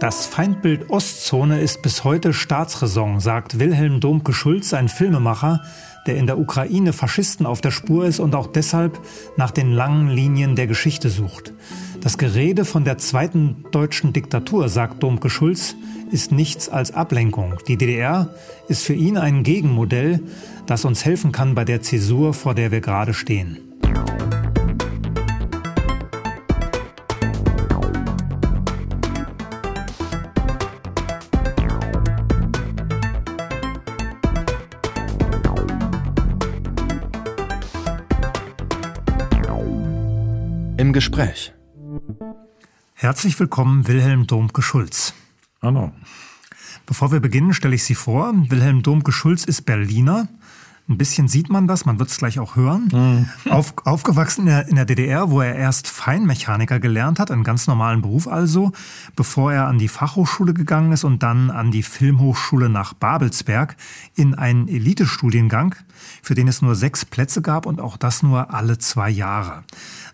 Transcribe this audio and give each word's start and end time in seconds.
Das 0.00 0.24
Feindbild 0.24 0.88
Ostzone 0.88 1.60
ist 1.60 1.82
bis 1.82 2.04
heute 2.04 2.32
Staatsräson, 2.32 3.20
sagt 3.20 3.58
Wilhelm 3.58 4.00
Domke-Schulz, 4.00 4.72
ein 4.72 4.88
Filmemacher, 4.88 5.60
der 6.06 6.16
in 6.16 6.26
der 6.26 6.38
Ukraine 6.38 6.94
Faschisten 6.94 7.44
auf 7.44 7.60
der 7.60 7.70
Spur 7.70 8.06
ist 8.06 8.18
und 8.18 8.34
auch 8.34 8.46
deshalb 8.46 8.98
nach 9.36 9.50
den 9.50 9.72
langen 9.72 10.08
Linien 10.08 10.56
der 10.56 10.66
Geschichte 10.66 11.10
sucht. 11.10 11.52
Das 12.00 12.16
Gerede 12.16 12.64
von 12.64 12.84
der 12.84 12.96
zweiten 12.96 13.66
deutschen 13.72 14.14
Diktatur, 14.14 14.70
sagt 14.70 15.02
Domke-Schulz, 15.02 15.76
ist 16.10 16.32
nichts 16.32 16.70
als 16.70 16.94
Ablenkung. 16.94 17.58
Die 17.68 17.76
DDR 17.76 18.30
ist 18.68 18.82
für 18.82 18.94
ihn 18.94 19.18
ein 19.18 19.42
Gegenmodell, 19.42 20.20
das 20.64 20.86
uns 20.86 21.04
helfen 21.04 21.30
kann 21.30 21.54
bei 21.54 21.66
der 21.66 21.82
Zäsur, 21.82 22.32
vor 22.32 22.54
der 22.54 22.70
wir 22.70 22.80
gerade 22.80 23.12
stehen. 23.12 23.58
Im 40.90 40.94
Gespräch. 40.94 41.52
Herzlich 42.94 43.38
willkommen, 43.38 43.86
Wilhelm 43.86 44.26
Domke-Schulz. 44.26 45.14
Hallo. 45.62 45.92
Bevor 46.84 47.12
wir 47.12 47.20
beginnen, 47.20 47.54
stelle 47.54 47.76
ich 47.76 47.84
Sie 47.84 47.94
vor. 47.94 48.32
Wilhelm 48.50 48.82
Domke-Schulz 48.82 49.44
ist 49.44 49.66
Berliner. 49.66 50.26
Ein 50.90 50.98
bisschen 50.98 51.28
sieht 51.28 51.50
man 51.50 51.68
das, 51.68 51.84
man 51.84 52.00
wird 52.00 52.10
es 52.10 52.16
gleich 52.16 52.40
auch 52.40 52.56
hören. 52.56 52.88
Mhm. 53.44 53.52
Auf, 53.52 53.74
aufgewachsen 53.84 54.40
in 54.40 54.46
der, 54.46 54.68
in 54.68 54.74
der, 54.74 54.84
DDR, 54.86 55.30
wo 55.30 55.40
er 55.40 55.54
erst 55.54 55.86
Feinmechaniker 55.86 56.80
gelernt 56.80 57.20
hat, 57.20 57.30
einen 57.30 57.44
ganz 57.44 57.68
normalen 57.68 58.02
Beruf 58.02 58.26
also, 58.26 58.72
bevor 59.14 59.52
er 59.52 59.68
an 59.68 59.78
die 59.78 59.86
Fachhochschule 59.86 60.52
gegangen 60.52 60.90
ist 60.90 61.04
und 61.04 61.22
dann 61.22 61.52
an 61.52 61.70
die 61.70 61.84
Filmhochschule 61.84 62.68
nach 62.68 62.92
Babelsberg 62.92 63.76
in 64.16 64.34
einen 64.34 64.66
Elitestudiengang, 64.66 65.76
für 66.22 66.34
den 66.34 66.48
es 66.48 66.60
nur 66.60 66.74
sechs 66.74 67.04
Plätze 67.04 67.40
gab 67.40 67.66
und 67.66 67.80
auch 67.80 67.96
das 67.96 68.24
nur 68.24 68.52
alle 68.52 68.78
zwei 68.78 69.10
Jahre. 69.10 69.62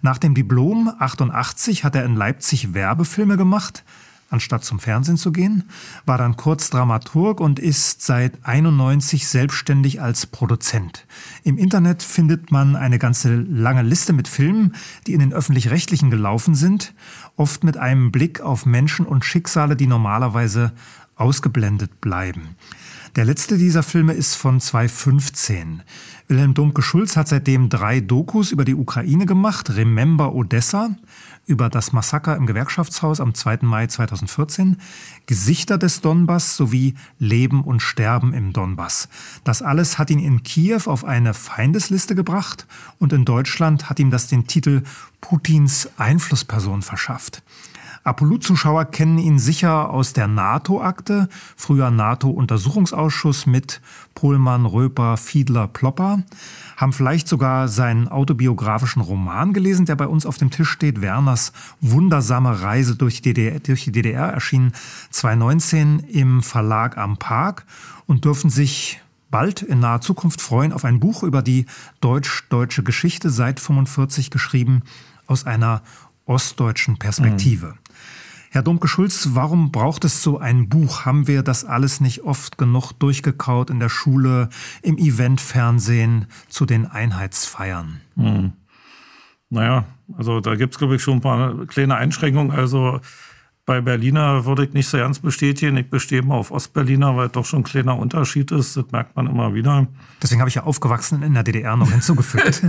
Nach 0.03 0.19
dem 0.19 0.35
Diplom 0.35 0.93
88 0.99 1.85
hat 1.85 1.97
er 1.97 2.05
in 2.05 2.17
Leipzig 2.17 2.75
Werbefilme 2.75 3.39
gemacht, 3.39 3.83
anstatt 4.31 4.65
zum 4.65 4.79
Fernsehen 4.79 5.17
zu 5.17 5.33
gehen, 5.33 5.65
war 6.05 6.19
dann 6.19 6.37
kurz 6.37 6.71
Dramaturg 6.71 7.41
und 7.41 7.59
ist 7.59 8.03
seit 8.03 8.33
91 8.45 9.29
selbstständig 9.29 10.01
als 10.01 10.27
Produzent. 10.27 11.07
Im 11.45 11.59
Internet 11.59 12.03
findet 12.03 12.51
man 12.51 12.77
eine 12.77 12.99
ganze 12.99 13.37
lange 13.37 13.83
Liste 13.83 14.13
mit 14.13 14.29
Filmen, 14.29 14.75
die 15.07 15.13
in 15.13 15.21
den 15.21 15.33
öffentlich-rechtlichen 15.33 16.11
gelaufen 16.11 16.55
sind, 16.55 16.95
oft 17.37 17.65
mit 17.65 17.77
einem 17.77 18.11
Blick 18.13 18.41
auf 18.41 18.67
Menschen 18.67 19.07
und 19.07 19.25
Schicksale, 19.25 19.77
die 19.77 19.87
normalerweise 19.87 20.73
ausgeblendet 21.17 22.01
bleiben. 22.01 22.57
Der 23.17 23.25
letzte 23.25 23.57
dieser 23.57 23.83
Filme 23.83 24.13
ist 24.13 24.35
von 24.35 24.61
2015. 24.61 25.83
Wilhelm 26.29 26.53
Domke-Schulz 26.53 27.17
hat 27.17 27.29
seitdem 27.29 27.71
drei 27.71 28.01
Dokus 28.01 28.53
über 28.53 28.67
die 28.67 28.75
Ukraine 28.75 29.25
gemacht. 29.25 29.75
Remember 29.75 30.35
Odessa, 30.35 30.91
über 31.47 31.69
das 31.69 31.93
Massaker 31.93 32.37
im 32.37 32.47
Gewerkschaftshaus 32.47 33.21
am 33.21 33.35
2. 33.35 33.59
Mai 33.63 33.87
2014, 33.87 34.79
Gesichter 35.27 35.79
des 35.79 36.01
Donbass 36.01 36.57
sowie 36.57 36.95
Leben 37.19 37.63
und 37.63 37.81
Sterben 37.81 38.35
im 38.35 38.53
Donbass. 38.53 39.09
Das 39.45 39.63
alles 39.63 39.99
hat 39.99 40.11
ihn 40.11 40.19
in 40.19 40.43
Kiew 40.43 40.83
auf 40.87 41.05
eine 41.05 41.35
Feindesliste 41.35 42.15
gebracht 42.15 42.67
und 42.99 43.13
in 43.13 43.25
Deutschland 43.25 43.89
hat 43.89 44.01
ihm 44.01 44.11
das 44.11 44.27
den 44.27 44.47
Titel 44.47 44.83
Putins 45.21 45.89
Einflussperson 45.97 46.83
verschafft. 46.83 47.43
Apollo-Zuschauer 48.07 48.85
kennen 48.87 49.19
ihn 49.19 49.41
sicher 49.41 49.91
aus 49.91 50.12
der 50.12 50.29
NATO-Akte, 50.29 51.29
früher 51.57 51.91
NATO-Untersuchungsausschuss 51.91 53.47
mit 53.47 53.81
Pohlmann, 54.15 54.65
Röper, 54.65 55.17
Fiedler, 55.17 55.67
Plopper, 55.67 56.23
haben 56.77 56.93
vielleicht 56.93 57.27
sogar 57.27 57.67
seinen 57.67 58.06
autobiografischen 58.06 59.03
Roman 59.03 59.53
gelesen, 59.53 59.87
der 59.87 59.97
bei 59.97 60.06
uns 60.06 60.25
auf 60.25 60.39
dem 60.39 60.50
Tisch 60.50 60.71
steht, 60.71 61.00
Werners 61.00 61.53
wundersame 61.81 62.62
Reise 62.62 62.94
durch 62.94 63.22
die 63.22 63.33
DDR, 63.33 63.59
durch 63.59 63.84
die 63.84 63.93
DDR 63.93 64.28
erschien 64.28 64.73
2019 65.11 65.99
im 65.99 66.43
Verlag 66.43 66.97
am 66.99 67.17
Park 67.17 67.67
und 68.06 68.25
dürfen 68.25 68.50
sich 68.50 69.00
bald 69.33 69.62
in 69.62 69.81
naher 69.81 70.00
Zukunft 70.00 70.41
freuen 70.41 70.73
auf 70.73 70.84
ein 70.84 71.00
Buch 71.00 71.25
über 71.25 71.43
die 71.43 71.67
deutsch-deutsche 72.00 72.84
Geschichte 72.84 73.31
seit 73.31 73.59
45 73.59 74.31
geschrieben 74.31 74.83
aus 75.27 75.44
einer 75.44 75.83
ostdeutschen 76.27 76.99
Perspektive. 76.99 77.67
Mhm. 77.67 77.86
Herr 78.56 78.62
Domke-Schulz, 78.62 79.33
warum 79.34 79.71
braucht 79.71 80.06
es 80.06 80.22
so 80.22 80.39
ein 80.39 80.71
Buch? 80.71 81.05
Haben 81.05 81.27
wir 81.27 81.43
das 81.43 81.67
alles 81.67 82.00
nicht 82.00 82.22
oft 82.22 82.56
genug 82.56 82.93
durchgekaut 82.93 83.69
in 83.69 83.81
der 83.81 83.91
Schule, 83.91 84.49
im 84.81 84.97
Eventfernsehen, 84.97 86.25
zu 86.49 86.65
den 86.65 86.87
Einheitsfeiern? 86.87 88.00
Hm. 88.17 88.55
Naja, 89.50 89.84
also 90.17 90.41
da 90.41 90.55
gibt 90.55 90.72
es, 90.72 90.78
glaube 90.78 90.97
ich, 90.97 91.03
schon 91.03 91.19
ein 91.19 91.21
paar 91.21 91.67
kleine 91.67 91.97
Einschränkungen. 91.97 92.50
Also 92.50 93.03
bei 93.67 93.83
Berliner 93.83 94.47
würde 94.47 94.65
ich 94.65 94.73
nicht 94.73 94.88
so 94.88 94.97
ernst 94.97 95.21
bestätigen. 95.21 95.77
Ich 95.77 95.91
bestehe 95.91 96.21
immer 96.21 96.37
auf 96.37 96.50
Ostberliner, 96.50 97.15
weil 97.15 97.28
doch 97.28 97.44
schon 97.44 97.61
ein 97.61 97.65
kleiner 97.65 97.99
Unterschied 97.99 98.53
ist. 98.53 98.75
Das 98.75 98.91
merkt 98.91 99.17
man 99.17 99.27
immer 99.27 99.53
wieder. 99.53 99.87
Deswegen 100.23 100.41
habe 100.41 100.49
ich 100.49 100.55
ja 100.55 100.62
aufgewachsen 100.62 101.23
in 101.23 101.34
der 101.34 101.43
DDR 101.43 101.77
noch 101.77 101.91
hinzugefügt. 101.93 102.62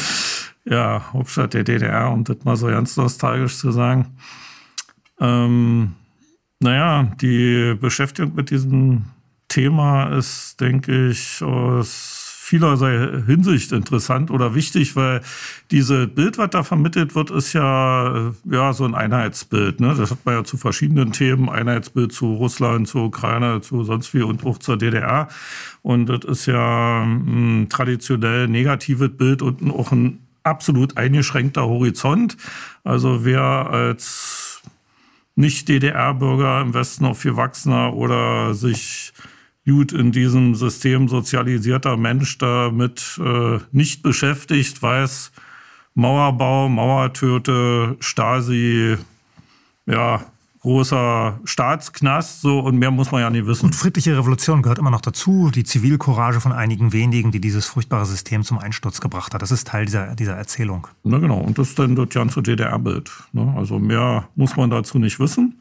ja, 0.66 1.02
Hauptstadt 1.14 1.54
der 1.54 1.64
DDR, 1.64 2.10
um 2.10 2.24
das 2.24 2.44
mal 2.44 2.56
so 2.56 2.66
ganz 2.66 2.98
nostalgisch 2.98 3.56
zu 3.56 3.72
sagen. 3.72 4.18
Ähm, 5.20 5.94
naja, 6.60 7.12
die 7.20 7.74
Beschäftigung 7.80 8.34
mit 8.34 8.50
diesem 8.50 9.04
Thema 9.48 10.16
ist, 10.16 10.60
denke 10.60 11.08
ich, 11.08 11.42
aus 11.42 12.24
vielerlei 12.44 13.22
Hinsicht 13.24 13.72
interessant 13.72 14.30
oder 14.30 14.54
wichtig, 14.54 14.96
weil 14.96 15.22
diese 15.70 16.06
Bild, 16.06 16.36
was 16.36 16.50
da 16.50 16.62
vermittelt 16.62 17.14
wird, 17.14 17.30
ist 17.30 17.54
ja, 17.54 18.32
ja 18.44 18.72
so 18.74 18.84
ein 18.84 18.94
Einheitsbild. 18.94 19.80
Ne? 19.80 19.94
Das 19.96 20.10
hat 20.10 20.18
man 20.24 20.34
ja 20.34 20.44
zu 20.44 20.58
verschiedenen 20.58 21.12
Themen, 21.12 21.48
Einheitsbild 21.48 22.12
zu 22.12 22.34
Russland, 22.34 22.86
zu 22.86 22.98
Ukraine, 22.98 23.62
zu 23.62 23.82
sonst 23.84 24.12
wie 24.12 24.22
und 24.22 24.44
auch 24.44 24.58
zur 24.58 24.76
DDR. 24.76 25.28
Und 25.82 26.06
das 26.06 26.24
ist 26.24 26.46
ja 26.46 27.02
ein 27.02 27.68
traditionell 27.70 28.46
negatives 28.46 29.16
Bild 29.16 29.40
und 29.40 29.70
auch 29.70 29.92
ein 29.92 30.20
absolut 30.42 30.98
eingeschränkter 30.98 31.66
Horizont. 31.66 32.36
Also 32.84 33.24
wer 33.24 33.42
als 33.42 34.53
nicht-DDR-Bürger 35.36 36.60
im 36.60 36.74
Westen 36.74 37.04
aufgewachsener 37.04 37.94
oder 37.94 38.54
sich 38.54 39.12
gut 39.66 39.92
in 39.92 40.12
diesem 40.12 40.54
System 40.54 41.08
sozialisierter 41.08 41.96
Mensch 41.96 42.38
damit 42.38 43.18
äh, 43.24 43.58
nicht 43.72 44.02
beschäftigt, 44.02 44.82
weiß, 44.82 45.32
Mauerbau, 45.94 46.68
Mauertöte, 46.68 47.96
Stasi, 48.00 48.96
ja, 49.86 50.26
großer 50.64 51.40
Staatsknast, 51.44 52.40
so 52.40 52.58
und 52.58 52.78
mehr 52.78 52.90
muss 52.90 53.12
man 53.12 53.20
ja 53.20 53.28
nicht 53.28 53.46
wissen. 53.46 53.66
Und 53.66 53.74
friedliche 53.74 54.16
Revolution 54.16 54.62
gehört 54.62 54.78
immer 54.78 54.90
noch 54.90 55.02
dazu, 55.02 55.50
die 55.54 55.62
Zivilcourage 55.62 56.40
von 56.40 56.52
einigen 56.52 56.94
wenigen, 56.94 57.32
die 57.32 57.40
dieses 57.40 57.66
furchtbare 57.66 58.06
System 58.06 58.42
zum 58.42 58.58
Einsturz 58.58 59.02
gebracht 59.02 59.34
hat. 59.34 59.42
Das 59.42 59.52
ist 59.52 59.68
Teil 59.68 59.84
dieser, 59.84 60.14
dieser 60.14 60.36
Erzählung. 60.36 60.86
Na 61.02 61.18
genau, 61.18 61.36
und 61.36 61.58
das 61.58 61.68
ist 61.68 61.78
dann 61.78 61.94
das 61.96 62.08
ganze 62.08 62.42
DDR-Bild. 62.42 63.10
Ne? 63.32 63.54
Also 63.58 63.78
mehr 63.78 64.26
muss 64.36 64.56
man 64.56 64.70
dazu 64.70 64.98
nicht 64.98 65.20
wissen. 65.20 65.60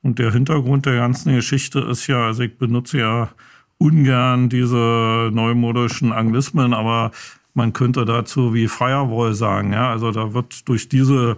Und 0.00 0.20
der 0.20 0.32
Hintergrund 0.32 0.86
der 0.86 0.94
ganzen 0.94 1.34
Geschichte 1.34 1.80
ist 1.80 2.06
ja, 2.06 2.26
also 2.26 2.44
ich 2.44 2.56
benutze 2.56 2.98
ja 2.98 3.30
ungern 3.78 4.48
diese 4.48 5.30
neumodischen 5.32 6.12
Anglismen, 6.12 6.72
aber 6.72 7.10
man 7.54 7.72
könnte 7.72 8.04
dazu 8.04 8.54
wie 8.54 8.68
Firewall 8.68 9.34
sagen. 9.34 9.72
Ja? 9.72 9.90
Also 9.90 10.12
da 10.12 10.34
wird 10.34 10.68
durch 10.68 10.88
diese 10.88 11.36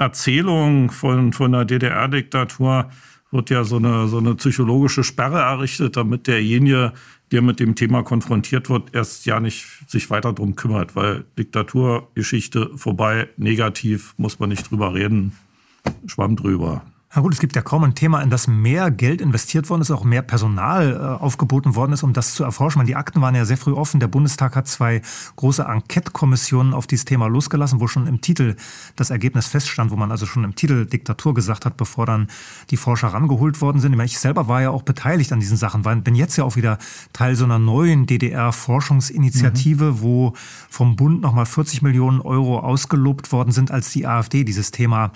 Erzählung 0.00 0.90
von, 0.90 1.32
von 1.34 1.52
der 1.52 1.66
DDR-Diktatur 1.66 2.90
wird 3.30 3.50
ja 3.50 3.64
so 3.64 3.76
eine, 3.76 4.08
so 4.08 4.18
eine 4.18 4.34
psychologische 4.34 5.04
Sperre 5.04 5.40
errichtet, 5.40 5.96
damit 5.96 6.26
derjenige, 6.26 6.92
der 7.30 7.42
mit 7.42 7.60
dem 7.60 7.74
Thema 7.76 8.02
konfrontiert 8.02 8.70
wird, 8.70 8.94
erst 8.94 9.26
ja 9.26 9.38
nicht 9.38 9.66
sich 9.86 10.10
weiter 10.10 10.32
drum 10.32 10.56
kümmert, 10.56 10.96
weil 10.96 11.24
Diktaturgeschichte 11.38 12.70
vorbei, 12.76 13.28
negativ, 13.36 14.14
muss 14.16 14.38
man 14.38 14.48
nicht 14.48 14.70
drüber 14.70 14.94
reden, 14.94 15.36
schwamm 16.06 16.34
drüber. 16.34 16.82
Na 17.12 17.22
gut, 17.22 17.34
es 17.34 17.40
gibt 17.40 17.56
ja 17.56 17.62
kaum 17.62 17.82
ein 17.82 17.96
Thema, 17.96 18.22
in 18.22 18.30
das 18.30 18.46
mehr 18.46 18.92
Geld 18.92 19.20
investiert 19.20 19.68
worden 19.68 19.80
ist, 19.80 19.90
auch 19.90 20.04
mehr 20.04 20.22
Personal 20.22 20.92
äh, 20.92 21.20
aufgeboten 21.20 21.74
worden 21.74 21.92
ist, 21.92 22.04
um 22.04 22.12
das 22.12 22.34
zu 22.34 22.44
erforschen. 22.44 22.78
Meine, 22.78 22.86
die 22.86 22.94
Akten 22.94 23.20
waren 23.20 23.34
ja 23.34 23.44
sehr 23.44 23.56
früh 23.56 23.72
offen. 23.72 23.98
Der 23.98 24.06
Bundestag 24.06 24.54
hat 24.54 24.68
zwei 24.68 25.02
große 25.34 25.64
Enquete-Kommissionen 25.64 26.72
auf 26.72 26.86
dieses 26.86 27.04
Thema 27.06 27.26
losgelassen, 27.26 27.80
wo 27.80 27.88
schon 27.88 28.06
im 28.06 28.20
Titel 28.20 28.54
das 28.94 29.10
Ergebnis 29.10 29.48
feststand, 29.48 29.90
wo 29.90 29.96
man 29.96 30.12
also 30.12 30.24
schon 30.24 30.44
im 30.44 30.54
Titel 30.54 30.86
Diktatur 30.86 31.34
gesagt 31.34 31.66
hat, 31.66 31.76
bevor 31.76 32.06
dann 32.06 32.28
die 32.70 32.76
Forscher 32.76 33.08
rangeholt 33.08 33.60
worden 33.60 33.80
sind. 33.80 33.98
Ich 33.98 34.20
selber 34.20 34.46
war 34.46 34.62
ja 34.62 34.70
auch 34.70 34.82
beteiligt 34.82 35.32
an 35.32 35.40
diesen 35.40 35.56
Sachen, 35.56 35.84
weil 35.84 35.96
bin 35.96 36.14
jetzt 36.14 36.36
ja 36.36 36.44
auch 36.44 36.54
wieder 36.54 36.78
Teil 37.12 37.34
so 37.34 37.44
einer 37.44 37.58
neuen 37.58 38.06
DDR-Forschungsinitiative, 38.06 39.84
mhm. 39.84 40.00
wo 40.00 40.34
vom 40.68 40.94
Bund 40.94 41.22
nochmal 41.22 41.46
40 41.46 41.82
Millionen 41.82 42.20
Euro 42.20 42.60
ausgelobt 42.60 43.32
worden 43.32 43.50
sind, 43.50 43.72
als 43.72 43.90
die 43.90 44.06
AfD 44.06 44.44
dieses 44.44 44.70
Thema 44.70 45.10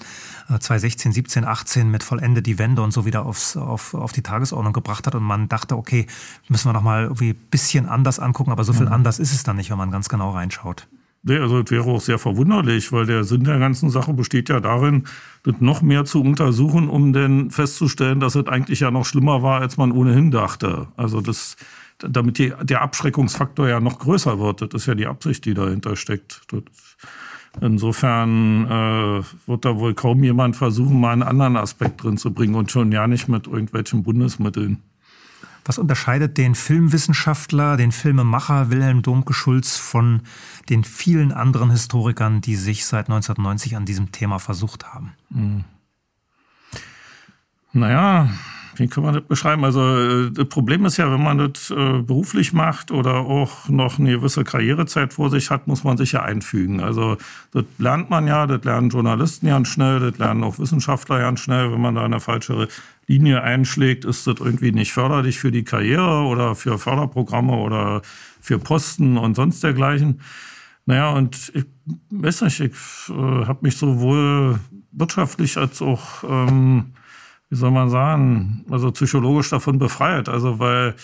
2016, 0.48 1.12
17, 1.12 1.44
18 1.44 1.84
Fernsehen 1.84 1.90
mit 1.90 2.02
Vollende 2.02 2.42
die 2.42 2.58
Wende 2.58 2.82
und 2.82 2.92
so 2.92 3.04
wieder 3.04 3.26
aufs, 3.26 3.56
auf, 3.56 3.94
auf 3.94 4.12
die 4.12 4.22
Tagesordnung 4.22 4.72
gebracht 4.72 5.06
hat 5.06 5.14
und 5.14 5.22
man 5.22 5.48
dachte, 5.48 5.76
okay, 5.76 6.06
müssen 6.48 6.68
wir 6.68 6.72
noch 6.72 6.82
mal 6.82 7.04
irgendwie 7.04 7.30
ein 7.30 7.48
bisschen 7.50 7.86
anders 7.86 8.18
angucken, 8.18 8.52
aber 8.52 8.64
so 8.64 8.72
viel 8.72 8.86
mhm. 8.86 8.92
anders 8.92 9.18
ist 9.18 9.32
es 9.32 9.42
dann 9.42 9.56
nicht, 9.56 9.70
wenn 9.70 9.78
man 9.78 9.90
ganz 9.90 10.08
genau 10.08 10.30
reinschaut. 10.30 10.86
Nee, 11.26 11.38
also 11.38 11.60
es 11.60 11.70
wäre 11.70 11.84
auch 11.84 12.00
sehr 12.00 12.18
verwunderlich, 12.18 12.92
weil 12.92 13.06
der 13.06 13.24
Sinn 13.24 13.44
der 13.44 13.58
ganzen 13.58 13.88
Sache 13.88 14.12
besteht 14.12 14.50
ja 14.50 14.60
darin, 14.60 15.04
das 15.42 15.54
noch 15.58 15.80
mehr 15.80 16.04
zu 16.04 16.20
untersuchen, 16.20 16.90
um 16.90 17.14
dann 17.14 17.50
festzustellen, 17.50 18.20
dass 18.20 18.34
es 18.34 18.46
eigentlich 18.46 18.80
ja 18.80 18.90
noch 18.90 19.06
schlimmer 19.06 19.42
war, 19.42 19.60
als 19.60 19.78
man 19.78 19.92
ohnehin 19.92 20.30
dachte. 20.30 20.88
Also 20.98 21.22
das, 21.22 21.56
damit 21.98 22.36
die, 22.36 22.52
der 22.62 22.82
Abschreckungsfaktor 22.82 23.68
ja 23.68 23.80
noch 23.80 24.00
größer 24.00 24.38
wird. 24.38 24.60
Das 24.60 24.82
ist 24.82 24.86
ja 24.86 24.94
die 24.94 25.06
Absicht, 25.06 25.46
die 25.46 25.54
dahinter 25.54 25.96
steckt. 25.96 26.42
Das, 26.48 26.62
insofern 27.60 28.66
äh, 28.66 29.22
wird 29.46 29.64
da 29.64 29.76
wohl 29.76 29.94
kaum 29.94 30.22
jemand 30.24 30.56
versuchen, 30.56 31.00
mal 31.00 31.12
einen 31.12 31.22
anderen 31.22 31.56
Aspekt 31.56 32.02
drin 32.02 32.16
zu 32.16 32.32
bringen 32.32 32.54
und 32.54 32.70
schon 32.70 32.92
ja 32.92 33.06
nicht 33.06 33.28
mit 33.28 33.46
irgendwelchen 33.46 34.02
Bundesmitteln. 34.02 34.82
Was 35.64 35.78
unterscheidet 35.78 36.36
den 36.36 36.54
Filmwissenschaftler, 36.54 37.78
den 37.78 37.90
Filmemacher 37.90 38.70
Wilhelm 38.70 39.00
Domke-Schulz 39.00 39.78
von 39.78 40.20
den 40.68 40.84
vielen 40.84 41.32
anderen 41.32 41.70
Historikern, 41.70 42.42
die 42.42 42.56
sich 42.56 42.84
seit 42.84 43.06
1990 43.06 43.76
an 43.76 43.86
diesem 43.86 44.12
Thema 44.12 44.38
versucht 44.38 44.92
haben? 44.92 45.12
Hm. 45.32 45.64
Naja, 47.72 48.28
wie 48.76 48.88
kann 48.88 49.04
man 49.04 49.14
das 49.14 49.24
beschreiben? 49.24 49.64
Also 49.64 49.80
äh, 49.80 50.30
das 50.30 50.48
Problem 50.48 50.84
ist 50.84 50.96
ja, 50.96 51.10
wenn 51.10 51.22
man 51.22 51.38
das 51.38 51.70
äh, 51.70 52.02
beruflich 52.02 52.52
macht 52.52 52.90
oder 52.90 53.16
auch 53.16 53.68
noch 53.68 53.98
eine 53.98 54.12
gewisse 54.12 54.44
Karrierezeit 54.44 55.12
vor 55.12 55.30
sich 55.30 55.50
hat, 55.50 55.66
muss 55.66 55.84
man 55.84 55.96
sich 55.96 56.12
ja 56.12 56.22
einfügen. 56.22 56.80
Also 56.80 57.16
das 57.52 57.64
lernt 57.78 58.10
man 58.10 58.26
ja, 58.26 58.46
das 58.46 58.64
lernen 58.64 58.90
Journalisten 58.90 59.46
ganz 59.48 59.68
schnell, 59.68 60.00
das 60.00 60.18
lernen 60.18 60.44
auch 60.44 60.58
Wissenschaftler 60.58 61.20
ganz 61.20 61.40
schnell. 61.40 61.72
Wenn 61.72 61.80
man 61.80 61.94
da 61.94 62.04
eine 62.04 62.20
falsche 62.20 62.68
Linie 63.06 63.42
einschlägt, 63.42 64.04
ist 64.04 64.26
das 64.26 64.36
irgendwie 64.40 64.72
nicht 64.72 64.92
förderlich 64.92 65.38
für 65.38 65.52
die 65.52 65.64
Karriere 65.64 66.22
oder 66.24 66.54
für 66.54 66.78
Förderprogramme 66.78 67.56
oder 67.56 68.02
für 68.40 68.58
Posten 68.58 69.16
und 69.18 69.34
sonst 69.34 69.62
dergleichen. 69.62 70.20
Naja, 70.86 71.10
und 71.10 71.52
ich 71.54 71.64
weiß 72.10 72.42
nicht, 72.42 72.60
ich 72.60 72.72
äh, 73.08 73.12
habe 73.46 73.60
mich 73.62 73.76
sowohl 73.76 74.58
wirtschaftlich 74.92 75.56
als 75.56 75.80
auch 75.82 76.24
ähm, 76.24 76.92
wie 77.54 77.58
soll 77.58 77.70
man 77.70 77.88
sagen, 77.88 78.64
also 78.68 78.90
psychologisch 78.90 79.50
davon 79.50 79.78
befreit. 79.78 80.28
Also 80.28 80.58
weil 80.58 80.96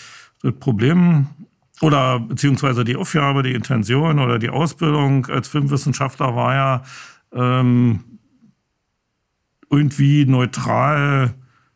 das 0.43 0.51
Problem 0.59 1.27
oder 1.79 2.19
beziehungsweise 2.19 2.83
die 2.83 2.97
Aufgabe, 2.97 3.41
die 3.41 3.53
Intention 3.53 4.19
oder 4.19 4.37
die 4.37 4.49
Ausbildung 4.49 5.27
als 5.27 5.47
Filmwissenschaftler 5.47 6.35
war 6.35 6.53
ja 6.53 6.83
ähm, 7.31 8.03
irgendwie 9.69 10.25
neutral 10.25 11.33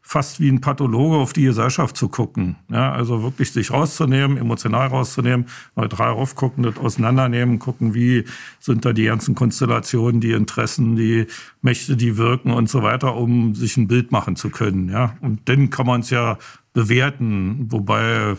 fast 0.07 0.39
wie 0.39 0.49
ein 0.49 0.61
Pathologe 0.61 1.17
auf 1.17 1.33
die 1.33 1.45
Gesellschaft 1.45 1.97
zu 1.97 2.09
gucken. 2.09 2.57
Ja, 2.69 2.91
also 2.91 3.23
wirklich 3.23 3.51
sich 3.51 3.71
rauszunehmen, 3.71 4.37
emotional 4.37 4.89
rauszunehmen, 4.89 5.47
neutral 5.75 6.11
raufgucken, 6.11 6.63
das 6.63 6.77
auseinandernehmen, 6.77 7.57
gucken, 7.57 7.95
wie 7.95 8.23
sind 8.59 8.85
da 8.85 8.93
die 8.93 9.05
ganzen 9.05 9.33
Konstellationen, 9.33 10.21
die 10.21 10.33
Interessen, 10.33 10.95
die 10.95 11.25
Mächte, 11.63 11.97
die 11.97 12.17
wirken 12.17 12.51
und 12.51 12.69
so 12.69 12.83
weiter, 12.83 13.15
um 13.15 13.55
sich 13.55 13.77
ein 13.77 13.87
Bild 13.87 14.11
machen 14.11 14.35
zu 14.35 14.51
können. 14.51 14.89
Ja, 14.89 15.17
und 15.21 15.49
dann 15.49 15.71
kann 15.71 15.87
man 15.87 16.01
es 16.01 16.11
ja 16.11 16.37
bewerten, 16.73 17.65
wobei 17.71 18.35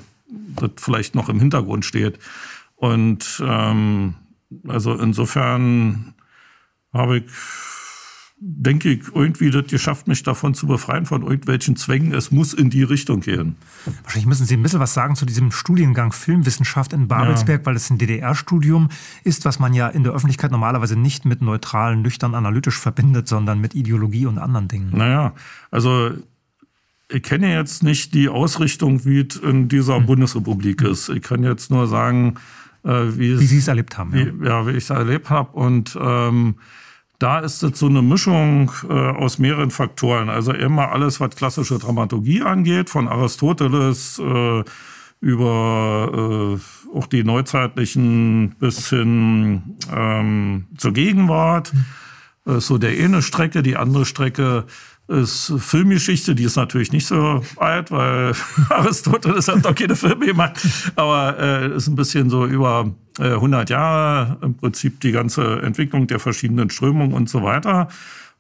das 0.54 0.70
vielleicht 0.76 1.16
noch 1.16 1.28
im 1.28 1.40
Hintergrund 1.40 1.84
steht. 1.84 2.20
Und 2.76 3.42
ähm, 3.44 4.14
also 4.68 4.94
insofern 4.94 6.14
habe 6.92 7.18
ich 7.18 7.24
denke 8.38 8.90
ich, 8.90 9.14
irgendwie 9.14 9.50
das 9.50 9.66
geschafft, 9.66 10.08
mich 10.08 10.22
davon 10.22 10.52
zu 10.52 10.66
befreien 10.66 11.06
von 11.06 11.22
irgendwelchen 11.22 11.74
Zwängen. 11.74 12.12
Es 12.12 12.30
muss 12.30 12.52
in 12.52 12.68
die 12.68 12.82
Richtung 12.82 13.20
gehen. 13.20 13.56
Wahrscheinlich 14.02 14.26
müssen 14.26 14.44
Sie 14.44 14.56
ein 14.56 14.62
bisschen 14.62 14.80
was 14.80 14.92
sagen 14.92 15.16
zu 15.16 15.24
diesem 15.24 15.52
Studiengang 15.52 16.12
Filmwissenschaft 16.12 16.92
in 16.92 17.08
Babelsberg, 17.08 17.62
ja. 17.62 17.66
weil 17.66 17.76
es 17.76 17.88
ein 17.88 17.96
DDR-Studium 17.96 18.90
ist, 19.24 19.46
was 19.46 19.58
man 19.58 19.72
ja 19.72 19.88
in 19.88 20.04
der 20.04 20.12
Öffentlichkeit 20.12 20.50
normalerweise 20.50 20.98
nicht 20.98 21.24
mit 21.24 21.40
neutral, 21.40 21.96
nüchtern, 21.96 22.34
analytisch 22.34 22.78
verbindet, 22.78 23.26
sondern 23.26 23.58
mit 23.58 23.74
Ideologie 23.74 24.26
und 24.26 24.38
anderen 24.38 24.68
Dingen. 24.68 24.90
Naja, 24.94 25.34
also 25.70 26.10
ich 27.08 27.22
kenne 27.22 27.54
jetzt 27.54 27.82
nicht 27.82 28.12
die 28.12 28.28
Ausrichtung, 28.28 29.04
wie 29.06 29.20
es 29.20 29.36
in 29.36 29.68
dieser 29.68 29.96
hm. 29.96 30.06
Bundesrepublik 30.06 30.82
ist. 30.82 31.08
Ich 31.08 31.22
kann 31.22 31.42
jetzt 31.42 31.70
nur 31.70 31.86
sagen, 31.86 32.34
äh, 32.84 32.90
wie, 32.90 33.40
wie 33.40 33.46
Sie 33.46 33.58
es 33.58 33.68
erlebt 33.68 33.96
haben. 33.96 34.12
Wie, 34.12 34.44
ja. 34.44 34.60
ja, 34.60 34.66
wie 34.66 34.72
ich 34.72 34.84
es 34.84 34.90
erlebt 34.90 35.30
habe. 35.30 35.56
Und 35.56 35.96
ähm, 35.98 36.56
da 37.18 37.38
ist 37.40 37.62
es 37.62 37.78
so 37.78 37.86
eine 37.86 38.02
Mischung 38.02 38.70
äh, 38.88 38.92
aus 38.92 39.38
mehreren 39.38 39.70
Faktoren. 39.70 40.28
Also 40.28 40.52
immer 40.52 40.92
alles, 40.92 41.20
was 41.20 41.34
klassische 41.34 41.78
Dramaturgie 41.78 42.42
angeht, 42.42 42.90
von 42.90 43.08
Aristoteles 43.08 44.18
äh, 44.18 44.64
über 45.20 46.58
äh, 46.58 46.96
auch 46.96 47.06
die 47.06 47.24
neuzeitlichen 47.24 48.54
bis 48.58 48.90
hin 48.90 49.76
ähm, 49.92 50.66
zur 50.76 50.92
Gegenwart. 50.92 51.72
Äh, 52.46 52.60
so 52.60 52.78
der 52.78 52.90
eine 52.90 53.22
Strecke, 53.22 53.62
die 53.62 53.76
andere 53.76 54.04
Strecke 54.04 54.66
ist 55.08 55.52
Filmgeschichte, 55.58 56.34
die 56.34 56.44
ist 56.44 56.56
natürlich 56.56 56.92
nicht 56.92 57.06
so 57.06 57.42
alt, 57.56 57.90
weil 57.90 58.32
Aristoteles 58.70 59.48
hat 59.48 59.64
doch 59.64 59.74
keine 59.74 59.94
Filme 59.94 60.26
gemacht, 60.26 60.60
aber 60.96 61.38
äh, 61.38 61.76
ist 61.76 61.86
ein 61.86 61.94
bisschen 61.94 62.28
so 62.28 62.44
über 62.46 62.92
äh, 63.18 63.34
100 63.34 63.70
Jahre 63.70 64.38
im 64.42 64.54
Prinzip 64.54 65.00
die 65.00 65.12
ganze 65.12 65.62
Entwicklung 65.62 66.06
der 66.06 66.18
verschiedenen 66.18 66.70
Strömungen 66.70 67.12
und 67.12 67.28
so 67.28 67.42
weiter. 67.42 67.88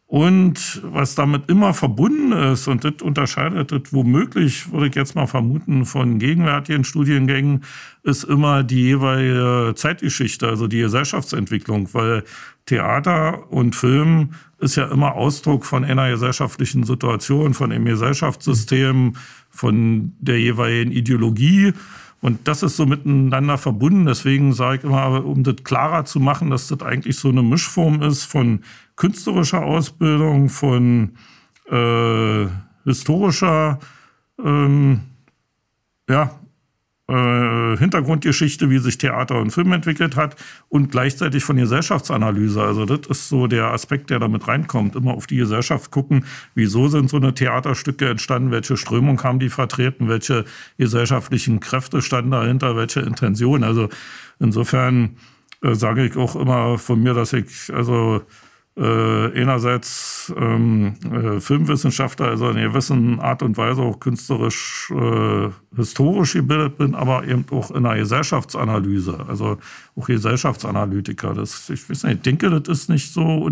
Und 0.08 0.82
was 0.84 1.16
damit 1.16 1.50
immer 1.50 1.74
verbunden 1.74 2.30
ist, 2.30 2.68
und 2.68 2.84
das 2.84 3.02
unterscheidet 3.02 3.72
das 3.72 3.92
womöglich, 3.92 4.70
würde 4.70 4.86
ich 4.86 4.94
jetzt 4.94 5.16
mal 5.16 5.26
vermuten, 5.26 5.84
von 5.84 6.20
gegenwärtigen 6.20 6.84
Studiengängen, 6.84 7.64
ist 8.04 8.22
immer 8.22 8.62
die 8.62 8.82
jeweilige 8.82 9.74
Zeitgeschichte, 9.74 10.46
also 10.46 10.68
die 10.68 10.78
Gesellschaftsentwicklung, 10.78 11.92
weil 11.92 12.22
Theater 12.66 13.50
und 13.50 13.74
Film 13.74 14.30
ist 14.60 14.76
ja 14.76 14.86
immer 14.86 15.14
Ausdruck 15.14 15.64
von 15.64 15.84
einer 15.84 16.08
gesellschaftlichen 16.08 16.84
Situation, 16.84 17.52
von 17.52 17.72
einem 17.72 17.84
Gesellschaftssystem, 17.84 19.14
von 19.50 20.12
der 20.20 20.38
jeweiligen 20.38 20.92
Ideologie. 20.92 21.72
Und 22.20 22.46
das 22.48 22.62
ist 22.62 22.76
so 22.76 22.86
miteinander 22.86 23.58
verbunden. 23.58 24.06
Deswegen 24.06 24.52
sage 24.52 24.78
ich 24.78 24.84
immer, 24.84 25.24
um 25.24 25.42
das 25.42 25.56
klarer 25.64 26.04
zu 26.04 26.20
machen, 26.20 26.50
dass 26.50 26.68
das 26.68 26.80
eigentlich 26.82 27.16
so 27.16 27.28
eine 27.28 27.42
Mischform 27.42 28.02
ist 28.02 28.24
von 28.24 28.60
künstlerischer 28.96 29.62
Ausbildung, 29.62 30.48
von 30.48 31.12
äh, 31.70 32.46
historischer 32.84 33.78
ähm, 34.42 35.00
ja, 36.08 36.30
äh, 37.08 37.76
Hintergrundgeschichte, 37.76 38.68
wie 38.68 38.78
sich 38.78 38.98
Theater 38.98 39.38
und 39.38 39.50
Film 39.50 39.72
entwickelt 39.72 40.16
hat 40.16 40.34
und 40.68 40.90
gleichzeitig 40.90 41.44
von 41.44 41.56
Gesellschaftsanalyse. 41.56 42.62
Also 42.62 42.84
das 42.84 43.06
ist 43.06 43.28
so 43.28 43.46
der 43.46 43.66
Aspekt, 43.66 44.10
der 44.10 44.18
damit 44.18 44.48
reinkommt. 44.48 44.96
Immer 44.96 45.14
auf 45.14 45.26
die 45.26 45.36
Gesellschaft 45.36 45.90
gucken, 45.90 46.24
wieso 46.54 46.88
sind 46.88 47.08
so 47.08 47.16
eine 47.16 47.32
Theaterstücke 47.32 48.08
entstanden, 48.08 48.50
welche 48.50 48.76
Strömung 48.76 49.22
haben 49.22 49.38
die 49.38 49.50
vertreten, 49.50 50.08
welche 50.08 50.44
gesellschaftlichen 50.78 51.60
Kräfte 51.60 52.02
standen 52.02 52.32
dahinter, 52.32 52.76
welche 52.76 53.00
Intention. 53.00 53.62
Also 53.62 53.88
insofern 54.40 55.16
äh, 55.62 55.74
sage 55.74 56.04
ich 56.04 56.16
auch 56.16 56.34
immer 56.34 56.76
von 56.78 57.02
mir, 57.02 57.14
dass 57.14 57.32
ich 57.32 57.72
also 57.72 58.22
äh, 58.76 59.40
einerseits 59.40 60.32
ähm, 60.36 60.94
äh, 61.10 61.40
Filmwissenschaftler, 61.40 62.28
also 62.28 62.50
in 62.50 62.56
gewissen 62.56 63.20
Art 63.20 63.42
und 63.42 63.56
Weise 63.56 63.80
auch 63.80 63.98
künstlerisch, 64.00 64.92
äh, 64.94 65.48
historisch 65.74 66.34
gebildet 66.34 66.76
bin, 66.76 66.94
aber 66.94 67.26
eben 67.26 67.46
auch 67.50 67.70
in 67.70 67.86
einer 67.86 67.96
Gesellschaftsanalyse, 67.96 69.24
also 69.28 69.56
auch 69.96 70.06
Gesellschaftsanalytiker. 70.06 71.32
Das, 71.32 71.70
ich 71.70 71.88
weiß 71.88 72.04
nicht, 72.04 72.16
ich 72.16 72.22
denke, 72.22 72.50
das 72.50 72.80
ist 72.80 72.90
nicht 72.90 73.12
so 73.12 73.48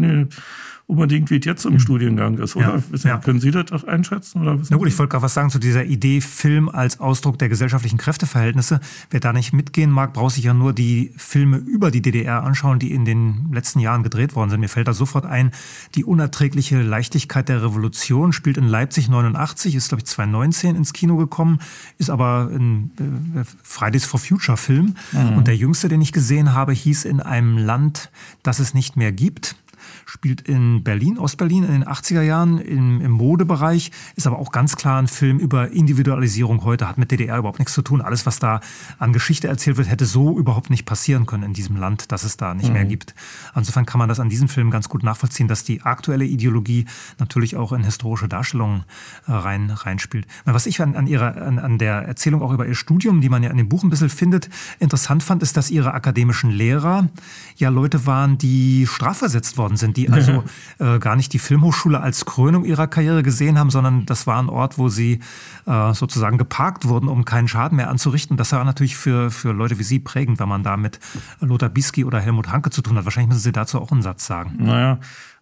unbedingt, 0.86 1.30
wie 1.30 1.38
es 1.38 1.44
jetzt 1.46 1.64
im 1.64 1.74
mhm. 1.74 1.78
Studiengang 1.78 2.38
ist, 2.38 2.56
oder? 2.56 2.82
Ja. 3.04 3.18
Können 3.18 3.40
Sie 3.40 3.50
das 3.50 3.84
einschätzen? 3.84 4.42
Oder 4.42 4.58
Na 4.68 4.76
gut, 4.76 4.88
ich 4.88 4.98
wollte 4.98 5.12
gerade 5.12 5.22
was 5.22 5.32
sagen 5.32 5.48
zu 5.48 5.58
dieser 5.58 5.84
Idee 5.84 6.20
Film 6.20 6.68
als 6.68 7.00
Ausdruck 7.00 7.38
der 7.38 7.48
gesellschaftlichen 7.48 7.96
Kräfteverhältnisse. 7.96 8.80
Wer 9.10 9.20
da 9.20 9.32
nicht 9.32 9.52
mitgehen 9.52 9.90
mag, 9.90 10.12
braucht 10.12 10.34
sich 10.34 10.44
ja 10.44 10.52
nur 10.52 10.74
die 10.74 11.12
Filme 11.16 11.56
über 11.56 11.90
die 11.90 12.02
DDR 12.02 12.42
anschauen, 12.42 12.78
die 12.78 12.92
in 12.92 13.06
den 13.06 13.50
letzten 13.52 13.80
Jahren 13.80 14.02
gedreht 14.02 14.34
worden 14.36 14.50
sind. 14.50 14.60
Mir 14.60 14.68
fällt 14.68 14.86
da 14.86 14.92
sofort 14.92 15.24
ein, 15.24 15.52
die 15.94 16.04
unerträgliche 16.04 16.82
Leichtigkeit 16.82 17.48
der 17.48 17.62
Revolution 17.62 18.32
spielt 18.32 18.58
in 18.58 18.64
Leipzig 18.64 19.08
89, 19.08 19.74
ist 19.74 19.88
glaube 19.88 20.02
ich 20.02 20.06
2019 20.06 20.76
ins 20.76 20.92
Kino 20.92 21.16
gekommen, 21.16 21.60
ist 21.96 22.10
aber 22.10 22.50
ein 22.52 22.90
äh, 22.98 23.44
Fridays 23.62 24.04
for 24.04 24.20
Future 24.20 24.58
Film. 24.58 24.96
Mhm. 25.12 25.38
Und 25.38 25.46
der 25.46 25.56
jüngste, 25.56 25.88
den 25.88 26.02
ich 26.02 26.12
gesehen 26.12 26.52
habe, 26.52 26.72
hieß 26.72 27.06
in 27.06 27.20
einem 27.20 27.56
Land, 27.56 28.10
das 28.42 28.58
es 28.58 28.74
nicht 28.74 28.96
mehr 28.96 29.12
gibt 29.12 29.56
spielt 30.06 30.42
in 30.42 30.82
Berlin, 30.84 31.18
Ostberlin 31.18 31.64
in 31.64 31.72
den 31.72 31.84
80er 31.84 32.22
Jahren 32.22 32.58
im, 32.58 33.00
im 33.00 33.10
Modebereich, 33.10 33.90
ist 34.16 34.26
aber 34.26 34.38
auch 34.38 34.52
ganz 34.52 34.76
klar 34.76 35.00
ein 35.00 35.08
Film 35.08 35.38
über 35.38 35.70
Individualisierung 35.70 36.64
heute, 36.64 36.88
hat 36.88 36.98
mit 36.98 37.10
DDR 37.10 37.38
überhaupt 37.38 37.58
nichts 37.58 37.74
zu 37.74 37.82
tun. 37.82 38.00
Alles, 38.00 38.26
was 38.26 38.38
da 38.38 38.60
an 38.98 39.12
Geschichte 39.12 39.48
erzählt 39.48 39.76
wird, 39.76 39.88
hätte 39.88 40.06
so 40.06 40.38
überhaupt 40.38 40.70
nicht 40.70 40.84
passieren 40.84 41.26
können 41.26 41.44
in 41.44 41.52
diesem 41.52 41.76
Land, 41.76 42.12
dass 42.12 42.24
es 42.24 42.36
da 42.36 42.54
nicht 42.54 42.68
mhm. 42.68 42.74
mehr 42.74 42.84
gibt. 42.84 43.14
Insofern 43.54 43.86
kann 43.86 43.98
man 43.98 44.08
das 44.08 44.20
an 44.20 44.28
diesem 44.28 44.48
Film 44.48 44.70
ganz 44.70 44.88
gut 44.88 45.02
nachvollziehen, 45.02 45.48
dass 45.48 45.64
die 45.64 45.82
aktuelle 45.82 46.24
Ideologie 46.24 46.86
natürlich 47.18 47.56
auch 47.56 47.72
in 47.72 47.84
historische 47.84 48.28
Darstellungen 48.28 48.84
äh, 49.26 49.32
rein, 49.32 49.70
reinspielt. 49.70 50.26
Was 50.44 50.66
ich 50.66 50.80
an, 50.80 50.96
an, 50.96 51.06
ihrer, 51.06 51.40
an, 51.40 51.58
an 51.58 51.78
der 51.78 52.02
Erzählung 52.02 52.42
auch 52.42 52.52
über 52.52 52.66
ihr 52.66 52.74
Studium, 52.74 53.20
die 53.20 53.28
man 53.28 53.42
ja 53.42 53.50
in 53.50 53.56
dem 53.56 53.68
Buch 53.68 53.82
ein 53.82 53.90
bisschen 53.90 54.10
findet, 54.10 54.48
interessant 54.78 55.22
fand, 55.22 55.42
ist, 55.42 55.56
dass 55.56 55.70
ihre 55.70 55.94
akademischen 55.94 56.50
Lehrer 56.50 57.08
ja 57.56 57.68
Leute 57.68 58.06
waren, 58.06 58.38
die 58.38 58.86
strafversetzt 58.86 59.56
worden 59.56 59.76
sind, 59.76 59.93
die 59.96 60.10
also 60.10 60.44
äh, 60.78 60.98
gar 60.98 61.16
nicht 61.16 61.32
die 61.32 61.38
Filmhochschule 61.38 62.00
als 62.00 62.24
Krönung 62.24 62.64
ihrer 62.64 62.86
Karriere 62.86 63.22
gesehen 63.22 63.58
haben, 63.58 63.70
sondern 63.70 64.06
das 64.06 64.26
war 64.26 64.40
ein 64.40 64.48
Ort, 64.48 64.78
wo 64.78 64.88
sie 64.88 65.20
äh, 65.66 65.94
sozusagen 65.94 66.38
geparkt 66.38 66.86
wurden, 66.88 67.08
um 67.08 67.24
keinen 67.24 67.48
Schaden 67.48 67.76
mehr 67.76 67.90
anzurichten. 67.90 68.36
Das 68.36 68.52
war 68.52 68.64
natürlich 68.64 68.96
für, 68.96 69.30
für 69.30 69.52
Leute 69.52 69.78
wie 69.78 69.82
Sie 69.82 69.98
prägend, 69.98 70.38
wenn 70.40 70.48
man 70.48 70.62
da 70.62 70.76
mit 70.76 71.00
Lothar 71.40 71.68
Bisky 71.68 72.04
oder 72.04 72.20
Helmut 72.20 72.50
Hanke 72.50 72.70
zu 72.70 72.82
tun 72.82 72.96
hat. 72.96 73.04
Wahrscheinlich 73.04 73.28
müssen 73.28 73.42
Sie 73.42 73.52
dazu 73.52 73.80
auch 73.80 73.92
einen 73.92 74.02
Satz 74.02 74.26
sagen. 74.26 74.56
Naja, 74.58 74.98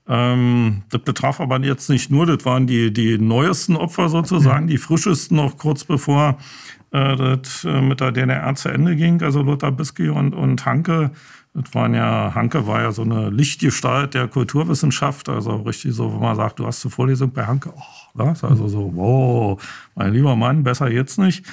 ähm, 0.08 0.82
das 0.90 1.02
betraf 1.02 1.40
aber 1.40 1.60
jetzt 1.60 1.88
nicht 1.88 2.10
nur, 2.10 2.26
das 2.26 2.44
waren 2.44 2.66
die, 2.66 2.92
die 2.92 3.18
neuesten 3.18 3.76
Opfer 3.76 4.08
sozusagen, 4.08 4.66
die 4.66 4.78
frischesten 4.78 5.36
noch 5.36 5.56
kurz 5.56 5.84
bevor 5.84 6.38
äh, 6.90 7.16
das 7.16 7.64
äh, 7.64 7.80
mit 7.80 8.00
der 8.00 8.12
DDR 8.12 8.54
zu 8.54 8.68
Ende 8.68 8.96
ging, 8.96 9.22
also 9.22 9.42
Lothar 9.42 9.72
Bisky 9.72 10.08
und, 10.08 10.34
und 10.34 10.64
Hanke. 10.66 11.12
Das 11.54 11.74
waren 11.74 11.92
ja, 11.92 12.34
Hanke 12.34 12.66
war 12.66 12.80
ja 12.80 12.92
so 12.92 13.02
eine 13.02 13.28
Lichtgestalt 13.28 14.14
der 14.14 14.26
Kulturwissenschaft, 14.26 15.28
also 15.28 15.56
richtig 15.56 15.94
so, 15.94 16.10
wo 16.12 16.18
man 16.18 16.34
sagt, 16.34 16.58
du 16.58 16.66
hast 16.66 16.82
eine 16.84 16.90
Vorlesung 16.90 17.30
bei 17.30 17.44
Hanke, 17.44 17.72
oh, 17.76 17.82
was? 18.14 18.42
Also 18.42 18.68
so, 18.68 18.90
wow, 18.94 19.62
mein 19.94 20.14
lieber 20.14 20.34
Mann, 20.34 20.64
besser 20.64 20.90
jetzt 20.90 21.18
nicht. 21.18 21.44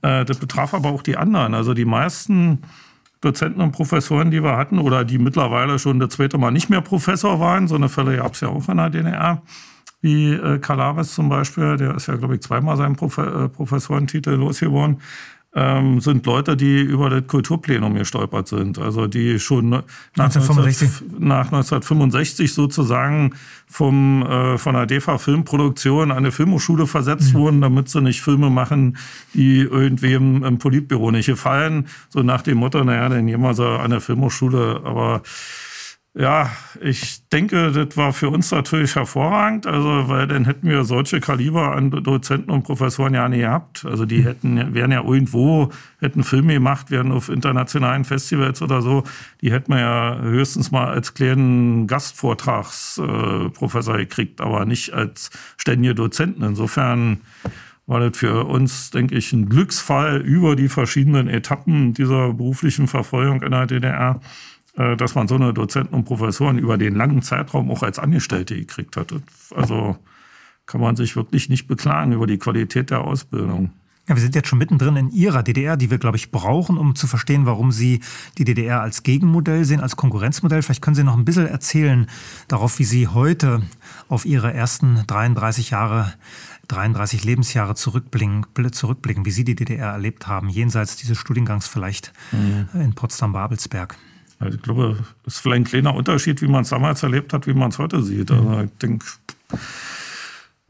Äh, 0.00 0.24
das 0.24 0.38
betraf 0.38 0.72
aber 0.72 0.88
auch 0.88 1.02
die 1.02 1.18
anderen. 1.18 1.52
Also 1.54 1.74
die 1.74 1.84
meisten 1.84 2.60
Dozenten 3.20 3.60
und 3.60 3.72
Professoren, 3.72 4.30
die 4.30 4.42
wir 4.42 4.56
hatten, 4.56 4.78
oder 4.78 5.04
die 5.04 5.18
mittlerweile 5.18 5.78
schon 5.78 6.00
das 6.00 6.10
zweite 6.10 6.38
Mal 6.38 6.50
nicht 6.50 6.70
mehr 6.70 6.80
Professor 6.80 7.38
waren, 7.38 7.68
so 7.68 7.74
eine 7.74 7.90
Fälle 7.90 8.16
gab 8.16 8.32
es 8.32 8.40
ja 8.40 8.48
auch 8.48 8.68
in 8.68 8.76
der 8.78 8.88
DDR, 8.88 9.42
wie 10.00 10.32
äh, 10.32 10.58
Kalaves 10.58 11.14
zum 11.14 11.28
Beispiel, 11.28 11.76
der 11.76 11.94
ist 11.94 12.08
ja, 12.08 12.16
glaube 12.16 12.34
ich, 12.36 12.40
zweimal 12.40 12.78
seinen 12.78 12.96
Profe 12.96 13.44
äh, 13.44 13.48
Professorentitel 13.48 14.30
losgeworden 14.30 15.00
ähm, 15.54 16.00
sind 16.00 16.24
Leute, 16.24 16.56
die 16.56 16.80
über 16.80 17.10
das 17.10 17.26
Kulturplenum 17.26 17.94
gestolpert 17.94 18.48
sind. 18.48 18.78
Also 18.78 19.06
die 19.06 19.38
schon 19.38 19.68
nach 19.68 19.84
1965, 20.16 21.18
nach 21.18 21.46
1965 21.46 22.54
sozusagen 22.54 23.34
vom, 23.66 24.22
äh, 24.22 24.56
von 24.56 24.74
der 24.74 24.86
DEFA 24.86 25.18
Filmproduktion 25.18 26.10
an 26.10 26.16
eine 26.16 26.32
Filmhochschule 26.32 26.86
versetzt 26.86 27.34
mhm. 27.34 27.38
wurden, 27.38 27.60
damit 27.60 27.90
sie 27.90 28.00
nicht 28.00 28.22
Filme 28.22 28.48
machen, 28.48 28.96
die 29.34 29.60
irgendwem 29.60 30.42
im 30.42 30.58
Politbüro 30.58 31.10
nicht 31.10 31.26
gefallen. 31.26 31.86
So 32.08 32.22
nach 32.22 32.42
dem 32.42 32.58
Motto, 32.58 32.82
naja, 32.82 33.08
dann 33.08 33.26
gehen 33.26 33.40
wir 33.40 33.54
so 33.54 33.66
an 33.66 33.90
der 33.90 34.00
Filmhochschule, 34.00 34.80
aber 34.84 35.22
ja, 36.14 36.50
ich 36.82 37.26
denke, 37.30 37.72
das 37.72 37.96
war 37.96 38.12
für 38.12 38.28
uns 38.28 38.50
natürlich 38.50 38.96
hervorragend, 38.96 39.66
also 39.66 40.08
weil 40.08 40.26
dann 40.26 40.44
hätten 40.44 40.68
wir 40.68 40.84
solche 40.84 41.20
Kaliber 41.20 41.74
an 41.74 41.90
Dozenten 41.90 42.50
und 42.50 42.64
Professoren 42.64 43.14
ja 43.14 43.26
nie 43.30 43.38
gehabt. 43.38 43.86
Also 43.86 44.04
die 44.04 44.22
hätten, 44.22 44.74
wären 44.74 44.92
ja 44.92 45.02
irgendwo, 45.02 45.70
hätten 46.00 46.22
Filme 46.22 46.52
gemacht, 46.52 46.90
wären 46.90 47.12
auf 47.12 47.30
internationalen 47.30 48.04
Festivals 48.04 48.60
oder 48.60 48.82
so, 48.82 49.04
die 49.40 49.52
hätten 49.52 49.72
wir 49.72 49.80
ja 49.80 50.18
höchstens 50.20 50.70
mal 50.70 50.88
als 50.88 51.14
kleinen 51.14 51.86
Gastvortragsprofessor 51.86 53.96
gekriegt, 53.96 54.42
aber 54.42 54.66
nicht 54.66 54.92
als 54.92 55.30
ständige 55.56 55.94
Dozenten. 55.94 56.42
Insofern 56.42 57.22
war 57.86 58.00
das 58.00 58.18
für 58.18 58.44
uns, 58.44 58.90
denke 58.90 59.14
ich, 59.14 59.32
ein 59.32 59.48
Glücksfall 59.48 60.20
über 60.20 60.56
die 60.56 60.68
verschiedenen 60.68 61.28
Etappen 61.28 61.94
dieser 61.94 62.34
beruflichen 62.34 62.86
Verfolgung 62.86 63.40
in 63.40 63.52
der 63.52 63.66
DDR 63.66 64.20
dass 64.74 65.14
man 65.14 65.28
so 65.28 65.34
eine 65.34 65.52
Dozenten 65.52 65.94
und 65.94 66.04
Professoren 66.04 66.58
über 66.58 66.78
den 66.78 66.94
langen 66.94 67.22
Zeitraum 67.22 67.70
auch 67.70 67.82
als 67.82 67.98
Angestellte 67.98 68.56
gekriegt 68.56 68.96
hat. 68.96 69.14
Also 69.54 69.96
kann 70.66 70.80
man 70.80 70.96
sich 70.96 71.16
wirklich 71.16 71.48
nicht 71.48 71.66
beklagen 71.66 72.12
über 72.12 72.26
die 72.26 72.38
Qualität 72.38 72.90
der 72.90 73.02
Ausbildung. 73.02 73.70
Ja, 74.08 74.16
wir 74.16 74.22
sind 74.22 74.34
jetzt 74.34 74.48
schon 74.48 74.58
mittendrin 74.58 74.96
in 74.96 75.10
Ihrer 75.10 75.44
DDR, 75.44 75.76
die 75.76 75.90
wir, 75.90 75.98
glaube 75.98 76.16
ich, 76.16 76.32
brauchen, 76.32 76.76
um 76.76 76.96
zu 76.96 77.06
verstehen, 77.06 77.46
warum 77.46 77.70
Sie 77.70 78.00
die 78.36 78.44
DDR 78.44 78.80
als 78.80 79.04
Gegenmodell 79.04 79.64
sehen, 79.64 79.80
als 79.80 79.94
Konkurrenzmodell. 79.94 80.62
Vielleicht 80.62 80.82
können 80.82 80.96
Sie 80.96 81.04
noch 81.04 81.16
ein 81.16 81.24
bisschen 81.24 81.46
erzählen 81.46 82.06
darauf, 82.48 82.80
wie 82.80 82.84
Sie 82.84 83.06
heute 83.06 83.62
auf 84.08 84.24
Ihre 84.24 84.52
ersten 84.52 85.04
33 85.06 85.70
Jahre 85.70 86.12
33 86.66 87.24
Lebensjahre 87.24 87.76
zurückblicken, 87.76 88.44
zurückblicken, 88.72 89.24
wie 89.24 89.30
Sie 89.30 89.44
die 89.44 89.54
DDR 89.54 89.92
erlebt 89.92 90.26
haben, 90.26 90.48
jenseits 90.48 90.96
dieses 90.96 91.18
Studiengangs 91.18 91.68
vielleicht 91.68 92.12
mhm. 92.32 92.68
in 92.80 92.94
Potsdam-Babelsberg. 92.94 93.96
Also 94.42 94.56
ich 94.56 94.62
glaube, 94.62 94.96
das 95.24 95.34
ist 95.34 95.40
vielleicht 95.40 95.62
ein 95.62 95.64
kleiner 95.64 95.94
Unterschied, 95.94 96.42
wie 96.42 96.48
man 96.48 96.62
es 96.62 96.70
damals 96.70 97.02
erlebt 97.02 97.32
hat, 97.32 97.46
wie 97.46 97.54
man 97.54 97.70
es 97.70 97.78
heute 97.78 98.02
sieht. 98.02 98.30
Also 98.30 98.60
ich 98.60 98.70
denke, 98.78 99.06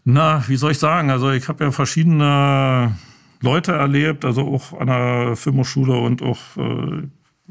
na, 0.05 0.43
wie 0.49 0.57
soll 0.57 0.73
ich 0.73 0.79
sagen? 0.79 1.11
Also 1.11 1.31
ich 1.31 1.49
habe 1.49 1.64
ja 1.64 1.71
verschiedene 1.71 2.97
Leute 3.41 3.73
erlebt, 3.73 4.25
also 4.25 4.43
auch 4.55 4.79
an 4.79 4.87
der 4.88 5.37
Filmhochschule 5.37 5.95
und 5.95 6.23
auch, 6.23 6.38
äh, 6.57 7.09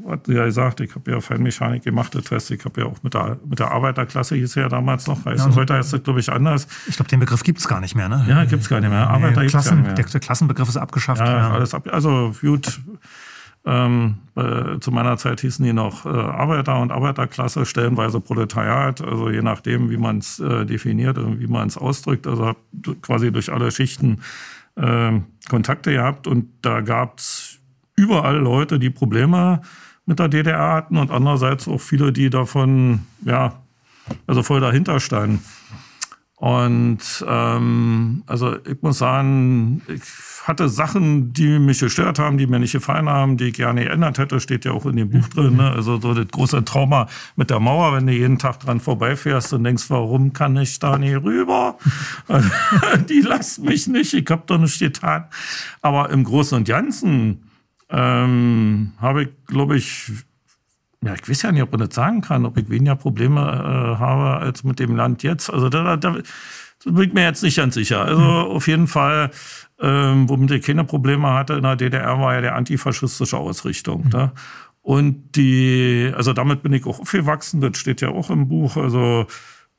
hat 0.08 0.26
sie 0.26 0.34
ja 0.34 0.44
gesagt, 0.44 0.80
ich 0.80 0.94
habe 0.94 1.10
ja 1.10 1.20
Feinmechanik 1.20 1.84
gemacht, 1.84 2.14
das 2.14 2.30
heißt, 2.30 2.50
ich 2.50 2.64
habe 2.64 2.80
ja 2.80 2.86
auch 2.86 3.02
mit 3.02 3.14
der, 3.14 3.38
mit 3.44 3.58
der 3.58 3.70
Arbeiterklasse 3.70 4.34
hieß 4.36 4.54
ja 4.56 4.68
damals 4.68 5.06
noch, 5.06 5.24
weißt 5.24 5.44
ja, 5.44 5.50
du, 5.50 5.56
heute 5.56 5.74
heißt 5.74 5.92
das, 5.92 6.02
glaube 6.02 6.20
ich, 6.20 6.32
anders. 6.32 6.66
Ich 6.88 6.96
glaube, 6.96 7.10
den 7.10 7.20
Begriff 7.20 7.42
gibt 7.42 7.58
es 7.58 7.68
gar 7.68 7.80
nicht 7.80 7.94
mehr, 7.94 8.08
ne? 8.08 8.24
Ja, 8.28 8.44
gibt 8.44 8.62
es 8.62 8.68
gar 8.68 8.80
nicht 8.80 8.90
mehr. 8.90 9.08
Arbeiter 9.08 9.42
nee, 9.42 9.48
Klassen, 9.48 9.78
nicht 9.78 9.86
mehr. 9.86 9.94
Der, 9.94 10.04
der, 10.04 10.20
Klassenbegriff 10.20 10.68
ist 10.68 10.76
abgeschafft. 10.76 11.20
Ja, 11.20 11.38
ja. 11.38 11.50
alles 11.52 11.74
ab, 11.74 11.88
also 11.92 12.34
gut, 12.40 12.80
ähm, 13.64 14.18
äh, 14.34 14.80
zu 14.80 14.90
meiner 14.90 15.16
Zeit 15.18 15.40
hießen 15.40 15.64
die 15.64 15.72
noch 15.72 16.04
äh, 16.04 16.08
Arbeiter 16.08 16.80
und 16.80 16.90
Arbeiterklasse, 16.90 17.64
stellenweise 17.64 18.20
Proletariat, 18.20 19.00
also 19.00 19.30
je 19.30 19.42
nachdem, 19.42 19.90
wie 19.90 19.96
man 19.96 20.18
es 20.18 20.40
äh, 20.40 20.66
definiert 20.66 21.18
und 21.18 21.38
wie 21.40 21.46
man 21.46 21.68
es 21.68 21.76
ausdrückt. 21.76 22.26
Also 22.26 22.54
quasi 23.02 23.30
durch 23.30 23.52
alle 23.52 23.70
Schichten 23.70 24.20
ähm, 24.76 25.26
Kontakte 25.48 25.92
gehabt 25.92 26.26
und 26.26 26.48
da 26.62 26.80
gab 26.80 27.18
es 27.18 27.60
überall 27.94 28.36
Leute, 28.36 28.78
die 28.78 28.90
Probleme 28.90 29.60
mit 30.06 30.18
der 30.18 30.28
DDR 30.28 30.72
hatten 30.72 30.96
und 30.96 31.10
andererseits 31.10 31.68
auch 31.68 31.80
viele, 31.80 32.12
die 32.12 32.30
davon, 32.30 33.00
ja, 33.24 33.62
also 34.26 34.42
voll 34.42 34.60
dahinter 34.60 34.98
standen. 34.98 35.44
Und 36.42 36.98
ähm, 37.28 38.24
also 38.26 38.56
ich 38.66 38.82
muss 38.82 38.98
sagen, 38.98 39.80
ich 39.86 40.02
hatte 40.42 40.68
Sachen, 40.68 41.32
die 41.32 41.60
mich 41.60 41.78
gestört 41.78 42.18
haben, 42.18 42.36
die 42.36 42.48
mir 42.48 42.58
nicht 42.58 42.72
gefallen 42.72 43.08
haben, 43.08 43.36
die 43.36 43.50
ich 43.50 43.54
gerne 43.54 43.84
geändert 43.84 44.18
hätte, 44.18 44.40
steht 44.40 44.64
ja 44.64 44.72
auch 44.72 44.84
in 44.84 44.96
dem 44.96 45.08
Buch 45.08 45.28
drin. 45.28 45.54
Ne? 45.54 45.70
Also 45.70 46.00
so 46.00 46.14
das 46.14 46.26
große 46.26 46.64
Trauma 46.64 47.06
mit 47.36 47.50
der 47.50 47.60
Mauer, 47.60 47.94
wenn 47.94 48.08
du 48.08 48.12
jeden 48.12 48.40
Tag 48.40 48.58
dran 48.58 48.80
vorbeifährst 48.80 49.52
und 49.52 49.62
denkst, 49.62 49.84
warum 49.88 50.32
kann 50.32 50.56
ich 50.56 50.80
da 50.80 50.98
nie 50.98 51.14
rüber? 51.14 51.78
die 53.08 53.20
lassen 53.20 53.64
mich 53.66 53.86
nicht, 53.86 54.12
ich 54.12 54.28
habe 54.28 54.42
doch 54.46 54.58
nicht 54.58 54.80
getan. 54.80 55.26
Aber 55.80 56.10
im 56.10 56.24
Großen 56.24 56.58
und 56.58 56.66
Ganzen 56.66 57.50
ähm, 57.88 58.94
habe 58.98 59.22
ich, 59.22 59.28
glaube 59.46 59.76
ich, 59.76 60.10
ja, 61.04 61.14
ich 61.14 61.28
weiß 61.28 61.42
ja 61.42 61.52
nicht, 61.52 61.62
ob 61.62 61.72
man 61.72 61.80
das 61.80 61.94
sagen 61.94 62.20
kann, 62.20 62.46
ob 62.46 62.56
ich 62.56 62.70
weniger 62.70 62.96
Probleme 62.96 63.40
äh, 63.40 63.98
habe 63.98 64.38
als 64.38 64.64
mit 64.64 64.78
dem 64.78 64.96
Land 64.96 65.22
jetzt. 65.22 65.50
Also 65.50 65.68
da, 65.68 65.96
da, 65.96 66.12
das 66.12 66.22
bin 66.84 67.08
ich 67.08 67.12
mir 67.12 67.24
jetzt 67.24 67.42
nicht 67.42 67.56
ganz 67.56 67.74
sicher. 67.74 68.04
Also 68.04 68.22
mhm. 68.22 68.28
auf 68.28 68.68
jeden 68.68 68.86
Fall 68.86 69.30
ähm, 69.82 70.28
womit 70.28 70.52
ich 70.52 70.64
keine 70.64 70.84
Probleme 70.84 71.28
hatte 71.28 71.54
in 71.54 71.62
der 71.62 71.76
DDR, 71.76 72.20
war 72.20 72.34
ja 72.34 72.40
der 72.40 72.54
antifaschistische 72.54 73.36
Ausrichtung. 73.36 74.04
Mhm. 74.04 74.10
Ne? 74.10 74.32
Und 74.80 75.36
die, 75.36 76.12
also 76.16 76.32
damit 76.32 76.62
bin 76.62 76.72
ich 76.72 76.86
auch 76.86 77.00
aufgewachsen, 77.00 77.60
das 77.60 77.78
steht 77.78 78.00
ja 78.00 78.08
auch 78.08 78.30
im 78.30 78.48
Buch. 78.48 78.76
Also 78.76 79.26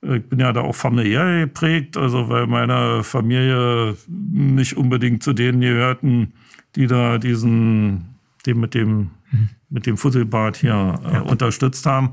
ich 0.01 0.23
bin 0.23 0.39
ja 0.39 0.51
da 0.51 0.61
auch 0.61 0.75
familiär 0.75 1.41
geprägt, 1.41 1.95
also 1.95 2.27
weil 2.27 2.47
meine 2.47 3.03
Familie 3.03 3.95
nicht 4.07 4.75
unbedingt 4.75 5.23
zu 5.23 5.31
denen 5.31 5.61
gehörten, 5.61 6.33
die 6.75 6.87
da 6.87 7.17
diesen, 7.17 8.15
dem 8.45 8.59
mit 8.59 8.73
dem, 8.73 9.11
mhm. 9.31 9.49
Mit 9.73 9.85
dem 9.85 9.97
Fusselbad 9.97 10.55
hier 10.55 10.99
äh, 11.03 11.13
ja. 11.13 11.21
unterstützt 11.21 11.85
haben. 11.85 12.11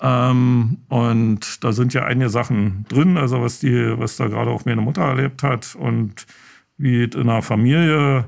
Ähm, 0.00 0.78
und 0.88 1.64
da 1.64 1.72
sind 1.72 1.92
ja 1.92 2.04
einige 2.04 2.30
Sachen 2.30 2.86
drin, 2.88 3.16
also 3.16 3.42
was 3.42 3.58
die, 3.58 3.98
was 3.98 4.16
da 4.16 4.28
gerade 4.28 4.50
auch 4.50 4.64
meine 4.64 4.80
Mutter 4.80 5.02
erlebt 5.02 5.42
hat 5.42 5.74
und 5.74 6.26
wie 6.76 7.02
es 7.02 7.16
in 7.16 7.26
der 7.26 7.42
Familie 7.42 8.26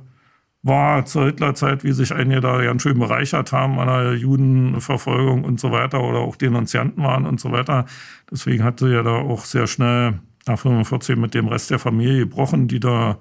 war 0.62 1.06
zur 1.06 1.26
Hitlerzeit, 1.26 1.84
wie 1.84 1.92
sich 1.92 2.12
einige 2.12 2.40
da 2.40 2.62
ganz 2.62 2.82
schön 2.82 2.98
bereichert 2.98 3.52
haben 3.52 3.78
an 3.78 3.86
der 3.86 4.14
Judenverfolgung 4.14 5.44
und 5.44 5.58
so 5.60 5.70
weiter 5.70 6.02
oder 6.02 6.18
auch 6.18 6.36
Denunzianten 6.36 7.02
waren 7.02 7.24
und 7.24 7.40
so 7.40 7.52
weiter. 7.52 7.86
Deswegen 8.30 8.64
hat 8.64 8.80
sie 8.80 8.92
ja 8.92 9.02
da 9.02 9.14
auch 9.14 9.44
sehr 9.44 9.68
schnell 9.68 10.18
nach 10.46 10.58
45 10.58 11.16
mit 11.16 11.34
dem 11.34 11.46
Rest 11.46 11.70
der 11.70 11.78
Familie 11.78 12.18
gebrochen, 12.20 12.68
die 12.68 12.80
da 12.80 13.18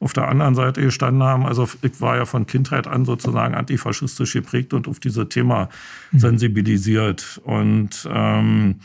auf 0.00 0.12
der 0.12 0.28
anderen 0.28 0.54
Seite 0.54 0.80
gestanden 0.80 1.22
haben. 1.22 1.44
Also 1.44 1.68
ich 1.82 2.00
war 2.00 2.16
ja 2.16 2.24
von 2.24 2.46
Kindheit 2.46 2.86
an 2.86 3.04
sozusagen 3.04 3.54
antifaschistisch 3.54 4.32
geprägt 4.32 4.72
und 4.72 4.86
auf 4.86 5.00
dieses 5.00 5.28
Thema 5.28 5.68
mhm. 6.12 6.18
sensibilisiert. 6.20 7.40
Und 7.44 8.08
ähm, 8.10 8.76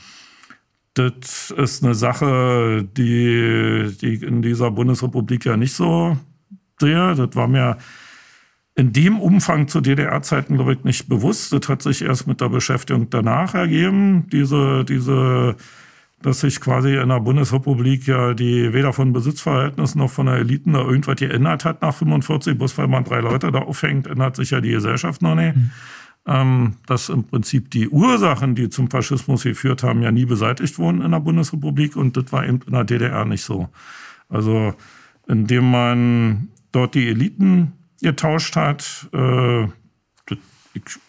das 0.96 1.52
ist 1.56 1.84
eine 1.84 1.96
Sache, 1.96 2.88
die, 2.98 3.96
die 4.02 4.16
in 4.26 4.42
dieser 4.42 4.72
Bundesrepublik 4.72 5.46
ja 5.46 5.58
nicht 5.58 5.74
so 5.74 6.18
sehe. 6.80 7.16
Das 7.16 7.36
war 7.36 7.48
mir 7.48 7.78
in 8.76 8.92
dem 8.92 9.20
Umfang 9.20 9.68
zu 9.68 9.82
DDR-Zeiten, 9.82 10.56
glaube 10.56 10.74
ich, 10.74 10.84
nicht 10.84 11.08
bewusst. 11.08 11.54
Das 11.54 11.70
hat 11.70 11.84
sich 11.84 12.02
erst 12.02 12.28
mit 12.28 12.42
der 12.42 12.50
Beschäftigung 12.50 13.10
danach 13.10 13.54
ergeben. 13.54 14.28
Diese, 14.32 14.84
diese, 14.84 15.56
dass 16.24 16.40
sich 16.40 16.60
quasi 16.60 16.96
in 16.96 17.10
der 17.10 17.20
Bundesrepublik 17.20 18.08
ja 18.08 18.34
die 18.34 18.74
weder 18.74 18.94
von 18.94 19.14
Besitzverhältnissen 19.14 20.00
noch 20.00 20.10
von 20.10 20.26
der 20.26 20.36
Eliten 20.36 20.74
da 20.74 20.80
irgendwas 20.80 21.18
geändert 21.18 21.66
hat 21.66 21.82
nach 21.82 21.94
45. 21.94 22.58
Bloß 22.58 22.78
weil 22.78 22.88
man 22.88 23.04
drei 23.04 23.20
Leute 23.20 23.52
da 23.52 23.60
aufhängt, 23.60 24.08
ändert 24.08 24.36
sich 24.36 24.52
ja 24.52 24.62
die 24.62 24.72
Gesellschaft 24.72 25.22
noch 25.22 25.36
nicht. 25.36 25.56
Mhm. 25.56 25.72
Ähm, 26.26 26.74
dass 26.88 27.10
im 27.10 27.26
Prinzip 27.26 27.70
die 27.72 27.90
Ursachen, 27.90 28.56
die 28.56 28.70
zum 28.70 28.90
Faschismus 28.90 29.44
geführt 29.44 29.84
haben, 29.84 30.02
ja 30.02 30.12
nie 30.12 30.26
beseitigt 30.26 30.80
wurden 30.80 31.02
in 31.02 31.12
der 31.12 31.20
Bundesrepublik. 31.20 31.98
Und 31.98 32.16
das 32.16 32.32
war 32.32 32.48
eben 32.48 32.62
in 32.66 32.72
der 32.72 32.86
DDR 32.86 33.26
nicht 33.26 33.44
so. 33.44 33.68
Also, 34.30 34.74
indem 35.28 35.70
man 35.70 36.48
dort 36.72 36.96
die 36.96 37.10
Eliten 37.10 37.74
getauscht 38.02 38.56
hat. 38.56 39.10
Äh, 39.12 39.68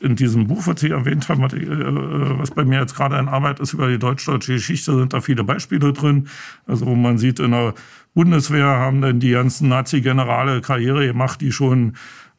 in 0.00 0.16
diesem 0.16 0.46
Buch, 0.46 0.66
was 0.66 0.80
Sie 0.80 0.90
erwähnt 0.90 1.28
haben, 1.28 1.42
äh, 1.42 2.38
was 2.38 2.50
bei 2.50 2.64
mir 2.64 2.80
jetzt 2.80 2.94
gerade 2.94 3.18
in 3.18 3.28
Arbeit 3.28 3.60
ist 3.60 3.72
über 3.72 3.88
die 3.88 3.98
deutsch-deutsche 3.98 4.54
Geschichte, 4.54 4.96
sind 4.96 5.12
da 5.12 5.20
viele 5.20 5.44
Beispiele 5.44 5.92
drin. 5.92 6.28
Also 6.66 6.86
wo 6.86 6.94
man 6.94 7.16
sieht, 7.18 7.40
in 7.40 7.52
der 7.52 7.74
Bundeswehr 8.14 8.66
haben 8.66 9.00
dann 9.00 9.20
die 9.20 9.30
ganzen 9.30 9.68
Nazi-Generale 9.68 10.60
Karriere 10.60 11.06
gemacht, 11.06 11.40
die 11.40 11.50
schon 11.50 11.94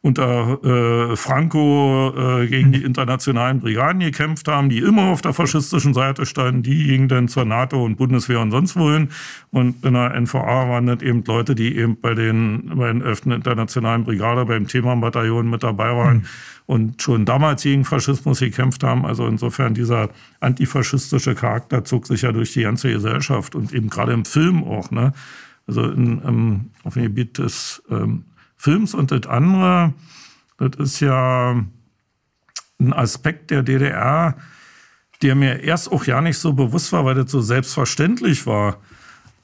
unter 0.06 0.62
äh, 0.64 1.16
Franco 1.16 2.12
äh, 2.16 2.46
gegen 2.46 2.70
die 2.70 2.84
internationalen 2.84 3.58
Brigaden 3.58 4.00
gekämpft 4.00 4.46
haben, 4.46 4.68
die 4.68 4.78
immer 4.78 5.06
auf 5.06 5.20
der 5.20 5.32
faschistischen 5.32 5.94
Seite 5.94 6.26
standen, 6.26 6.62
die 6.62 6.84
gingen 6.84 7.08
dann 7.08 7.26
zur 7.26 7.44
NATO 7.44 7.84
und 7.84 7.96
Bundeswehr 7.96 8.40
und 8.40 8.52
sonst 8.52 8.76
wohin. 8.76 9.08
Und 9.50 9.84
in 9.84 9.94
der 9.94 10.14
NVA 10.14 10.68
waren 10.68 10.86
das 10.86 11.02
eben 11.02 11.24
Leute, 11.24 11.56
die 11.56 11.76
eben 11.76 12.00
bei 12.00 12.14
den, 12.14 12.70
bei 12.76 12.86
den 12.86 13.02
11. 13.02 13.26
Internationalen 13.26 14.04
Brigade, 14.04 14.46
beim 14.46 14.68
Thema-Bataillon 14.68 15.50
mit 15.50 15.64
dabei 15.64 15.96
waren. 15.96 16.18
Mhm. 16.18 16.24
Und 16.66 17.02
schon 17.02 17.24
damals 17.24 17.64
gegen 17.64 17.84
Faschismus 17.84 18.38
gekämpft 18.38 18.84
haben. 18.84 19.04
Also 19.04 19.26
insofern 19.26 19.74
dieser 19.74 20.10
antifaschistische 20.38 21.34
Charakter 21.34 21.84
zog 21.84 22.06
sich 22.06 22.22
ja 22.22 22.30
durch 22.30 22.52
die 22.52 22.62
ganze 22.62 22.92
Gesellschaft 22.92 23.56
und 23.56 23.72
eben 23.72 23.88
gerade 23.88 24.12
im 24.12 24.24
Film 24.24 24.62
auch. 24.62 24.92
Ne? 24.92 25.12
Also 25.66 25.82
in, 25.82 26.22
ähm, 26.24 26.70
auf 26.84 26.94
dem 26.94 27.02
Gebiet 27.02 27.38
des 27.38 27.82
ähm, 27.90 28.24
Films 28.56 28.94
und 28.94 29.10
das 29.10 29.26
andere, 29.26 29.94
das 30.58 30.76
ist 30.76 31.00
ja 31.00 31.52
ein 32.78 32.92
Aspekt 32.92 33.50
der 33.50 33.62
DDR, 33.62 34.36
der 35.22 35.34
mir 35.34 35.60
erst 35.60 35.90
auch 35.92 36.04
ja 36.04 36.20
nicht 36.20 36.38
so 36.38 36.52
bewusst 36.52 36.92
war, 36.92 37.04
weil 37.04 37.14
das 37.14 37.30
so 37.30 37.40
selbstverständlich 37.40 38.46
war. 38.46 38.78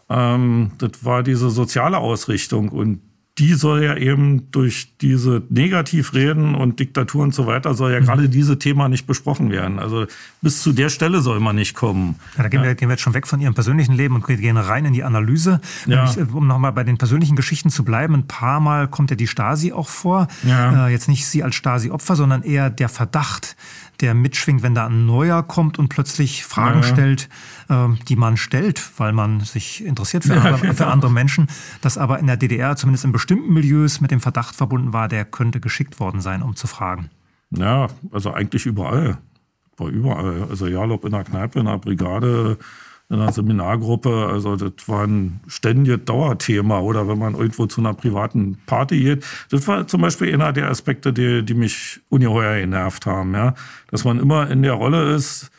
Ähm, 0.08 0.72
das 0.78 1.04
war 1.04 1.22
diese 1.22 1.50
soziale 1.50 1.98
Ausrichtung 1.98 2.68
und 2.68 3.00
die 3.38 3.54
soll 3.54 3.82
ja 3.82 3.96
eben 3.96 4.50
durch 4.50 4.92
diese 5.00 5.42
Negativreden 5.48 6.54
und 6.54 6.78
Diktatur 6.80 7.22
und 7.22 7.34
so 7.34 7.46
weiter, 7.46 7.72
soll 7.72 7.92
ja 7.92 8.00
mhm. 8.00 8.04
gerade 8.04 8.28
diese 8.28 8.58
Thema 8.58 8.90
nicht 8.90 9.06
besprochen 9.06 9.50
werden. 9.50 9.78
Also 9.78 10.06
bis 10.42 10.62
zu 10.62 10.72
der 10.72 10.90
Stelle 10.90 11.22
soll 11.22 11.40
man 11.40 11.56
nicht 11.56 11.74
kommen. 11.74 12.16
Ja, 12.36 12.42
da 12.42 12.48
gehen, 12.50 12.60
ja. 12.60 12.66
Wir, 12.66 12.74
gehen 12.74 12.88
wir 12.88 12.94
jetzt 12.94 13.00
schon 13.00 13.14
weg 13.14 13.26
von 13.26 13.40
Ihrem 13.40 13.54
persönlichen 13.54 13.94
Leben 13.94 14.16
und 14.16 14.26
gehen 14.26 14.58
rein 14.58 14.84
in 14.84 14.92
die 14.92 15.02
Analyse. 15.02 15.62
Ja. 15.86 16.04
Ich, 16.04 16.18
um 16.18 16.46
nochmal 16.46 16.72
bei 16.72 16.84
den 16.84 16.98
persönlichen 16.98 17.34
Geschichten 17.34 17.70
zu 17.70 17.84
bleiben, 17.84 18.14
ein 18.14 18.26
paar 18.26 18.60
Mal 18.60 18.86
kommt 18.88 19.08
ja 19.08 19.16
die 19.16 19.26
Stasi 19.26 19.72
auch 19.72 19.88
vor. 19.88 20.28
Ja. 20.42 20.88
Äh, 20.88 20.92
jetzt 20.92 21.08
nicht 21.08 21.26
Sie 21.26 21.42
als 21.42 21.54
Stasi-Opfer, 21.54 22.16
sondern 22.16 22.42
eher 22.42 22.68
der 22.68 22.90
Verdacht, 22.90 23.56
der 24.02 24.14
mitschwingt, 24.14 24.62
wenn 24.62 24.74
da 24.74 24.86
ein 24.86 25.06
Neuer 25.06 25.42
kommt 25.42 25.78
und 25.78 25.88
plötzlich 25.88 26.44
Fragen 26.44 26.82
ja. 26.82 26.86
stellt, 26.86 27.28
äh, 27.68 27.88
die 28.08 28.16
man 28.16 28.36
stellt, 28.36 28.82
weil 28.98 29.12
man 29.12 29.40
sich 29.40 29.84
interessiert 29.84 30.24
für, 30.24 30.34
ja, 30.34 30.42
andere, 30.42 30.60
genau. 30.60 30.74
für 30.74 30.86
andere 30.88 31.10
Menschen. 31.10 31.46
Das 31.80 31.96
aber 31.96 32.18
in 32.18 32.26
der 32.26 32.36
DDR, 32.36 32.76
zumindest 32.76 33.04
in 33.04 33.12
bestimmten 33.12 33.54
Milieus, 33.54 34.00
mit 34.00 34.10
dem 34.10 34.20
Verdacht 34.20 34.54
verbunden 34.54 34.92
war, 34.92 35.08
der 35.08 35.24
könnte 35.24 35.60
geschickt 35.60 36.00
worden 36.00 36.20
sein, 36.20 36.42
um 36.42 36.56
zu 36.56 36.66
fragen. 36.66 37.10
Ja, 37.50 37.88
also 38.10 38.32
eigentlich 38.32 38.66
überall. 38.66 39.18
War 39.76 39.88
überall. 39.88 40.48
Also 40.50 40.66
Jalop 40.66 41.04
in 41.04 41.12
der 41.12 41.24
Kneipe, 41.24 41.60
in 41.60 41.66
der 41.66 41.78
Brigade, 41.78 42.58
in 43.12 43.20
einer 43.20 43.32
Seminargruppe. 43.32 44.28
Also 44.32 44.56
das 44.56 44.88
war 44.88 45.06
ein 45.06 45.40
ständiges 45.46 46.04
Dauerthema. 46.06 46.80
Oder 46.80 47.06
wenn 47.08 47.18
man 47.18 47.34
irgendwo 47.34 47.66
zu 47.66 47.82
einer 47.82 47.92
privaten 47.92 48.56
Party 48.64 49.00
geht. 49.00 49.24
Das 49.50 49.68
war 49.68 49.86
zum 49.86 50.00
Beispiel 50.00 50.32
einer 50.32 50.52
der 50.52 50.70
Aspekte, 50.70 51.12
die, 51.12 51.44
die 51.44 51.54
mich 51.54 52.00
ungeheuer 52.08 52.60
genervt 52.60 53.04
haben. 53.04 53.34
Ja? 53.34 53.54
Dass 53.90 54.04
man 54.04 54.18
immer 54.18 54.50
in 54.50 54.62
der 54.62 54.72
Rolle 54.72 55.14
ist, 55.14 55.50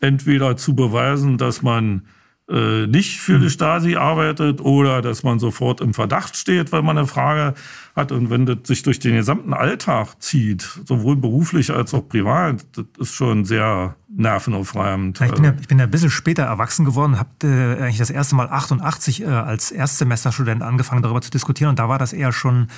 entweder 0.00 0.56
zu 0.56 0.74
beweisen, 0.74 1.38
dass 1.38 1.62
man 1.62 2.02
äh, 2.50 2.86
nicht 2.86 3.18
für 3.18 3.38
die 3.38 3.44
hm. 3.44 3.50
Stasi 3.50 3.96
arbeitet 3.96 4.60
oder 4.60 5.00
dass 5.00 5.22
man 5.22 5.38
sofort 5.38 5.80
im 5.80 5.94
Verdacht 5.94 6.36
steht, 6.36 6.72
weil 6.72 6.82
man 6.82 6.98
eine 6.98 7.06
Frage 7.06 7.54
hat. 8.00 8.12
Und 8.12 8.30
wenn 8.30 8.46
das 8.46 8.58
sich 8.64 8.82
durch 8.82 8.98
den 8.98 9.14
gesamten 9.14 9.52
Alltag 9.52 10.20
zieht, 10.20 10.62
sowohl 10.84 11.16
beruflich 11.16 11.70
als 11.72 11.94
auch 11.94 12.08
privat, 12.08 12.66
das 12.76 12.86
ist 12.98 13.14
schon 13.14 13.44
sehr 13.44 13.96
nervenaufreibend. 14.08 15.20
Ich 15.20 15.32
bin 15.32 15.44
ja, 15.44 15.54
ich 15.60 15.68
bin 15.68 15.78
ja 15.78 15.84
ein 15.84 15.90
bisschen 15.90 16.10
später 16.10 16.42
erwachsen 16.42 16.84
geworden, 16.84 17.18
habe 17.18 17.30
äh, 17.44 17.82
eigentlich 17.82 17.98
das 17.98 18.10
erste 18.10 18.34
Mal 18.34 18.48
88 18.48 19.22
äh, 19.22 19.26
als 19.26 19.70
Erstsemesterstudent 19.70 20.62
angefangen, 20.62 21.02
darüber 21.02 21.20
zu 21.20 21.30
diskutieren. 21.30 21.70
Und 21.70 21.78
da 21.78 21.88
war 21.88 21.98
das 21.98 22.12
eher 22.12 22.32
schon 22.32 22.68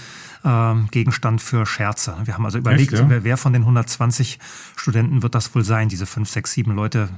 ähm, 0.44 0.88
Gegenstand 0.90 1.40
für 1.40 1.64
Scherze. 1.64 2.16
Wir 2.24 2.34
haben 2.34 2.44
also 2.44 2.58
überlegt, 2.58 2.92
Echt, 2.92 3.02
ja? 3.02 3.24
wer 3.24 3.36
von 3.38 3.54
den 3.54 3.62
120 3.62 4.38
Studenten 4.76 5.22
wird 5.22 5.34
das 5.34 5.54
wohl 5.54 5.64
sein, 5.64 5.88
diese 5.88 6.04
fünf, 6.04 6.28
sechs, 6.28 6.52
sieben 6.52 6.74
Leute, 6.74 7.08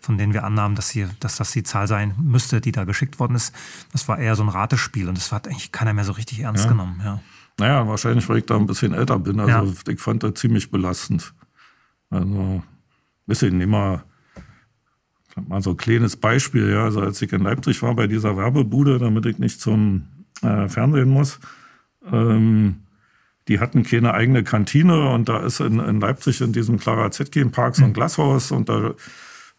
von 0.00 0.18
denen 0.18 0.32
wir 0.32 0.44
annahmen, 0.44 0.74
dass, 0.74 0.88
sie, 0.88 1.06
dass 1.20 1.36
das 1.36 1.52
die 1.52 1.62
Zahl 1.62 1.86
sein 1.86 2.14
müsste, 2.20 2.60
die 2.60 2.72
da 2.72 2.84
geschickt 2.84 3.20
worden 3.20 3.36
ist. 3.36 3.54
Das 3.92 4.08
war 4.08 4.18
eher 4.18 4.34
so 4.34 4.42
ein 4.42 4.48
Ratespiel 4.48 5.08
und 5.08 5.16
das 5.16 5.30
hat 5.30 5.46
eigentlich 5.46 5.70
keiner 5.70 5.92
mehr 5.92 6.04
so 6.04 6.12
richtig 6.12 6.40
ernst 6.40 6.64
ja. 6.64 6.70
genommen. 6.70 7.00
Ja. 7.04 7.20
Naja, 7.60 7.86
wahrscheinlich, 7.86 8.26
weil 8.28 8.38
ich 8.38 8.46
da 8.46 8.56
ein 8.56 8.66
bisschen 8.66 8.94
älter 8.94 9.18
bin. 9.18 9.38
Also 9.38 9.66
ja. 9.66 9.92
ich 9.92 10.00
fand 10.00 10.22
das 10.22 10.34
ziemlich 10.34 10.70
belastend. 10.70 11.34
Also, 12.08 12.62
bisschen 13.26 13.60
immer 13.60 14.02
mal 15.48 15.62
so 15.62 15.70
ein 15.70 15.76
kleines 15.76 16.16
Beispiel, 16.16 16.70
ja. 16.70 16.84
Also 16.84 17.00
als 17.00 17.20
ich 17.20 17.32
in 17.32 17.42
Leipzig 17.42 17.82
war 17.82 17.94
bei 17.94 18.06
dieser 18.06 18.36
Werbebude, 18.36 18.98
damit 18.98 19.26
ich 19.26 19.38
nicht 19.38 19.60
zum 19.60 20.06
äh, 20.42 20.68
Fernsehen 20.68 21.10
muss, 21.10 21.38
ähm, 22.10 22.76
die 23.46 23.60
hatten 23.60 23.82
keine 23.82 24.14
eigene 24.14 24.42
Kantine 24.42 25.10
und 25.10 25.28
da 25.28 25.40
ist 25.40 25.60
in, 25.60 25.80
in 25.80 26.00
Leipzig 26.00 26.40
in 26.40 26.52
diesem 26.52 26.78
Clara 26.78 27.10
Zetkin 27.10 27.50
Park 27.50 27.76
so 27.76 27.82
ein 27.82 27.88
hm. 27.88 27.94
Glashaus 27.94 28.52
und 28.52 28.68
da 28.68 28.94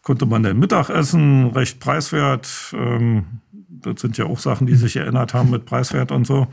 konnte 0.02 0.26
man 0.26 0.42
dann 0.42 0.58
Mittag 0.58 0.90
essen, 0.90 1.46
recht 1.50 1.78
preiswert. 1.78 2.74
Ähm, 2.74 3.24
das 3.68 4.00
sind 4.00 4.18
ja 4.18 4.26
auch 4.26 4.38
Sachen, 4.38 4.66
die 4.66 4.74
sich 4.74 4.96
erinnert 4.96 5.34
haben 5.34 5.50
mit 5.50 5.66
preiswert 5.66 6.12
und 6.12 6.26
so. 6.26 6.48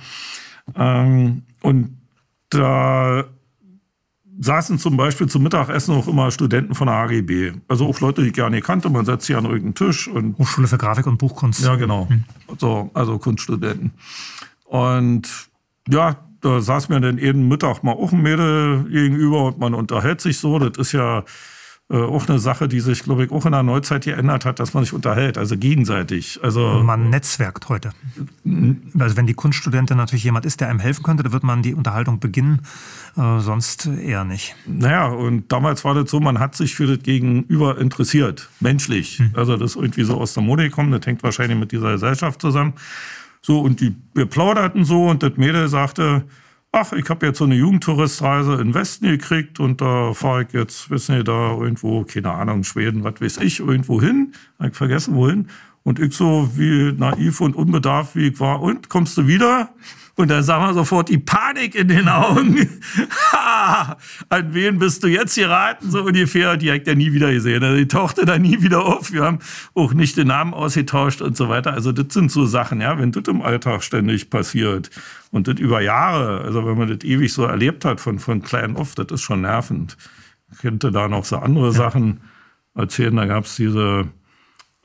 Ähm, 0.76 1.44
und 1.62 1.98
da 2.50 3.26
saßen 4.42 4.80
zum 4.80 4.96
Beispiel 4.96 5.28
zum 5.28 5.44
Mittagessen 5.44 5.94
auch 5.96 6.08
immer 6.08 6.32
Studenten 6.32 6.74
von 6.74 6.88
der 6.88 6.96
AGB. 6.96 7.52
Also 7.68 7.86
auch 7.88 8.00
Leute, 8.00 8.22
die 8.22 8.28
ich 8.28 8.34
gerne 8.34 8.62
kannte. 8.62 8.90
Man 8.90 9.06
setzt 9.06 9.26
sie 9.26 9.36
an 9.36 9.46
irgendeinen 9.46 9.76
Tisch. 9.76 10.08
Und 10.08 10.38
Hochschule 10.38 10.68
für 10.68 10.78
Grafik 10.78 11.08
und 11.08 11.18
Buchkunst. 11.18 11.64
Ja, 11.64 11.76
genau. 11.76 12.08
Mhm. 12.10 12.24
So, 12.58 12.90
also 12.94 13.18
Kunststudenten. 13.18 13.92
Und 14.66 15.50
ja, 15.90 16.16
da 16.42 16.62
saß 16.62 16.88
mir 16.88 17.02
dann 17.02 17.18
jeden 17.18 17.48
Mittag 17.50 17.84
mal 17.84 17.92
auch 17.92 18.14
ein 18.14 18.22
Mädel 18.22 18.86
gegenüber 18.86 19.46
und 19.46 19.60
man 19.60 19.74
unterhält 19.74 20.22
sich 20.22 20.38
so. 20.38 20.58
Das 20.58 20.78
ist 20.78 20.94
ja 20.94 21.24
äh, 21.92 21.98
auch 21.98 22.30
eine 22.30 22.38
Sache, 22.38 22.68
die 22.68 22.82
sich, 22.82 23.02
glaube 23.02 23.26
ich, 23.26 23.32
auch 23.32 23.48
in 23.48 23.52
der 23.52 23.64
Neuzeit 23.64 24.06
geändert 24.06 24.46
hat, 24.46 24.60
dass 24.60 24.76
man 24.76 24.84
sich 24.84 24.94
unterhält, 24.94 25.40
also 25.40 25.58
gegenseitig. 25.58 26.40
Also 26.44 26.84
man 26.84 27.10
netzwerkt 27.10 27.68
heute. 27.68 27.92
Also 29.00 29.18
wenn 29.18 29.26
die 29.26 29.34
Kunststudentin 29.34 29.98
natürlich 29.98 30.24
jemand 30.24 30.46
ist, 30.46 30.62
der 30.62 30.70
einem 30.70 30.80
helfen 30.80 31.02
könnte, 31.02 31.24
dann 31.24 31.32
wird 31.32 31.44
man 31.44 31.64
die 31.64 31.74
Unterhaltung 31.74 32.20
beginnen, 32.20 32.62
äh, 33.18 33.40
sonst 33.40 33.88
eher 33.88 34.24
nicht. 34.24 34.56
Naja, 34.68 35.08
und 35.08 35.52
damals 35.52 35.84
war 35.84 35.96
das 35.96 36.12
so, 36.12 36.20
man 36.20 36.38
hat 36.38 36.56
sich 36.56 36.76
für 36.76 36.86
das 36.86 37.02
Gegenüber 37.02 37.80
interessiert, 37.80 38.50
menschlich. 38.60 39.18
Hm. 39.18 39.32
Also 39.34 39.58
das 39.58 39.72
ist 39.72 39.82
irgendwie 39.82 40.04
so 40.04 40.20
aus 40.20 40.36
der 40.36 40.44
Mode 40.44 40.64
gekommen, 40.64 40.92
das 40.92 41.06
hängt 41.08 41.24
wahrscheinlich 41.24 41.58
mit 41.58 41.72
dieser 41.72 41.94
Gesellschaft 41.94 42.40
zusammen. 42.40 42.74
So, 43.42 43.62
und 43.62 43.80
die, 43.80 43.96
wir 44.14 44.28
plauderten 44.28 44.86
so 44.86 45.08
und 45.08 45.24
das 45.24 45.38
Mädel 45.38 45.68
sagte, 45.70 46.26
ach, 46.72 46.94
ich 46.94 47.10
habe 47.10 47.26
jetzt 47.26 47.40
so 47.40 47.46
eine 47.46 47.56
Jugendtouristreise 47.56 48.56
in 48.56 48.74
Westen 48.74 49.08
gekriegt 49.08 49.60
und 49.60 49.82
da 49.82 50.14
fahre 50.14 50.44
ich 50.44 50.54
jetzt, 50.54 50.90
wissen 50.90 51.18
Sie, 51.18 51.24
da 51.24 51.52
irgendwo, 51.52 52.04
keine 52.04 52.32
Ahnung, 52.32 52.64
Schweden, 52.64 53.04
was 53.04 53.20
weiß 53.20 53.38
ich, 53.38 53.60
irgendwo 53.60 54.02
hin. 54.02 54.34
Ich 54.64 54.76
vergessen, 54.76 55.16
wohin. 55.16 55.48
Und 55.84 56.00
ich 56.00 56.14
so, 56.14 56.50
wie 56.56 56.94
naiv 56.94 57.42
und 57.42 57.56
unbedarft 57.56 58.16
wie 58.16 58.28
ich 58.28 58.40
war, 58.40 58.62
und 58.62 58.90
kommst 58.90 59.18
du 59.18 59.28
wieder? 59.28 59.70
Und 60.20 60.28
da 60.28 60.44
sah 60.44 60.60
man 60.60 60.74
sofort 60.74 61.08
die 61.08 61.18
Panik 61.18 61.76
in 61.76 61.88
den 61.88 62.10
Augen. 62.10 62.82
ha, 63.32 63.96
an 64.28 64.54
wen 64.54 64.78
bist 64.78 65.02
du 65.02 65.08
jetzt 65.08 65.36
geraten? 65.36 65.90
So 65.90 66.04
ungefähr. 66.04 66.58
Die 66.58 66.70
hat 66.70 66.88
ja 66.88 66.94
nie 66.94 67.14
wieder 67.14 67.32
gesehen. 67.32 67.64
Also 67.64 67.78
die 67.78 67.88
tauchte 67.88 68.26
da 68.26 68.38
nie 68.38 68.62
wieder 68.62 68.84
auf. 68.84 69.14
Wir 69.14 69.24
haben 69.24 69.40
auch 69.76 69.94
nicht 69.94 70.18
den 70.18 70.28
Namen 70.28 70.54
ausgetauscht 70.54 71.22
und 71.22 71.38
so 71.38 71.48
weiter. 71.48 71.72
Also 71.72 71.94
das 71.94 72.14
sind 72.14 72.34
so 72.34 72.46
Sachen, 72.46 72.82
ja, 72.82 73.00
wenn 73.00 73.14
das 73.14 73.30
im 73.30 73.42
Alltag 73.42 73.82
ständig 73.82 74.30
passiert 74.30 74.90
und 75.32 75.48
das 75.48 75.58
über 75.58 75.80
Jahre, 75.80 76.42
also 76.42 76.66
wenn 76.66 76.78
man 76.78 76.90
das 76.90 77.10
ewig 77.10 77.32
so 77.32 77.46
erlebt 77.46 77.86
hat 77.86 78.02
von, 78.02 78.20
von 78.20 78.42
klein 78.42 78.76
auf, 78.76 78.96
das 78.96 79.08
ist 79.12 79.22
schon 79.22 79.40
nervend. 79.40 79.96
Ich 80.52 80.58
könnte 80.58 80.92
da 80.92 81.08
noch 81.08 81.24
so 81.24 81.38
andere 81.38 81.68
ja. 81.68 81.72
Sachen 81.72 82.20
erzählen. 82.76 83.16
Da 83.16 83.26
gab 83.26 83.46
es 83.46 83.56
diese 83.56 84.10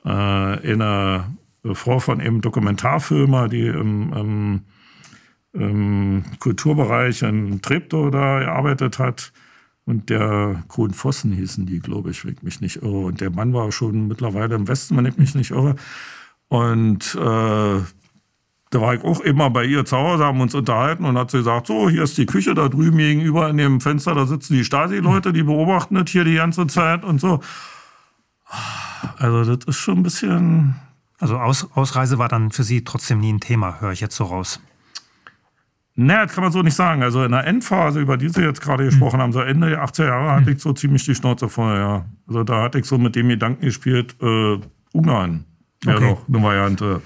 äh, 0.05 0.09
eine 0.09 1.25
Frau 1.73 1.99
von 1.99 2.21
eben 2.21 2.39
Dokumentarfilmer, 2.39 3.49
die 3.49 3.67
im, 3.67 4.13
im, 4.13 4.61
im 5.55 6.23
Kulturbereich 6.39 7.21
in 7.23 7.61
Treptow 7.61 8.11
da 8.11 8.39
gearbeitet 8.39 8.99
hat. 8.99 9.31
Und 9.85 10.09
der 10.09 10.63
Kron 10.67 10.93
Vossen 10.93 11.31
hießen 11.31 11.65
die, 11.65 11.79
glaube 11.79 12.11
ich, 12.11 12.25
wenn 12.25 12.33
ich 12.33 12.43
mich 12.43 12.61
nicht 12.61 12.77
irre. 12.77 13.05
Und 13.05 13.21
der 13.21 13.29
Mann 13.29 13.53
war 13.53 13.71
schon 13.71 14.07
mittlerweile 14.07 14.55
im 14.55 14.67
Westen, 14.67 14.97
wenn 14.97 15.05
ich 15.05 15.17
mich 15.17 15.35
nicht 15.35 15.51
irre. 15.51 15.75
Und 16.47 17.15
äh, 17.15 17.79
da 18.71 18.81
war 18.81 18.95
ich 18.95 19.03
auch 19.03 19.21
immer 19.21 19.49
bei 19.51 19.63
ihr 19.63 19.85
zu 19.85 19.95
Hause, 19.95 20.25
haben 20.25 20.41
uns 20.41 20.55
unterhalten 20.55 21.05
und 21.05 21.17
hat 21.17 21.31
sie 21.31 21.37
gesagt, 21.37 21.67
so, 21.67 21.89
hier 21.89 22.03
ist 22.03 22.17
die 22.17 22.25
Küche, 22.25 22.55
da 22.55 22.67
drüben 22.67 22.97
gegenüber 22.97 23.49
in 23.49 23.57
dem 23.57 23.79
Fenster, 23.79 24.15
da 24.15 24.25
sitzen 24.25 24.53
die 24.53 24.65
Stasi-Leute, 24.65 25.33
die 25.33 25.43
beobachten 25.43 25.95
das 25.95 26.09
hier 26.09 26.23
die 26.23 26.35
ganze 26.35 26.67
Zeit 26.67 27.03
und 27.03 27.21
so. 27.21 27.39
Also 29.17 29.55
das 29.55 29.65
ist 29.65 29.77
schon 29.77 29.99
ein 29.99 30.03
bisschen... 30.03 30.75
Also 31.17 31.37
Aus 31.37 31.69
Ausreise 31.75 32.17
war 32.17 32.27
dann 32.27 32.51
für 32.51 32.63
Sie 32.63 32.83
trotzdem 32.83 33.19
nie 33.19 33.31
ein 33.31 33.39
Thema, 33.39 33.79
höre 33.79 33.93
ich 33.93 34.01
jetzt 34.01 34.17
so 34.17 34.25
raus. 34.25 34.59
Naja, 35.97 36.25
das 36.25 36.35
kann 36.35 36.43
man 36.43 36.51
so 36.51 36.61
nicht 36.61 36.75
sagen. 36.75 37.03
Also 37.03 37.23
in 37.23 37.31
der 37.31 37.47
Endphase, 37.47 38.01
über 38.01 38.17
die 38.17 38.27
Sie 38.27 38.41
jetzt 38.41 38.61
gerade 38.61 38.83
gesprochen 38.83 39.21
haben, 39.21 39.31
so 39.31 39.39
Ende 39.39 39.69
der 39.69 39.83
80er 39.83 40.07
Jahre, 40.07 40.31
hatte 40.33 40.51
ich 40.51 40.61
so 40.61 40.73
ziemlich 40.73 41.05
die 41.05 41.15
Schnauze 41.15 41.47
voll, 41.47 41.77
ja. 41.77 42.05
Also 42.27 42.43
da 42.43 42.63
hatte 42.63 42.79
ich 42.79 42.85
so 42.85 42.97
mit 42.97 43.15
dem 43.15 43.29
Gedanken 43.29 43.61
gespielt, 43.61 44.15
äh, 44.21 44.59
Ungarn. 44.91 45.45
Ja, 45.85 45.95
okay. 45.95 46.09
doch, 46.09 46.27
eine 46.27 46.43
Variante. 46.43 47.01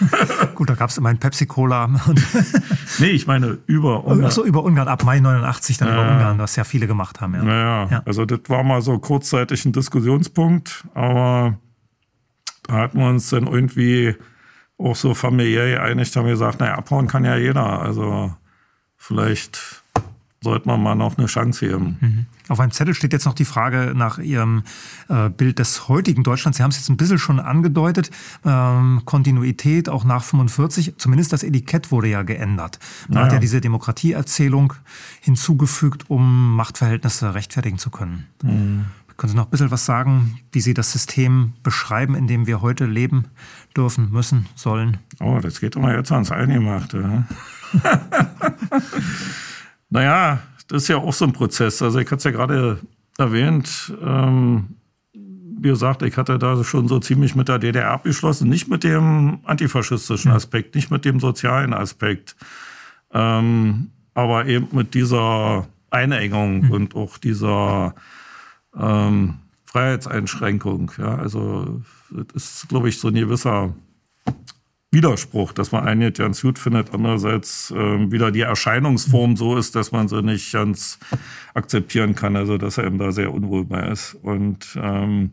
Gut, 0.54 0.70
da 0.70 0.74
gab 0.74 0.90
es 0.90 0.98
immer 0.98 1.10
ein 1.10 1.18
Pepsi-Cola. 1.18 1.88
nee, 2.98 3.06
ich 3.06 3.26
meine 3.28 3.58
über 3.66 4.04
Ungarn. 4.04 4.24
Achso, 4.24 4.44
über 4.44 4.64
Ungarn, 4.64 4.88
ab 4.88 5.04
Mai 5.04 5.20
89 5.20 5.78
dann 5.78 5.88
äh, 5.88 5.92
über 5.92 6.10
Ungarn, 6.10 6.38
was 6.38 6.56
ja 6.56 6.64
viele 6.64 6.88
gemacht 6.88 7.20
haben. 7.20 7.34
Ja. 7.34 7.42
Naja, 7.44 7.88
ja. 7.90 8.02
also 8.06 8.24
das 8.24 8.40
war 8.48 8.64
mal 8.64 8.82
so 8.82 8.98
kurzzeitig 8.98 9.64
ein 9.66 9.72
Diskussionspunkt, 9.72 10.84
aber 10.94 11.58
da 12.66 12.74
hatten 12.74 12.98
wir 12.98 13.08
uns 13.08 13.30
dann 13.30 13.46
irgendwie 13.46 14.16
auch 14.80 14.96
so 14.96 15.14
familiär 15.14 15.76
geeinigt, 15.76 16.14
haben 16.16 16.26
gesagt, 16.26 16.60
naja, 16.60 16.76
abhauen 16.76 17.06
kann 17.06 17.24
ja 17.24 17.36
jeder. 17.36 17.80
Also 17.80 18.32
vielleicht 18.96 19.82
sollte 20.42 20.66
man 20.66 20.82
mal 20.82 20.94
noch 20.94 21.18
eine 21.18 21.26
Chance 21.26 21.66
geben. 21.68 21.98
Mhm. 22.00 22.26
Auf 22.48 22.58
einem 22.60 22.72
Zettel 22.72 22.94
steht 22.94 23.12
jetzt 23.12 23.26
noch 23.26 23.34
die 23.34 23.44
Frage 23.44 23.92
nach 23.94 24.18
Ihrem 24.18 24.64
äh, 25.08 25.28
Bild 25.28 25.58
des 25.58 25.88
heutigen 25.88 26.22
Deutschlands. 26.22 26.56
Sie 26.56 26.62
haben 26.62 26.70
es 26.70 26.78
jetzt 26.78 26.88
ein 26.88 26.96
bisschen 26.96 27.18
schon 27.18 27.38
angedeutet. 27.38 28.10
Ähm, 28.44 29.02
Kontinuität 29.04 29.88
auch 29.88 30.04
nach 30.04 30.24
45. 30.24 30.94
Zumindest 30.96 31.32
das 31.32 31.42
Etikett 31.42 31.92
wurde 31.92 32.08
ja 32.08 32.22
geändert. 32.22 32.78
Man 33.06 33.16
naja. 33.16 33.26
hat 33.26 33.32
ja 33.34 33.38
diese 33.38 33.60
Demokratieerzählung 33.60 34.72
hinzugefügt, 35.20 36.08
um 36.08 36.56
Machtverhältnisse 36.56 37.34
rechtfertigen 37.34 37.78
zu 37.78 37.90
können. 37.90 38.26
Mhm. 38.42 38.86
Können 39.20 39.32
Sie 39.32 39.36
noch 39.36 39.48
ein 39.48 39.50
bisschen 39.50 39.70
was 39.70 39.84
sagen, 39.84 40.40
wie 40.50 40.62
Sie 40.62 40.72
das 40.72 40.92
System 40.92 41.52
beschreiben, 41.62 42.14
in 42.14 42.26
dem 42.26 42.46
wir 42.46 42.62
heute 42.62 42.86
leben 42.86 43.26
dürfen, 43.76 44.10
müssen, 44.10 44.46
sollen? 44.54 44.96
Oh, 45.20 45.40
das 45.42 45.60
geht 45.60 45.76
immer 45.76 45.94
jetzt 45.94 46.10
ans 46.10 46.32
Eingemachte. 46.32 47.26
naja, 49.90 50.40
das 50.68 50.84
ist 50.84 50.88
ja 50.88 50.96
auch 50.96 51.12
so 51.12 51.26
ein 51.26 51.34
Prozess. 51.34 51.82
Also 51.82 51.98
ich 51.98 52.06
hatte 52.06 52.16
es 52.16 52.24
ja 52.24 52.30
gerade 52.30 52.80
erwähnt, 53.18 53.92
ähm, 54.02 54.76
wie 55.12 55.68
gesagt, 55.68 56.00
ich 56.00 56.16
hatte 56.16 56.38
da 56.38 56.64
schon 56.64 56.88
so 56.88 56.98
ziemlich 56.98 57.34
mit 57.34 57.48
der 57.48 57.58
DDR 57.58 57.90
abgeschlossen, 57.90 58.48
nicht 58.48 58.68
mit 58.68 58.84
dem 58.84 59.40
antifaschistischen 59.44 60.30
Aspekt, 60.30 60.74
nicht 60.74 60.90
mit 60.90 61.04
dem 61.04 61.20
sozialen 61.20 61.74
Aspekt, 61.74 62.36
ähm, 63.12 63.90
aber 64.14 64.46
eben 64.46 64.68
mit 64.72 64.94
dieser 64.94 65.68
Einengung 65.90 66.62
mhm. 66.62 66.70
und 66.70 66.94
auch 66.96 67.18
dieser 67.18 67.94
ähm, 68.78 69.34
Freiheitseinschränkung. 69.64 70.92
Ja, 70.98 71.16
also 71.16 71.80
das 72.10 72.26
ist, 72.34 72.68
glaube 72.68 72.88
ich, 72.88 72.98
so 72.98 73.08
ein 73.08 73.14
gewisser 73.14 73.74
Widerspruch, 74.92 75.52
dass 75.52 75.70
man 75.70 75.86
einen 75.86 76.00
ganz 76.18 76.42
gut 76.42 76.58
findet, 76.58 76.92
andererseits 76.92 77.70
äh, 77.70 78.10
wieder 78.10 78.32
die 78.32 78.40
Erscheinungsform 78.40 79.36
so 79.36 79.56
ist, 79.56 79.76
dass 79.76 79.92
man 79.92 80.08
sie 80.08 80.22
nicht 80.22 80.52
ganz 80.52 80.98
akzeptieren 81.54 82.16
kann, 82.16 82.34
also 82.34 82.58
dass 82.58 82.78
er 82.78 82.86
eben 82.86 82.98
da 82.98 83.12
sehr 83.12 83.32
bei 83.64 83.88
ist. 83.88 84.14
Und 84.14 84.76
ähm, 84.82 85.30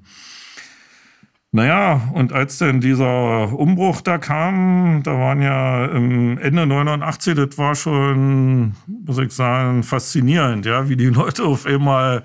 naja, 1.52 2.12
und 2.13 2.34
als 2.34 2.60
denn 2.60 2.82
dieser 2.82 3.52
Umbruch 3.58 4.02
da 4.02 4.19
kam, 4.19 5.02
da 5.02 5.13
waren 5.17 5.41
ja 5.41 5.86
Ende 6.38 6.67
89, 6.67 7.34
das 7.34 7.58
war 7.58 7.73
schon, 7.73 8.76
muss 8.86 9.17
ich 9.17 9.32
sagen, 9.32 9.82
faszinierend, 9.82 10.67
ja, 10.67 10.88
wie 10.88 10.97
die 10.97 11.08
Leute 11.08 11.45
auf 11.45 11.65
einmal 11.65 12.23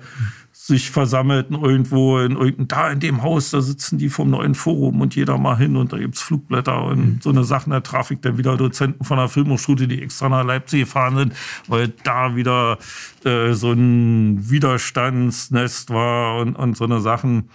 sich 0.65 0.91
versammelten 0.91 1.61
irgendwo 1.61 2.19
in 2.19 2.37
irgendein, 2.37 2.67
da 2.69 2.89
in 2.89 3.01
dem 3.01 3.21
Haus, 3.21 3.51
da 3.51 3.59
sitzen 3.59 3.97
die 3.97 4.07
vom 4.07 4.29
neuen 4.29 4.55
Forum 4.55 5.01
und 5.01 5.13
jeder 5.13 5.37
mal 5.37 5.57
hin 5.57 5.75
und 5.75 5.91
da 5.91 5.97
gibt's 5.97 6.21
Flugblätter 6.21 6.85
und 6.85 6.99
mhm. 6.99 7.19
so 7.21 7.31
eine 7.31 7.43
Sachen. 7.43 7.71
Da 7.71 7.81
traf 7.81 8.11
ich 8.11 8.21
dann 8.21 8.37
wieder 8.37 8.55
Dozenten 8.55 9.03
von 9.03 9.17
der 9.17 9.27
Filmhochschule, 9.27 9.89
die 9.89 10.01
extra 10.01 10.29
nach 10.29 10.45
Leipzig 10.45 10.85
gefahren 10.85 11.17
sind, 11.17 11.33
weil 11.67 11.89
da 12.05 12.37
wieder 12.37 12.77
äh, 13.25 13.51
so 13.51 13.73
ein 13.73 14.49
Widerstandsnest 14.49 15.89
war 15.89 16.37
und, 16.37 16.55
und 16.55 16.77
so 16.77 16.85
eine 16.85 17.01
Sachen. 17.01 17.49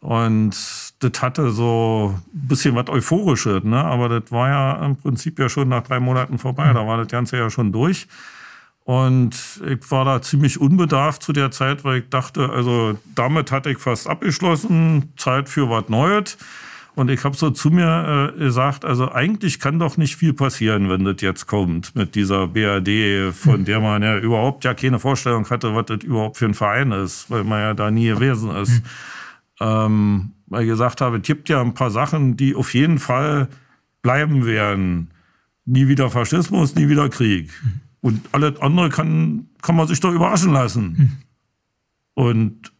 Und 0.00 0.56
das 0.98 1.22
hatte 1.22 1.52
so 1.52 2.18
ein 2.34 2.48
bisschen 2.48 2.74
was 2.74 2.88
Euphorisches, 2.88 3.62
ne? 3.62 3.84
aber 3.84 4.08
das 4.08 4.32
war 4.32 4.48
ja 4.48 4.84
im 4.84 4.96
Prinzip 4.96 5.38
ja 5.38 5.48
schon 5.48 5.68
nach 5.68 5.84
drei 5.84 6.00
Monaten 6.00 6.38
vorbei. 6.38 6.70
Mhm. 6.70 6.74
Da 6.74 6.86
war 6.88 6.96
das 6.96 7.06
Ganze 7.06 7.36
ja 7.36 7.50
schon 7.50 7.70
durch. 7.70 8.08
Und 8.84 9.62
ich 9.66 9.90
war 9.90 10.04
da 10.04 10.20
ziemlich 10.22 10.60
unbedarft 10.60 11.22
zu 11.22 11.32
der 11.32 11.50
Zeit, 11.50 11.84
weil 11.84 12.00
ich 12.00 12.08
dachte, 12.08 12.50
also 12.50 12.98
damit 13.14 13.52
hatte 13.52 13.70
ich 13.70 13.78
fast 13.78 14.08
abgeschlossen, 14.08 15.12
Zeit 15.16 15.48
für 15.48 15.70
was 15.70 15.88
Neues. 15.88 16.36
Und 16.94 17.10
ich 17.10 17.24
habe 17.24 17.36
so 17.36 17.50
zu 17.50 17.70
mir 17.70 18.32
äh, 18.34 18.38
gesagt, 18.38 18.84
also 18.84 19.10
eigentlich 19.10 19.60
kann 19.60 19.78
doch 19.78 19.96
nicht 19.96 20.16
viel 20.16 20.34
passieren, 20.34 20.90
wenn 20.90 21.04
das 21.04 21.16
jetzt 21.20 21.46
kommt 21.46 21.94
mit 21.94 22.14
dieser 22.14 22.48
BRD, 22.48 23.32
von 23.32 23.58
hm. 23.58 23.64
der 23.64 23.80
man 23.80 24.02
ja 24.02 24.18
überhaupt 24.18 24.64
ja 24.64 24.74
keine 24.74 24.98
Vorstellung 24.98 25.48
hatte, 25.48 25.74
was 25.74 25.86
das 25.86 26.04
überhaupt 26.04 26.36
für 26.36 26.44
ein 26.44 26.54
Verein 26.54 26.92
ist, 26.92 27.30
weil 27.30 27.44
man 27.44 27.60
ja 27.60 27.74
da 27.74 27.90
nie 27.90 28.08
gewesen 28.08 28.50
ist. 28.50 28.82
Mhm. 28.82 28.86
Ähm, 29.60 30.30
weil 30.48 30.64
ich 30.64 30.68
gesagt 30.68 31.00
habe, 31.00 31.18
es 31.18 31.22
gibt 31.22 31.48
ja 31.48 31.62
ein 31.62 31.72
paar 31.72 31.90
Sachen, 31.90 32.36
die 32.36 32.54
auf 32.54 32.74
jeden 32.74 32.98
Fall 32.98 33.48
bleiben 34.02 34.44
werden. 34.44 35.10
Nie 35.64 35.88
wieder 35.88 36.10
Faschismus, 36.10 36.74
nie 36.74 36.88
wieder 36.88 37.08
Krieg. 37.08 37.50
Mhm. 37.62 37.80
Und 38.02 38.20
alles 38.32 38.60
andere 38.60 38.90
kann, 38.90 39.46
kann 39.62 39.76
man 39.76 39.86
sich 39.86 40.00
doch 40.00 40.12
überraschen 40.12 40.52
lassen. 40.52 40.96
Hm. 40.98 41.12
Und 42.14 42.72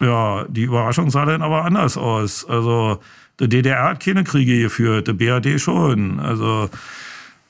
ja, 0.00 0.46
die 0.48 0.62
Überraschung 0.62 1.10
sah 1.10 1.26
dann 1.26 1.42
aber 1.42 1.64
anders 1.64 1.98
aus. 1.98 2.48
Also, 2.48 3.00
die 3.38 3.48
DDR 3.48 3.90
hat 3.90 4.00
keine 4.00 4.24
Kriege 4.24 4.62
geführt, 4.62 5.08
die 5.08 5.12
BRD 5.12 5.60
schon. 5.60 6.20
Also, 6.20 6.70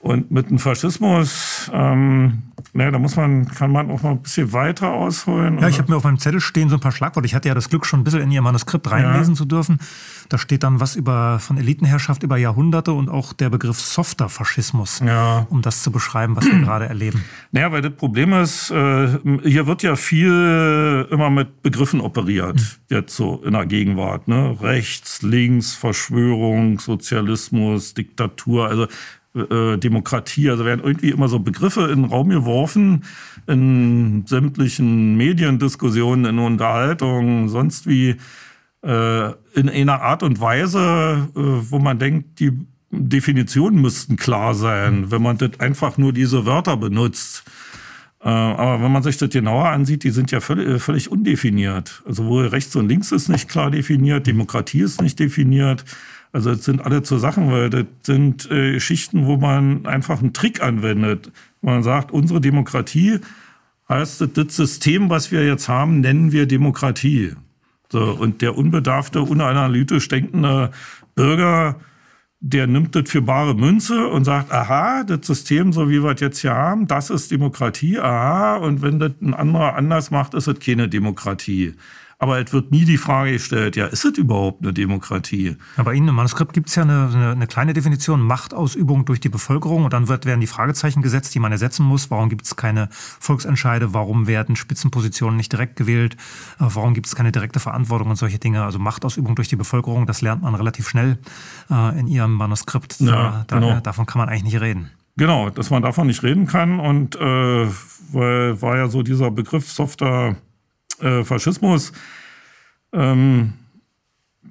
und 0.02 0.30
mit 0.30 0.48
dem 0.48 0.58
Faschismus, 0.58 1.70
ähm, 1.74 2.44
naja, 2.72 2.90
da 2.90 2.98
muss 2.98 3.16
man, 3.16 3.46
kann 3.48 3.70
man 3.70 3.90
auch 3.90 4.02
noch 4.02 4.10
ein 4.12 4.22
bisschen 4.22 4.50
weiter 4.54 4.94
ausholen. 4.94 5.58
Ja, 5.58 5.68
ich 5.68 5.78
habe 5.78 5.90
mir 5.90 5.96
auf 5.98 6.04
meinem 6.04 6.18
Zettel 6.18 6.40
stehen 6.40 6.70
so 6.70 6.76
ein 6.76 6.80
paar 6.80 6.92
Schlagworte. 6.92 7.26
Ich 7.26 7.34
hatte 7.34 7.48
ja 7.48 7.54
das 7.54 7.68
Glück, 7.68 7.84
schon 7.84 8.00
ein 8.00 8.04
bisschen 8.04 8.22
in 8.22 8.30
Ihr 8.30 8.40
Manuskript 8.40 8.90
reinlesen 8.90 9.34
ja. 9.34 9.38
zu 9.38 9.44
dürfen. 9.44 9.78
Da 10.30 10.38
steht 10.38 10.62
dann 10.62 10.80
was 10.80 10.96
über 10.96 11.38
von 11.38 11.58
Elitenherrschaft 11.58 12.22
über 12.22 12.38
Jahrhunderte 12.38 12.92
und 12.92 13.10
auch 13.10 13.34
der 13.34 13.50
Begriff 13.50 13.78
softer 13.78 14.30
Faschismus, 14.30 15.02
ja. 15.04 15.46
um 15.50 15.60
das 15.60 15.82
zu 15.82 15.90
beschreiben, 15.90 16.34
was 16.34 16.46
wir 16.46 16.58
gerade 16.64 16.86
erleben. 16.86 17.22
Naja, 17.52 17.70
weil 17.70 17.82
das 17.82 17.92
Problem 17.92 18.32
ist, 18.32 18.70
äh, 18.70 19.18
hier 19.42 19.66
wird 19.66 19.82
ja 19.82 19.96
viel 19.96 21.08
immer 21.10 21.28
mit 21.28 21.62
Begriffen 21.62 22.00
operiert, 22.00 22.56
mhm. 22.56 22.96
jetzt 22.96 23.16
so 23.16 23.42
in 23.44 23.52
der 23.52 23.66
Gegenwart. 23.66 24.28
Ne? 24.28 24.56
Rechts, 24.62 25.20
links, 25.20 25.74
Verschwörung, 25.74 26.78
Sozialismus, 26.78 27.92
Diktatur. 27.92 28.68
Also 28.68 28.86
äh, 29.34 29.76
Demokratie. 29.78 30.50
Also 30.50 30.64
werden 30.64 30.82
irgendwie 30.84 31.10
immer 31.10 31.28
so 31.28 31.38
Begriffe 31.38 31.82
in 31.82 32.02
den 32.02 32.04
Raum 32.06 32.30
geworfen, 32.30 33.04
in 33.46 34.24
sämtlichen 34.26 35.16
Mediendiskussionen, 35.16 36.24
in 36.24 36.38
Unterhaltungen, 36.38 37.48
sonst 37.48 37.86
wie 37.86 38.16
äh, 38.82 39.30
in 39.54 39.68
einer 39.68 40.02
Art 40.02 40.22
und 40.22 40.40
Weise, 40.40 41.28
äh, 41.34 41.40
wo 41.70 41.78
man 41.78 41.98
denkt, 41.98 42.40
die 42.40 42.52
Definitionen 42.90 43.80
müssten 43.80 44.16
klar 44.16 44.54
sein, 44.54 45.10
wenn 45.10 45.22
man 45.22 45.38
das 45.38 45.60
einfach 45.60 45.96
nur 45.96 46.12
diese 46.12 46.44
Wörter 46.44 46.76
benutzt. 46.76 47.44
Äh, 48.22 48.28
aber 48.28 48.82
wenn 48.82 48.92
man 48.92 49.02
sich 49.02 49.16
das 49.16 49.30
genauer 49.30 49.68
ansieht, 49.68 50.04
die 50.04 50.10
sind 50.10 50.30
ja 50.30 50.40
völlig, 50.40 50.66
äh, 50.66 50.78
völlig 50.78 51.10
undefiniert. 51.10 52.02
Also 52.06 52.26
wo 52.26 52.40
rechts 52.40 52.74
und 52.76 52.88
links 52.88 53.12
ist 53.12 53.28
nicht 53.28 53.48
klar 53.48 53.70
definiert, 53.70 54.26
Demokratie 54.26 54.80
ist 54.80 55.00
nicht 55.00 55.18
definiert. 55.18 55.84
Also 56.32 56.50
das 56.50 56.64
sind 56.64 56.84
alle 56.84 57.02
zu 57.02 57.18
Sachen, 57.18 57.50
weil 57.50 57.70
das 57.70 57.86
sind 58.02 58.50
äh, 58.50 58.72
Geschichten, 58.72 59.26
wo 59.26 59.36
man 59.36 59.86
einfach 59.86 60.20
einen 60.20 60.32
Trick 60.32 60.62
anwendet. 60.62 61.32
Man 61.60 61.82
sagt, 61.82 62.12
unsere 62.12 62.40
Demokratie 62.40 63.18
heißt, 63.88 64.28
das 64.34 64.56
System, 64.56 65.10
was 65.10 65.32
wir 65.32 65.44
jetzt 65.44 65.68
haben, 65.68 66.00
nennen 66.00 66.30
wir 66.30 66.46
Demokratie. 66.46 67.34
So, 67.90 68.12
und 68.12 68.40
der 68.40 68.56
unbedarfte, 68.56 69.20
unanalytisch 69.22 70.06
denkende 70.06 70.70
Bürger, 71.16 71.76
der 72.38 72.66
nimmt 72.66 72.94
das 72.94 73.10
für 73.10 73.20
bare 73.20 73.54
Münze 73.54 74.06
und 74.06 74.24
sagt, 74.24 74.52
aha, 74.52 75.02
das 75.04 75.26
System, 75.26 75.72
so 75.72 75.90
wie 75.90 76.02
wir 76.02 76.12
es 76.12 76.20
jetzt 76.20 76.40
hier 76.40 76.54
haben, 76.54 76.86
das 76.86 77.10
ist 77.10 77.30
Demokratie, 77.30 77.98
aha, 77.98 78.56
und 78.56 78.80
wenn 78.80 78.98
das 78.98 79.12
ein 79.20 79.34
anderer 79.34 79.74
anders 79.74 80.10
macht, 80.10 80.34
ist 80.34 80.46
es 80.46 80.58
keine 80.60 80.88
Demokratie. 80.88 81.74
Aber 82.22 82.38
es 82.38 82.52
wird 82.52 82.70
nie 82.70 82.84
die 82.84 82.98
Frage 82.98 83.32
gestellt, 83.32 83.76
ja, 83.76 83.86
ist 83.86 84.04
es 84.04 84.18
überhaupt 84.18 84.62
eine 84.62 84.74
Demokratie? 84.74 85.56
Ja, 85.78 85.82
bei 85.82 85.94
Ihnen 85.94 86.08
im 86.08 86.14
Manuskript 86.14 86.52
gibt 86.52 86.68
es 86.68 86.74
ja 86.74 86.82
eine, 86.82 87.08
eine, 87.14 87.30
eine, 87.30 87.46
kleine 87.46 87.72
Definition, 87.72 88.20
Machtausübung 88.20 89.06
durch 89.06 89.20
die 89.20 89.30
Bevölkerung. 89.30 89.84
Und 89.84 89.94
dann 89.94 90.06
wird, 90.06 90.26
werden 90.26 90.42
die 90.42 90.46
Fragezeichen 90.46 91.00
gesetzt, 91.00 91.34
die 91.34 91.38
man 91.38 91.50
ersetzen 91.50 91.82
muss. 91.82 92.10
Warum 92.10 92.28
gibt 92.28 92.44
es 92.44 92.56
keine 92.56 92.90
Volksentscheide? 92.92 93.94
Warum 93.94 94.26
werden 94.26 94.54
Spitzenpositionen 94.54 95.38
nicht 95.38 95.50
direkt 95.50 95.76
gewählt? 95.76 96.12
Äh, 96.58 96.66
warum 96.68 96.92
gibt 96.92 97.06
es 97.06 97.16
keine 97.16 97.32
direkte 97.32 97.58
Verantwortung 97.58 98.10
und 98.10 98.16
solche 98.16 98.38
Dinge? 98.38 98.64
Also 98.64 98.78
Machtausübung 98.78 99.34
durch 99.34 99.48
die 99.48 99.56
Bevölkerung, 99.56 100.04
das 100.04 100.20
lernt 100.20 100.42
man 100.42 100.54
relativ 100.54 100.90
schnell 100.90 101.16
äh, 101.70 101.98
in 101.98 102.06
Ihrem 102.06 102.34
Manuskript. 102.34 103.00
Ja, 103.00 103.46
da, 103.46 103.58
genau. 103.58 103.80
Davon 103.80 104.04
kann 104.04 104.18
man 104.18 104.28
eigentlich 104.28 104.52
nicht 104.52 104.60
reden. 104.60 104.90
Genau, 105.16 105.48
dass 105.48 105.70
man 105.70 105.82
davon 105.82 106.06
nicht 106.06 106.22
reden 106.22 106.46
kann. 106.46 106.80
Und 106.80 107.16
äh, 107.16 107.66
war 108.12 108.76
ja 108.76 108.88
so 108.88 109.02
dieser 109.02 109.30
Begriff 109.30 109.72
softer 109.72 110.36
äh, 111.02 111.24
Faschismus. 111.24 111.92
Ähm, 112.92 113.52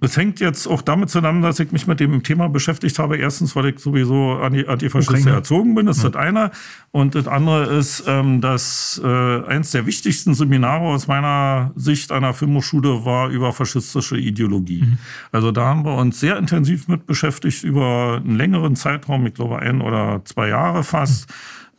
es 0.01 0.15
hängt 0.15 0.39
jetzt 0.39 0.67
auch 0.67 0.81
damit 0.81 1.09
zusammen, 1.09 1.41
dass 1.41 1.59
ich 1.59 1.71
mich 1.71 1.85
mit 1.85 1.99
dem 1.99 2.23
Thema 2.23 2.47
beschäftigt 2.47 2.97
habe. 2.99 3.17
Erstens, 3.17 3.55
weil 3.55 3.67
ich 3.67 3.79
sowieso 3.79 4.33
Antifaschist 4.37 5.25
erzogen 5.27 5.75
bin, 5.75 5.87
das 5.87 5.97
ist 5.97 6.03
ja. 6.03 6.09
das 6.09 6.21
eine. 6.21 6.51
Und 6.91 7.15
das 7.15 7.27
andere 7.27 7.65
ist, 7.77 8.03
ähm, 8.07 8.39
dass 8.39 9.01
äh, 9.03 9.43
eins 9.45 9.71
der 9.71 9.85
wichtigsten 9.85 10.33
Seminare 10.33 10.85
aus 10.85 11.07
meiner 11.07 11.73
Sicht 11.75 12.11
einer 12.11 12.33
Filmhochschule 12.33 13.03
war 13.03 13.29
über 13.29 13.51
faschistische 13.51 14.17
Ideologie. 14.17 14.83
Mhm. 14.83 14.97
Also 15.31 15.51
da 15.51 15.65
haben 15.65 15.83
wir 15.83 15.95
uns 15.95 16.19
sehr 16.19 16.37
intensiv 16.37 16.87
mit 16.87 17.05
beschäftigt 17.05 17.63
über 17.63 18.21
einen 18.23 18.37
längeren 18.37 18.75
Zeitraum, 18.75 19.25
ich 19.25 19.33
glaube 19.33 19.59
ein 19.59 19.81
oder 19.81 20.21
zwei 20.23 20.49
Jahre 20.49 20.83
fast. 20.83 21.29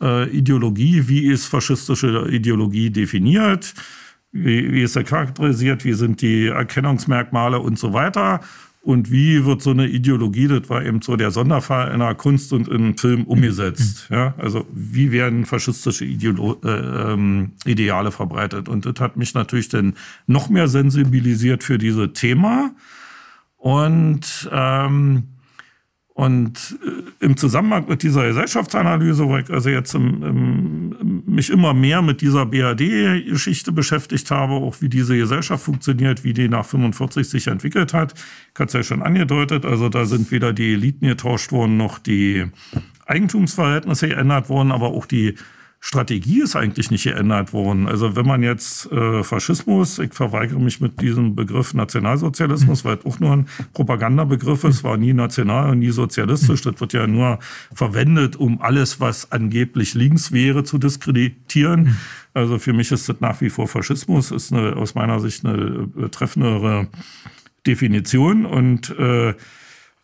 Mhm. 0.01 0.07
Äh, 0.07 0.25
Ideologie, 0.31 1.09
wie 1.09 1.27
ist 1.27 1.47
faschistische 1.47 2.29
Ideologie 2.31 2.91
definiert? 2.91 3.75
Wie, 4.33 4.73
wie 4.73 4.83
ist 4.83 4.97
er 4.97 5.05
charakterisiert? 5.05 5.85
Wie 5.85 5.93
sind 5.93 6.23
die 6.23 6.47
Erkennungsmerkmale 6.47 7.59
und 7.59 7.79
so 7.79 7.93
weiter? 7.93 8.41
Und 8.83 9.11
wie 9.11 9.45
wird 9.45 9.61
so 9.61 9.71
eine 9.71 9.87
Ideologie, 9.89 10.49
das 10.49 10.71
war 10.71 10.83
eben 10.83 11.03
so 11.03 11.15
der 11.15 11.31
Sonderfall 11.31 11.93
in 11.93 11.99
der 11.99 12.15
Kunst 12.15 12.53
und 12.53 12.67
in 12.69 12.97
Film 12.97 13.25
umgesetzt? 13.25 14.07
Mhm. 14.09 14.17
Ja, 14.17 14.35
also 14.39 14.67
wie 14.73 15.13
werden 15.13 15.45
faschistische 15.45 16.07
Ideolo 16.07 16.59
äh, 16.65 17.13
ähm, 17.13 17.53
Ideale 17.67 18.11
verbreitet? 18.11 18.71
Und 18.71 18.87
das 18.87 18.95
hat 18.99 19.19
mich 19.19 19.35
natürlich 19.35 19.69
dann 19.69 19.95
noch 20.27 20.49
mehr 20.49 20.67
sensibilisiert 20.67 21.63
für 21.63 21.77
dieses 21.77 22.15
Thema. 22.15 22.75
Und 23.59 24.49
ähm, 24.51 25.25
und 26.21 26.79
äh, 26.85 27.25
im 27.25 27.37
Zusammenhang 27.39 27.87
mit 27.89 28.03
dieser 28.03 28.27
Gesellschaftsanalyse, 28.27 29.27
wo 29.27 29.39
ich 29.39 29.49
also 29.49 29.71
jetzt 29.71 29.95
im, 29.95 30.23
im, 30.23 30.97
mich 31.41 31.49
immer 31.49 31.73
mehr 31.73 32.03
mit 32.03 32.21
dieser 32.21 32.45
BAD-Geschichte 32.45 33.73
beschäftigt 33.73 34.31
habe, 34.31 34.53
auch 34.53 34.83
wie 34.83 34.91
diese 34.91 35.17
Gesellschaft 35.17 35.65
funktioniert, 35.65 36.23
wie 36.23 36.35
die 36.35 36.51
nach 36.51 36.67
45 36.67 37.27
sich 37.27 37.47
entwickelt 37.47 37.95
hat, 37.95 38.13
ich 38.13 38.61
hatte 38.61 38.67
es 38.67 38.73
ja 38.75 38.83
schon 38.83 39.03
angedeutet, 39.03 39.65
also 39.65 39.89
da 39.89 40.05
sind 40.05 40.31
weder 40.31 40.53
die 40.53 40.75
Eliten 40.75 41.07
getauscht 41.07 41.51
worden, 41.51 41.79
noch 41.79 41.99
die 41.99 42.45
Eigentumsverhältnisse 43.07 44.09
geändert 44.09 44.51
worden, 44.51 44.71
aber 44.71 44.89
auch 44.89 45.07
die 45.07 45.37
Strategie 45.83 46.43
ist 46.43 46.57
eigentlich 46.57 46.91
nicht 46.91 47.05
geändert 47.05 47.55
worden. 47.55 47.89
Also 47.89 48.15
wenn 48.15 48.27
man 48.27 48.43
jetzt 48.43 48.93
äh, 48.93 49.25
Faschismus, 49.25 49.99
ich 49.99 50.13
verweigere 50.13 50.61
mich 50.61 50.81
mit 50.83 51.01
diesem 51.01 51.35
Begriff 51.35 51.73
Nationalsozialismus, 51.73 52.85
mhm. 52.85 52.89
weil 52.89 52.99
es 52.99 53.07
auch 53.07 53.19
nur 53.19 53.33
ein 53.33 53.49
Propagandabegriff 53.73 54.65
ist, 54.65 54.85
war 54.85 54.99
nie 54.99 55.15
national 55.15 55.71
und 55.71 55.79
nie 55.79 55.91
sozialistisch. 55.91 56.65
Mhm. 56.67 56.73
Das 56.73 56.81
wird 56.83 56.93
ja 56.93 57.07
nur 57.07 57.39
verwendet, 57.73 58.37
um 58.37 58.61
alles, 58.61 59.01
was 59.01 59.33
angeblich 59.33 59.95
links 59.95 60.33
wäre, 60.33 60.65
zu 60.65 60.77
diskreditieren. 60.77 61.85
Mhm. 61.85 61.97
Also 62.35 62.59
für 62.59 62.75
mich 62.75 62.93
ist 62.93 63.09
das 63.09 63.21
nach 63.21 63.41
wie 63.41 63.49
vor 63.49 63.67
Faschismus, 63.67 64.33
ist 64.33 64.53
eine, 64.53 64.77
aus 64.77 64.95
meiner 64.95 65.19
Sicht 65.19 65.47
eine 65.47 65.89
äh, 65.99 66.09
treffendere 66.11 66.89
Definition 67.67 68.45
und 68.45 68.91
äh, 68.99 69.35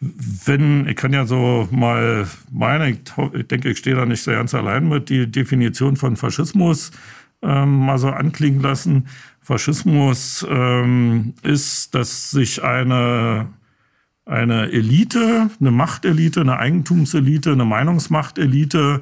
wenn, 0.00 0.86
ich 0.86 0.96
kann 0.96 1.12
ja 1.12 1.24
so 1.24 1.68
mal 1.70 2.26
meine, 2.50 2.90
ich, 2.90 3.46
denke, 3.48 3.70
ich 3.70 3.78
stehe 3.78 3.96
da 3.96 4.04
nicht 4.04 4.22
so 4.22 4.30
ganz 4.30 4.54
allein 4.54 4.88
mit, 4.88 5.08
die 5.08 5.30
Definition 5.30 5.96
von 5.96 6.16
Faschismus 6.16 6.90
ähm, 7.42 7.78
mal 7.78 7.98
so 7.98 8.08
anklingen 8.08 8.60
lassen. 8.60 9.08
Faschismus 9.40 10.46
ähm, 10.48 11.34
ist, 11.42 11.94
dass 11.94 12.30
sich 12.30 12.62
eine, 12.62 13.48
eine 14.26 14.70
Elite, 14.72 15.50
eine 15.60 15.70
Machtelite, 15.70 16.40
eine 16.42 16.58
Eigentumselite, 16.58 17.52
eine 17.52 17.64
Meinungsmachtelite, 17.64 19.00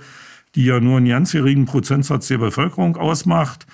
die 0.55 0.65
ja 0.67 0.79
nur 0.79 0.99
einen 0.99 1.09
ganz 1.09 1.33
geringen 1.33 1.65
Prozentsatz 1.65 2.29
der 2.29 2.39
Bevölkerung 2.39 2.97
ausmacht, 2.97 3.67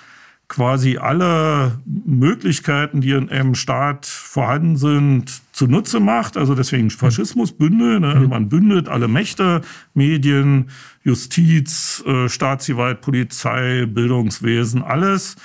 quasi 0.51 0.97
alle 0.97 1.79
Möglichkeiten, 1.85 2.99
die 2.99 3.11
in 3.11 3.29
einem 3.29 3.55
Staat 3.55 4.05
vorhanden 4.05 4.75
sind, 4.75 5.41
zunutze 5.53 6.01
macht. 6.01 6.35
Also 6.35 6.55
deswegen 6.55 6.89
Faschismus, 6.89 7.53
Bündel. 7.53 8.01
Ne? 8.01 8.15
Mhm. 8.15 8.29
Man 8.29 8.49
bündelt 8.49 8.89
alle 8.89 9.07
Mächte, 9.07 9.61
Medien, 9.93 10.69
Justiz, 11.05 12.03
äh, 12.05 12.27
Staatsgewalt, 12.27 12.99
Polizei, 12.99 13.85
Bildungswesen, 13.85 14.83
alles, 14.83 15.37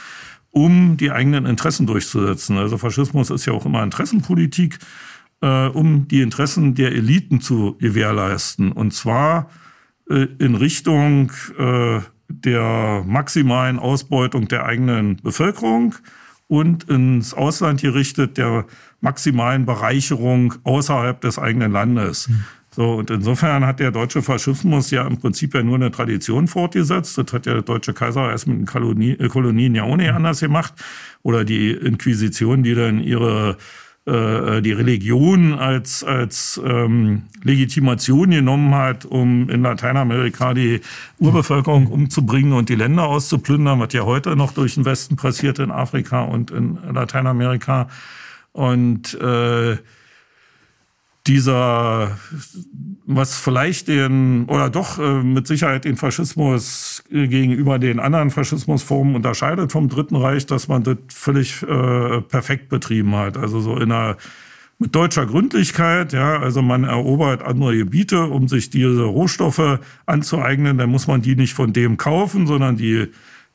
um 0.51 0.97
die 0.97 1.13
eigenen 1.13 1.47
Interessen 1.47 1.87
durchzusetzen. 1.87 2.59
Also 2.59 2.77
Faschismus 2.77 3.31
ist 3.31 3.47
ja 3.47 3.53
auch 3.53 3.65
immer 3.65 3.85
Interessenpolitik, 3.85 4.81
äh, 5.41 5.67
um 5.69 6.09
die 6.09 6.21
Interessen 6.21 6.75
der 6.75 6.91
Eliten 6.91 7.41
zu 7.41 7.77
gewährleisten. 7.79 8.73
Und 8.73 8.93
zwar 8.93 9.51
äh, 10.11 10.27
in 10.41 10.57
Richtung 10.57 11.31
äh, 11.57 12.01
der 12.29 13.03
maximalen 13.07 13.79
Ausbeutung 13.79 14.49
der 14.49 14.65
eigenen 14.65 15.17
Bevölkerung 15.23 15.95
und 16.49 16.85
ins 16.85 17.35
Ausland 17.35 17.83
gerichtet 17.83 18.37
der 18.37 18.67
maximalen 19.01 19.67
Bereicherung 19.67 20.55
außerhalb 20.65 21.21
des 21.21 21.39
eigenen 21.39 21.73
Landes. 21.73 22.29
Mhm. 22.29 22.45
So, 22.71 22.97
und 22.97 23.11
insofern 23.11 23.65
hat 23.65 23.81
der 23.81 23.91
deutsche 23.91 24.21
Faschismus 24.21 24.91
ja 24.91 25.07
im 25.07 25.17
Prinzip 25.17 25.55
ja 25.55 25.63
nur 25.63 25.77
eine 25.77 25.91
Tradition 25.91 26.47
fortgesetzt. 26.47 27.17
Das 27.17 27.33
hat 27.33 27.47
ja 27.47 27.55
der 27.55 27.63
deutsche 27.63 27.95
Kaiser 27.95 28.31
erst 28.31 28.47
mit 28.47 28.59
den 28.59 28.67
Kolonien, 28.67 29.29
Kolonien 29.31 29.75
ja 29.75 29.85
auch 29.85 29.97
nicht 29.97 30.13
anders 30.13 30.41
gemacht. 30.41 30.75
Oder 31.23 31.45
die 31.45 31.71
Inquisition, 31.71 32.63
die 32.63 32.75
dann 32.75 33.01
ihre 33.01 33.57
äh, 34.07 34.63
die 34.63 34.73
Religion 34.73 35.55
als, 35.55 36.05
als 36.05 36.61
ähm, 36.65 37.25
Legitimation 37.43 38.31
genommen 38.31 38.75
hat, 38.75 39.05
um 39.05 39.49
in 39.51 39.63
Lateinamerika 39.63 40.55
die 40.55 40.81
Urbevölkerung 41.19 41.89
umzubringen 41.89 42.53
und 42.53 42.69
die 42.69 42.77
Länder 42.77 43.09
auszuplündern, 43.09 43.81
was 43.81 43.93
ja 43.93 44.03
heute 44.03 44.37
noch 44.37 44.53
durch 44.53 44.75
den 44.75 44.85
Westen 44.85 45.17
passiert 45.17 45.59
in 45.59 45.73
Afrika 45.73 46.23
und 46.23 46.53
in 46.53 46.79
Lateinamerika. 46.93 47.89
Und 48.53 49.15
äh, 49.21 49.77
dieser, 51.27 52.19
was 53.07 53.39
vielleicht 53.39 53.89
den, 53.89 54.47
oder 54.47 54.71
doch 54.71 54.99
äh, 54.99 55.23
mit 55.23 55.47
Sicherheit 55.47 55.85
den 55.85 55.97
Faschismus 55.97 57.03
äh, 57.11 57.27
gegenüber 57.27 57.79
den 57.79 58.01
anderen 58.01 58.31
Faschismusformen 58.31 59.15
unterscheidet 59.17 59.73
vom 59.73 59.89
Dritten 59.89 60.17
Reich, 60.17 60.47
dass 60.47 60.69
man 60.69 60.83
das 60.83 60.99
völlig 61.09 61.63
äh, 61.63 62.21
perfekt 62.23 62.69
betrieben 62.69 63.15
hat. 63.17 63.37
Also 63.37 63.61
so 63.61 63.77
in 63.77 63.93
einer 63.93 64.17
mit 64.79 64.95
deutscher 64.95 65.25
Gründlichkeit, 65.25 66.13
ja, 66.13 66.39
also 66.39 66.61
man 66.61 66.85
erobert 66.85 67.43
andere 67.43 67.77
Gebiete, 67.77 68.25
um 68.25 68.47
sich 68.47 68.69
diese 68.69 69.05
Rohstoffe 69.05 69.81
anzueignen, 70.05 70.77
dann 70.77 70.91
muss 70.91 71.07
man 71.07 71.23
die 71.23 71.35
nicht 71.35 71.55
von 71.55 71.73
dem 71.73 71.97
kaufen, 71.97 72.47
sondern 72.47 72.77
die 72.77 73.09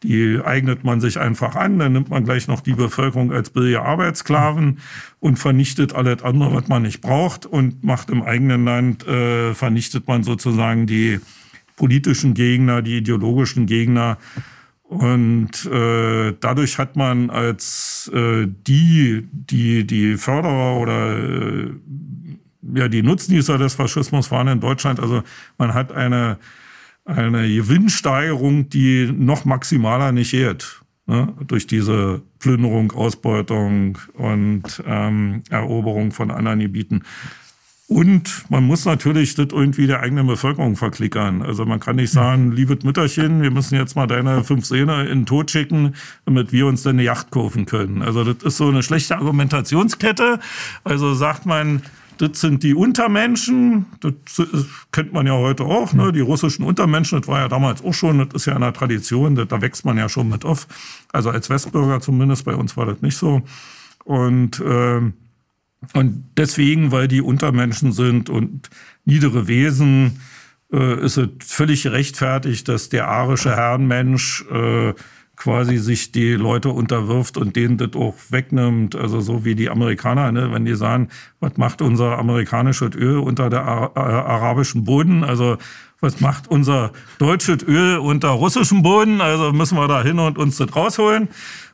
die 0.03 0.39
eignet 0.43 0.83
man 0.83 0.99
sich 0.99 1.19
einfach 1.19 1.55
an, 1.55 1.77
dann 1.77 1.93
nimmt 1.93 2.09
man 2.09 2.23
gleich 2.23 2.47
noch 2.47 2.61
die 2.61 2.73
Bevölkerung 2.73 3.31
als 3.31 3.51
billige 3.51 3.83
Arbeitssklaven 3.83 4.79
und 5.19 5.37
vernichtet 5.37 5.93
alles 5.93 6.23
andere, 6.23 6.55
was 6.55 6.67
man 6.67 6.81
nicht 6.81 7.01
braucht 7.01 7.45
und 7.45 7.83
macht 7.83 8.09
im 8.09 8.23
eigenen 8.23 8.65
Land, 8.65 9.07
äh, 9.07 9.53
vernichtet 9.53 10.07
man 10.07 10.23
sozusagen 10.23 10.87
die 10.87 11.19
politischen 11.75 12.33
Gegner, 12.33 12.81
die 12.81 12.97
ideologischen 12.97 13.67
Gegner. 13.67 14.17
Und 14.83 15.65
äh, 15.67 16.33
dadurch 16.39 16.77
hat 16.77 16.95
man 16.95 17.29
als 17.29 18.11
äh, 18.13 18.47
die, 18.47 19.27
die, 19.31 19.85
die 19.85 20.17
Förderer 20.17 20.77
oder 20.77 21.17
äh, 21.17 21.71
ja, 22.73 22.87
die 22.87 23.03
Nutznießer 23.03 23.57
des 23.57 23.75
Faschismus 23.75 24.31
waren 24.31 24.47
in 24.47 24.59
Deutschland, 24.59 24.99
also 24.99 25.23
man 25.57 25.73
hat 25.73 25.91
eine 25.91 26.37
eine 27.11 27.47
Gewinnsteigerung, 27.47 28.69
die 28.69 29.11
noch 29.11 29.45
maximaler 29.45 30.11
nicht 30.11 30.31
geht. 30.31 30.81
Ne? 31.07 31.33
Durch 31.47 31.67
diese 31.67 32.21
Plünderung, 32.39 32.91
Ausbeutung 32.91 33.97
und 34.13 34.83
ähm, 34.85 35.43
Eroberung 35.49 36.11
von 36.11 36.31
anderen 36.31 36.59
Gebieten. 36.59 37.03
Und 37.91 38.49
man 38.49 38.63
muss 38.63 38.85
natürlich 38.85 39.35
das 39.35 39.47
irgendwie 39.51 39.85
der 39.85 39.99
eigenen 39.99 40.25
Bevölkerung 40.25 40.77
verklickern. 40.77 41.41
Also 41.41 41.65
man 41.65 41.81
kann 41.81 41.97
nicht 41.97 42.11
sagen, 42.11 42.53
liebes 42.53 42.85
Mütterchen, 42.85 43.41
wir 43.41 43.51
müssen 43.51 43.75
jetzt 43.75 43.97
mal 43.97 44.07
deine 44.07 44.45
fünf 44.45 44.65
Söhne 44.65 45.01
in 45.03 45.19
den 45.19 45.25
Tod 45.25 45.51
schicken, 45.51 45.95
damit 46.23 46.53
wir 46.53 46.67
uns 46.67 46.83
dann 46.83 46.95
eine 46.95 47.03
Yacht 47.03 47.31
kaufen 47.31 47.65
können. 47.65 48.01
Also 48.01 48.23
das 48.23 48.43
ist 48.43 48.55
so 48.55 48.69
eine 48.69 48.81
schlechte 48.81 49.17
Argumentationskette. 49.17 50.39
Also 50.85 51.13
sagt 51.15 51.45
man, 51.45 51.81
das 52.21 52.39
sind 52.39 52.61
die 52.61 52.75
Untermenschen, 52.75 53.87
das 53.99 54.13
kennt 54.91 55.11
man 55.11 55.25
ja 55.25 55.33
heute 55.33 55.63
auch, 55.63 55.93
ne? 55.93 56.11
die 56.11 56.19
russischen 56.19 56.63
Untermenschen, 56.63 57.19
das 57.19 57.27
war 57.27 57.39
ja 57.39 57.47
damals 57.47 57.83
auch 57.83 57.93
schon, 57.93 58.19
das 58.19 58.27
ist 58.33 58.45
ja 58.45 58.55
eine 58.55 58.71
Tradition, 58.73 59.35
da 59.35 59.61
wächst 59.61 59.85
man 59.85 59.97
ja 59.97 60.07
schon 60.07 60.29
mit 60.29 60.45
auf. 60.45 60.67
Also 61.11 61.31
als 61.31 61.49
Westbürger 61.49 61.99
zumindest, 61.99 62.45
bei 62.45 62.55
uns 62.55 62.77
war 62.77 62.85
das 62.85 63.01
nicht 63.01 63.17
so. 63.17 63.41
und, 64.05 64.59
äh, 64.59 65.01
und 65.93 66.23
deswegen, 66.37 66.91
weil 66.91 67.07
die 67.07 67.21
Untermenschen 67.21 67.91
sind 67.91 68.29
und 68.29 68.69
niedere 69.03 69.47
Wesen, 69.47 70.21
äh, 70.71 71.03
ist 71.03 71.17
es 71.17 71.29
völlig 71.39 71.83
gerechtfertigt, 71.83 72.67
dass 72.67 72.89
der 72.89 73.07
arische 73.07 73.55
Herrenmensch 73.55 74.45
äh, 74.51 74.93
quasi 75.41 75.77
sich 75.77 76.11
die 76.11 76.33
Leute 76.33 76.69
unterwirft 76.69 77.35
und 77.35 77.55
denen 77.55 77.77
das 77.77 77.93
auch 77.95 78.13
wegnimmt. 78.29 78.95
Also 78.95 79.21
so 79.21 79.43
wie 79.43 79.55
die 79.55 79.71
Amerikaner, 79.71 80.31
ne? 80.31 80.51
wenn 80.51 80.65
die 80.65 80.75
sagen, 80.75 81.07
was 81.39 81.57
macht 81.57 81.81
unser 81.81 82.19
amerikanisches 82.19 82.93
Öl 82.95 83.17
unter 83.17 83.49
der 83.49 83.63
Ar 83.63 83.97
arabischen 83.97 84.83
Boden? 84.83 85.23
Also 85.23 85.57
was 85.99 86.19
macht 86.19 86.47
unser 86.47 86.91
deutsches 87.17 87.63
Öl 87.63 87.97
unter 87.97 88.29
russischem 88.29 88.83
Boden? 88.83 89.19
Also 89.19 89.51
müssen 89.51 89.79
wir 89.79 89.87
da 89.87 90.03
hin 90.03 90.19
und 90.19 90.37
uns 90.37 90.57
das 90.57 90.75
rausholen. 90.75 91.29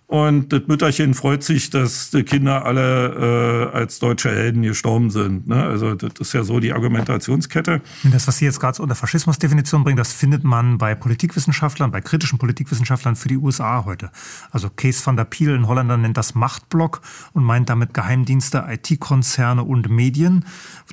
Und 0.07 0.53
das 0.53 0.61
Mütterchen 0.67 1.13
freut 1.13 1.43
sich, 1.43 1.69
dass 1.69 2.11
die 2.11 2.23
Kinder 2.23 2.65
alle 2.65 3.71
äh, 3.73 3.77
als 3.77 3.99
deutsche 3.99 4.29
Helden 4.29 4.61
gestorben 4.61 5.09
sind. 5.09 5.47
Ne? 5.47 5.61
Also 5.61 5.95
das 5.95 6.13
ist 6.21 6.31
ja 6.31 6.43
so 6.43 6.61
die 6.61 6.71
Argumentationskette. 6.71 7.81
Das, 8.05 8.25
was 8.25 8.37
Sie 8.37 8.45
jetzt 8.45 8.61
gerade 8.61 8.81
unter 8.81 8.95
Faschismusdefinition 8.95 9.83
bringen, 9.83 9.97
das 9.97 10.13
findet 10.13 10.45
man 10.45 10.77
bei 10.77 10.95
Politikwissenschaftlern, 10.95 11.91
bei 11.91 11.99
kritischen 11.99 12.39
Politikwissenschaftlern 12.39 13.17
für 13.17 13.27
die 13.27 13.35
USA 13.35 13.83
heute. 13.83 14.09
Also 14.49 14.69
Kees 14.69 15.05
van 15.05 15.17
der 15.17 15.25
Piel, 15.25 15.53
ein 15.53 15.67
Holländer, 15.67 15.97
nennt 15.97 16.15
das 16.15 16.35
Machtblock 16.35 17.01
und 17.33 17.43
meint 17.43 17.69
damit 17.69 17.93
Geheimdienste, 17.93 18.65
IT-Konzerne 18.65 19.65
und 19.65 19.89
Medien. 19.89 20.45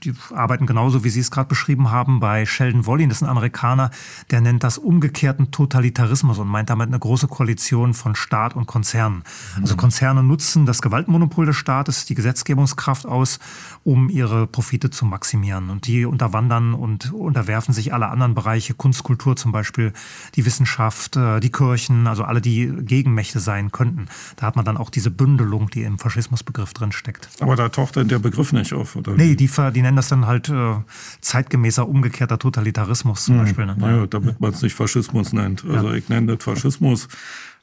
Die 0.02 0.12
arbeiten 0.34 0.66
genauso, 0.66 1.04
wie 1.04 1.10
Sie 1.10 1.20
es 1.20 1.30
gerade 1.30 1.48
beschrieben 1.48 1.92
haben, 1.92 2.18
bei 2.18 2.46
Sheldon 2.46 2.84
Wollin, 2.84 3.10
das 3.10 3.18
ist 3.18 3.22
ein 3.22 3.28
Amerikaner, 3.28 3.92
der 4.32 4.40
nennt 4.40 4.64
das 4.64 4.76
umgekehrten 4.76 5.52
Totalitarismus 5.52 6.40
und 6.40 6.48
meint 6.48 6.68
damit 6.68 6.88
eine 6.88 6.98
große 6.98 7.28
Koalition 7.28 7.94
von 7.94 8.16
Staat 8.16 8.56
und 8.56 8.66
Konzernen. 8.66 9.03
Konzernen. 9.04 9.22
Also 9.60 9.76
Konzerne 9.76 10.22
nutzen 10.22 10.66
das 10.66 10.82
Gewaltmonopol 10.82 11.46
des 11.46 11.56
Staates, 11.56 12.06
die 12.06 12.14
Gesetzgebungskraft 12.14 13.06
aus, 13.06 13.38
um 13.82 14.08
ihre 14.08 14.46
Profite 14.46 14.90
zu 14.90 15.04
maximieren. 15.04 15.70
Und 15.70 15.86
die 15.86 16.04
unterwandern 16.04 16.74
und 16.74 17.12
unterwerfen 17.12 17.74
sich 17.74 17.92
alle 17.92 18.08
anderen 18.08 18.34
Bereiche, 18.34 18.74
Kunst, 18.74 19.02
Kultur 19.02 19.36
zum 19.36 19.52
Beispiel, 19.52 19.92
die 20.34 20.44
Wissenschaft, 20.44 21.16
äh, 21.16 21.40
die 21.40 21.50
Kirchen, 21.50 22.06
also 22.06 22.24
alle, 22.24 22.40
die 22.40 22.72
Gegenmächte 22.80 23.40
sein 23.40 23.72
könnten. 23.72 24.06
Da 24.36 24.46
hat 24.46 24.56
man 24.56 24.64
dann 24.64 24.76
auch 24.76 24.90
diese 24.90 25.10
Bündelung, 25.10 25.70
die 25.70 25.82
im 25.82 25.98
Faschismusbegriff 25.98 26.72
drin 26.72 26.92
steckt. 26.92 27.28
Aber 27.40 27.56
da 27.56 27.68
taucht 27.68 27.96
dann 27.96 28.08
der 28.08 28.18
Begriff 28.18 28.52
nicht 28.52 28.72
auf, 28.72 28.96
oder? 28.96 29.12
Nee, 29.14 29.34
die, 29.34 29.48
die 29.48 29.82
nennen 29.82 29.96
das 29.96 30.08
dann 30.08 30.26
halt 30.26 30.48
äh, 30.48 30.74
zeitgemäßer, 31.20 31.88
umgekehrter 31.88 32.38
Totalitarismus 32.38 33.24
zum 33.24 33.36
hm. 33.36 33.44
Beispiel. 33.44 33.66
Ne? 33.66 33.76
Naja, 33.78 34.06
damit 34.06 34.40
man 34.40 34.52
es 34.52 34.62
nicht 34.62 34.74
Faschismus 34.74 35.32
nennt. 35.32 35.64
Also 35.64 35.88
ja. 35.88 35.94
ich 35.94 36.08
nenne 36.08 36.36
das 36.36 36.44
Faschismus. 36.44 37.08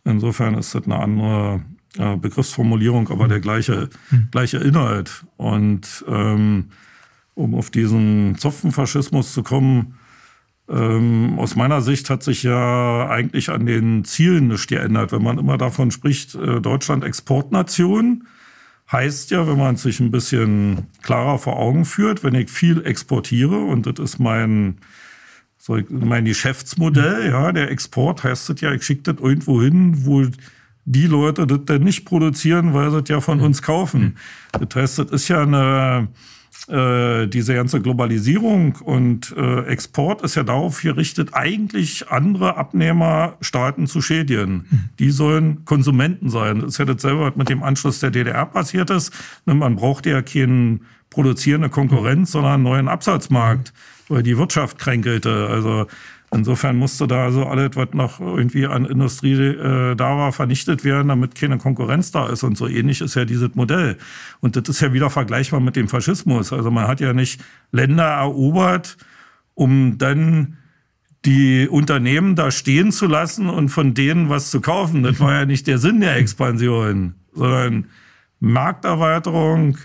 Insofern 0.04 0.56
ist 0.56 0.74
das 0.74 0.86
eine 0.86 1.00
andere 1.00 1.62
äh, 1.98 2.16
Begriffsformulierung, 2.18 3.10
aber 3.10 3.28
der 3.28 3.40
gleiche, 3.40 3.90
mhm. 4.10 4.28
gleiche 4.32 4.58
Inhalt. 4.58 5.26
Und 5.38 6.06
ähm, 6.08 6.66
um 7.36 7.56
auf 7.56 7.70
diesen 7.70 8.38
Zopfenfaschismus 8.38 9.34
zu 9.34 9.44
kommen, 9.44 9.96
ähm, 10.70 11.38
aus 11.38 11.56
meiner 11.56 11.82
Sicht 11.82 12.10
hat 12.10 12.24
sich 12.24 12.44
ja 12.44 13.08
eigentlich 13.10 13.50
an 13.50 13.66
den 13.66 14.06
Zielen 14.06 14.48
nichts 14.48 14.68
geändert. 14.68 15.12
Wenn 15.12 15.24
man 15.24 15.38
immer 15.38 15.58
davon 15.58 15.92
spricht, 15.92 16.36
äh, 16.36 16.62
Deutschland 16.62 17.04
Exportnation, 17.04 18.26
heißt 18.92 19.32
ja, 19.32 19.48
wenn 19.48 19.58
man 19.58 19.76
sich 19.78 20.00
ein 20.00 20.12
bisschen 20.12 20.88
klarer 21.02 21.40
vor 21.40 21.58
Augen 21.58 21.86
führt, 21.86 22.24
wenn 22.24 22.36
ich 22.36 22.50
viel 22.50 22.86
exportiere 22.86 23.58
und 23.58 23.86
das 23.86 24.00
ist 24.00 24.20
mein 24.20 24.78
so 25.62 25.78
mein 25.89 26.26
Geschäftsmodell, 26.26 27.30
ja, 27.30 27.52
der 27.52 27.69
Export 27.69 28.24
heißt 28.24 28.50
es 28.50 28.62
ja, 28.62 28.74
ich 28.74 28.82
schicke 28.82 29.13
das 29.13 29.24
irgendwo 29.24 29.62
hin, 29.62 30.08
wo 30.08 30.26
die 30.86 31.06
Leute 31.06 31.45
das 31.45 31.60
dann 31.65 31.84
nicht 31.84 32.04
produzieren, 32.06 32.74
weil 32.74 32.89
sie 32.89 33.02
das 33.02 33.10
ja 33.10 33.21
von 33.21 33.38
mhm. 33.38 33.43
uns 33.43 33.62
kaufen. 33.62 34.17
Das 34.54 34.76
heißt, 34.76 34.97
das 34.97 35.12
ist 35.12 35.28
ja 35.28 35.43
eine, 35.43 36.08
äh, 36.67 37.28
diese 37.28 37.54
ganze 37.54 37.80
Globalisierung 37.80 38.78
und 38.78 39.36
äh, 39.38 39.65
Export 39.65 40.24
ist 40.24 40.34
ja 40.34 40.41
darauf 40.41 40.82
gerichtet, 40.82 41.30
eigentlich 41.34 42.10
andere 42.10 42.58
Abnehmerstaaten 42.58 43.86
zu 43.86 44.02
schädigen. 44.02 44.65
Mhm. 44.67 44.89
Die 44.97 45.12
sollen 45.12 45.63
Konsumenten 45.65 46.32
sein. 46.32 46.62
Das 46.62 46.71
ist 46.71 46.78
ja 46.80 46.86
dasselbe, 46.86 47.21
was 47.21 47.36
mit 47.36 47.50
dem 47.50 47.62
Anschluss 47.62 48.00
der 48.00 48.10
DDR 48.10 48.47
passiert 48.47 48.89
ist. 48.89 49.13
Man 49.45 49.76
braucht 49.76 50.08
ja 50.08 50.24
keinen 50.24 50.88
produzierende 51.12 51.69
Konkurrenz, 51.69 52.32
sondern 52.32 52.54
einen 52.54 52.63
neuen 52.63 52.88
Absatzmarkt 52.88 53.74
weil 54.12 54.24
die 54.24 54.38
Wirtschaft 54.38 54.78
kränkelte. 54.78 55.47
Also 55.47 55.88
insofern 56.32 56.76
musste 56.76 57.08
da 57.08 57.32
so 57.32 57.45
alles, 57.45 57.71
was 57.76 57.93
noch 57.93 58.19
irgendwie 58.19 58.65
an 58.65 58.86
Industrie 58.86 59.34
äh, 59.34 59.95
da 59.95 60.17
war, 60.17 60.32
vernichtet 60.34 60.84
werden, 60.84 61.08
damit 61.08 61.36
keine 61.36 61.58
Konkurrenz 61.58 62.12
da 62.12 62.28
ist. 62.28 62.43
Und 62.43 62.58
so 62.58 62.67
ähnlich 62.67 63.02
ist 63.02 63.15
ja 63.15 63.26
dieses 63.26 63.56
Modell. 63.56 63.97
Und 64.41 64.56
das 64.56 64.67
ist 64.67 64.82
ja 64.82 64.93
wieder 64.93 65.10
vergleichbar 65.10 65.60
mit 65.60 65.76
dem 65.76 65.88
Faschismus. 65.88 66.52
Also 66.52 66.71
man 66.71 66.88
hat 66.88 67.00
ja 67.00 67.13
nicht 67.13 67.41
Länder 67.71 68.06
erobert, 68.06 68.97
um 69.54 69.97
dann 69.97 70.58
die 71.24 71.67
Unternehmen 71.69 72.36
da 72.36 72.52
stehen 72.52 72.91
zu 72.91 73.06
lassen 73.06 73.47
und 73.47 73.69
von 73.69 73.93
denen 73.93 74.30
was 74.30 74.50
zu 74.52 74.60
kaufen. 74.60 75.04
Das 75.04 75.19
war 75.19 75.34
ja 75.34 75.45
nicht 75.45 75.67
der 75.67 75.78
Sinn 75.78 76.02
der 76.02 76.17
Expansion, 76.17 77.13
sondern 77.34 77.86
Markterweiterung, 78.39 79.78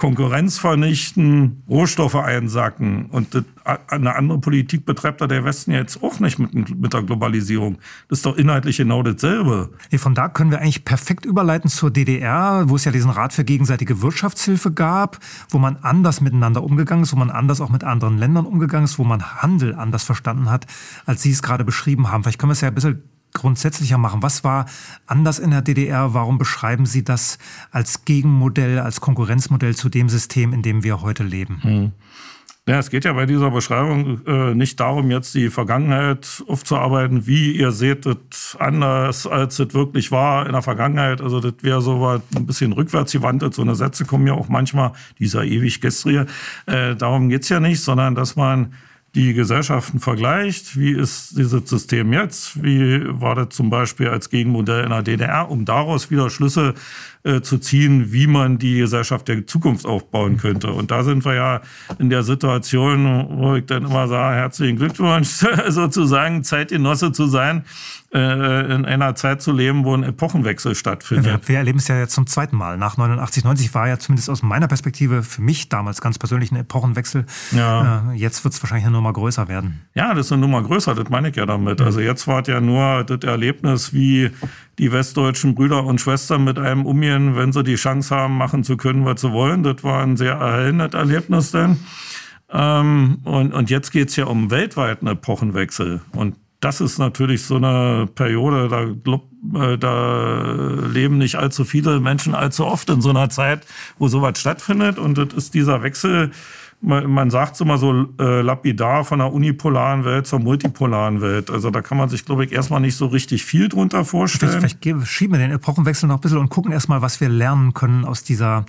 Konkurrenz 0.00 0.58
vernichten, 0.58 1.62
Rohstoffe 1.68 2.14
einsacken. 2.14 3.06
Und 3.10 3.44
eine 3.64 4.16
andere 4.16 4.38
Politik 4.38 4.86
betreibt 4.86 5.20
da 5.20 5.26
der 5.26 5.44
Westen 5.44 5.72
jetzt 5.72 6.02
auch 6.02 6.18
nicht 6.20 6.38
mit, 6.38 6.54
mit 6.54 6.92
der 6.94 7.02
Globalisierung. 7.02 7.76
Das 8.08 8.20
ist 8.20 8.26
doch 8.26 8.38
inhaltlich 8.38 8.78
genau 8.78 9.02
dasselbe. 9.02 9.68
Von 9.98 10.14
da 10.14 10.30
können 10.30 10.52
wir 10.52 10.60
eigentlich 10.60 10.86
perfekt 10.86 11.26
überleiten 11.26 11.68
zur 11.68 11.90
DDR, 11.90 12.64
wo 12.68 12.76
es 12.76 12.86
ja 12.86 12.92
diesen 12.92 13.10
Rat 13.10 13.34
für 13.34 13.44
gegenseitige 13.44 14.00
Wirtschaftshilfe 14.00 14.72
gab, 14.72 15.18
wo 15.50 15.58
man 15.58 15.76
anders 15.82 16.22
miteinander 16.22 16.64
umgegangen 16.64 17.04
ist, 17.04 17.12
wo 17.12 17.18
man 17.18 17.30
anders 17.30 17.60
auch 17.60 17.68
mit 17.68 17.84
anderen 17.84 18.16
Ländern 18.16 18.46
umgegangen 18.46 18.86
ist, 18.86 18.98
wo 18.98 19.04
man 19.04 19.22
Handel 19.42 19.74
anders 19.74 20.04
verstanden 20.04 20.50
hat, 20.50 20.66
als 21.04 21.20
Sie 21.20 21.30
es 21.30 21.42
gerade 21.42 21.66
beschrieben 21.66 22.10
haben. 22.10 22.22
Vielleicht 22.24 22.38
können 22.38 22.50
wir 22.50 22.54
es 22.54 22.62
ja 22.62 22.68
ein 22.68 22.74
bisschen 22.74 23.02
grundsätzlicher 23.32 23.98
machen. 23.98 24.22
Was 24.22 24.44
war 24.44 24.66
anders 25.06 25.38
in 25.38 25.50
der 25.50 25.62
DDR? 25.62 26.14
Warum 26.14 26.38
beschreiben 26.38 26.86
Sie 26.86 27.04
das 27.04 27.38
als 27.70 28.04
Gegenmodell, 28.04 28.78
als 28.78 29.00
Konkurrenzmodell 29.00 29.74
zu 29.74 29.88
dem 29.88 30.08
System, 30.08 30.52
in 30.52 30.62
dem 30.62 30.82
wir 30.82 31.02
heute 31.02 31.22
leben? 31.22 31.62
Hm. 31.62 31.92
Ja, 32.70 32.78
es 32.78 32.90
geht 32.90 33.04
ja 33.04 33.12
bei 33.14 33.26
dieser 33.26 33.50
Beschreibung 33.50 34.24
äh, 34.26 34.54
nicht 34.54 34.78
darum, 34.78 35.10
jetzt 35.10 35.34
die 35.34 35.48
Vergangenheit 35.48 36.44
aufzuarbeiten, 36.46 37.26
wie 37.26 37.52
ihr 37.52 37.72
seht 37.72 38.06
das 38.06 38.56
anders, 38.60 39.26
als 39.26 39.58
es 39.58 39.74
wirklich 39.74 40.12
war 40.12 40.46
in 40.46 40.52
der 40.52 40.62
Vergangenheit. 40.62 41.20
Also 41.20 41.40
das 41.40 41.54
wäre 41.62 41.80
so 41.80 42.00
was 42.00 42.20
ein 42.36 42.46
bisschen 42.46 42.72
rückwärts 42.72 43.12
gewandelt. 43.12 43.54
So 43.54 43.62
eine 43.62 43.74
Sätze 43.74 44.04
kommen 44.04 44.26
ja 44.26 44.34
auch 44.34 44.48
manchmal, 44.48 44.92
dieser 45.18 45.42
ewig 45.42 45.80
gestrige. 45.80 46.26
Äh, 46.66 46.94
darum 46.94 47.28
geht's 47.28 47.48
ja 47.48 47.60
nicht, 47.60 47.80
sondern 47.80 48.14
dass 48.14 48.36
man 48.36 48.74
die 49.14 49.34
Gesellschaften 49.34 49.98
vergleicht, 49.98 50.78
wie 50.78 50.92
ist 50.92 51.36
dieses 51.36 51.68
System 51.68 52.12
jetzt, 52.12 52.62
wie 52.62 53.02
war 53.08 53.34
das 53.34 53.48
zum 53.50 53.68
Beispiel 53.68 54.08
als 54.08 54.30
Gegenmodell 54.30 54.84
in 54.84 54.90
der 54.90 55.02
DDR, 55.02 55.50
um 55.50 55.64
daraus 55.64 56.10
wieder 56.10 56.30
Schlüsse 56.30 56.74
äh, 57.22 57.42
zu 57.42 57.58
ziehen, 57.58 58.12
wie 58.12 58.26
man 58.26 58.58
die 58.58 58.78
Gesellschaft 58.78 59.28
der 59.28 59.46
Zukunft 59.46 59.84
aufbauen 59.84 60.38
könnte. 60.38 60.72
Und 60.72 60.90
da 60.90 61.02
sind 61.02 61.24
wir 61.24 61.34
ja 61.34 61.60
in 61.98 62.08
der 62.08 62.22
Situation, 62.22 63.26
wo 63.30 63.56
ich 63.56 63.66
dann 63.66 63.84
immer 63.84 64.08
sage, 64.08 64.36
herzlichen 64.36 64.78
Glückwunsch, 64.78 65.28
sozusagen 65.68 66.44
Zeitgenosse 66.44 67.12
zu 67.12 67.26
sein, 67.26 67.64
äh, 68.12 68.74
in 68.74 68.84
einer 68.86 69.14
Zeit 69.14 69.42
zu 69.42 69.52
leben, 69.52 69.84
wo 69.84 69.94
ein 69.94 70.02
Epochenwechsel 70.02 70.74
stattfindet. 70.74 71.46
Wir, 71.46 71.58
erleben 71.58 71.78
es 71.78 71.88
ja 71.88 71.98
jetzt 71.98 72.14
zum 72.14 72.26
zweiten 72.26 72.56
Mal. 72.56 72.76
Nach 72.76 72.96
89, 72.96 73.44
90 73.44 73.74
war 73.74 73.86
ja 73.86 73.98
zumindest 73.98 74.30
aus 74.30 74.42
meiner 74.42 74.66
Perspektive 74.66 75.22
für 75.22 75.42
mich 75.42 75.68
damals 75.68 76.00
ganz 76.00 76.18
persönlich 76.18 76.50
ein 76.50 76.56
Epochenwechsel. 76.56 77.26
Ja. 77.52 78.10
Äh, 78.12 78.16
jetzt 78.16 78.42
wird 78.44 78.54
es 78.54 78.62
wahrscheinlich 78.62 78.86
eine 78.86 78.96
Nummer 78.96 79.12
größer 79.12 79.46
werden. 79.48 79.82
Ja, 79.94 80.14
das 80.14 80.26
ist 80.26 80.32
eine 80.32 80.40
Nummer 80.40 80.62
größer, 80.62 80.94
das 80.94 81.08
meine 81.08 81.28
ich 81.28 81.36
ja 81.36 81.46
damit. 81.46 81.80
Mhm. 81.80 81.86
Also 81.86 82.00
jetzt 82.00 82.26
war 82.26 82.46
ja 82.48 82.60
nur 82.60 83.04
das 83.04 83.20
Erlebnis, 83.28 83.92
wie 83.92 84.30
die 84.78 84.92
westdeutschen 84.92 85.54
Brüder 85.54 85.84
und 85.84 86.00
Schwestern 86.00 86.44
mit 86.44 86.58
einem 86.58 86.86
umgehen, 86.86 87.36
wenn 87.36 87.52
sie 87.52 87.62
die 87.62 87.74
Chance 87.74 88.14
haben, 88.14 88.36
machen 88.36 88.64
zu 88.64 88.76
können, 88.76 89.04
was 89.04 89.20
sie 89.20 89.32
wollen. 89.32 89.62
Das 89.62 89.84
war 89.84 90.02
ein 90.02 90.16
sehr 90.16 90.34
erhellendes 90.34 90.94
Erlebnis 90.94 91.50
denn. 91.50 91.78
Ähm, 92.52 93.18
und, 93.24 93.52
und 93.52 93.70
jetzt 93.70 93.90
geht's 93.90 94.16
ja 94.16 94.24
um 94.26 94.50
weltweiten 94.50 95.06
Epochenwechsel. 95.06 96.00
Und 96.12 96.36
das 96.60 96.80
ist 96.80 96.98
natürlich 96.98 97.44
so 97.44 97.56
eine 97.56 98.06
Periode, 98.14 98.68
da, 98.68 99.62
äh, 99.72 99.78
da 99.78 100.52
leben 100.92 101.18
nicht 101.18 101.36
allzu 101.36 101.64
viele 101.64 102.00
Menschen 102.00 102.34
allzu 102.34 102.66
oft 102.66 102.90
in 102.90 103.00
so 103.00 103.10
einer 103.10 103.30
Zeit, 103.30 103.66
wo 103.98 104.08
sowas 104.08 104.38
stattfindet. 104.38 104.98
Und 104.98 105.16
das 105.16 105.32
ist 105.34 105.54
dieser 105.54 105.82
Wechsel 105.82 106.32
man, 106.82 107.10
man 107.10 107.30
sagt 107.30 107.54
es 107.54 107.60
immer 107.60 107.78
so 107.78 108.08
äh, 108.18 108.40
lapidar 108.40 109.04
von 109.04 109.18
der 109.18 109.32
unipolaren 109.32 110.04
Welt 110.04 110.26
zur 110.26 110.38
multipolaren 110.38 111.20
Welt. 111.20 111.50
Also 111.50 111.70
da 111.70 111.82
kann 111.82 111.98
man 111.98 112.08
sich, 112.08 112.24
glaube 112.24 112.44
ich, 112.44 112.52
erstmal 112.52 112.80
nicht 112.80 112.96
so 112.96 113.06
richtig 113.06 113.44
viel 113.44 113.68
drunter 113.68 114.04
vorstellen. 114.04 114.52
Vielleicht, 114.52 114.82
vielleicht 114.82 115.08
schieben 115.08 115.34
wir 115.34 115.46
den 115.46 115.52
Epochenwechsel 115.52 116.08
noch 116.08 116.16
ein 116.16 116.20
bisschen 116.20 116.38
und 116.38 116.48
gucken 116.48 116.72
erstmal, 116.72 117.02
was 117.02 117.20
wir 117.20 117.28
lernen 117.28 117.74
können 117.74 118.04
aus 118.04 118.24
dieser 118.24 118.64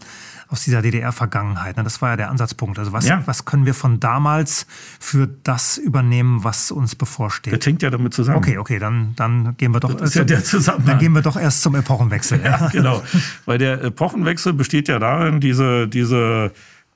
aus 0.52 0.66
dieser 0.66 0.82
DDR-Vergangenheit. 0.82 1.78
Ne? 1.78 1.84
Das 1.84 2.02
war 2.02 2.10
ja 2.10 2.18
der 2.18 2.30
Ansatzpunkt. 2.30 2.78
Also 2.78 2.92
was, 2.92 3.08
ja. 3.08 3.24
was 3.26 3.46
können 3.46 3.66
wir 3.66 3.74
von 3.74 4.02
damals 4.02 4.68
für 5.00 5.30
das 5.44 5.78
übernehmen, 5.78 6.44
was 6.44 6.72
uns 6.72 6.94
bevorsteht? 6.94 7.54
Das 7.54 7.66
hängt 7.66 7.82
ja 7.82 7.90
damit 7.90 8.14
zusammen. 8.14 8.40
Okay, 8.40 8.58
okay, 8.58 8.78
dann, 8.78 9.14
dann 9.16 9.56
gehen 9.56 9.72
wir 9.72 9.80
doch. 9.80 9.94
Das 9.94 10.10
ist 10.10 10.16
ja 10.16 10.26
der 10.26 10.44
Zusammenhang. 10.44 10.88
Dann 10.88 11.00
gehen 11.00 11.14
wir 11.14 11.22
doch 11.22 11.38
erst 11.38 11.62
zum 11.62 11.76
Epochenwechsel. 11.76 12.42
ja, 12.44 12.68
genau. 12.68 13.02
Weil 13.46 13.60
der 13.60 13.82
Epochenwechsel 13.82 14.52
besteht 14.52 14.90
ja 14.90 15.00
darin, 15.00 15.40
diese, 15.40 15.88
diese 15.88 16.52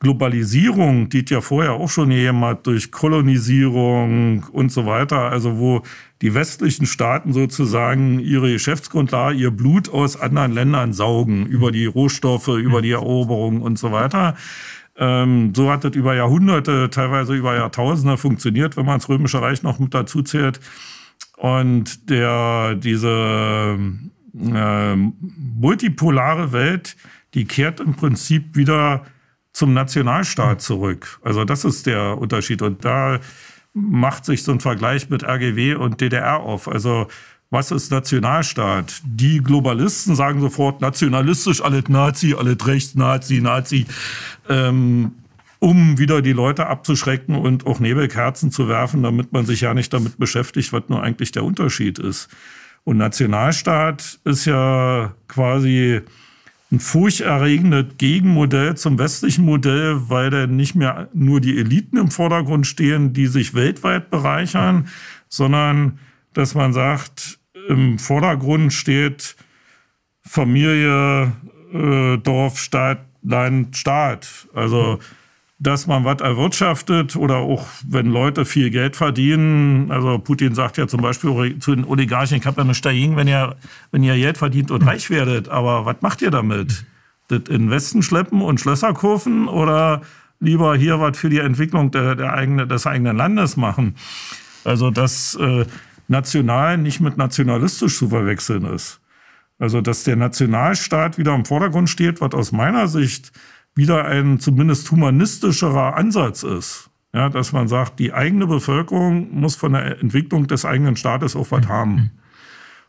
Globalisierung, 0.05 1.09
die 1.09 1.25
ja 1.27 1.41
vorher 1.41 1.73
auch 1.73 1.89
schon 1.89 2.11
jemand 2.11 2.67
durch 2.67 2.91
Kolonisierung 2.91 4.43
und 4.51 4.71
so 4.71 4.85
weiter, 4.85 5.31
also 5.31 5.57
wo 5.57 5.81
die 6.21 6.35
westlichen 6.35 6.85
Staaten 6.85 7.33
sozusagen 7.33 8.19
ihre 8.19 8.51
Geschäftsgrundlage, 8.51 9.35
ihr 9.35 9.49
Blut 9.49 9.89
aus 9.89 10.21
anderen 10.21 10.51
Ländern 10.51 10.93
saugen, 10.93 11.47
über 11.47 11.71
die 11.71 11.87
Rohstoffe, 11.87 12.49
über 12.49 12.83
die 12.83 12.91
Eroberung 12.91 13.63
und 13.63 13.79
so 13.79 13.91
weiter. 13.91 14.35
Ähm, 14.95 15.53
so 15.55 15.71
hat 15.71 15.83
das 15.83 15.95
über 15.95 16.13
Jahrhunderte, 16.13 16.91
teilweise 16.91 17.33
über 17.33 17.55
Jahrtausende 17.55 18.17
funktioniert, 18.17 18.77
wenn 18.77 18.85
man 18.85 18.99
das 18.99 19.09
Römische 19.09 19.41
Reich 19.41 19.63
noch 19.63 19.79
mit 19.79 19.95
dazu 19.95 20.21
zählt. 20.21 20.59
Und 21.35 22.11
der, 22.11 22.75
diese 22.75 23.75
äh, 24.39 24.95
multipolare 24.95 26.51
Welt, 26.51 26.95
die 27.33 27.45
kehrt 27.45 27.79
im 27.79 27.95
Prinzip 27.95 28.55
wieder 28.55 29.03
zum 29.55 29.73
Nationalstaat 29.73 30.61
zurück. 30.61 31.17
Also 31.23 31.45
das 31.45 31.63
ist 31.63 31.85
der 31.85 32.17
Unterschied. 32.17 32.61
Und 32.61 32.83
da 32.83 33.19
macht 33.73 34.25
sich 34.25 34.43
so 34.43 34.51
ein 34.51 34.59
Vergleich 34.59 35.09
mit 35.09 35.23
RGW 35.23 35.75
und 35.75 36.01
DDR 36.01 36.41
auf. 36.41 36.67
Also 36.67 37.07
was 37.51 37.71
ist 37.71 37.89
Nationalstaat? 37.89 39.01
Die 39.05 39.41
Globalisten 39.41 40.13
sagen 40.13 40.41
sofort 40.41 40.81
nationalistisch, 40.81 41.61
alles 41.61 41.87
Nazi, 41.87 42.35
alles 42.37 42.67
rechts, 42.67 42.95
Nazi, 42.95 43.39
Nazi, 43.39 43.85
ähm, 44.49 45.13
um 45.59 45.97
wieder 45.97 46.21
die 46.21 46.33
Leute 46.33 46.67
abzuschrecken 46.67 47.35
und 47.35 47.65
auch 47.65 47.79
Nebelkerzen 47.79 48.51
zu 48.51 48.67
werfen, 48.67 49.03
damit 49.03 49.31
man 49.31 49.45
sich 49.45 49.61
ja 49.61 49.73
nicht 49.73 49.93
damit 49.93 50.17
beschäftigt, 50.17 50.73
was 50.73 50.83
nur 50.89 51.01
eigentlich 51.01 51.31
der 51.31 51.45
Unterschied 51.45 51.97
ist. 51.97 52.27
Und 52.83 52.97
Nationalstaat 52.97 54.19
ist 54.25 54.43
ja 54.43 55.15
quasi 55.29 56.01
ein 56.75 56.79
furchterregendes 56.81 57.97
Gegenmodell 57.97 58.75
zum 58.75 58.99
westlichen 58.99 59.45
Modell, 59.45 60.09
weil 60.09 60.29
da 60.29 60.45
nicht 60.45 60.75
mehr 60.75 61.07
nur 61.13 61.39
die 61.39 61.57
Eliten 61.57 61.97
im 61.97 62.11
Vordergrund 62.11 62.67
stehen, 62.67 63.13
die 63.13 63.27
sich 63.27 63.53
weltweit 63.53 64.09
bereichern, 64.09 64.89
sondern 65.29 65.99
dass 66.33 66.53
man 66.53 66.73
sagt, 66.73 67.39
im 67.69 67.97
Vordergrund 67.97 68.73
steht 68.73 69.37
Familie, 70.21 71.31
äh, 71.73 72.17
Dorf, 72.17 72.59
Stadt, 72.59 73.05
Land, 73.23 73.77
Staat. 73.77 74.47
Also 74.53 74.99
dass 75.57 75.87
man 75.87 76.03
was 76.03 76.19
erwirtschaftet 76.19 77.15
oder 77.15 77.37
auch 77.37 77.65
wenn 77.87 78.07
Leute 78.07 78.45
viel 78.45 78.69
Geld 78.69 78.95
verdienen. 78.95 79.89
Also 79.89 80.19
Putin 80.19 80.53
sagt 80.53 80.77
ja 80.77 80.87
zum 80.87 81.01
Beispiel 81.01 81.57
zu 81.59 81.73
den 81.73 81.85
Oligarchen, 81.85 82.37
ich 82.37 82.45
habe 82.45 82.61
ja 82.61 82.65
nichts 82.65 82.81
dagegen, 82.81 83.15
wenn 83.15 83.27
ihr, 83.27 83.55
wenn 83.91 84.03
ihr 84.03 84.15
Geld 84.15 84.37
verdient 84.37 84.71
und 84.71 84.85
reich 84.85 85.09
werdet. 85.09 85.47
Aber 85.47 85.85
was 85.85 85.97
macht 86.01 86.21
ihr 86.21 86.31
damit? 86.31 86.85
Das 87.29 87.43
in 87.49 87.71
Westen 87.71 88.03
schleppen 88.03 88.41
und 88.41 88.59
Schlösser 88.59 88.93
kaufen 88.93 89.47
oder 89.47 90.01
lieber 90.41 90.75
hier 90.75 90.99
was 90.99 91.17
für 91.17 91.29
die 91.29 91.39
Entwicklung 91.39 91.89
der, 91.89 92.15
der 92.15 92.33
eigene, 92.33 92.67
des 92.67 92.85
eigenen 92.85 93.15
Landes 93.15 93.55
machen? 93.55 93.95
Also 94.65 94.91
dass 94.91 95.35
äh, 95.35 95.65
national 96.09 96.77
nicht 96.77 96.99
mit 96.99 97.17
nationalistisch 97.17 97.97
zu 97.97 98.09
verwechseln 98.09 98.65
ist. 98.65 98.99
Also 99.57 99.79
dass 99.79 100.03
der 100.03 100.17
Nationalstaat 100.17 101.17
wieder 101.17 101.33
im 101.33 101.45
Vordergrund 101.45 101.89
steht, 101.89 102.19
was 102.19 102.33
aus 102.33 102.51
meiner 102.51 102.89
Sicht 102.89 103.31
wieder 103.75 104.05
ein 104.05 104.39
zumindest 104.39 104.89
humanistischerer 104.89 105.95
Ansatz 105.95 106.43
ist. 106.43 106.89
Ja, 107.13 107.29
dass 107.29 107.53
man 107.53 107.69
sagt, 107.69 107.99
die 107.99 108.13
eigene 108.13 108.45
Bevölkerung 108.45 109.39
muss 109.39 109.55
von 109.55 109.71
der 109.71 110.01
Entwicklung 110.01 110.47
des 110.47 110.65
eigenen 110.65 110.97
Staates 110.97 111.35
auch 111.35 111.49
was 111.51 111.65
haben. 111.67 112.11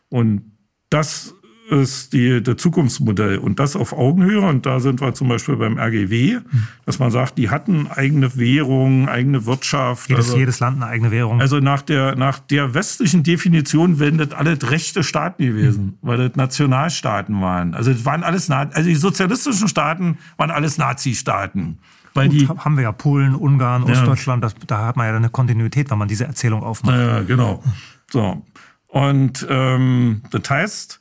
Und 0.09 0.51
das 0.89 1.33
ist 1.69 2.13
die, 2.13 2.41
der 2.41 2.57
Zukunftsmodell 2.57 3.37
und 3.37 3.59
das 3.59 3.75
auf 3.75 3.93
Augenhöhe. 3.93 4.41
Und 4.41 4.65
da 4.65 4.79
sind 4.79 5.01
wir 5.01 5.13
zum 5.13 5.27
Beispiel 5.27 5.55
beim 5.57 5.77
RGW, 5.77 6.39
dass 6.85 6.99
man 6.99 7.11
sagt, 7.11 7.37
die 7.37 7.49
hatten 7.49 7.87
eigene 7.87 8.37
Währung, 8.37 9.09
eigene 9.09 9.45
Wirtschaft. 9.45 10.09
Jedes, 10.09 10.27
also, 10.27 10.37
jedes 10.37 10.59
Land 10.59 10.77
eine 10.77 10.87
eigene 10.87 11.11
Währung. 11.11 11.41
Also 11.41 11.59
nach 11.59 11.81
der, 11.81 12.15
nach 12.15 12.39
der 12.39 12.73
westlichen 12.73 13.23
Definition 13.23 13.99
wären 13.99 14.17
das 14.17 14.31
alle 14.31 14.57
rechte 14.61 15.03
Staaten 15.03 15.43
gewesen, 15.43 15.85
mhm. 15.85 15.93
weil 16.01 16.17
das 16.17 16.35
Nationalstaaten 16.35 17.39
waren. 17.41 17.73
Also 17.73 17.91
das 17.91 18.05
waren 18.05 18.23
alles, 18.23 18.49
also 18.49 18.83
die 18.83 18.95
sozialistischen 18.95 19.67
Staaten 19.67 20.17
waren 20.37 20.51
alles 20.51 20.77
Nazi-Staaten. 20.77 21.79
Weil 22.13 22.29
die 22.29 22.47
haben 22.47 22.77
wir 22.77 22.83
ja 22.83 22.91
Polen, 22.91 23.35
Ungarn, 23.35 23.83
Ostdeutschland, 23.83 24.43
das, 24.43 24.55
da 24.65 24.87
hat 24.87 24.97
man 24.97 25.05
ja 25.05 25.15
eine 25.15 25.29
Kontinuität, 25.29 25.91
wenn 25.91 25.99
man 25.99 26.07
diese 26.07 26.25
Erzählung 26.25 26.63
aufmacht. 26.63 26.97
Ja, 26.97 27.21
genau. 27.21 27.63
So. 28.11 28.43
Und 28.87 29.45
ähm, 29.49 30.23
das 30.31 30.49
heißt, 30.49 30.99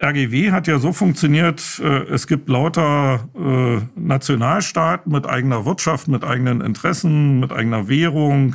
RGW 0.00 0.52
hat 0.52 0.68
ja 0.68 0.78
so 0.78 0.92
funktioniert, 0.92 1.80
äh, 1.82 2.04
es 2.04 2.26
gibt 2.28 2.48
lauter 2.48 3.28
äh, 3.34 3.80
Nationalstaaten 3.98 5.10
mit 5.10 5.26
eigener 5.26 5.64
Wirtschaft, 5.66 6.06
mit 6.06 6.22
eigenen 6.22 6.60
Interessen, 6.60 7.40
mit 7.40 7.52
eigener 7.52 7.88
Währung, 7.88 8.54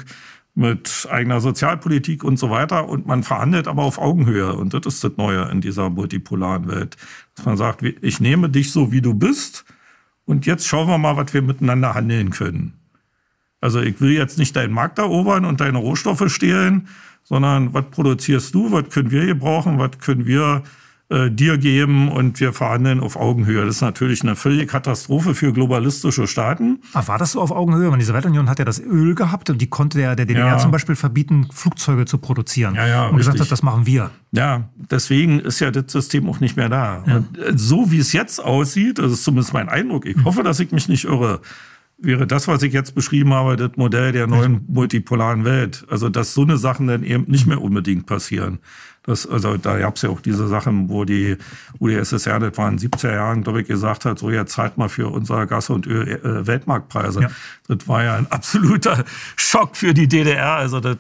mit 0.56 1.08
eigener 1.12 1.42
Sozialpolitik 1.42 2.24
und 2.24 2.38
so 2.38 2.50
weiter. 2.50 2.88
Und 2.88 3.08
man 3.08 3.24
verhandelt 3.24 3.68
aber 3.68 3.84
auf 3.84 3.98
Augenhöhe. 3.98 4.54
Und 4.54 4.74
das 4.74 4.86
ist 4.86 5.04
das 5.04 5.18
Neue 5.18 5.50
in 5.52 5.60
dieser 5.60 5.90
multipolaren 5.90 6.68
Welt. 6.70 6.96
Dass 7.36 7.46
man 7.46 7.58
sagt, 7.58 7.84
ich 7.84 8.20
nehme 8.22 8.50
dich 8.50 8.72
so, 8.72 8.92
wie 8.94 9.02
du 9.02 9.14
bist. 9.14 9.66
Und 10.26 10.46
jetzt 10.46 10.66
schauen 10.66 10.88
wir 10.88 10.98
mal, 10.98 11.18
was 11.18 11.34
wir 11.34 11.42
miteinander 11.42 11.94
handeln 11.94 12.30
können. 12.30 12.80
Also 13.60 13.82
ich 13.82 14.00
will 14.00 14.12
jetzt 14.12 14.38
nicht 14.38 14.56
deinen 14.56 14.74
Markt 14.74 15.00
erobern 15.00 15.44
und 15.44 15.60
deine 15.60 15.80
Rohstoffe 15.80 16.32
stehlen, 16.32 16.88
sondern 17.24 17.74
was 17.74 17.86
produzierst 17.92 18.54
du, 18.54 18.72
was 18.72 18.90
können 18.90 19.12
wir 19.12 19.26
gebrauchen, 19.26 19.80
was 19.80 19.98
können 20.00 20.26
wir 20.26 20.64
äh, 21.14 21.30
dir 21.30 21.58
geben 21.58 22.12
und 22.12 22.40
wir 22.40 22.54
verhandeln 22.54 23.00
auf 23.00 23.16
Augenhöhe. 23.16 23.66
Das 23.66 23.76
ist 23.76 23.82
natürlich 23.82 24.24
eine 24.24 24.36
völlige 24.36 24.66
Katastrophe 24.66 25.36
für 25.36 25.54
globalistische 25.54 26.26
Staaten. 26.26 26.80
Aber 26.94 27.08
war 27.08 27.18
das 27.20 27.34
so 27.34 27.42
auf 27.42 27.52
Augenhöhe? 27.52 27.92
Weil 27.92 28.00
die 28.00 28.06
Sowjetunion 28.06 28.50
hat 28.50 28.58
ja 28.58 28.66
das 28.66 28.80
Öl 28.80 29.14
gehabt 29.14 29.50
und 29.50 29.62
die 29.62 29.68
konnte 29.68 30.00
der, 30.00 30.16
der 30.16 30.26
DDR 30.26 30.48
ja. 30.48 30.58
zum 30.58 30.72
Beispiel 30.72 30.96
verbieten, 30.96 31.48
Flugzeuge 31.54 32.06
zu 32.06 32.18
produzieren. 32.18 32.76
Ja, 32.76 32.88
ja, 32.88 33.08
und 33.08 33.18
gesagt 33.18 33.40
hat, 33.40 33.52
das 33.52 33.62
machen 33.62 33.86
wir. 33.86 34.10
Ja, 34.32 34.70
deswegen 34.76 35.40
ist 35.40 35.60
ja 35.60 35.70
das 35.70 35.92
System 35.92 36.28
auch 36.28 36.40
nicht 36.40 36.58
mehr 36.58 36.70
da. 36.70 37.04
Ja. 37.06 37.18
Und 37.18 37.38
äh, 37.38 37.54
so 37.56 37.92
wie 37.92 38.00
es 38.00 38.12
jetzt 38.12 38.44
aussieht, 38.44 38.98
das 38.98 39.12
ist 39.12 39.24
zumindest 39.24 39.54
mein 39.54 39.70
Eindruck, 39.70 40.06
ich 40.06 40.18
hoffe, 40.26 40.42
dass 40.42 40.60
ich 40.60 40.72
mich 40.72 40.90
nicht 40.90 41.06
irre, 41.06 41.42
wäre 42.04 42.28
das, 42.28 42.48
was 42.48 42.62
ich 42.64 42.74
jetzt 42.74 42.96
beschrieben 42.96 43.34
habe, 43.34 43.56
das 43.56 43.72
Modell 43.76 44.12
der 44.12 44.28
neuen 44.28 44.66
multipolaren 44.68 45.46
Welt. 45.46 45.86
Also, 45.90 46.10
dass 46.10 46.34
so 46.34 46.42
eine 46.42 46.58
Sachen 46.58 46.88
dann 46.88 47.04
eben 47.04 47.26
nicht 47.28 47.48
mehr 47.48 47.62
unbedingt 47.62 48.06
passieren. 48.06 48.60
Das, 49.06 49.28
also 49.28 49.58
da 49.58 49.78
gab 49.80 49.98
es 49.98 50.02
ja 50.04 50.10
auch 50.10 50.22
diese 50.22 50.48
Sachen, 50.48 50.88
wo 50.88 51.04
die 51.04 51.38
UdSSR, 51.80 52.40
das 52.40 52.58
war 52.58 52.70
in 52.70 52.78
den 52.78 52.90
70er 52.90 53.14
Jahren, 53.14 53.44
glaube 53.44 53.62
ich, 53.62 53.68
gesagt 53.68 54.06
hat, 54.06 54.18
so 54.18 54.30
jetzt 54.30 54.54
zahlt 54.54 54.78
mal 54.78 54.88
für 54.88 55.10
unser 55.10 55.46
Gas- 55.46 55.70
und 55.70 55.86
Öl 55.88 56.08
äh, 56.08 56.48
Weltmarktpreise. 56.48 57.24
Ja. 57.24 57.30
Das 57.68 57.88
war 57.88 58.04
ja 58.04 58.16
ein 58.16 58.32
absoluter 58.32 59.04
Schock 59.36 59.76
für 59.76 59.94
die 59.94 60.08
DDR. 60.08 60.54
Also 60.54 60.80
das, 60.80 60.98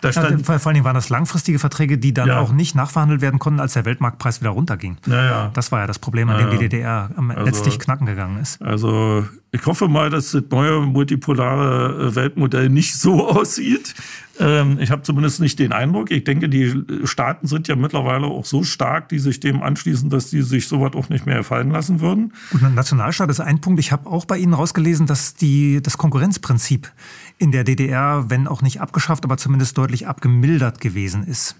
da 0.00 0.10
stand 0.10 0.30
ja, 0.30 0.58
vor 0.58 0.66
allen 0.66 0.74
Dingen 0.74 0.84
waren 0.84 0.94
das 0.94 1.08
langfristige 1.08 1.60
Verträge, 1.60 1.98
die 1.98 2.12
dann 2.12 2.28
ja. 2.28 2.40
auch 2.40 2.52
nicht 2.52 2.74
nachverhandelt 2.74 3.20
werden 3.20 3.38
konnten, 3.38 3.60
als 3.60 3.74
der 3.74 3.84
Weltmarktpreis 3.84 4.40
wieder 4.40 4.50
runterging. 4.50 4.96
Ja, 5.06 5.24
ja. 5.24 5.50
Das 5.54 5.70
war 5.70 5.80
ja 5.80 5.86
das 5.86 6.00
Problem, 6.00 6.28
an 6.28 6.38
dem 6.38 6.50
die 6.50 6.58
DDR 6.58 7.10
also, 7.16 7.42
letztlich 7.44 7.78
knacken 7.78 8.06
gegangen 8.06 8.40
ist. 8.40 8.60
Also 8.60 9.24
ich 9.52 9.64
hoffe 9.66 9.88
mal, 9.88 10.10
dass 10.10 10.32
das 10.32 10.42
neue 10.50 10.80
multipolare 10.80 12.14
Weltmodell 12.14 12.68
nicht 12.68 12.98
so 12.98 13.26
aussieht. 13.28 13.94
Ähm, 14.38 14.78
ich 14.80 14.90
habe 14.90 15.02
zumindest 15.02 15.40
nicht 15.40 15.58
den 15.58 15.72
Eindruck. 15.72 16.10
Ich 16.10 16.24
denke, 16.24 16.48
die 16.48 16.84
Staaten 17.04 17.46
sind 17.46 17.68
ja 17.68 17.76
mittlerweile 17.76 18.26
auch 18.26 18.44
so 18.44 18.62
stark, 18.62 19.08
die 19.08 19.18
sich 19.18 19.40
dem 19.40 19.62
anschließen, 19.62 20.10
dass 20.10 20.30
die 20.30 20.42
sich 20.42 20.68
sowas 20.68 20.92
auch 20.94 21.08
nicht 21.08 21.26
mehr 21.26 21.42
fallen 21.44 21.70
lassen 21.70 22.00
würden. 22.00 22.32
Gut, 22.50 22.62
ein 22.62 22.74
Nationalstaat 22.74 23.30
ist 23.30 23.40
ein 23.40 23.60
Punkt. 23.60 23.80
Ich 23.80 23.92
habe 23.92 24.08
auch 24.08 24.24
bei 24.24 24.38
Ihnen 24.38 24.54
rausgelesen, 24.54 25.06
dass 25.06 25.34
die, 25.34 25.80
das 25.82 25.98
Konkurrenzprinzip 25.98 26.90
in 27.38 27.52
der 27.52 27.64
DDR, 27.64 28.26
wenn 28.28 28.46
auch 28.46 28.62
nicht 28.62 28.80
abgeschafft, 28.80 29.24
aber 29.24 29.36
zumindest 29.36 29.76
deutlich 29.78 30.06
abgemildert 30.06 30.80
gewesen 30.80 31.24
ist. 31.24 31.56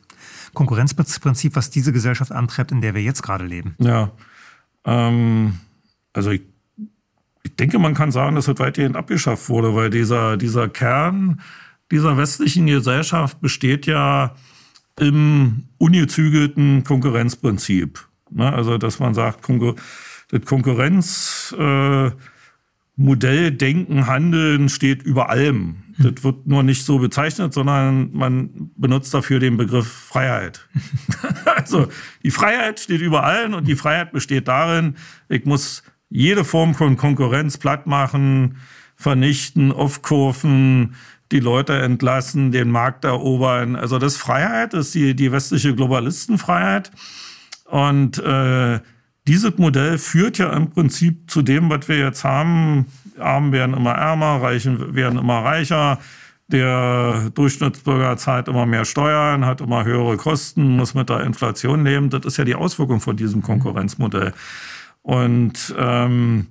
Konkurrenzprinzip, 0.55 1.57
was 1.57 1.71
diese 1.71 1.93
Gesellschaft 1.93 2.33
antreibt, 2.33 2.73
in 2.73 2.81
der 2.81 2.95
wir 2.95 3.03
jetzt 3.03 3.23
gerade 3.23 3.45
leben. 3.45 3.75
Ja, 3.79 4.11
ähm, 4.85 5.59
also 6.13 6.31
ich, 6.31 6.43
ich 7.43 7.55
denke, 7.57 7.79
man 7.79 7.95
kann 7.95 8.11
sagen, 8.11 8.37
dass 8.37 8.49
es 8.49 8.59
weitgehend 8.59 8.97
abgeschafft 8.97 9.49
wurde, 9.49 9.75
weil 9.75 9.91
dieser, 9.91 10.37
dieser 10.37 10.69
Kern 10.69 11.41
dieser 11.91 12.17
westlichen 12.17 12.67
Gesellschaft 12.67 13.41
besteht 13.41 13.87
ja 13.87 14.35
im 14.99 15.65
ungezügelten 15.79 16.85
Konkurrenzprinzip. 16.85 18.07
Ne? 18.31 18.53
Also, 18.53 18.79
dass 18.79 18.99
man 18.99 19.15
sagt, 19.15 19.47
das 20.31 20.45
Konkurrenz, 20.45 21.55
äh, 21.59 22.11
Denken, 22.99 24.07
Handeln 24.07 24.71
steht 24.71 25.03
über 25.03 25.29
allem. 25.29 25.83
Hm. 25.97 26.15
Das 26.15 26.25
wird 26.25 26.47
nur 26.47 26.63
nicht 26.63 26.85
so 26.85 26.99
bezeichnet, 26.99 27.53
sondern 27.53 28.11
man 28.13 28.71
benutzt 28.77 29.13
dafür 29.13 29.39
den 29.39 29.59
Begriff 29.59 29.87
Freiheit. 29.87 30.67
also 31.45 31.89
die 32.23 32.31
Freiheit 32.31 32.81
steht 32.81 33.03
über 33.03 33.23
allen 33.23 33.53
und 33.53 33.69
die 33.69 33.77
Freiheit 33.77 34.13
besteht 34.13 34.49
darin, 34.49 34.97
ich 35.29 35.45
muss 35.45 35.83
jede 36.09 36.45
Form 36.45 36.75
von 36.75 36.97
Konkurrenz 36.97 37.59
platt 37.59 37.87
machen, 37.87 38.57
vernichten, 38.97 39.73
aufkurven, 39.73 40.95
die 41.33 41.41
Leute 41.41 41.75
entlassen, 41.75 42.53
den 42.53 42.71
Markt 42.71 43.05
erobern. 43.05 43.77
Also 43.77 43.99
das 43.99 44.15
ist 44.15 44.19
Freiheit, 44.19 44.75
das 44.75 44.87
ist 44.87 44.95
die, 44.95 45.15
die 45.15 45.33
westliche 45.33 45.75
Globalistenfreiheit. 45.75 46.91
Und 47.65 48.19
äh, 48.19 48.81
dieses 49.27 49.59
Modell 49.59 49.99
führt 49.99 50.39
ja 50.39 50.53
im 50.53 50.71
Prinzip 50.71 51.31
zu 51.31 51.43
dem, 51.43 51.69
was 51.69 51.89
wir 51.89 51.99
jetzt 51.99 52.23
haben. 52.23 52.87
Armen 53.19 53.53
werden 53.53 53.75
immer 53.75 53.93
ärmer, 53.93 54.41
Reichen 54.41 54.95
werden 54.95 55.19
immer 55.19 55.45
reicher. 55.45 55.99
Der 56.49 57.31
Durchschnittsbürger 57.35 58.17
zahlt 58.19 58.47
immer 58.47 58.67
mehr 58.67 58.85
Steuern, 58.85 59.45
hat 59.45 59.61
immer 59.61 59.85
höhere 59.85 60.17
Kosten, 60.17 60.77
muss 60.77 60.95
mit 60.95 61.09
der 61.09 61.23
Inflation 61.23 61.85
leben. 61.85 62.09
Das 62.09 62.25
ist 62.25 62.37
ja 62.37 62.45
die 62.45 62.55
Auswirkung 62.55 63.01
von 63.01 63.17
diesem 63.17 63.43
Konkurrenzmodell. 63.43 64.33
Und 65.03 65.75
ähm, 65.77 66.47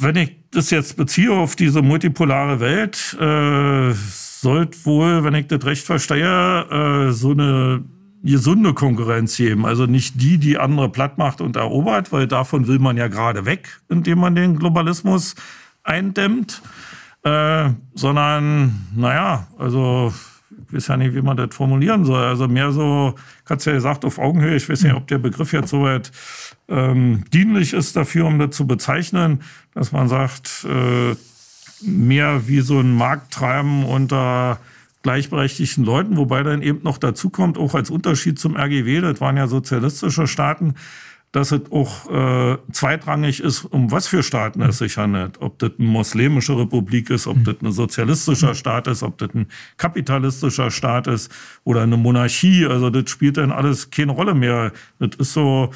wenn 0.00 0.16
ich 0.16 0.36
das 0.50 0.70
jetzt 0.70 0.96
beziehe 0.96 1.32
auf 1.32 1.56
diese 1.56 1.82
multipolare 1.82 2.60
Welt, 2.60 3.16
äh, 3.20 3.92
sollte 3.94 4.84
wohl, 4.84 5.24
wenn 5.24 5.34
ich 5.34 5.48
das 5.48 5.64
recht 5.64 5.84
verstehe, 5.84 7.08
äh, 7.08 7.12
so 7.12 7.32
eine 7.32 7.84
gesunde 8.22 8.72
Konkurrenz 8.72 9.36
geben. 9.36 9.66
Also 9.66 9.86
nicht 9.86 10.20
die, 10.20 10.38
die 10.38 10.58
andere 10.58 10.88
platt 10.88 11.18
macht 11.18 11.40
und 11.40 11.56
erobert, 11.56 12.12
weil 12.12 12.26
davon 12.26 12.66
will 12.66 12.78
man 12.78 12.96
ja 12.96 13.08
gerade 13.08 13.44
weg, 13.44 13.80
indem 13.88 14.20
man 14.20 14.34
den 14.34 14.58
Globalismus 14.58 15.34
eindämmt, 15.82 16.62
äh, 17.22 17.70
sondern, 17.94 18.86
naja, 18.94 19.48
also 19.58 20.12
weiß 20.72 20.88
ja 20.88 20.96
nicht, 20.96 21.14
wie 21.14 21.22
man 21.22 21.36
das 21.36 21.54
formulieren 21.54 22.04
soll. 22.04 22.22
Also 22.22 22.48
mehr 22.48 22.72
so, 22.72 23.14
kannst 23.44 23.66
ja 23.66 23.72
gesagt, 23.72 24.04
auf 24.04 24.18
Augenhöhe. 24.18 24.56
Ich 24.56 24.68
weiß 24.68 24.82
nicht, 24.82 24.94
ob 24.94 25.06
der 25.06 25.18
Begriff 25.18 25.52
jetzt 25.52 25.70
soweit 25.70 26.10
ähm, 26.68 27.24
dienlich 27.32 27.72
ist 27.72 27.96
dafür, 27.96 28.26
um 28.26 28.38
das 28.38 28.50
zu 28.50 28.66
bezeichnen, 28.66 29.42
dass 29.74 29.92
man 29.92 30.08
sagt, 30.08 30.66
äh, 30.68 31.14
mehr 31.82 32.46
wie 32.48 32.60
so 32.60 32.80
ein 32.80 32.94
Markttreiben 32.94 33.84
unter 33.84 34.58
gleichberechtigten 35.02 35.84
Leuten, 35.84 36.16
wobei 36.16 36.42
dann 36.42 36.62
eben 36.62 36.82
noch 36.82 36.98
dazu 36.98 37.28
kommt, 37.28 37.58
auch 37.58 37.74
als 37.74 37.90
Unterschied 37.90 38.38
zum 38.38 38.56
RGW, 38.56 39.02
das 39.02 39.20
waren 39.20 39.36
ja 39.36 39.46
sozialistische 39.46 40.26
Staaten, 40.26 40.74
dass 41.34 41.50
es 41.50 41.62
auch 41.72 42.08
äh, 42.10 42.58
zweitrangig 42.70 43.40
ist, 43.40 43.64
um 43.64 43.90
was 43.90 44.06
für 44.06 44.22
Staaten 44.22 44.62
es 44.62 44.78
sich 44.78 44.96
handelt. 44.96 45.40
Ob 45.40 45.58
das 45.58 45.72
eine 45.76 45.88
muslimische 45.88 46.56
Republik 46.56 47.10
ist, 47.10 47.26
ob 47.26 47.42
das 47.42 47.56
ein 47.60 47.72
sozialistischer 47.72 48.54
Staat 48.54 48.86
ist, 48.86 49.02
ob 49.02 49.18
das 49.18 49.30
ein 49.34 49.48
kapitalistischer 49.76 50.70
Staat 50.70 51.08
ist 51.08 51.32
oder 51.64 51.82
eine 51.82 51.96
Monarchie. 51.96 52.66
Also 52.66 52.88
das 52.88 53.10
spielt 53.10 53.36
dann 53.36 53.50
alles 53.50 53.90
keine 53.90 54.12
Rolle 54.12 54.34
mehr. 54.34 54.70
Das 55.00 55.16
ist 55.18 55.32
so, 55.32 55.70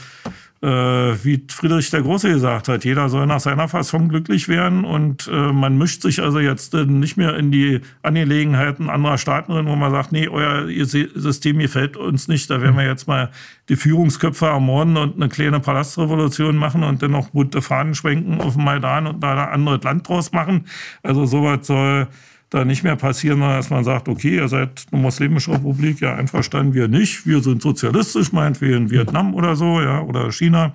äh, 0.60 0.66
wie 0.66 1.44
Friedrich 1.48 1.90
der 1.90 2.02
Große 2.02 2.28
gesagt 2.28 2.68
hat, 2.68 2.84
jeder 2.84 3.08
soll 3.08 3.26
nach 3.26 3.40
seiner 3.40 3.68
Fassung 3.68 4.08
glücklich 4.08 4.48
werden 4.48 4.84
und 4.84 5.28
äh, 5.28 5.52
man 5.52 5.78
mischt 5.78 6.02
sich 6.02 6.20
also 6.20 6.40
jetzt 6.40 6.74
äh, 6.74 6.84
nicht 6.84 7.16
mehr 7.16 7.36
in 7.36 7.52
die 7.52 7.80
Angelegenheiten 8.02 8.90
anderer 8.90 9.18
Staaten 9.18 9.52
drin, 9.52 9.66
wo 9.66 9.76
man 9.76 9.92
sagt, 9.92 10.10
nee, 10.10 10.28
euer 10.28 10.66
System 10.68 11.58
gefällt 11.58 11.96
uns 11.96 12.26
nicht, 12.26 12.50
da 12.50 12.60
werden 12.60 12.76
wir 12.76 12.84
jetzt 12.84 13.06
mal 13.06 13.30
die 13.68 13.76
Führungsköpfe 13.76 14.46
ermorden 14.46 14.96
und 14.96 15.16
eine 15.16 15.28
kleine 15.28 15.60
Palastrevolution 15.60 16.56
machen 16.56 16.82
und 16.82 17.02
dann 17.02 17.12
noch 17.12 17.30
bunte 17.30 17.62
Fahnen 17.62 17.94
schwenken 17.94 18.40
auf 18.40 18.54
dem 18.54 18.64
Maidan 18.64 19.06
und 19.06 19.20
da 19.20 19.44
ein 19.44 19.52
anderes 19.52 19.82
Land 19.84 20.08
draus 20.08 20.32
machen. 20.32 20.66
Also 21.02 21.26
sowas 21.26 21.66
soll 21.66 22.08
da 22.50 22.64
nicht 22.64 22.82
mehr 22.82 22.96
passieren, 22.96 23.38
sondern 23.40 23.58
dass 23.58 23.70
man 23.70 23.84
sagt, 23.84 24.08
okay, 24.08 24.36
ihr 24.36 24.48
seid 24.48 24.86
eine 24.90 25.02
muslimische 25.02 25.52
Republik, 25.52 26.00
ja, 26.00 26.14
einverstanden, 26.14 26.74
wir 26.74 26.88
nicht. 26.88 27.26
Wir 27.26 27.42
sind 27.42 27.62
sozialistisch, 27.62 28.32
meinetwegen 28.32 28.90
Vietnam 28.90 29.34
oder 29.34 29.54
so, 29.56 29.80
ja, 29.80 30.00
oder 30.00 30.32
China. 30.32 30.72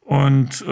Und 0.00 0.62
äh, 0.62 0.66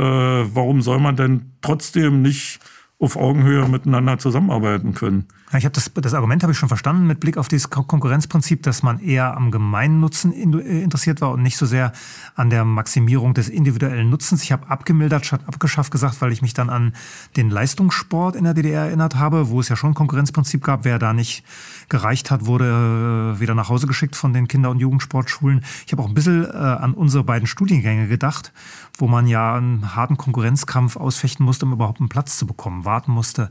warum 0.55 0.83
soll 0.83 0.99
man 0.99 1.16
denn 1.16 1.53
trotzdem 1.62 2.22
nicht 2.22 2.59
auf 2.99 3.16
Augenhöhe 3.16 3.68
miteinander 3.68 4.18
zusammenarbeiten 4.18 4.95
können? 4.95 5.29
Ich 5.57 5.64
habe 5.64 5.72
das, 5.72 5.90
das 5.94 6.12
Argument 6.12 6.42
habe 6.42 6.53
ich 6.53 6.59
schon 6.59 6.68
verstanden 6.68 7.07
mit 7.07 7.20
Blick 7.20 7.38
auf 7.38 7.49
dieses 7.49 7.70
Konkurrenzprinzip, 7.70 8.62
dass 8.64 8.82
man 8.82 9.01
eher 9.01 9.34
am 9.34 9.51
Gemeinnutzen 9.51 10.32
äh, 10.34 10.82
interessiert 10.82 11.22
war 11.22 11.30
und 11.30 11.42
nicht 11.42 11.57
so 11.57 11.64
sehr 11.64 11.92
an 12.34 12.51
der 12.51 12.66
Maximierung 12.66 13.32
des 13.32 13.49
individuellen 13.49 14.11
Nutzens. 14.11 14.42
Ich 14.42 14.53
habe 14.53 14.68
abgemildert 14.68 15.24
statt 15.24 15.40
abgeschafft 15.46 15.90
gesagt, 15.90 16.20
weil 16.20 16.32
ich 16.32 16.42
mich 16.42 16.53
dann 16.53 16.68
an 16.68 16.92
den 17.36 17.49
Leistungssport 17.49 18.36
in 18.36 18.44
der 18.44 18.53
DDR 18.53 18.86
erinnert 18.86 19.14
habe, 19.14 19.49
wo 19.49 19.61
es 19.61 19.70
ja 19.70 19.76
schon 19.76 19.92
ein 19.92 19.94
Konkurrenzprinzip 19.94 20.62
gab. 20.62 20.84
Wer 20.84 20.99
da 20.99 21.14
nicht 21.14 21.44
gereicht 21.88 22.30
hat, 22.30 22.44
wurde 22.44 23.36
äh, 23.36 23.40
wieder 23.40 23.55
nach 23.55 23.70
Hause 23.70 23.86
geschickt 23.86 24.16
von 24.16 24.34
den 24.34 24.49
Kinder- 24.49 24.70
und 24.70 24.80
Jugendsportschulen. 24.80 25.64
Ich 25.86 25.92
habe 25.92 26.03
auch 26.03 26.09
ein 26.09 26.14
bisschen 26.14 26.44
äh, 26.44 26.49
an 26.49 26.92
unsere 26.92 27.24
beiden 27.24 27.46
Studiengänge 27.46 28.07
gedacht, 28.07 28.53
wo 28.99 29.09
man 29.09 29.26
ja 29.26 29.55
einen 29.55 29.96
harten 29.96 30.18
Konkurrenzkampf 30.18 30.96
ausfechten 30.96 31.46
musste, 31.46 31.64
um 31.64 31.72
überhaupt 31.72 32.01
einen 32.01 32.11
Platz 32.11 32.36
zu 32.36 32.46
bekommen, 32.46 32.84
warten 32.84 33.12
musste, 33.12 33.49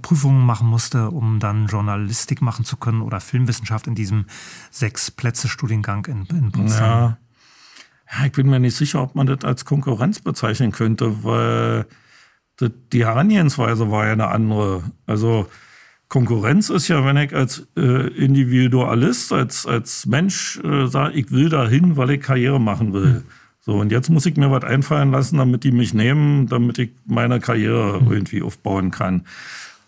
Prüfungen 0.00 0.46
machen 0.46 0.68
musste, 0.68 1.10
um 1.10 1.25
um 1.26 1.40
dann 1.40 1.66
Journalistik 1.66 2.40
machen 2.40 2.64
zu 2.64 2.76
können 2.76 3.02
oder 3.02 3.20
Filmwissenschaft 3.20 3.86
in 3.86 3.94
diesem 3.94 4.26
Sechs-Plätze-Studiengang 4.70 6.06
in, 6.06 6.26
in 6.26 6.52
Potsdam? 6.52 6.88
Ja. 6.88 7.18
ja, 8.12 8.26
ich 8.26 8.32
bin 8.32 8.48
mir 8.48 8.60
nicht 8.60 8.76
sicher, 8.76 9.02
ob 9.02 9.14
man 9.14 9.26
das 9.26 9.44
als 9.44 9.64
Konkurrenz 9.64 10.20
bezeichnen 10.20 10.72
könnte, 10.72 11.24
weil 11.24 11.86
das, 12.56 12.70
die 12.92 13.04
Herangehensweise 13.04 13.90
war 13.90 14.06
ja 14.06 14.12
eine 14.12 14.28
andere. 14.28 14.84
Also 15.06 15.48
Konkurrenz 16.08 16.70
ist 16.70 16.88
ja, 16.88 17.04
wenn 17.04 17.16
ich 17.16 17.34
als 17.34 17.66
äh, 17.76 18.06
Individualist, 18.08 19.32
als, 19.32 19.66
als 19.66 20.06
Mensch 20.06 20.60
äh, 20.62 20.86
sage, 20.86 21.14
ich 21.14 21.32
will 21.32 21.48
dahin, 21.48 21.96
weil 21.96 22.10
ich 22.10 22.22
Karriere 22.22 22.60
machen 22.60 22.92
will. 22.92 23.14
Hm. 23.16 23.22
So, 23.60 23.80
und 23.80 23.90
jetzt 23.90 24.10
muss 24.10 24.26
ich 24.26 24.36
mir 24.36 24.48
was 24.52 24.62
einfallen 24.62 25.10
lassen, 25.10 25.38
damit 25.38 25.64
die 25.64 25.72
mich 25.72 25.92
nehmen, 25.92 26.46
damit 26.46 26.78
ich 26.78 26.90
meine 27.04 27.40
Karriere 27.40 27.98
hm. 27.98 28.12
irgendwie 28.12 28.42
aufbauen 28.42 28.92
kann. 28.92 29.24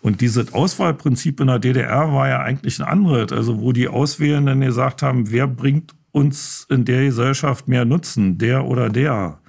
Und 0.01 0.21
dieses 0.21 0.53
Auswahlprinzip 0.53 1.39
in 1.41 1.47
der 1.47 1.59
DDR 1.59 2.13
war 2.13 2.29
ja 2.29 2.39
eigentlich 2.39 2.79
ein 2.79 2.87
anderes, 2.87 3.31
also 3.33 3.59
wo 3.59 3.71
die 3.73 3.87
Auswählenden 3.87 4.61
gesagt 4.61 5.01
haben, 5.01 5.31
wer 5.31 5.47
bringt 5.47 5.93
uns 6.11 6.65
in 6.69 6.85
der 6.85 7.05
Gesellschaft 7.05 7.67
mehr 7.67 7.85
Nutzen, 7.85 8.37
der 8.37 8.65
oder 8.65 8.89
der. 8.89 9.39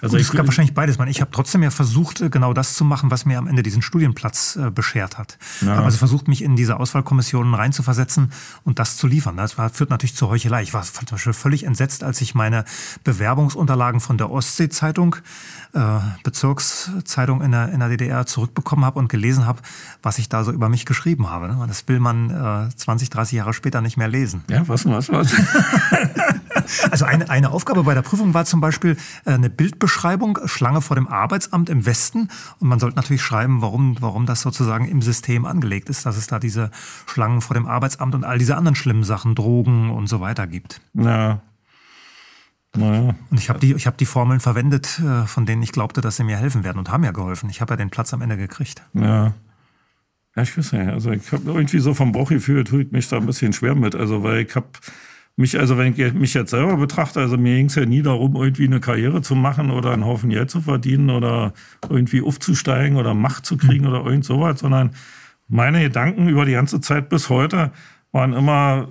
Also 0.00 0.16
es 0.16 0.30
gab 0.32 0.46
wahrscheinlich 0.46 0.74
beides. 0.74 0.98
Ich 1.06 1.20
habe 1.20 1.30
trotzdem 1.30 1.62
ja 1.62 1.70
versucht, 1.70 2.20
äh, 2.20 2.30
genau 2.30 2.52
das 2.52 2.74
zu 2.74 2.84
machen, 2.84 3.10
was 3.10 3.24
mir 3.24 3.38
am 3.38 3.46
Ende 3.46 3.62
diesen 3.62 3.82
Studienplatz 3.82 4.56
äh, 4.56 4.70
beschert 4.70 5.18
hat. 5.18 5.38
Ja. 5.60 5.76
habe 5.76 5.84
also 5.84 5.98
versucht, 5.98 6.28
mich 6.28 6.42
in 6.42 6.56
diese 6.56 6.78
Auswahlkommissionen 6.78 7.54
reinzuversetzen 7.54 8.32
und 8.64 8.78
das 8.78 8.96
zu 8.96 9.06
liefern. 9.06 9.36
Das 9.36 9.58
war, 9.58 9.70
führt 9.70 9.90
natürlich 9.90 10.14
zur 10.14 10.28
Heuchelei. 10.28 10.62
Ich 10.62 10.74
war 10.74 10.82
zum 10.82 11.06
Beispiel 11.10 11.32
völlig 11.32 11.64
entsetzt, 11.64 12.04
als 12.04 12.20
ich 12.20 12.34
meine 12.34 12.64
Bewerbungsunterlagen 13.04 14.00
von 14.00 14.18
der 14.18 14.30
Ostsee-Zeitung, 14.30 15.16
äh, 15.72 15.80
Bezirkszeitung 16.24 17.42
in 17.42 17.52
der, 17.52 17.70
in 17.70 17.80
der 17.80 17.88
DDR 17.88 18.26
zurückbekommen 18.26 18.84
habe 18.84 18.98
und 18.98 19.08
gelesen 19.08 19.46
habe, 19.46 19.60
was 20.02 20.18
ich 20.18 20.28
da 20.28 20.44
so 20.44 20.52
über 20.52 20.68
mich 20.68 20.86
geschrieben 20.86 21.30
habe. 21.30 21.48
Ne? 21.48 21.64
Das 21.68 21.86
will 21.88 22.00
man 22.00 22.30
äh, 22.30 22.74
20, 22.74 23.10
30 23.10 23.36
Jahre 23.36 23.54
später 23.54 23.80
nicht 23.80 23.96
mehr 23.96 24.08
lesen. 24.08 24.44
Ja, 24.48 24.66
was, 24.68 24.86
was, 24.86 25.08
was? 25.10 25.32
also 26.90 27.04
eine, 27.04 27.30
eine 27.30 27.50
Aufgabe 27.50 27.82
bei 27.84 27.94
der 27.94 28.02
Prüfung 28.02 28.34
war 28.34 28.44
zum 28.44 28.60
Beispiel 28.60 28.96
äh, 29.24 29.32
eine 29.32 29.50
Bildbeschreibung, 29.50 30.38
Schlange 30.46 30.80
vor 30.80 30.96
dem 30.96 31.08
Arbeitsamt 31.08 31.68
im 31.68 31.86
Westen. 31.86 32.28
Und 32.58 32.68
man 32.68 32.78
sollte 32.78 32.96
natürlich 32.96 33.22
schreiben, 33.22 33.62
warum, 33.62 33.96
warum 34.00 34.26
das 34.26 34.40
sozusagen 34.40 34.86
im 34.88 35.02
System 35.02 35.44
angelegt 35.44 35.88
ist, 35.88 36.06
dass 36.06 36.16
es 36.16 36.26
da 36.26 36.38
diese 36.38 36.70
Schlangen 37.06 37.40
vor 37.40 37.54
dem 37.54 37.66
Arbeitsamt 37.66 38.14
und 38.14 38.24
all 38.24 38.38
diese 38.38 38.56
anderen 38.56 38.74
schlimmen 38.74 39.04
Sachen, 39.04 39.34
Drogen 39.34 39.90
und 39.90 40.06
so 40.06 40.20
weiter 40.20 40.46
gibt. 40.46 40.80
Ja. 40.94 41.40
Naja. 42.74 43.14
Und 43.30 43.40
ich 43.40 43.48
habe 43.48 43.58
die, 43.58 43.74
hab 43.74 43.96
die 43.96 44.06
Formeln 44.06 44.40
verwendet, 44.40 45.00
äh, 45.00 45.26
von 45.26 45.46
denen 45.46 45.62
ich 45.62 45.72
glaubte, 45.72 46.00
dass 46.00 46.16
sie 46.16 46.24
mir 46.24 46.36
helfen 46.36 46.62
werden 46.64 46.78
und 46.78 46.90
haben 46.90 47.04
ja 47.04 47.10
geholfen. 47.10 47.48
Ich 47.48 47.60
habe 47.60 47.72
ja 47.72 47.76
den 47.76 47.90
Platz 47.90 48.12
am 48.12 48.22
Ende 48.22 48.36
gekriegt. 48.36 48.82
Ja. 48.92 49.32
Ja, 50.36 50.42
ich 50.42 50.56
weiß 50.56 50.72
nicht. 50.72 50.88
Also 50.88 51.10
ich 51.12 51.32
habe 51.32 51.50
irgendwie 51.50 51.78
so 51.78 51.94
vom 51.94 52.12
Bauchgefühl, 52.12 52.64
tue 52.64 52.82
ich 52.82 52.92
mich 52.92 53.08
da 53.08 53.16
ein 53.16 53.24
bisschen 53.24 53.54
schwer 53.54 53.74
mit. 53.74 53.94
Also 53.94 54.22
weil 54.22 54.44
ich 54.44 54.54
habe 54.54 54.66
mich, 55.36 55.58
also 55.58 55.76
wenn 55.76 55.92
ich 55.92 56.14
mich 56.14 56.32
jetzt 56.34 56.50
selber 56.50 56.76
betrachte, 56.76 57.20
also 57.20 57.36
mir 57.36 57.56
ging 57.56 57.66
es 57.66 57.74
ja 57.74 57.84
nie 57.84 58.02
darum, 58.02 58.36
irgendwie 58.36 58.64
eine 58.64 58.80
Karriere 58.80 59.20
zu 59.20 59.34
machen 59.34 59.70
oder 59.70 59.92
einen 59.92 60.06
Haufen 60.06 60.30
Geld 60.30 60.50
zu 60.50 60.62
verdienen 60.62 61.10
oder 61.10 61.52
irgendwie 61.90 62.22
aufzusteigen 62.22 62.96
oder 62.96 63.12
Macht 63.14 63.44
zu 63.44 63.58
kriegen 63.58 63.84
mhm. 63.84 63.90
oder 63.90 64.06
irgend 64.06 64.24
sowas, 64.24 64.60
sondern 64.60 64.90
meine 65.48 65.82
Gedanken 65.82 66.28
über 66.28 66.46
die 66.46 66.52
ganze 66.52 66.80
Zeit 66.80 67.10
bis 67.10 67.28
heute 67.28 67.70
waren 68.12 68.32
immer, 68.32 68.88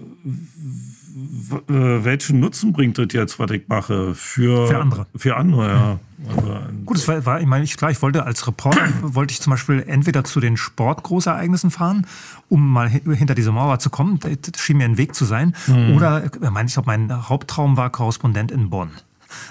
welchen 1.68 2.42
Nutzen 2.42 2.74
bringt 2.74 2.98
das 2.98 3.08
jetzt, 3.12 3.40
was 3.40 3.50
ich 3.52 3.68
mache? 3.68 4.14
Für, 4.16 4.68
für 4.68 4.80
andere. 4.80 5.06
Für 5.16 5.38
andere, 5.38 5.68
ja. 5.68 6.00
Also, 6.28 6.60
Gut, 6.86 6.98
es 6.98 7.08
war, 7.08 7.26
war, 7.26 7.40
ich 7.40 7.48
meine, 7.48 7.64
ich, 7.64 7.78
klar, 7.78 7.92
ich 7.92 8.02
wollte 8.02 8.26
als 8.26 8.46
Reporter, 8.48 8.88
wollte 9.02 9.32
ich 9.32 9.42
zum 9.42 9.52
Beispiel 9.52 9.84
entweder 9.88 10.26
zu 10.26 10.42
den 10.42 10.58
Sportgroßereignissen 10.58 11.72
fahren, 11.72 12.06
um 12.50 12.70
mal 12.70 12.90
hinter 12.90 13.34
diese 13.34 13.52
Mauer 13.52 13.80
zu 13.80 13.90
kommen, 13.90 14.20
das 14.20 14.62
schien 14.62 14.78
mir 14.78 14.86
ein 14.86 14.98
Weg 14.98 15.16
zu 15.16 15.24
sein, 15.24 15.56
mhm. 15.68 15.96
oder, 15.96 16.26
ich 16.26 16.50
meine, 16.50 16.68
ich 16.68 16.74
glaube, 16.74 16.88
mein 16.88 17.30
Haupttraum 17.30 17.78
war 17.78 17.90
Korrespondent 17.90 18.52
in 18.52 18.70
Bonn. 18.70 18.92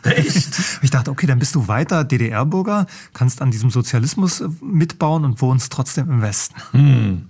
Echt? 0.03 0.49
Ich 0.83 0.91
dachte, 0.91 1.11
okay, 1.11 1.27
dann 1.27 1.39
bist 1.39 1.55
du 1.55 1.67
weiter 1.67 2.05
DDR-Bürger, 2.05 2.87
kannst 3.15 3.41
an 3.41 3.51
diesem 3.51 3.71
Sozialismus 3.71 4.41
äh, 4.41 4.49
mitbauen 4.61 5.25
und 5.25 5.41
wohnst 5.41 5.73
trotzdem 5.73 6.11
im 6.11 6.23
Westen. 6.23 6.55
Hm. 6.73 7.29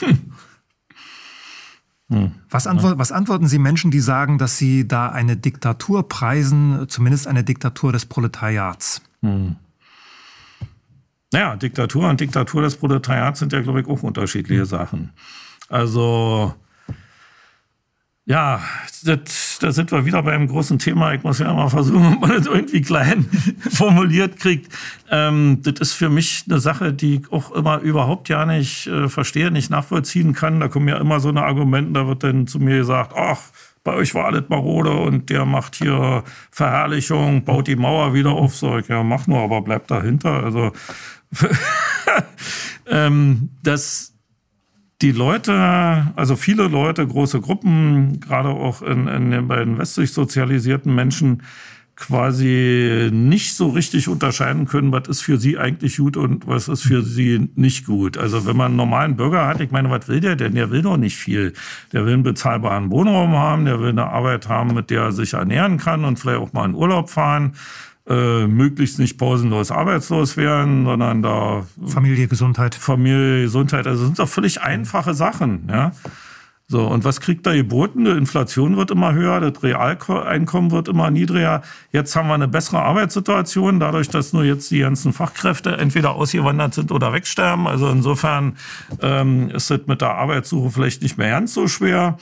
Hm. 2.10 2.32
Was, 2.50 2.66
antwort, 2.66 2.98
was, 2.98 3.12
antworten 3.12 3.46
Sie 3.46 3.58
Menschen, 3.58 3.90
die 3.90 4.00
sagen, 4.00 4.36
dass 4.36 4.58
sie 4.58 4.86
da 4.86 5.08
eine 5.10 5.36
Diktatur 5.36 6.08
preisen, 6.08 6.86
zumindest 6.88 7.28
eine 7.28 7.44
Diktatur 7.44 7.92
des 7.92 8.04
Proletariats? 8.04 9.00
Hm. 9.22 9.56
Naja, 11.32 11.54
Diktatur 11.54 12.08
und 12.08 12.20
Diktatur 12.20 12.62
des 12.62 12.76
Proletariats 12.76 13.38
sind 13.38 13.52
ja, 13.52 13.60
glaube 13.60 13.80
ich, 13.80 13.86
auch 13.86 14.02
unterschiedliche 14.02 14.66
Sachen. 14.66 15.12
Also 15.68 16.54
ja, 18.30 18.60
da 19.02 19.72
sind 19.72 19.90
wir 19.90 20.06
wieder 20.06 20.22
beim 20.22 20.46
großen 20.46 20.78
Thema. 20.78 21.12
Ich 21.12 21.24
muss 21.24 21.40
ja 21.40 21.52
mal 21.52 21.68
versuchen, 21.68 22.06
ob 22.14 22.20
man 22.20 22.30
das 22.30 22.46
irgendwie 22.46 22.80
klein 22.80 23.24
formuliert 23.72 24.38
kriegt. 24.38 24.72
Ähm, 25.10 25.58
das 25.62 25.80
ist 25.80 25.92
für 25.94 26.10
mich 26.10 26.44
eine 26.48 26.60
Sache, 26.60 26.92
die 26.92 27.16
ich 27.16 27.32
auch 27.32 27.50
immer 27.50 27.80
überhaupt 27.80 28.28
ja 28.28 28.46
nicht 28.46 28.86
äh, 28.86 29.08
verstehe, 29.08 29.50
nicht 29.50 29.68
nachvollziehen 29.68 30.32
kann. 30.32 30.60
Da 30.60 30.68
kommen 30.68 30.86
ja 30.86 30.98
immer 30.98 31.18
so 31.18 31.28
eine 31.28 31.42
Argumente, 31.42 31.94
da 31.94 32.06
wird 32.06 32.22
dann 32.22 32.46
zu 32.46 32.60
mir 32.60 32.78
gesagt, 32.78 33.14
ach, 33.16 33.40
bei 33.82 33.94
euch 33.94 34.14
war 34.14 34.26
alles 34.26 34.44
marode 34.48 34.92
und 34.92 35.28
der 35.28 35.44
macht 35.44 35.74
hier 35.74 36.22
Verherrlichung, 36.52 37.44
baut 37.44 37.66
die 37.66 37.74
Mauer 37.74 38.14
wieder 38.14 38.30
auf. 38.30 38.54
So, 38.54 38.78
ich, 38.78 38.86
ja, 38.86 39.02
mach 39.02 39.26
nur, 39.26 39.40
aber 39.40 39.60
bleibt 39.62 39.90
dahinter. 39.90 40.44
Also, 40.44 40.70
ähm, 42.86 43.48
das, 43.64 44.09
die 45.02 45.12
Leute, 45.12 46.12
also 46.16 46.36
viele 46.36 46.68
Leute, 46.68 47.06
große 47.06 47.40
Gruppen, 47.40 48.20
gerade 48.20 48.50
auch 48.50 48.82
in, 48.82 49.08
in 49.08 49.30
den 49.30 49.48
beiden 49.48 49.78
westlich 49.78 50.12
sozialisierten 50.12 50.94
Menschen, 50.94 51.42
quasi 52.00 53.10
nicht 53.12 53.52
so 53.54 53.68
richtig 53.68 54.08
unterscheiden 54.08 54.64
können, 54.66 54.90
was 54.90 55.06
ist 55.06 55.20
für 55.20 55.36
sie 55.36 55.58
eigentlich 55.58 55.98
gut 55.98 56.16
und 56.16 56.46
was 56.46 56.66
ist 56.66 56.82
für 56.82 57.02
sie 57.02 57.50
nicht 57.56 57.84
gut. 57.84 58.16
Also 58.16 58.46
wenn 58.46 58.56
man 58.56 58.68
einen 58.68 58.76
normalen 58.76 59.16
Bürger 59.16 59.46
hat, 59.46 59.60
ich 59.60 59.70
meine, 59.70 59.90
was 59.90 60.08
will 60.08 60.20
der 60.20 60.34
denn? 60.34 60.54
Der 60.54 60.70
will 60.70 60.80
doch 60.80 60.96
nicht 60.96 61.18
viel. 61.18 61.52
Der 61.92 62.06
will 62.06 62.14
einen 62.14 62.22
bezahlbaren 62.22 62.90
Wohnraum 62.90 63.32
haben, 63.32 63.66
der 63.66 63.80
will 63.80 63.90
eine 63.90 64.06
Arbeit 64.06 64.48
haben, 64.48 64.72
mit 64.72 64.88
der 64.88 65.02
er 65.02 65.12
sich 65.12 65.34
ernähren 65.34 65.76
kann 65.76 66.06
und 66.06 66.18
vielleicht 66.18 66.40
auch 66.40 66.54
mal 66.54 66.64
in 66.64 66.74
Urlaub 66.74 67.10
fahren 67.10 67.52
äh, 68.08 68.46
möglichst 68.46 68.98
nicht 68.98 69.18
pausenlos 69.18 69.70
arbeitslos 69.70 70.36
werden, 70.36 70.84
sondern 70.84 71.22
da 71.22 71.66
Familie, 71.86 72.28
Gesundheit. 72.28 72.74
Familie, 72.74 73.42
Gesundheit, 73.42 73.86
also 73.86 74.04
sind 74.04 74.18
doch 74.18 74.28
völlig 74.28 74.62
einfache 74.62 75.14
Sachen, 75.14 75.68
ja. 75.70 75.92
So, 76.70 76.86
und 76.86 77.02
was 77.02 77.20
kriegt 77.20 77.44
da 77.46 77.52
geboten? 77.52 78.04
Die 78.04 78.12
Inflation 78.12 78.76
wird 78.76 78.92
immer 78.92 79.12
höher, 79.12 79.40
das 79.40 79.60
Realeinkommen 79.60 80.70
wird 80.70 80.86
immer 80.86 81.10
niedriger. 81.10 81.62
Jetzt 81.90 82.14
haben 82.14 82.28
wir 82.28 82.34
eine 82.34 82.46
bessere 82.46 82.80
Arbeitssituation, 82.80 83.80
dadurch, 83.80 84.08
dass 84.08 84.32
nur 84.32 84.44
jetzt 84.44 84.70
die 84.70 84.78
ganzen 84.78 85.12
Fachkräfte 85.12 85.76
entweder 85.78 86.12
ausgewandert 86.12 86.74
sind 86.74 86.92
oder 86.92 87.12
wegsterben. 87.12 87.66
Also 87.66 87.88
insofern 87.90 88.56
ähm, 89.02 89.50
ist 89.50 89.68
es 89.68 89.88
mit 89.88 90.00
der 90.00 90.14
Arbeitssuche 90.14 90.70
vielleicht 90.70 91.02
nicht 91.02 91.18
mehr 91.18 91.30
ganz 91.30 91.54
so 91.54 91.66
schwer. 91.66 92.18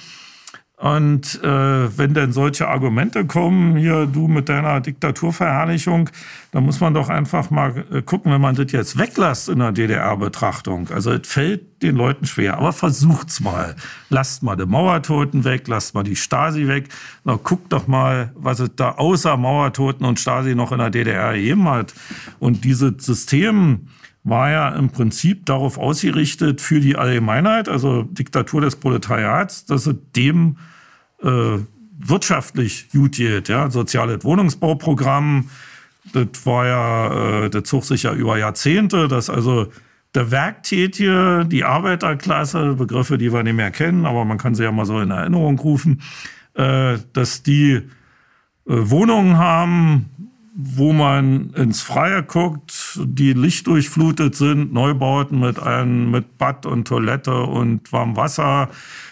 Und 0.79 1.43
äh, 1.43 1.99
wenn 1.99 2.15
denn 2.15 2.31
solche 2.31 2.69
Argumente 2.69 3.27
kommen, 3.27 3.77
hier 3.77 4.07
du 4.07 4.29
mit 4.29 4.49
deiner 4.49 4.81
Diktaturverherrlichung, 4.81 6.09
dann 6.53 6.65
muss 6.65 6.79
man 6.79 6.95
doch 6.95 7.09
einfach 7.09 7.51
mal 7.51 7.85
äh, 7.91 8.01
gucken, 8.01 8.31
wenn 8.31 8.41
man 8.41 8.55
das 8.55 8.71
jetzt 8.71 8.97
weglässt 8.97 9.49
in 9.49 9.59
der 9.59 9.73
DDR-Betrachtung. 9.73 10.89
Also 10.95 11.11
es 11.13 11.27
fällt 11.27 11.83
den 11.83 11.97
Leuten 11.97 12.27
schwer, 12.27 12.59
aber 12.59 12.73
versucht's 12.73 13.41
mal. 13.41 13.75
Lasst 14.09 14.45
mal 14.45 14.55
die 14.55 14.67
Mauertoten 14.67 15.43
weg, 15.43 15.67
lasst 15.67 15.97
mal 15.97 16.05
die 16.05 16.15
Stasi 16.15 16.69
weg. 16.69 16.91
Na, 17.25 17.37
guckt 17.43 17.73
doch 17.73 17.89
mal, 17.89 18.31
was 18.37 18.61
es 18.61 18.71
da 18.77 18.93
außer 18.93 19.37
Mauertoten 19.37 20.07
und 20.07 20.21
Stasi 20.21 20.55
noch 20.55 20.71
in 20.71 20.79
der 20.79 20.91
DDR 20.91 21.33
gegeben 21.33 21.69
hat. 21.69 21.93
Und 22.39 22.65
dieses 22.65 23.05
System, 23.05 23.89
war 24.29 24.51
ja 24.51 24.69
im 24.71 24.91
Prinzip 24.91 25.47
darauf 25.47 25.79
ausgerichtet 25.79 26.61
für 26.61 26.81
die 26.81 26.97
Allgemeinheit, 26.97 27.69
also 27.69 28.03
Diktatur 28.03 28.61
des 28.61 28.77
Proletariats, 28.77 29.67
dass 29.67 29.87
es 29.87 29.97
dem 30.15 30.57
äh, 31.23 31.59
wirtschaftlich 31.99 32.91
gut 32.91 33.17
geht. 33.17 33.49
Ja? 33.49 33.71
Soziales 33.71 34.25
Wohnungsbauprogramm, 34.25 35.51
das 36.13 36.47
war 36.47 36.67
ja, 36.67 37.45
äh, 37.45 37.51
das 37.51 37.65
zog 37.65 37.85
sich 37.85 38.05
ja 38.05 38.13
über 38.13 38.39
Jahrzehnte, 38.39 39.09
dass 39.09 39.31
also 39.31 39.69
der 40.15 40.31
Werktätige, 40.31 41.45
die 41.47 41.65
Arbeiterklasse, 41.65 42.75
Begriffe, 42.75 43.19
die 43.19 43.33
wir 43.33 43.43
nicht 43.43 43.57
mehr 43.57 43.71
kennen, 43.71 44.07
aber 44.07 44.25
man 44.25 44.39
kann 44.39 44.55
sie 44.55 44.65
ja 44.65 44.73
mal 44.73 44.87
so 44.87 45.01
in 45.01 45.11
Erinnerung 45.11 45.59
rufen, 45.59 46.03
äh, 46.55 46.99
dass 47.13 47.43
die 47.43 47.73
äh, 47.73 47.81
Wohnungen 48.67 49.37
haben, 49.37 50.11
wo 50.61 50.93
man 50.93 51.51
ins 51.51 51.83
Freie 51.83 52.25
guckt, 52.25 52.99
die 53.05 53.33
lichtdurchflutet 53.33 54.35
sind, 54.35 54.73
Neubauten 54.73 55.39
mit 55.39 55.61
einem, 55.61 56.11
mit 56.11 56.37
Bad 56.37 56.67
und 56.67 56.89
Toilette 56.89 57.45
und 57.45 57.93
warmem 57.93 58.17
Wasser, 58.17 58.69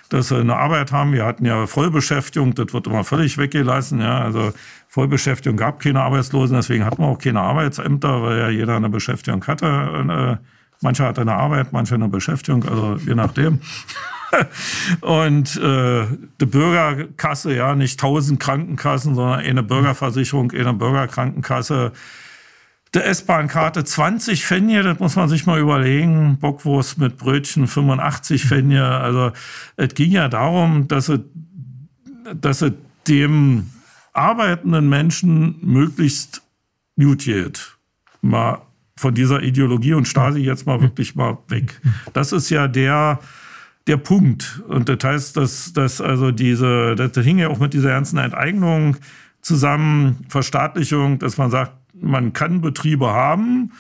dass 0.09 0.27
sie 0.27 0.39
eine 0.39 0.57
Arbeit 0.57 0.91
haben. 0.91 1.13
Wir 1.13 1.25
hatten 1.25 1.45
ja 1.45 1.69
Vollbeschäftigung, 1.69 2.57
das 2.57 2.73
wird 2.73 2.89
immer 2.89 3.05
völlig 3.05 3.39
weggelassen, 3.39 4.01
ja. 4.01 4.23
Also 4.23 4.53
Vollbeschäftigung 4.89 5.57
gab 5.57 5.79
keine 5.79 6.03
Arbeitslosen, 6.03 6.57
deswegen 6.57 6.85
hatten 6.85 7.01
wir 7.01 7.07
auch 7.07 7.19
keine 7.19 7.43
Arbeitsämter, 7.43 8.23
weil 8.23 8.39
ja 8.39 8.49
jeder 8.49 8.75
eine 8.75 8.89
Beschäftigung 8.89 9.47
hatte. 9.47 10.41
Manche 10.83 11.05
hatte 11.05 11.23
eine 11.23 11.35
Arbeit, 11.35 11.73
manche 11.73 11.95
eine 11.95 12.09
Beschäftigung, 12.09 12.65
also 12.69 12.97
je 12.97 13.15
nachdem. 13.15 13.61
und 15.01 15.57
äh, 15.57 16.07
die 16.41 16.47
Bürgerkasse, 16.47 17.55
ja, 17.55 17.75
nicht 17.75 17.99
tausend 18.01 18.41
Krankenkassen, 18.41 19.15
sondern 19.15 19.41
eine 19.41 19.63
Bürgerversicherung, 19.63 20.53
eine 20.53 20.75
Bürgerkrankenkasse. 20.75 21.93
Die 22.95 23.01
S-Bahn-Karte 23.01 23.85
20 23.85 24.45
Pfennige, 24.45 24.83
das 24.83 24.99
muss 24.99 25.17
man 25.17 25.29
sich 25.29 25.47
mal 25.47 25.61
überlegen. 25.61 26.39
Bockwurst 26.39 26.99
mit 26.99 27.17
Brötchen 27.17 27.67
85 27.67 28.45
Pfennige. 28.45 28.85
Also 28.85 29.33
es 29.77 29.95
ging 29.95 30.13
ja 30.13 30.29
darum, 30.29 30.89
dass 30.89 31.09
es, 31.09 31.21
dass 32.35 32.63
es 32.63 32.73
dem 33.09 33.71
arbeitenden 34.13 34.89
Menschen 34.89 35.57
möglichst 35.61 36.43
gut 36.97 37.25
geht. 37.25 37.77
Mal 38.23 38.63
von 38.99 39.15
dieser 39.15 39.43
Ideologie 39.43 39.95
und 39.95 40.09
Stasi 40.09 40.41
jetzt 40.41 40.67
mal 40.67 40.81
wirklich 40.81 41.15
mal 41.15 41.39
weg. 41.49 41.81
Das 42.13 42.33
ist 42.33 42.51
ja 42.51 42.69
der 42.69 43.21
der 43.87 43.97
Punkt. 43.97 44.63
Und 44.69 44.89
das 44.89 44.99
heißt, 45.03 45.37
dass, 45.37 45.73
dass 45.73 46.01
also 46.01 46.33
diese, 46.33 46.97
das, 46.97 47.13
das 47.13 47.25
hing 47.25 47.39
ja 47.39 47.49
auch 47.49 47.59
mit 47.59 47.73
dieser 47.73 47.91
ganzen 47.91 48.19
Enteignung 48.19 48.97
zusammen, 49.41 50.25
Verstaatlichung, 50.29 51.19
dass 51.19 51.39
man 51.39 51.51
sagt, 51.51 51.73
man 51.95 52.33
kann 52.33 52.61
Betriebe 52.61 53.07
haben, 53.07 53.73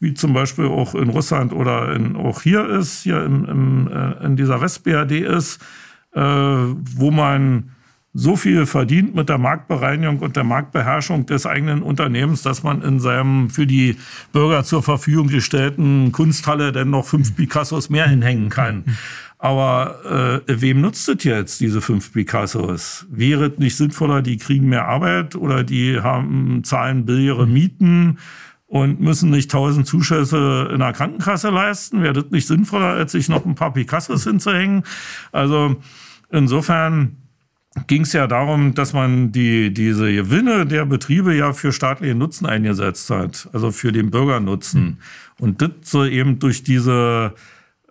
wie 0.00 0.14
zum 0.14 0.32
Beispiel 0.32 0.66
auch 0.66 0.94
in 0.94 1.10
Russland 1.10 1.52
oder 1.52 1.94
in, 1.94 2.16
auch 2.16 2.42
hier 2.42 2.68
ist, 2.68 3.02
hier 3.02 3.24
im, 3.24 3.44
im, 3.44 3.88
äh, 3.88 4.24
in 4.24 4.36
dieser 4.36 4.60
West-BRD 4.60 5.12
ist, 5.12 5.62
äh, 6.12 6.20
wo 6.20 7.12
man 7.12 7.70
so 8.14 8.36
viel 8.36 8.66
verdient 8.66 9.14
mit 9.14 9.28
der 9.28 9.38
Marktbereinigung 9.38 10.18
und 10.18 10.36
der 10.36 10.44
Marktbeherrschung 10.44 11.24
des 11.24 11.46
eigenen 11.46 11.82
Unternehmens, 11.82 12.42
dass 12.42 12.62
man 12.62 12.82
in 12.82 13.00
seinem 13.00 13.48
für 13.48 13.66
die 13.66 13.96
Bürger 14.32 14.64
zur 14.64 14.82
Verfügung 14.82 15.28
gestellten 15.28 16.12
Kunsthalle 16.12 16.72
dann 16.72 16.90
noch 16.90 17.06
fünf 17.06 17.34
Picassos 17.34 17.88
mehr 17.88 18.06
hinhängen 18.08 18.50
kann. 18.50 18.84
Aber 19.38 20.42
äh, 20.46 20.60
wem 20.60 20.82
nutzt 20.82 21.08
es 21.08 21.24
jetzt, 21.24 21.60
diese 21.60 21.80
fünf 21.80 22.12
Picassos? 22.12 23.06
Wäre 23.10 23.46
es 23.46 23.58
nicht 23.58 23.76
sinnvoller, 23.76 24.22
die 24.22 24.36
kriegen 24.36 24.68
mehr 24.68 24.86
Arbeit 24.86 25.34
oder 25.34 25.64
die 25.64 26.00
haben, 26.00 26.62
zahlen 26.64 27.06
billigere 27.06 27.46
Mieten 27.46 28.18
und 28.66 29.00
müssen 29.00 29.30
nicht 29.30 29.50
tausend 29.50 29.86
Zuschüsse 29.86 30.68
in 30.72 30.78
der 30.78 30.92
Krankenkasse 30.92 31.48
leisten? 31.48 32.02
Wäre 32.02 32.12
das 32.12 32.30
nicht 32.30 32.46
sinnvoller, 32.46 32.88
als 32.88 33.12
sich 33.12 33.28
noch 33.28 33.44
ein 33.46 33.54
paar 33.54 33.72
Picassos 33.72 34.22
hinzuhängen? 34.24 34.84
Also 35.32 35.76
insofern 36.30 37.21
ging 37.86 38.02
es 38.02 38.12
ja 38.12 38.26
darum, 38.26 38.74
dass 38.74 38.92
man 38.92 39.32
die, 39.32 39.72
diese 39.72 40.12
Gewinne 40.12 40.66
der 40.66 40.84
Betriebe 40.84 41.34
ja 41.34 41.52
für 41.52 41.72
staatlichen 41.72 42.18
Nutzen 42.18 42.46
eingesetzt 42.46 43.10
hat, 43.10 43.48
also 43.52 43.70
für 43.70 43.92
den 43.92 44.10
Bürgernutzen. 44.10 44.98
Und 45.38 45.62
das 45.62 45.70
soll 45.84 46.12
eben 46.12 46.38
durch 46.38 46.62
diese 46.62 47.34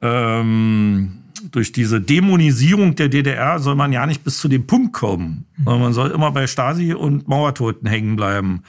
ähm, 0.02 1.18
durch 1.52 1.72
diese 1.72 2.00
Dämonisierung 2.00 2.96
der 2.96 3.10
DDR 3.10 3.58
soll 3.60 3.76
man 3.76 3.92
ja 3.92 4.06
nicht 4.06 4.24
bis 4.24 4.38
zu 4.38 4.48
dem 4.48 4.68
Punkt 4.68 4.94
kommen. 4.94 5.46
sondern 5.64 5.82
Man 5.82 5.94
soll 5.94 6.12
immer 6.12 6.32
bei 6.32 6.46
Stasi 6.46 6.94
und 6.94 7.28
Mauertoten 7.28 7.88
hängen 7.88 8.16
bleiben. 8.16 8.62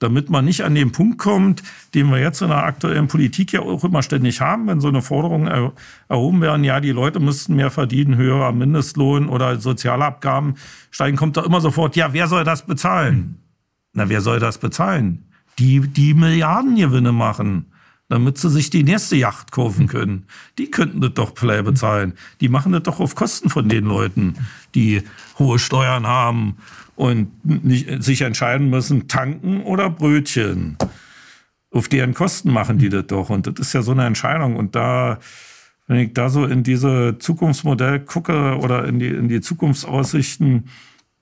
Damit 0.00 0.30
man 0.30 0.44
nicht 0.44 0.62
an 0.62 0.74
den 0.74 0.92
Punkt 0.92 1.18
kommt, 1.18 1.62
den 1.94 2.08
wir 2.10 2.18
jetzt 2.18 2.40
in 2.40 2.48
der 2.48 2.64
aktuellen 2.64 3.08
Politik 3.08 3.52
ja 3.52 3.60
auch 3.60 3.82
immer 3.82 4.02
ständig 4.02 4.40
haben, 4.40 4.66
wenn 4.68 4.80
so 4.80 4.88
eine 4.88 5.02
Forderung 5.02 5.48
er 5.48 5.72
erhoben 6.08 6.40
werden, 6.40 6.62
ja, 6.62 6.80
die 6.80 6.92
Leute 6.92 7.18
müssten 7.18 7.56
mehr 7.56 7.70
verdienen, 7.70 8.16
höherer 8.16 8.52
Mindestlohn 8.52 9.28
oder 9.28 9.58
Sozialabgaben 9.60 10.54
steigen, 10.90 11.16
kommt 11.16 11.36
da 11.36 11.42
immer 11.44 11.60
sofort, 11.60 11.96
ja, 11.96 12.12
wer 12.12 12.28
soll 12.28 12.44
das 12.44 12.64
bezahlen? 12.64 13.38
Na, 13.92 14.08
wer 14.08 14.20
soll 14.20 14.38
das 14.38 14.58
bezahlen? 14.58 15.24
Die, 15.58 15.80
die 15.80 16.14
Milliardengewinne 16.14 17.10
machen. 17.10 17.66
damit 18.08 18.38
sie 18.38 18.48
sich 18.48 18.70
die 18.70 18.84
nächste 18.84 19.16
Yacht 19.16 19.52
kaufen 19.52 19.86
können. 19.86 20.24
Die 20.56 20.70
könnten 20.70 21.00
das 21.00 21.12
doch 21.14 21.32
vielleicht 21.36 21.64
bezahlen. 21.64 22.14
Die 22.40 22.48
machen 22.48 22.72
das 22.72 22.84
doch 22.84 23.00
auf 23.00 23.14
Kosten 23.14 23.50
von 23.50 23.68
den 23.68 23.84
Leuten, 23.84 24.34
die 24.74 25.02
hohe 25.38 25.58
Steuern 25.58 26.06
haben 26.06 26.56
und 26.98 27.30
nicht, 27.44 28.02
sich 28.02 28.22
entscheiden 28.22 28.70
müssen, 28.70 29.06
tanken 29.06 29.62
oder 29.62 29.88
Brötchen. 29.88 30.76
Auf 31.70 31.86
deren 31.86 32.12
Kosten 32.12 32.50
machen 32.50 32.78
die 32.78 32.88
das 32.88 33.06
doch. 33.06 33.30
Und 33.30 33.46
das 33.46 33.68
ist 33.68 33.72
ja 33.72 33.82
so 33.82 33.92
eine 33.92 34.04
Entscheidung. 34.04 34.56
Und 34.56 34.74
da, 34.74 35.20
wenn 35.86 35.98
ich 35.98 36.12
da 36.12 36.28
so 36.28 36.44
in 36.44 36.64
diese 36.64 37.16
Zukunftsmodell 37.20 38.00
gucke 38.00 38.58
oder 38.58 38.84
in 38.84 38.98
die, 38.98 39.10
in 39.10 39.28
die 39.28 39.40
Zukunftsaussichten, 39.40 40.56
äh, 40.56 40.68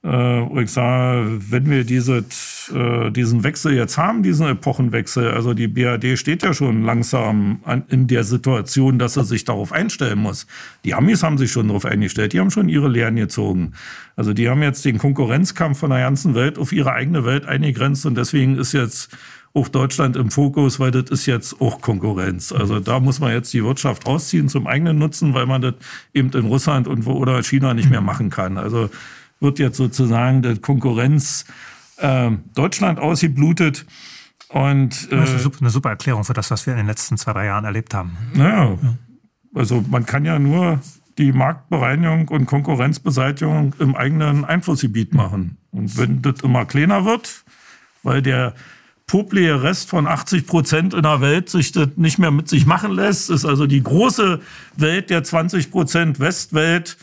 wo 0.09 0.61
ich 0.61 0.71
sage, 0.71 1.41
wenn 1.51 1.69
wir 1.69 1.83
diese, 1.83 2.25
äh, 2.73 3.11
diesen 3.11 3.43
Wechsel 3.43 3.75
jetzt 3.75 3.99
haben, 3.99 4.23
diesen 4.23 4.47
Epochenwechsel, 4.47 5.33
also 5.33 5.53
die 5.53 5.67
BAD 5.67 6.17
steht 6.17 6.45
ja 6.45 6.55
schon 6.55 6.85
langsam 6.85 7.61
an, 7.65 7.83
in 7.89 8.07
der 8.07 8.23
Situation, 8.23 9.01
dass 9.01 9.17
er 9.17 9.25
sich 9.25 9.45
darauf 9.45 9.73
einstellen 9.73 10.21
muss. 10.21 10.47
Die 10.85 10.95
Amis 10.95 11.25
haben 11.25 11.39
sich 11.39 11.51
schon 11.51 11.67
darauf 11.67 11.85
eingestellt, 11.85 12.33
die 12.35 12.41
haben 12.41 12.53
schon 12.53 12.69
ihre 12.69 12.89
Lehren 12.89 13.17
gezogen. 13.17 13.73
Also 14.15 14.33
die 14.33 14.49
haben 14.49 14.63
jetzt 14.63 14.85
den 14.85 14.99
Konkurrenzkampf 14.99 15.79
von 15.79 15.91
der 15.91 16.01
ganzen 16.01 16.37
Welt 16.37 16.57
auf 16.57 16.73
ihre 16.73 16.93
eigene 16.93 17.25
Welt 17.25 17.45
eingegrenzt 17.47 18.07
und 18.07 18.17
deswegen 18.17 18.57
ist 18.59 18.73
jetzt 18.73 19.17
auch 19.55 19.69
Deutschland 19.69 20.17
im 20.17 20.31
Fokus, 20.31 20.79
weil 20.79 20.91
das 20.93 21.11
ist 21.11 21.27
jetzt 21.27 21.61
auch 21.61 21.81
Konkurrenz. 21.81 22.53
Also 22.53 22.79
da 22.79 23.01
muss 23.01 23.19
man 23.19 23.33
jetzt 23.33 23.53
die 23.55 23.65
Wirtschaft 23.65 24.07
rausziehen 24.07 24.49
zum 24.49 24.67
eigenen 24.67 24.99
Nutzen, 24.99 25.35
weil 25.35 25.47
man 25.47 25.63
das 25.63 25.75
eben 26.15 26.31
in 26.31 26.47
Russland 26.47 26.87
und 26.87 27.07
wo 27.07 27.13
oder 27.13 27.43
China 27.43 27.75
nicht 27.75 27.91
mehr 27.91 28.03
machen 28.03 28.31
kann. 28.31 28.59
Also 28.59 28.91
wird 29.41 29.59
jetzt 29.59 29.77
sozusagen 29.77 30.43
die 30.43 30.57
Konkurrenz 30.57 31.45
äh, 31.99 32.31
Deutschland 32.55 32.99
ausgeblutet. 32.99 33.87
Und, 34.49 35.11
äh, 35.11 35.17
das 35.17 35.33
ist 35.33 35.61
eine 35.61 35.71
super 35.71 35.91
Erklärung 35.91 36.25
für 36.25 36.35
das, 36.35 36.51
was 36.51 36.67
wir 36.67 36.73
in 36.73 36.79
den 36.79 36.87
letzten 36.87 37.17
zwei, 37.17 37.33
drei 37.33 37.47
Jahren 37.47 37.65
erlebt 37.65 37.95
haben. 37.95 38.17
Naja, 38.35 38.79
also 39.55 39.85
man 39.89 40.07
kann 40.07 40.25
ja 40.25 40.39
nur 40.39 40.81
die 41.19 41.33
Marktbereinigung 41.33 42.29
und 42.29 42.47
Konkurrenzbeseitigung 42.47 43.75
im 43.79 43.97
eigenen 43.97 44.45
Einflussgebiet 44.45 45.15
machen. 45.15 45.57
Und 45.71 45.97
wenn 45.97 46.23
das 46.23 46.43
immer 46.43 46.67
kleiner 46.67 47.05
wird, 47.05 47.45
weil 48.03 48.23
der 48.23 48.55
publige 49.07 49.63
Rest 49.63 49.89
von 49.89 50.07
80 50.07 50.47
Prozent 50.47 50.95
in 50.95 51.03
der 51.03 51.21
Welt 51.21 51.49
sich 51.49 51.73
das 51.73 51.89
nicht 51.97 52.19
mehr 52.19 52.31
mit 52.31 52.49
sich 52.49 52.67
machen 52.67 52.93
lässt, 52.93 53.31
ist 53.31 53.45
also 53.45 53.67
die 53.67 53.83
große 53.83 54.41
Welt 54.77 55.11
der 55.11 55.23
20 55.23 55.71
Prozent 55.71 56.21
Westwelt, 56.21 56.97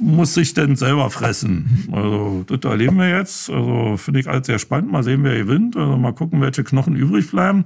muss 0.00 0.34
sich 0.34 0.54
denn 0.54 0.76
selber 0.76 1.10
fressen. 1.10 1.88
Also 1.92 2.44
das 2.46 2.70
erleben 2.70 2.98
wir 2.98 3.08
jetzt. 3.08 3.50
Also 3.50 3.96
finde 3.96 4.20
ich 4.20 4.28
alles 4.28 4.46
sehr 4.46 4.58
spannend. 4.58 4.92
Mal 4.92 5.02
sehen, 5.02 5.24
wer 5.24 5.36
gewinnt. 5.36 5.76
Also 5.76 5.96
mal 5.96 6.12
gucken, 6.12 6.40
welche 6.40 6.64
Knochen 6.64 6.94
übrig 6.94 7.30
bleiben. 7.30 7.64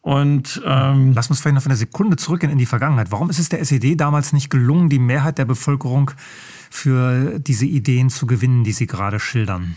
Und 0.00 0.62
ähm, 0.64 1.12
lass 1.14 1.28
uns 1.28 1.40
vielleicht 1.40 1.56
noch 1.56 1.62
für 1.62 1.68
eine 1.68 1.76
Sekunde 1.76 2.16
zurückgehen 2.16 2.52
in 2.52 2.58
die 2.58 2.66
Vergangenheit. 2.66 3.10
Warum 3.10 3.28
ist 3.28 3.38
es 3.38 3.48
der 3.48 3.60
SED 3.60 3.96
damals 3.96 4.32
nicht 4.32 4.48
gelungen, 4.48 4.88
die 4.88 4.98
Mehrheit 4.98 5.38
der 5.38 5.44
Bevölkerung 5.44 6.10
für 6.70 7.38
diese 7.38 7.66
Ideen 7.66 8.08
zu 8.08 8.26
gewinnen, 8.26 8.64
die 8.64 8.72
Sie 8.72 8.86
gerade 8.86 9.20
schildern? 9.20 9.76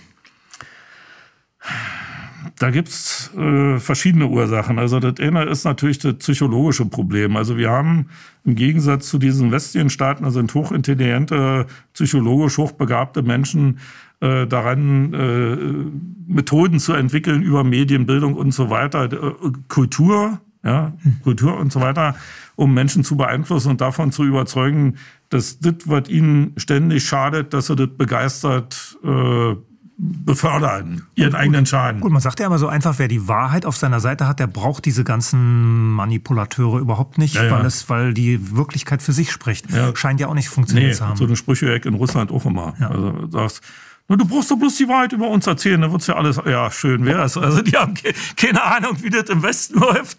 Da 2.58 2.72
gibt's 2.72 3.32
äh, 3.38 3.80
verschiedene 3.80 4.28
Ursachen. 4.28 4.80
Also 4.80 5.00
das 5.00 5.20
eine 5.20 5.44
ist 5.46 5.64
natürlich 5.64 6.00
das 6.00 6.16
psychologische 6.16 6.86
Problem. 6.86 7.36
Also 7.36 7.58
wir 7.58 7.70
haben 7.70 8.08
im 8.44 8.56
Gegensatz 8.56 9.08
zu 9.10 9.18
diesen 9.18 9.52
westlichen 9.52 9.90
Staaten, 9.90 10.26
also 10.26 10.40
sind 10.40 10.54
hochintelligente, 10.54 11.68
psychologisch 11.94 12.58
hochbegabte 12.58 13.22
Menschen 13.22 13.80
äh, 14.22 14.48
daran, 14.48 15.14
äh, 15.14 16.32
Methoden 16.32 16.80
zu 16.80 16.94
entwickeln 16.94 17.42
über 17.42 17.64
Medienbildung 17.64 18.36
und 18.36 18.54
so 18.54 18.70
weiter, 18.70 19.12
äh, 19.12 19.34
Kultur, 19.68 20.40
ja, 20.64 20.94
Kultur 21.24 21.58
und 21.58 21.72
so 21.72 21.82
weiter, 21.82 22.16
um 22.56 22.74
Menschen 22.74 23.04
zu 23.04 23.18
beeinflussen 23.18 23.70
und 23.72 23.82
davon 23.82 24.12
zu 24.12 24.24
überzeugen, 24.24 24.98
dass 25.30 25.60
das, 25.60 25.76
was 25.86 26.10
ihnen 26.10 26.54
ständig 26.58 27.04
schadet, 27.04 27.54
dass 27.54 27.68
sie 27.68 27.76
das 27.76 27.90
begeistert 27.98 28.98
äh, 29.04 29.56
befördern, 30.04 31.04
ihren 31.14 31.36
eigenen 31.36 31.68
Schaden. 31.68 32.02
Gut, 32.02 32.12
man 32.12 32.22
sagt 32.22 32.40
ja 32.40 32.48
immer 32.48 32.58
so 32.58 32.68
einfach, 32.68 32.98
wer 32.98 33.08
die 33.08 33.28
Wahrheit 33.28 33.68
auf 33.68 33.78
seiner 33.78 34.00
Seite 34.00 34.28
hat, 34.28 34.40
der 34.40 34.48
braucht 34.48 34.86
diese 34.86 35.04
ganzen 35.04 35.92
Manipulateure 35.92 36.80
überhaupt 36.80 37.20
nicht, 37.20 37.36
ja, 37.36 37.44
ja. 37.44 37.52
weil 37.52 37.66
es, 37.68 37.88
weil 37.88 38.16
die 38.16 38.56
Wirklichkeit 38.56 39.04
für 39.04 39.14
sich 39.14 39.32
spricht. 39.32 39.70
Ja. 39.70 39.96
Scheint 39.96 40.20
ja 40.20 40.28
auch 40.28 40.34
nicht 40.34 40.50
funktioniert 40.50 40.90
nee, 40.90 40.96
zu 40.96 41.06
haben. 41.06 41.18
So 41.18 41.26
eine 41.26 41.36
Sprüche 41.36 41.76
in 41.76 41.94
Russland 41.94 42.32
auch 42.32 42.46
immer. 42.46 42.74
Also 42.80 43.30
sagst, 43.30 43.62
du 44.08 44.26
brauchst 44.26 44.50
doch 44.50 44.58
bloß 44.58 44.76
die 44.78 44.88
Wahrheit 44.88 45.14
über 45.14 45.30
uns 45.30 45.46
erzählen, 45.46 45.80
dann 45.80 45.92
wird's 45.92 46.08
ja 46.08 46.16
alles, 46.16 46.42
ja, 46.46 46.72
schön 46.72 47.06
wär's. 47.06 47.38
Also 47.38 47.62
die 47.62 47.78
haben 47.78 47.94
keine 48.36 48.64
Ahnung, 48.64 48.98
wie 49.02 49.12
das 49.12 49.30
im 49.30 49.44
Westen 49.44 49.80
läuft. 49.80 50.18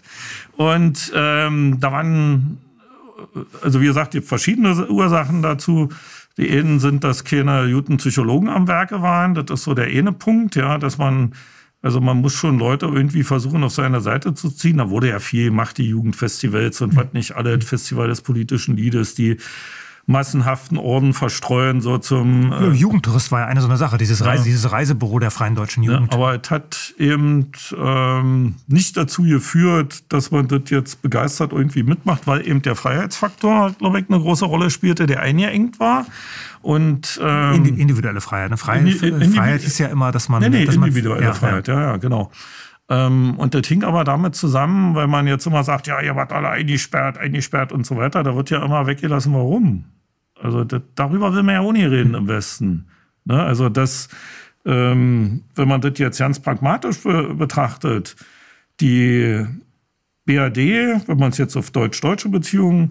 Und 0.56 1.12
ähm, 1.12 1.78
da 1.80 1.90
waren, 1.90 2.58
also 3.62 3.80
wie 3.80 3.86
gesagt, 3.86 4.16
verschiedene 4.24 4.88
Ursachen 4.88 5.42
dazu. 5.42 5.88
Die 6.36 6.50
einen 6.50 6.80
sind, 6.80 7.04
dass 7.04 7.24
keine 7.24 7.70
guten 7.72 7.98
Psychologen 7.98 8.48
am 8.48 8.68
Werke 8.68 9.02
waren. 9.02 9.34
Das 9.34 9.46
ist 9.50 9.64
so 9.64 9.74
der 9.74 9.86
eine 9.86 10.12
Punkt, 10.12 10.56
ja, 10.56 10.78
dass 10.78 10.98
man, 10.98 11.34
also 11.82 12.00
man 12.00 12.18
muss 12.18 12.32
schon 12.32 12.58
Leute 12.58 12.86
irgendwie 12.86 13.22
versuchen, 13.22 13.64
auf 13.64 13.72
seine 13.72 14.00
Seite 14.00 14.34
zu 14.34 14.50
ziehen. 14.50 14.78
Da 14.78 14.90
wurde 14.90 15.08
ja 15.10 15.18
viel 15.18 15.46
gemacht, 15.46 15.78
die 15.78 15.88
Jugendfestivals 15.88 16.80
und 16.80 16.96
was 16.96 17.12
nicht 17.12 17.36
alle, 17.36 17.60
Festival 17.60 18.08
des 18.08 18.22
politischen 18.22 18.76
Liedes, 18.76 19.14
die 19.14 19.36
massenhaften 20.12 20.78
Orden 20.78 21.12
verstreuen, 21.14 21.80
so 21.80 21.98
zum. 21.98 22.52
Äh, 22.52 22.68
Jugendtourist 22.70 23.32
war 23.32 23.40
ja 23.40 23.46
eine 23.46 23.60
so 23.60 23.66
eine 23.66 23.76
Sache, 23.76 23.98
dieses, 23.98 24.24
Reise, 24.24 24.44
ja. 24.44 24.44
dieses 24.44 24.70
Reisebüro 24.70 25.18
der 25.18 25.32
Freien 25.32 25.56
Deutschen 25.56 25.82
Jugend. 25.82 26.12
Ja, 26.12 26.18
aber 26.18 26.40
es 26.40 26.50
hat 26.50 26.94
eben 26.98 27.50
ähm, 27.76 28.54
nicht 28.68 28.96
dazu 28.96 29.22
geführt, 29.22 30.04
dass 30.12 30.30
man 30.30 30.46
das 30.46 30.62
jetzt 30.68 31.02
begeistert 31.02 31.52
irgendwie 31.52 31.82
mitmacht, 31.82 32.26
weil 32.26 32.46
eben 32.46 32.62
der 32.62 32.76
Freiheitsfaktor, 32.76 33.72
glaube 33.72 33.98
ich, 33.98 34.08
eine 34.08 34.20
große 34.20 34.44
Rolle 34.44 34.70
spielte, 34.70 35.06
der 35.06 35.20
eingeengt 35.20 35.80
war. 35.80 36.06
Und 36.60 37.20
ähm, 37.20 37.64
individuelle 37.64 38.20
Freiheit. 38.20 38.46
Eine 38.46 38.56
Freiheit, 38.56 39.02
Indi 39.02 39.28
Freiheit 39.36 39.64
ist 39.64 39.78
ja 39.78 39.88
immer, 39.88 40.12
dass 40.12 40.28
man. 40.28 40.42
Nee, 40.42 40.48
nee, 40.48 40.64
dass 40.64 40.76
individuelle 40.76 41.20
man, 41.20 41.28
ja, 41.28 41.34
Freiheit, 41.34 41.66
ja, 41.66 41.80
ja, 41.80 41.96
genau. 41.96 42.30
Ähm, 42.88 43.34
und 43.38 43.54
das 43.54 43.66
hing 43.66 43.84
aber 43.84 44.04
damit 44.04 44.34
zusammen, 44.34 44.94
weil 44.94 45.06
man 45.06 45.26
jetzt 45.26 45.46
immer 45.46 45.64
sagt, 45.64 45.86
ja, 45.86 46.00
ihr 46.00 46.14
wart 46.14 46.32
alle 46.32 46.50
eingesperrt, 46.50 47.16
eingesperrt 47.16 47.72
und 47.72 47.86
so 47.86 47.96
weiter. 47.96 48.22
Da 48.22 48.36
wird 48.36 48.50
ja 48.50 48.62
immer 48.64 48.86
weggelassen, 48.86 49.32
warum. 49.32 49.84
Also 50.42 50.64
das, 50.64 50.82
darüber 50.94 51.34
will 51.34 51.42
man 51.42 51.54
ja 51.54 51.60
auch 51.60 51.72
nicht 51.72 51.90
reden 51.90 52.14
im 52.14 52.28
Westen. 52.28 52.86
Ne? 53.24 53.40
Also 53.40 53.68
das, 53.68 54.08
ähm, 54.64 55.42
wenn 55.54 55.68
man 55.68 55.80
das 55.80 55.98
jetzt 55.98 56.18
ganz 56.18 56.40
pragmatisch 56.40 57.02
be 57.02 57.34
betrachtet, 57.34 58.16
die 58.80 59.46
BRD, 60.24 61.06
wenn 61.06 61.18
man 61.18 61.30
es 61.30 61.38
jetzt 61.38 61.56
auf 61.56 61.70
deutsch-deutsche 61.70 62.28
Beziehungen 62.28 62.90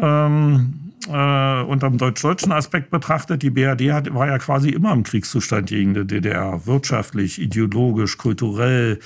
ähm, 0.00 0.92
äh, 1.08 1.62
unter 1.62 1.88
dem 1.88 1.98
deutsch-deutschen 1.98 2.52
Aspekt 2.52 2.90
betrachtet, 2.90 3.42
die 3.42 3.50
BRD 3.50 3.92
hat, 3.92 4.12
war 4.14 4.26
ja 4.26 4.38
quasi 4.38 4.70
immer 4.70 4.92
im 4.92 5.02
Kriegszustand 5.02 5.68
gegen 5.68 5.94
die 5.94 6.06
DDR, 6.06 6.66
wirtschaftlich, 6.66 7.40
ideologisch, 7.40 8.18
kulturell, 8.18 8.98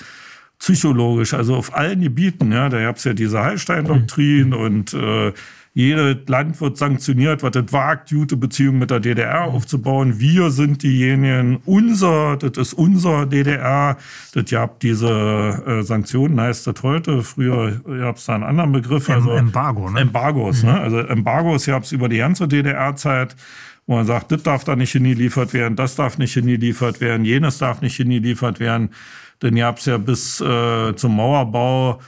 psychologisch, 0.58 1.34
also 1.34 1.56
auf 1.56 1.74
allen 1.74 2.00
Gebieten. 2.00 2.52
Ja, 2.52 2.68
da 2.68 2.80
gab 2.80 2.96
es 2.96 3.04
ja 3.04 3.14
diese 3.14 3.40
Hallstein-Doktrin 3.40 4.54
und 4.54 4.94
äh, 4.94 5.32
jedes 5.78 6.16
Land 6.26 6.60
wird 6.60 6.76
sanktioniert, 6.76 7.44
was 7.44 7.52
das 7.52 7.72
wagt, 7.72 8.10
gute 8.10 8.36
Beziehungen 8.36 8.80
mit 8.80 8.90
der 8.90 8.98
DDR 8.98 9.44
aufzubauen. 9.44 10.18
Wir 10.18 10.50
sind 10.50 10.82
diejenigen, 10.82 11.60
unser, 11.66 12.36
das 12.36 12.56
ist 12.56 12.72
unser 12.74 13.26
DDR. 13.26 13.96
Das 14.34 14.50
gab 14.50 14.80
diese 14.80 15.08
äh, 15.08 15.82
Sanktionen, 15.84 16.40
heißt 16.40 16.66
das 16.66 16.82
heute. 16.82 17.22
Früher 17.22 17.80
gab 17.86 18.16
es 18.16 18.24
da 18.24 18.34
einen 18.34 18.42
anderen 18.42 18.72
Begriff. 18.72 19.08
Also 19.08 19.30
Embargo, 19.30 19.88
ne? 19.88 20.00
Embargos, 20.00 20.64
mhm. 20.64 20.70
ne? 20.70 20.80
Also 20.80 20.98
Embargos 20.98 21.66
gab 21.66 21.84
es 21.84 21.92
über 21.92 22.08
die 22.08 22.18
ganze 22.18 22.48
DDR-Zeit 22.48 23.36
wo 23.86 23.94
man 23.94 24.04
sagt, 24.04 24.30
das 24.32 24.42
darf 24.42 24.64
da 24.64 24.76
nicht 24.76 24.92
hingeliefert 24.92 25.54
werden, 25.54 25.74
das 25.74 25.96
darf 25.96 26.18
nicht 26.18 26.34
hingeliefert 26.34 27.00
werden, 27.00 27.24
jenes 27.24 27.56
darf 27.56 27.80
nicht 27.80 27.96
hingeliefert 27.96 28.60
werden. 28.60 28.90
Denn 29.40 29.56
ihr 29.56 29.64
habt 29.64 29.78
es 29.78 29.86
ja 29.86 29.96
bis 29.96 30.42
äh, 30.42 30.94
zum 30.94 31.16
Mauerbau 31.16 31.98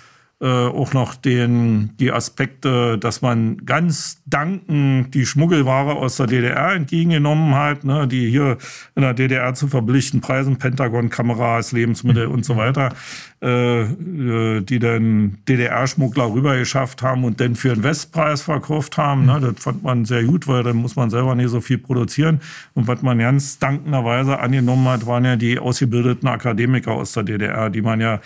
äh, 0.42 0.46
auch 0.46 0.94
noch 0.94 1.16
den, 1.16 1.90
die 2.00 2.10
Aspekte, 2.10 2.96
dass 2.96 3.20
man 3.20 3.66
ganz 3.66 4.22
dankend 4.24 5.14
die 5.14 5.26
Schmuggelware 5.26 5.96
aus 5.96 6.16
der 6.16 6.28
DDR 6.28 6.72
entgegengenommen 6.72 7.54
hat, 7.54 7.84
ne, 7.84 8.08
die 8.08 8.30
hier 8.30 8.56
in 8.94 9.02
der 9.02 9.12
DDR 9.12 9.52
zu 9.52 9.68
verblichten 9.68 10.22
Preisen, 10.22 10.56
Pentagon-Kameras, 10.56 11.72
Lebensmittel 11.72 12.26
und 12.26 12.46
so 12.46 12.56
weiter, 12.56 12.94
äh, 13.42 13.82
äh 13.82 14.60
die 14.62 14.78
dann 14.78 15.36
DDR-Schmuggler 15.46 16.32
rübergeschafft 16.32 17.02
haben 17.02 17.24
und 17.24 17.38
dann 17.40 17.54
für 17.54 17.74
den 17.74 17.82
Westpreis 17.82 18.40
verkauft 18.40 18.96
haben. 18.96 19.26
Ne, 19.26 19.40
das 19.40 19.62
fand 19.62 19.82
man 19.82 20.06
sehr 20.06 20.24
gut, 20.24 20.48
weil 20.48 20.62
dann 20.62 20.76
muss 20.76 20.96
man 20.96 21.10
selber 21.10 21.34
nicht 21.34 21.50
so 21.50 21.60
viel 21.60 21.76
produzieren. 21.76 22.40
Und 22.72 22.88
was 22.88 23.02
man 23.02 23.18
ganz 23.18 23.58
dankenderweise 23.58 24.38
angenommen 24.38 24.88
hat, 24.88 25.06
waren 25.06 25.26
ja 25.26 25.36
die 25.36 25.58
ausgebildeten 25.58 26.28
Akademiker 26.28 26.92
aus 26.92 27.12
der 27.12 27.24
DDR, 27.24 27.68
die 27.68 27.82
man 27.82 28.00
ja 28.00 28.20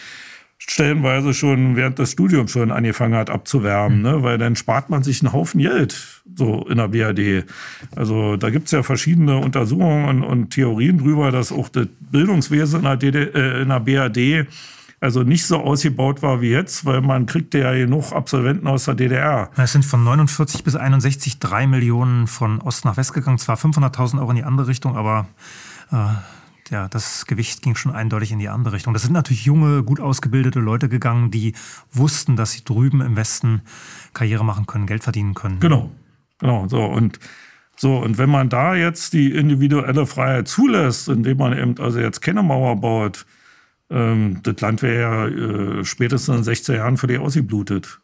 stellenweise 0.69 1.35
schon 1.35 1.77
während 1.77 1.99
des 1.99 2.13
Studiums 2.13 2.51
schon 2.51 2.71
angefangen 2.71 3.15
hat 3.15 3.31
abzuwerben, 3.31 4.03
ne? 4.03 4.23
weil 4.23 4.39
dann 4.39 4.57
spart 4.57 4.91
man 4.91 5.03
sich 5.03 5.23
einen 5.23 5.33
Haufen 5.33 5.61
Geld 5.61 6.23
so 6.35 6.67
in 6.67 6.79
der 6.79 6.89
BRD. 6.89 7.45
Also 7.95 8.37
da 8.37 8.51
gibt's 8.51 8.71
ja 8.71 8.83
verschiedene 8.83 9.39
Untersuchungen 9.39 10.09
und, 10.09 10.23
und, 10.23 10.51
Theorien 10.51 10.99
drüber, 10.99 11.31
dass 11.31 11.53
auch 11.53 11.69
das 11.69 11.87
Bildungswesen 12.11 12.81
in 12.81 12.85
der, 12.85 12.97
DD, 12.97 13.35
äh, 13.35 13.63
in 13.63 13.69
der 13.69 13.81
BRD 13.81 14.47
also 15.01 15.23
nicht 15.23 15.47
so 15.47 15.59
ausgebaut 15.59 16.23
war 16.23 16.41
wie 16.41 16.51
jetzt, 16.51 16.87
weil 16.87 17.03
man 17.03 17.27
kriegte 17.27 17.59
ja 17.59 17.75
genug 17.75 18.13
Absolventen 18.13 18.67
aus 18.67 18.87
der 18.87 18.95
DDR. 18.95 19.51
Es 19.57 19.73
sind 19.73 19.85
von 19.85 20.03
49 20.03 20.65
bis 20.65 20.77
61 20.77 21.39
drei 21.41 21.67
Millionen 21.67 22.27
von 22.27 22.63
Ost 22.63 22.87
nach 22.87 22.97
West 22.97 23.13
gegangen, 23.13 23.37
zwar 23.37 23.57
500.000 23.57 24.19
Euro 24.19 24.31
in 24.31 24.37
die 24.37 24.45
andere 24.45 24.67
Richtung, 24.67 24.97
aber 24.97 25.27
äh, 25.93 25.97
ja, 26.71 26.89
das 26.89 27.27
Gewicht 27.27 27.63
ging 27.63 27.75
schon 27.75 27.93
eindeutig 27.93 28.33
in 28.33 28.39
die 28.39 28.49
andere 28.49 28.75
Richtung. 28.75 28.93
Das 28.93 29.03
sind 29.03 29.13
natürlich 29.13 29.45
junge, 29.45 29.83
gut 29.83 30.01
ausgebildete 30.01 30.61
Leute 30.61 30.89
gegangen, 30.89 31.31
die 31.31 31.55
wussten, 31.93 32.37
dass 32.37 32.53
sie 32.53 32.65
drüben 32.65 33.01
im 33.01 33.17
Westen 33.17 33.63
Karriere 34.13 34.45
machen 34.45 34.67
können, 34.67 34.87
Geld 34.87 35.03
verdienen 35.03 35.35
können. 35.35 35.61
Genau, 35.61 35.91
genau. 36.39 36.67
So 36.69 36.85
und 36.85 37.19
so 37.77 37.99
und 37.99 38.19
wenn 38.19 38.31
man 38.31 38.49
da 38.49 38.75
jetzt 38.75 39.13
die 39.13 39.33
individuelle 39.33 40.07
Freiheit 40.07 40.49
zulässt, 40.49 41.09
indem 41.09 41.39
man 41.39 41.57
eben 41.57 41.79
also 41.79 41.99
jetzt 41.99 42.21
keine 42.21 42.43
Mauer 42.43 42.77
baut, 42.77 43.27
ähm, 43.91 44.41
das 44.43 44.61
Land 44.61 44.83
wäre 44.83 45.01
ja 45.01 45.27
äh, 45.81 45.85
spätestens 45.85 46.37
in 46.39 46.45
16 46.45 46.77
Jahren 46.77 46.97
für 46.97 47.07
die 47.07 47.19
ausgeblutet. 47.19 48.01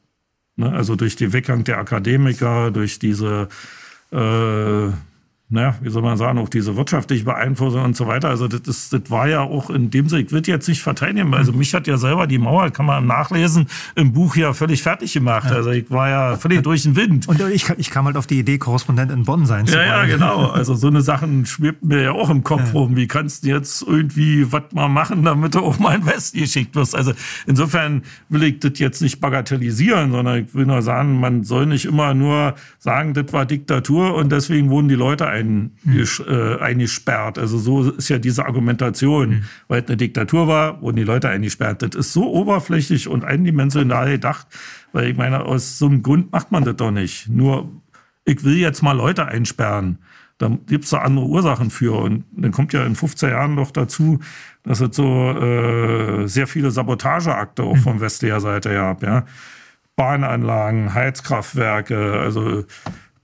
Ne? 0.56 0.70
Also 0.70 0.96
durch 0.96 1.16
den 1.16 1.32
Weggang 1.32 1.64
der 1.64 1.78
Akademiker, 1.78 2.70
durch 2.70 2.98
diese 2.98 3.48
äh, 4.12 4.90
naja, 5.52 5.74
wie 5.80 5.90
soll 5.90 6.02
man 6.02 6.16
sagen, 6.16 6.38
auch 6.38 6.48
diese 6.48 6.76
wirtschaftliche 6.76 7.24
Beeinflussung 7.24 7.82
und 7.82 7.96
so 7.96 8.06
weiter. 8.06 8.28
Also 8.28 8.46
das, 8.46 8.60
ist, 8.68 8.92
das 8.92 9.10
war 9.10 9.26
ja 9.26 9.40
auch 9.40 9.68
in 9.68 9.90
dem 9.90 10.08
Sinne, 10.08 10.22
ich 10.22 10.30
würde 10.30 10.48
jetzt 10.48 10.68
nicht 10.68 10.80
verteidigen. 10.80 11.34
Also 11.34 11.52
mich 11.52 11.74
hat 11.74 11.88
ja 11.88 11.96
selber 11.96 12.28
die 12.28 12.38
Mauer, 12.38 12.70
kann 12.70 12.86
man 12.86 13.04
nachlesen, 13.04 13.66
im 13.96 14.12
Buch 14.12 14.36
ja 14.36 14.52
völlig 14.52 14.80
fertig 14.80 15.12
gemacht. 15.12 15.50
Also 15.50 15.70
ich 15.70 15.90
war 15.90 16.08
ja 16.08 16.36
völlig 16.36 16.62
durch 16.62 16.84
den 16.84 16.94
Wind. 16.94 17.26
Und 17.26 17.40
ich, 17.40 17.68
ich 17.78 17.90
kam 17.90 18.06
halt 18.06 18.16
auf 18.16 18.28
die 18.28 18.38
Idee, 18.38 18.58
Korrespondent 18.58 19.10
in 19.10 19.24
Bonn 19.24 19.44
sein 19.44 19.66
zu 19.66 19.74
wollen. 19.74 19.88
Ja, 19.88 20.04
ja, 20.04 20.06
genau. 20.06 20.46
Also 20.50 20.76
so 20.76 20.86
eine 20.86 21.00
Sachen 21.00 21.44
schwebten 21.46 21.88
mir 21.88 22.00
ja 22.00 22.12
auch 22.12 22.30
im 22.30 22.44
Kopf 22.44 22.66
ja. 22.66 22.72
rum. 22.72 22.94
Wie 22.94 23.08
kannst 23.08 23.44
du 23.44 23.48
jetzt 23.48 23.82
irgendwie 23.82 24.52
was 24.52 24.62
mal 24.72 24.88
machen, 24.88 25.24
damit 25.24 25.56
du 25.56 25.60
auch 25.60 25.80
mal 25.80 25.96
in 25.96 26.06
Westen 26.06 26.38
geschickt 26.38 26.76
wirst? 26.76 26.94
Also 26.94 27.12
insofern 27.48 28.02
will 28.28 28.44
ich 28.44 28.60
das 28.60 28.78
jetzt 28.78 29.02
nicht 29.02 29.20
bagatellisieren, 29.20 30.12
sondern 30.12 30.44
ich 30.44 30.54
will 30.54 30.66
nur 30.66 30.80
sagen, 30.82 31.18
man 31.18 31.42
soll 31.42 31.66
nicht 31.66 31.86
immer 31.86 32.14
nur 32.14 32.54
sagen, 32.78 33.14
das 33.14 33.32
war 33.32 33.46
Diktatur 33.46 34.14
und 34.14 34.30
deswegen 34.30 34.70
wurden 34.70 34.88
die 34.88 34.94
Leute 34.94 35.26
ein 35.26 35.39
ein, 35.40 35.72
mhm. 35.84 36.04
äh, 36.26 36.58
eingesperrt. 36.58 37.38
Also 37.38 37.58
so 37.58 37.90
ist 37.90 38.08
ja 38.08 38.18
diese 38.18 38.46
Argumentation, 38.46 39.30
mhm. 39.30 39.44
weil 39.68 39.82
es 39.82 39.88
eine 39.88 39.96
Diktatur 39.96 40.46
war, 40.48 40.80
wurden 40.82 40.96
die 40.96 41.04
Leute 41.04 41.28
eingesperrt. 41.28 41.82
Das 41.82 41.94
ist 41.94 42.12
so 42.12 42.32
oberflächlich 42.32 43.08
und 43.08 43.24
eindimensional 43.24 44.10
gedacht, 44.10 44.46
weil 44.92 45.08
ich 45.10 45.16
meine, 45.16 45.44
aus 45.44 45.78
so 45.78 45.86
einem 45.86 46.02
Grund 46.02 46.32
macht 46.32 46.52
man 46.52 46.64
das 46.64 46.76
doch 46.76 46.90
nicht. 46.90 47.28
Nur, 47.28 47.70
ich 48.24 48.44
will 48.44 48.56
jetzt 48.56 48.82
mal 48.82 48.96
Leute 48.96 49.26
einsperren. 49.26 49.98
Da 50.38 50.48
gibt 50.66 50.84
es 50.84 50.90
da 50.90 50.98
andere 50.98 51.26
Ursachen 51.26 51.70
für. 51.70 51.92
Und 52.00 52.24
dann 52.32 52.50
kommt 52.50 52.72
ja 52.72 52.84
in 52.84 52.96
15 52.96 53.28
Jahren 53.28 53.54
noch 53.54 53.70
dazu, 53.72 54.20
dass 54.62 54.80
es 54.80 54.96
so 54.96 55.32
äh, 55.32 56.26
sehr 56.26 56.46
viele 56.46 56.70
Sabotageakte 56.70 57.62
auch 57.62 57.76
mhm. 57.76 57.80
von 57.80 58.00
westlicher 58.00 58.40
Seite 58.40 58.72
gab. 58.72 59.02
Ja. 59.02 59.26
Bahnanlagen, 59.96 60.94
Heizkraftwerke, 60.94 62.18
also 62.18 62.64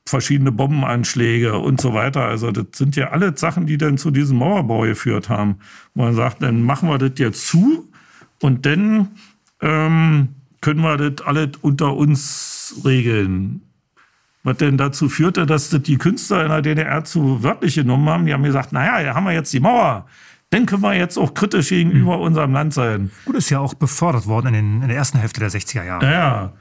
verschiedene 0.07 0.53
Bombenanschläge 0.53 1.59
und 1.59 1.81
so 1.81 1.93
weiter. 1.93 2.23
Also 2.23 2.53
das 2.53 2.67
sind 2.73 2.97
ja 2.97 3.11
alle 3.11 3.37
Sachen, 3.37 3.67
die 3.67 3.77
dann 3.77 3.99
zu 3.99 4.11
diesem 4.11 4.39
Mauerbau 4.39 4.83
geführt 4.83 5.29
haben. 5.29 5.57
Wo 5.95 6.05
man 6.05 6.15
sagt, 6.15 6.43
dann 6.43 6.63
machen 6.63 6.89
wir 6.89 6.99
das 6.99 7.13
jetzt 7.17 7.47
zu 7.49 7.91
und 8.41 8.65
dann 8.67 9.09
ähm, 9.61 10.29
können 10.61 10.81
wir 10.81 10.97
das 10.97 11.27
alles 11.27 11.51
unter 11.61 11.95
uns 11.95 12.81
regeln. 12.85 13.63
Was 14.45 14.59
denn 14.59 14.77
dazu 14.79 15.09
führte, 15.09 15.45
dass 15.45 15.71
das 15.71 15.83
die 15.83 15.99
Künstler 15.99 16.45
in 16.45 16.51
der 16.51 16.63
DDR 16.63 17.05
zu 17.05 17.43
wörtlich 17.43 17.75
genommen 17.75 18.09
haben. 18.09 18.27
Die 18.27 18.33
haben 18.33 18.45
gesagt, 18.45 18.73
naja, 18.73 19.03
da 19.03 19.15
haben 19.15 19.25
wir 19.25 19.33
jetzt 19.33 19.53
die 19.53 19.61
Mauer. 19.61 20.07
Dann 20.51 20.67
können 20.67 20.83
wir 20.83 20.95
jetzt 20.95 21.19
auch 21.19 21.35
kritisch 21.35 21.71
gegenüber 21.71 22.19
mhm. 22.19 22.23
unserem 22.23 22.53
Land 22.53 22.73
sein. 22.73 23.11
Gut, 23.25 23.35
ist 23.35 23.51
ja 23.51 23.59
auch 23.59 23.75
befördert 23.75 24.29
worden 24.29 24.49
in, 24.49 24.55
den, 24.55 24.83
in 24.83 24.89
der 24.89 24.97
ersten 24.97 25.19
Hälfte 25.19 25.41
der 25.41 25.51
60er 25.51 25.85
Jahre. 25.85 26.07
Ja, 26.07 26.53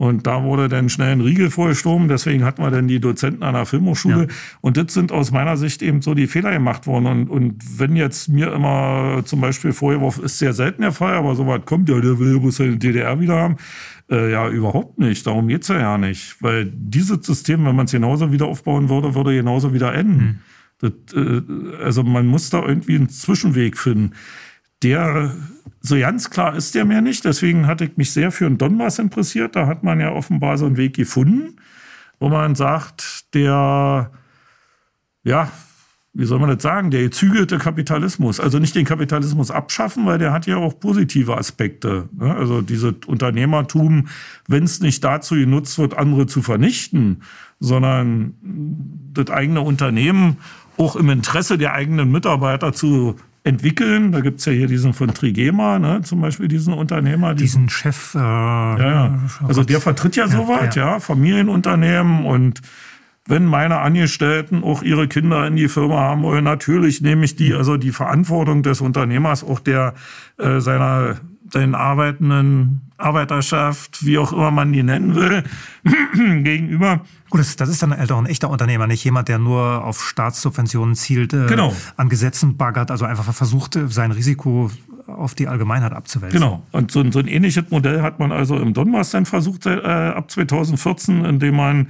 und 0.00 0.26
da 0.26 0.44
wurde 0.44 0.70
dann 0.70 0.88
schnell 0.88 1.12
ein 1.12 1.20
Riegel 1.20 1.50
vorgeschoben. 1.50 2.08
Deswegen 2.08 2.42
hatten 2.42 2.62
wir 2.62 2.70
dann 2.70 2.88
die 2.88 3.00
Dozenten 3.00 3.42
an 3.42 3.52
der 3.52 3.66
Filmhochschule. 3.66 4.22
Ja. 4.22 4.34
Und 4.62 4.78
das 4.78 4.94
sind 4.94 5.12
aus 5.12 5.30
meiner 5.30 5.58
Sicht 5.58 5.82
eben 5.82 6.00
so 6.00 6.14
die 6.14 6.26
Fehler 6.26 6.52
gemacht 6.52 6.86
worden. 6.86 7.04
Und, 7.04 7.28
und 7.28 7.78
wenn 7.78 7.94
jetzt 7.96 8.30
mir 8.30 8.50
immer 8.50 9.20
zum 9.26 9.42
Beispiel 9.42 9.74
vorgeworfen 9.74 10.24
ist, 10.24 10.38
sehr 10.38 10.54
selten 10.54 10.80
der 10.80 10.92
Fall, 10.92 11.12
aber 11.12 11.34
so 11.34 11.46
weit 11.46 11.66
kommt, 11.66 11.90
ja, 11.90 12.00
der 12.00 12.18
will 12.18 12.40
muss 12.40 12.56
seine 12.56 12.78
DDR 12.78 13.20
wieder 13.20 13.36
haben. 13.36 13.56
Äh, 14.10 14.32
ja, 14.32 14.48
überhaupt 14.48 14.98
nicht. 14.98 15.26
Darum 15.26 15.48
geht's 15.48 15.68
ja 15.68 15.78
ja 15.78 15.98
nicht. 15.98 16.34
Weil 16.40 16.64
dieses 16.64 17.18
System, 17.26 17.66
wenn 17.66 17.76
man 17.76 17.84
es 17.84 17.92
genauso 17.92 18.32
wieder 18.32 18.46
aufbauen 18.46 18.88
würde, 18.88 19.14
würde 19.14 19.34
genauso 19.34 19.74
wieder 19.74 19.92
enden. 19.92 20.24
Mhm. 20.24 20.38
Das, 20.80 21.14
äh, 21.14 21.42
also 21.84 22.04
man 22.04 22.26
muss 22.26 22.48
da 22.48 22.66
irgendwie 22.66 22.96
einen 22.96 23.10
Zwischenweg 23.10 23.76
finden. 23.76 24.12
Der 24.82 25.34
so 25.80 25.98
ganz 25.98 26.30
klar 26.30 26.54
ist 26.54 26.74
der 26.74 26.84
mir 26.84 27.00
nicht. 27.00 27.24
Deswegen 27.24 27.66
hatte 27.66 27.84
ich 27.84 27.96
mich 27.96 28.12
sehr 28.12 28.30
für 28.32 28.44
den 28.44 28.58
Donbass 28.58 28.98
interessiert. 28.98 29.56
Da 29.56 29.66
hat 29.66 29.82
man 29.82 30.00
ja 30.00 30.12
offenbar 30.12 30.58
so 30.58 30.66
einen 30.66 30.76
Weg 30.76 30.94
gefunden, 30.96 31.56
wo 32.18 32.28
man 32.28 32.54
sagt, 32.54 33.34
der, 33.34 34.10
ja, 35.24 35.50
wie 36.12 36.24
soll 36.24 36.40
man 36.40 36.50
das 36.50 36.62
sagen, 36.62 36.90
der 36.90 37.02
gezügelte 37.02 37.58
Kapitalismus. 37.58 38.40
Also 38.40 38.58
nicht 38.58 38.74
den 38.74 38.84
Kapitalismus 38.84 39.50
abschaffen, 39.50 40.06
weil 40.06 40.18
der 40.18 40.32
hat 40.32 40.46
ja 40.46 40.56
auch 40.56 40.78
positive 40.78 41.38
Aspekte. 41.38 42.08
Ne? 42.12 42.34
Also 42.34 42.62
dieses 42.62 42.94
Unternehmertum, 43.06 44.08
wenn 44.48 44.64
es 44.64 44.80
nicht 44.80 45.04
dazu 45.04 45.36
genutzt 45.36 45.78
wird, 45.78 45.96
andere 45.96 46.26
zu 46.26 46.42
vernichten, 46.42 47.22
sondern 47.60 48.34
das 49.14 49.30
eigene 49.30 49.60
Unternehmen 49.60 50.38
auch 50.76 50.96
im 50.96 51.10
Interesse 51.10 51.58
der 51.58 51.74
eigenen 51.74 52.10
Mitarbeiter 52.10 52.72
zu 52.72 53.16
entwickeln. 53.44 54.12
Da 54.12 54.20
gibt 54.20 54.40
es 54.40 54.46
ja 54.46 54.52
hier 54.52 54.66
diesen 54.66 54.92
von 54.92 55.14
Trigema, 55.14 55.78
ne, 55.78 56.02
zum 56.02 56.20
Beispiel 56.20 56.48
diesen 56.48 56.74
Unternehmer. 56.74 57.34
Diesen, 57.34 57.66
diesen 57.66 57.68
Chef. 57.70 58.14
Äh, 58.14 58.18
ja, 58.18 58.78
ja. 58.78 59.18
Also 59.46 59.64
der 59.64 59.80
vertritt 59.80 60.16
ja, 60.16 60.26
ja 60.26 60.30
soweit, 60.30 60.76
ja. 60.76 60.92
ja, 60.92 61.00
Familienunternehmen 61.00 62.26
und 62.26 62.60
wenn 63.26 63.44
meine 63.44 63.78
Angestellten 63.78 64.64
auch 64.64 64.82
ihre 64.82 65.06
Kinder 65.06 65.46
in 65.46 65.54
die 65.54 65.68
Firma 65.68 66.00
haben 66.00 66.22
wollen, 66.22 66.42
natürlich 66.42 67.00
nehme 67.00 67.24
ich 67.24 67.36
die, 67.36 67.54
also 67.54 67.76
die 67.76 67.92
Verantwortung 67.92 68.62
des 68.62 68.80
Unternehmers, 68.80 69.44
auch 69.44 69.60
der 69.60 69.94
äh, 70.38 70.58
seiner 70.58 71.16
den 71.54 71.74
arbeitenden 71.74 72.82
Arbeiterschaft, 72.96 74.04
wie 74.04 74.18
auch 74.18 74.32
immer 74.32 74.50
man 74.50 74.72
die 74.72 74.82
nennen 74.82 75.14
will, 75.14 75.44
gegenüber. 76.42 77.00
Gut, 77.30 77.40
das, 77.40 77.56
das 77.56 77.68
ist 77.68 77.82
dann 77.82 77.96
halt 77.96 78.12
auch 78.12 78.18
ein 78.18 78.26
echter 78.26 78.50
Unternehmer, 78.50 78.86
nicht 78.86 79.04
jemand, 79.04 79.28
der 79.28 79.38
nur 79.38 79.84
auf 79.84 80.02
Staatssubventionen 80.02 80.94
zielt, 80.94 81.32
äh, 81.32 81.46
genau. 81.46 81.74
an 81.96 82.08
Gesetzen 82.08 82.56
baggert, 82.56 82.90
also 82.90 83.04
einfach 83.04 83.32
versucht, 83.32 83.78
sein 83.88 84.12
Risiko 84.12 84.70
auf 85.06 85.34
die 85.34 85.48
Allgemeinheit 85.48 85.92
abzuwälzen. 85.92 86.40
Genau. 86.40 86.62
Und 86.72 86.90
so, 86.90 87.08
so 87.10 87.18
ein 87.18 87.26
ähnliches 87.26 87.64
Modell 87.70 88.02
hat 88.02 88.18
man 88.18 88.32
also 88.32 88.56
im 88.56 88.74
Donbass 88.74 89.10
dann 89.10 89.26
versucht 89.26 89.66
äh, 89.66 89.80
ab 89.80 90.30
2014, 90.30 91.24
indem 91.24 91.56
man 91.56 91.88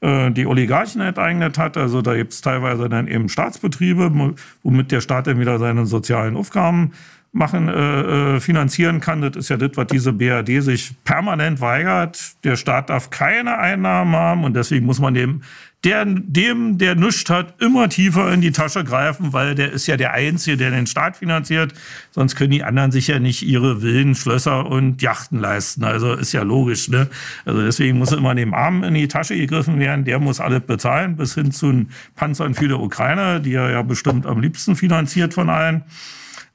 äh, 0.00 0.30
die 0.30 0.46
Oligarchen 0.46 1.00
enteignet 1.00 1.58
hat. 1.58 1.76
Also 1.76 2.02
da 2.02 2.14
gibt 2.14 2.32
es 2.32 2.40
teilweise 2.40 2.88
dann 2.88 3.08
eben 3.08 3.28
Staatsbetriebe, 3.28 4.34
womit 4.62 4.92
der 4.92 5.00
Staat 5.00 5.26
dann 5.26 5.40
wieder 5.40 5.58
seine 5.58 5.86
sozialen 5.86 6.36
Aufgaben 6.36 6.92
machen, 7.34 7.68
äh, 7.68 8.36
äh, 8.36 8.40
finanzieren 8.40 9.00
kann. 9.00 9.20
Das 9.20 9.36
ist 9.36 9.48
ja 9.50 9.56
das, 9.56 9.72
was 9.74 9.88
diese 9.88 10.12
BRD 10.12 10.62
sich 10.62 10.92
permanent 11.04 11.60
weigert. 11.60 12.34
Der 12.44 12.56
Staat 12.56 12.90
darf 12.90 13.10
keine 13.10 13.58
Einnahmen 13.58 14.14
haben 14.14 14.44
und 14.44 14.54
deswegen 14.54 14.86
muss 14.86 15.00
man 15.00 15.14
dem, 15.14 15.42
der, 15.82 16.04
dem, 16.06 16.78
der 16.78 16.94
nichts 16.94 17.28
hat, 17.28 17.60
immer 17.60 17.88
tiefer 17.88 18.32
in 18.32 18.40
die 18.40 18.52
Tasche 18.52 18.84
greifen, 18.84 19.32
weil 19.32 19.54
der 19.54 19.72
ist 19.72 19.86
ja 19.86 19.96
der 19.96 20.12
Einzige, 20.12 20.56
der 20.56 20.70
den 20.70 20.86
Staat 20.86 21.18
finanziert. 21.18 21.74
Sonst 22.10 22.36
können 22.36 22.52
die 22.52 22.64
anderen 22.64 22.90
sich 22.90 23.08
ja 23.08 23.18
nicht 23.18 23.42
ihre 23.42 23.80
Villen, 23.80 24.14
Schlösser 24.14 24.66
und 24.66 25.02
Yachten 25.02 25.40
leisten. 25.40 25.84
Also 25.84 26.14
ist 26.14 26.32
ja 26.32 26.42
logisch. 26.42 26.88
Ne? 26.88 27.08
Also 27.44 27.62
deswegen 27.62 27.98
muss 27.98 28.12
immer 28.12 28.34
dem 28.34 28.54
Armen 28.54 28.84
in 28.84 28.94
die 28.94 29.08
Tasche 29.08 29.36
gegriffen 29.36 29.78
werden. 29.78 30.04
Der 30.04 30.20
muss 30.20 30.40
alles 30.40 30.62
bezahlen, 30.62 31.16
bis 31.16 31.34
hin 31.34 31.52
zu 31.52 31.70
den 31.70 31.90
Panzern 32.14 32.54
für 32.54 32.68
die 32.68 32.74
Ukraine, 32.74 33.40
die 33.40 33.54
er 33.54 33.70
ja 33.70 33.82
bestimmt 33.82 34.24
am 34.24 34.40
liebsten 34.40 34.76
finanziert 34.76 35.34
von 35.34 35.50
allen 35.50 35.82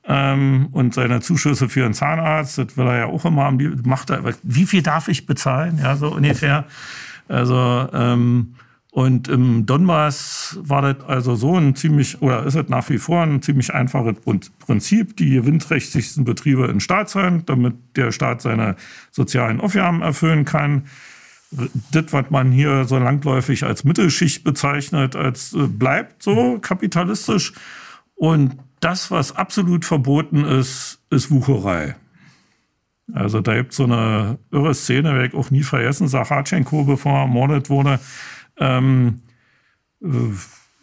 ähm, 0.10 0.70
und 0.72 0.96
seine 0.96 1.22
Zuschüsse 1.22 1.70
für 1.70 1.86
einen 1.86 1.94
Zahnarzt, 1.94 2.58
das 2.58 2.76
will 2.76 2.88
er 2.88 2.98
ja 2.98 3.06
auch 3.06 3.24
immer 3.26 3.44
haben, 3.44 3.82
macht 3.86 4.10
er, 4.10 4.24
wie 4.42 4.66
viel 4.66 4.82
darf 4.82 5.08
ich 5.08 5.28
bezahlen? 5.28 5.80
Ja, 5.82 5.96
so 5.96 6.08
ungefähr. 6.14 6.66
Also, 7.28 7.88
ähm, 7.94 8.56
und 8.92 9.28
im 9.28 9.68
Donbass 9.68 10.58
war 10.64 10.82
das 10.82 11.08
also 11.08 11.36
so 11.36 11.56
ein 11.56 11.76
ziemlich, 11.76 12.24
oder 12.24 12.44
ist 12.44 12.56
es 12.56 12.70
nach 12.70 12.90
wie 12.90 12.98
vor 12.98 13.22
ein 13.22 13.44
ziemlich 13.44 13.72
einfaches 13.72 14.16
Prinzip, 14.58 15.16
die 15.16 15.30
gewinnträchtigsten 15.30 16.26
Betriebe 16.26 16.66
in 16.66 16.80
Staatshand, 16.80 17.48
damit 17.48 17.76
der 17.96 18.12
Staat 18.12 18.42
seine 18.42 18.78
sozialen 19.12 19.62
Aufgaben 19.62 20.02
erfüllen 20.02 20.44
kann. 20.44 20.86
Das, 21.92 22.06
was 22.10 22.32
man 22.32 22.52
hier 22.52 22.86
so 22.86 22.98
langläufig 22.98 23.64
als 23.64 23.84
Mittelschicht 23.84 24.44
bezeichnet, 24.44 25.16
als 25.16 25.54
äh, 25.54 25.68
bleibt 25.68 26.24
so 26.24 26.58
kapitalistisch. 26.60 27.54
Und 28.16 28.58
das, 28.80 29.12
was 29.12 29.36
absolut 29.36 29.86
verboten 29.86 30.46
ist, 30.46 31.02
ist 31.10 31.32
Wucherei. 31.32 31.96
Also 33.14 33.42
da 33.42 33.56
gibt 33.56 33.72
es 33.72 33.78
so 33.78 33.86
eine 33.86 34.38
irre 34.52 34.74
Szene, 34.76 35.14
werde 35.14 35.28
ich 35.28 35.34
auch 35.34 35.50
nie 35.52 35.64
vergessen, 35.64 36.08
Sachatschenko, 36.08 36.84
bevor 36.84 37.14
er 37.14 37.22
ermordet 37.22 37.70
wurde, 37.70 38.00
ähm, 38.58 39.22
äh, 40.04 40.08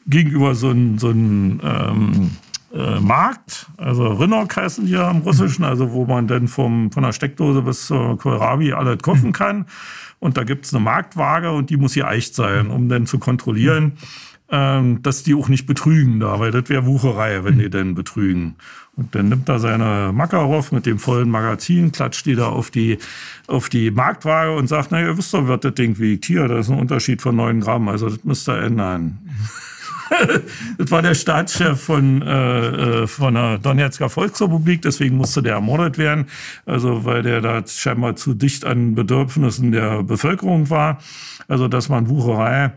gegenüber 0.07 0.55
so 0.55 0.71
einem 0.71 0.99
so 0.99 1.11
ähm, 1.11 2.31
äh, 2.75 3.01
Markt, 3.01 3.67
also 3.77 4.09
Rinnock 4.09 4.57
heißen 4.57 4.87
die 4.87 4.93
ja 4.93 5.11
im 5.11 5.19
Russischen, 5.19 5.65
also 5.65 5.93
wo 5.93 6.05
man 6.05 6.27
dann 6.27 6.49
von 6.49 6.91
der 6.91 7.13
Steckdose 7.13 7.63
bis 7.63 7.87
zur 7.87 8.19
Kohlrabi 8.19 8.73
alles 8.73 8.99
kaufen 9.03 9.33
kann. 9.33 9.67
Und 10.19 10.37
da 10.37 10.45
gibt 10.45 10.65
es 10.65 10.75
eine 10.75 10.83
Marktwaage 10.83 11.53
und 11.53 11.71
die 11.71 11.77
muss 11.77 11.95
hier 11.95 12.09
echt 12.09 12.35
sein, 12.35 12.69
um 12.69 12.89
dann 12.89 13.07
zu 13.07 13.19
kontrollieren, 13.19 13.99
ähm, 14.51 15.03
dass 15.03 15.23
die 15.23 15.35
auch 15.35 15.49
nicht 15.49 15.67
betrügen 15.67 16.21
da, 16.21 16.39
weil 16.39 16.51
das 16.51 16.69
wäre 16.69 16.87
Wucherei, 16.87 17.43
wenn 17.45 17.59
die 17.59 17.71
denn 17.71 17.95
betrügen. 17.95 18.57
Und 18.97 19.15
dann 19.15 19.29
nimmt 19.29 19.49
er 19.49 19.59
seine 19.59 20.11
Makarov 20.15 20.73
mit 20.73 20.87
dem 20.87 20.99
vollen 20.99 21.29
Magazin, 21.29 21.93
klatscht 21.93 22.25
die 22.27 22.35
da 22.35 22.49
auf 22.49 22.71
die, 22.71 22.99
auf 23.47 23.69
die 23.69 23.91
Marktwaage 23.91 24.53
und 24.57 24.69
sagt, 24.69 24.91
na, 24.91 25.01
ihr 25.01 25.19
wisst 25.19 25.35
doch, 25.35 25.49
was 25.49 25.61
das 25.61 25.75
Ding 25.75 25.99
wiegt. 25.99 26.25
Hier, 26.25 26.49
da 26.49 26.59
ist 26.59 26.71
ein 26.71 26.79
Unterschied 26.79 27.21
von 27.21 27.37
9 27.37 27.61
Gramm, 27.61 27.89
also 27.89 28.09
das 28.09 28.25
müsst 28.25 28.49
ihr 28.49 28.59
ändern. 28.59 29.19
das 30.79 30.91
war 30.91 31.03
der 31.03 31.15
Staatschef 31.15 31.81
von, 31.81 32.23
äh, 32.23 33.03
äh, 33.03 33.07
von 33.07 33.35
der 33.35 33.59
Donetsker 33.59 34.09
Volksrepublik, 34.09 34.83
deswegen 34.83 35.17
musste 35.17 35.43
der 35.43 35.55
ermordet 35.55 35.99
werden. 35.99 36.27
Also 36.65 37.05
weil 37.05 37.23
der 37.23 37.41
da 37.41 37.63
scheinbar 37.67 38.17
zu 38.17 38.33
dicht 38.33 38.65
an 38.65 38.95
Bedürfnissen 38.95 39.73
der 39.73 40.05
Bevölkerung 40.05 40.71
war. 40.71 40.99
Also 41.49 41.69
dass 41.69 41.89
man 41.89 42.09
Wucherei 42.09 42.73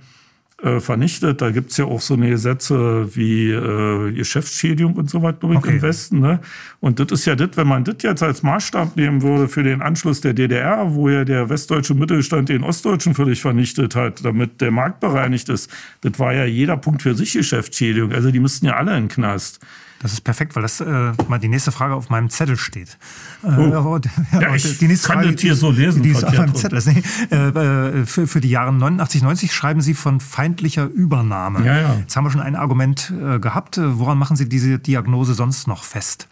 äh, 0.63 0.79
vernichtet. 0.79 1.41
Da 1.41 1.51
gibt's 1.51 1.77
ja 1.77 1.85
auch 1.85 2.01
so 2.01 2.15
eine 2.15 2.29
Gesetze 2.29 3.15
wie 3.15 3.51
äh, 3.51 4.11
Geschäftsschädigung 4.11 4.93
und 4.93 5.09
so 5.09 5.21
weiter 5.21 5.49
okay. 5.49 5.75
im 5.75 5.81
Westen. 5.81 6.19
Ne? 6.19 6.39
Und 6.79 6.99
das 6.99 7.11
ist 7.11 7.25
ja 7.25 7.35
das, 7.35 7.49
wenn 7.55 7.67
man 7.67 7.83
das 7.83 7.95
jetzt 8.01 8.23
als 8.23 8.43
Maßstab 8.43 8.95
nehmen 8.95 9.21
würde 9.21 9.47
für 9.47 9.63
den 9.63 9.81
Anschluss 9.81 10.21
der 10.21 10.33
DDR, 10.33 10.93
wo 10.93 11.09
ja 11.09 11.23
der 11.23 11.49
westdeutsche 11.49 11.93
Mittelstand 11.93 12.49
den 12.49 12.63
ostdeutschen 12.63 13.13
völlig 13.13 13.41
vernichtet 13.41 13.95
hat, 13.95 14.23
damit 14.25 14.59
der 14.61 14.71
Markt 14.71 14.99
bereinigt 14.99 15.49
ist, 15.49 15.71
das 16.01 16.19
war 16.19 16.33
ja 16.33 16.45
jeder 16.45 16.77
Punkt 16.77 17.01
für 17.01 17.15
sich 17.15 17.33
Geschäftsschädigung. 17.33 18.11
Also 18.11 18.31
die 18.31 18.39
müssten 18.39 18.65
ja 18.65 18.75
alle 18.75 18.97
in 18.97 19.03
den 19.03 19.09
Knast. 19.09 19.59
Das 20.01 20.13
ist 20.13 20.21
perfekt, 20.21 20.55
weil 20.55 20.63
das 20.63 20.79
äh, 20.79 21.11
mal 21.27 21.39
die 21.39 21.49
nächste 21.49 21.71
Frage 21.71 21.93
auf 21.93 22.09
meinem 22.09 22.29
Zettel 22.29 22.57
steht. 22.57 22.97
Äh, 23.43 23.47
oh. 23.47 23.97
Äh, 23.97 24.41
ja, 24.41 24.55
ich 24.55 24.77
die 24.77 24.87
nächste 24.87 25.07
kann 25.07 25.19
Frage, 25.19 25.33
das 25.33 25.41
hier 25.41 25.55
so 25.55 25.71
lesen. 25.71 26.01
Die, 26.01 26.09
ist 26.09 26.23
auf 26.23 26.37
meinem 26.37 26.55
Zettel. 26.55 26.81
Nee, 26.85 27.03
äh, 27.31 27.35
äh, 27.35 28.05
für, 28.05 28.25
für 28.25 28.39
die 28.39 28.49
Jahre 28.49 28.71
89, 28.71 29.21
90 29.21 29.53
schreiben 29.53 29.81
Sie 29.81 29.93
von 29.93 30.21
feindlicher 30.21 30.85
Übernahme. 30.85 31.65
Ja, 31.65 31.77
ja. 31.79 31.95
Jetzt 31.99 32.15
haben 32.15 32.23
wir 32.23 32.31
schon 32.31 32.41
ein 32.41 32.55
Argument 32.55 33.11
äh, 33.21 33.39
gehabt. 33.39 33.79
Woran 33.81 34.17
machen 34.17 34.37
Sie 34.37 34.47
diese 34.47 34.79
Diagnose 34.79 35.33
sonst 35.33 35.67
noch 35.67 35.83
fest? 35.83 36.27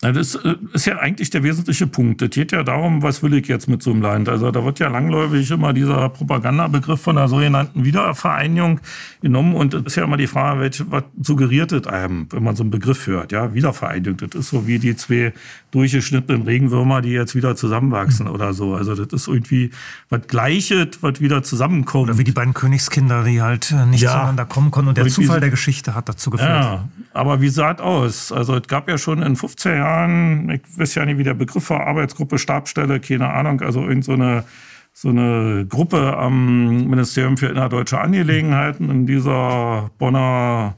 Das 0.00 0.36
äh, 0.36 0.54
ist 0.74 0.86
ja 0.86 0.98
eigentlich 0.98 1.30
der 1.30 1.42
wesentliche 1.42 1.88
Punkt. 1.88 2.22
Es 2.22 2.30
geht 2.30 2.52
ja 2.52 2.62
darum, 2.62 3.02
was 3.02 3.20
will 3.24 3.34
ich 3.34 3.48
jetzt 3.48 3.68
mit 3.68 3.82
so 3.82 3.90
einem 3.90 4.00
Land? 4.00 4.28
Also 4.28 4.52
da 4.52 4.64
wird 4.64 4.78
ja 4.78 4.88
langläufig 4.88 5.50
immer 5.50 5.72
dieser 5.72 6.08
Propagandabegriff 6.10 7.00
von 7.00 7.16
der 7.16 7.26
sogenannten 7.26 7.84
Wiedervereinigung 7.84 8.78
genommen 9.22 9.56
und 9.56 9.74
es 9.74 9.82
ist 9.86 9.96
ja 9.96 10.04
immer 10.04 10.16
die 10.16 10.28
Frage, 10.28 10.60
welche, 10.60 10.88
was 10.92 11.02
suggeriert 11.20 11.72
es 11.72 11.88
einem, 11.88 12.28
wenn 12.30 12.44
man 12.44 12.54
so 12.54 12.62
einen 12.62 12.70
Begriff 12.70 13.08
hört? 13.08 13.32
Ja, 13.32 13.54
Wiedervereinigung, 13.54 14.18
das 14.18 14.40
ist 14.40 14.50
so 14.50 14.68
wie 14.68 14.78
die 14.78 14.94
zwei 14.94 15.32
durchgeschnittenen 15.70 16.42
Regenwürmer, 16.42 17.02
die 17.02 17.10
jetzt 17.10 17.34
wieder 17.34 17.56
zusammenwachsen 17.56 18.26
mhm. 18.26 18.32
oder 18.32 18.52
so. 18.52 18.74
Also 18.74 18.94
das 18.94 19.12
ist 19.12 19.28
irgendwie 19.28 19.70
was 20.08 20.26
Gleiches, 20.26 20.98
was 21.00 21.20
wieder 21.20 21.42
zusammenkommt. 21.42 22.08
Oder 22.08 22.18
wie 22.18 22.24
die 22.24 22.32
beiden 22.32 22.54
Königskinder, 22.54 23.24
die 23.24 23.42
halt 23.42 23.70
äh, 23.70 23.86
nicht 23.86 24.02
ja. 24.02 24.12
zueinander 24.12 24.46
kommen 24.46 24.70
konnten 24.70 24.88
und 24.88 24.98
der 24.98 25.06
Zufall 25.06 25.40
der 25.40 25.50
Geschichte 25.50 25.94
hat 25.94 26.08
dazu 26.08 26.30
geführt. 26.30 26.48
Ja, 26.48 26.88
aber 27.12 27.40
wie 27.40 27.48
sah 27.48 27.72
es 27.72 27.80
aus? 27.80 28.32
Also 28.32 28.56
es 28.56 28.66
gab 28.66 28.88
ja 28.88 28.98
schon 28.98 29.22
in 29.22 29.36
15 29.36 29.76
Jahren 29.76 30.50
ich 30.50 30.62
weiß 30.78 30.94
ja 30.94 31.04
nicht, 31.04 31.18
wie 31.18 31.24
der 31.24 31.34
Begriff 31.34 31.70
war, 31.70 31.86
Arbeitsgruppe, 31.86 32.38
Stabstelle, 32.38 33.00
keine 33.00 33.30
Ahnung, 33.30 33.60
also 33.60 33.86
irgend 33.86 34.04
so 34.04 34.12
eine, 34.12 34.44
so 34.92 35.08
eine 35.08 35.66
Gruppe 35.68 36.16
am 36.16 36.88
Ministerium 36.88 37.36
für 37.36 37.48
innerdeutsche 37.48 38.00
Angelegenheiten 38.00 38.90
in 38.90 39.06
dieser 39.06 39.90
Bonner, 39.98 40.76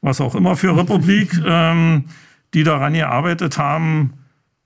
was 0.00 0.20
auch 0.20 0.34
immer 0.34 0.56
für 0.56 0.76
Republik, 0.76 1.32
ähm, 1.46 2.04
die 2.54 2.64
daran 2.64 2.94
gearbeitet 2.94 3.58
haben, 3.58 4.14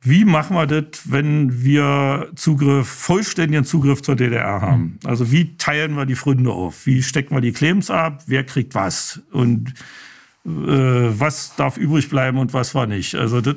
wie 0.05 0.25
machen 0.25 0.57
wir 0.57 0.67
das, 0.67 1.11
wenn 1.13 1.63
wir 1.63 2.31
Zugriff, 2.35 2.89
vollständigen 2.89 3.65
Zugriff 3.65 4.03
zur 4.03 4.17
DDR 4.17 4.61
haben? 4.61 4.99
Also 5.05 5.31
wie 5.31 5.57
teilen 5.57 5.97
wir 5.97 6.07
die 6.07 6.17
Fründe 6.17 6.51
auf? 6.51 6.87
Wie 6.87 7.03
stecken 7.05 7.37
wir 7.37 7.41
die 7.41 7.53
Claims 7.53 7.89
ab? 7.89 8.25
Wer 8.27 8.45
kriegt 8.45 8.75
was? 8.75 9.23
Und 9.31 9.75
äh, 10.45 10.51
was 10.51 11.55
darf 11.55 11.77
übrig 11.77 12.09
bleiben 12.09 12.39
und 12.39 12.53
was 12.53 12.75
war 12.75 12.87
nicht. 12.87 13.15
Also 13.15 13.41
das 13.41 13.57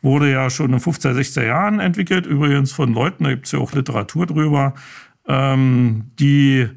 wurde 0.00 0.30
ja 0.30 0.48
schon 0.48 0.72
in 0.72 0.78
15, 0.78 1.14
16 1.14 1.44
Jahren 1.44 1.80
entwickelt, 1.80 2.24
übrigens 2.24 2.70
von 2.70 2.94
Leuten, 2.94 3.24
da 3.24 3.30
gibt 3.30 3.46
es 3.46 3.52
ja 3.52 3.58
auch 3.58 3.72
Literatur 3.72 4.26
drüber, 4.26 4.74
ähm, 5.26 6.12
die 6.20 6.68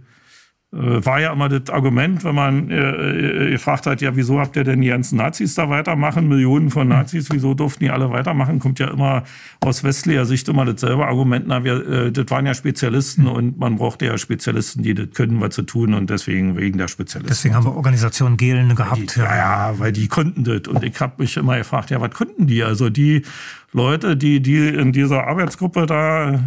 war 0.76 1.20
ja 1.22 1.32
immer 1.32 1.50
das 1.50 1.70
Argument, 1.70 2.24
wenn 2.24 2.34
man 2.34 2.72
äh, 2.72 2.76
äh, 2.76 3.52
gefragt 3.52 3.86
hat, 3.86 4.02
ja, 4.02 4.16
wieso 4.16 4.40
habt 4.40 4.56
ihr 4.56 4.64
denn 4.64 4.82
die 4.82 4.88
ganzen 4.88 5.18
Nazis 5.18 5.54
da 5.54 5.70
weitermachen? 5.70 6.28
Millionen 6.28 6.72
von 6.72 6.88
Nazis, 6.88 7.30
wieso 7.32 7.54
durften 7.54 7.84
die 7.84 7.92
alle 7.92 8.10
weitermachen? 8.10 8.58
Kommt 8.58 8.80
ja 8.80 8.88
immer 8.88 9.24
aus 9.60 9.84
westlicher 9.84 10.26
Sicht 10.26 10.50
immer 10.50 10.66
dasselbe 10.66 11.06
Argument. 11.06 11.46
Na, 11.48 11.64
wir, 11.64 11.88
äh, 11.88 12.12
das 12.12 12.26
waren 12.30 12.48
ja 12.48 12.56
Spezialisten 12.56 13.28
und 13.28 13.60
man 13.60 13.76
brauchte 13.76 14.08
ja 14.08 14.18
Spezialisten, 14.18 14.82
die 14.82 14.96
das 14.96 15.12
können, 15.14 15.40
was 15.42 15.54
zu 15.54 15.62
tun 15.62 15.94
und 15.94 16.10
deswegen 16.10 16.58
wegen 16.58 16.80
der 16.80 16.88
Spezialisten. 16.88 17.30
Deswegen 17.30 17.54
haben 17.54 17.66
wir 17.66 17.76
Organisationen 17.76 18.38
Gelen 18.38 18.74
gehabt. 18.74 19.16
Die, 19.16 19.20
ja. 19.20 19.36
ja, 19.36 19.74
weil 19.78 19.92
die 19.92 20.08
konnten 20.08 20.44
das. 20.44 20.68
Und 20.68 20.84
ich 20.84 21.00
habe 21.00 21.14
mich 21.20 21.38
immer 21.38 21.58
gefragt, 21.58 21.92
ja, 21.92 22.02
was 22.02 22.12
konnten 22.12 22.48
die? 22.48 22.64
Also 22.64 22.90
die 22.90 23.22
Leute, 23.74 24.18
die, 24.18 24.42
die 24.42 24.70
in 24.70 24.92
dieser 24.92 25.28
Arbeitsgruppe 25.28 25.86
da 25.86 26.40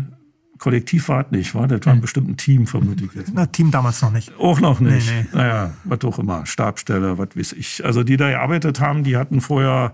Kollektiv 0.59 1.09
war 1.09 1.26
es 1.26 1.30
nicht, 1.30 1.54
war? 1.54 1.68
Das 1.68 1.84
war 1.84 1.92
ein 1.92 2.00
bestimmtes 2.00 2.44
Team, 2.44 2.66
vermute 2.66 3.04
ich 3.04 3.12
jetzt. 3.14 3.32
Na, 3.34 3.46
Team 3.46 3.70
damals 3.70 4.02
noch 4.02 4.12
nicht. 4.12 4.32
Auch 4.38 4.61
noch 4.61 4.80
nicht. 4.80 5.11
Nee, 5.11 5.26
nee. 5.32 5.38
Naja, 5.38 5.70
was 5.84 6.00
auch 6.04 6.18
immer, 6.18 6.46
Stabstelle, 6.46 7.18
was 7.18 7.28
weiß 7.34 7.52
ich. 7.52 7.84
Also 7.84 8.02
die 8.02 8.16
da 8.16 8.30
gearbeitet 8.30 8.80
haben, 8.80 9.04
die 9.04 9.16
hatten 9.16 9.40
vorher 9.40 9.92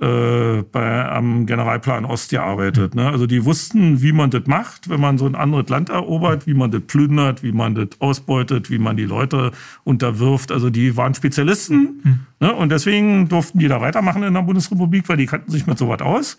äh, 0.00 0.62
bei, 0.72 1.08
am 1.08 1.46
Generalplan 1.46 2.04
Ost 2.04 2.30
gearbeitet. 2.30 2.96
Ne? 2.96 3.08
Also 3.08 3.26
die 3.26 3.44
wussten, 3.44 4.02
wie 4.02 4.10
man 4.10 4.30
das 4.30 4.46
macht, 4.46 4.88
wenn 4.88 5.00
man 5.00 5.18
so 5.18 5.26
ein 5.26 5.36
anderes 5.36 5.68
Land 5.68 5.88
erobert, 5.88 6.48
wie 6.48 6.54
man 6.54 6.72
das 6.72 6.82
plündert, 6.82 7.44
wie 7.44 7.52
man 7.52 7.76
das 7.76 7.88
ausbeutet, 8.00 8.70
wie 8.70 8.78
man 8.78 8.96
die 8.96 9.04
Leute 9.04 9.52
unterwirft. 9.84 10.50
Also 10.50 10.68
die 10.68 10.96
waren 10.96 11.14
Spezialisten 11.14 12.00
mhm. 12.02 12.20
ne? 12.40 12.52
und 12.52 12.70
deswegen 12.70 13.28
durften 13.28 13.60
die 13.60 13.68
da 13.68 13.80
weitermachen 13.80 14.24
in 14.24 14.34
der 14.34 14.42
Bundesrepublik, 14.42 15.08
weil 15.08 15.16
die 15.16 15.26
kannten 15.26 15.52
sich 15.52 15.66
mit 15.66 15.78
sowas 15.78 16.00
aus. 16.00 16.38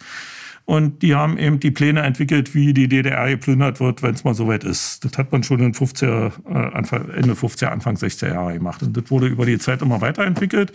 Und 0.65 1.03
die 1.03 1.13
haben 1.13 1.37
eben 1.37 1.59
die 1.59 1.69
Pläne 1.69 2.01
entwickelt, 2.01 2.55
wie 2.55 2.73
die 2.73 2.87
DDR 2.87 3.29
geplündert 3.29 3.79
wird, 3.79 4.01
wenn 4.01 4.15
es 4.15 4.23
mal 4.23 4.33
soweit 4.33 4.63
ist. 4.63 5.05
Das 5.05 5.15
hat 5.17 5.31
man 5.31 5.43
schon 5.43 5.59
in 5.59 5.73
50er, 5.73 6.31
äh, 6.49 6.75
Anfang, 6.75 7.09
Ende 7.09 7.33
50er, 7.33 7.67
Anfang 7.67 7.95
60er 7.95 8.29
Jahre 8.29 8.53
gemacht. 8.53 8.81
Und 8.81 8.97
das 8.97 9.11
wurde 9.11 9.27
über 9.27 9.45
die 9.45 9.59
Zeit 9.59 9.83
immer 9.83 10.01
weiterentwickelt. 10.01 10.73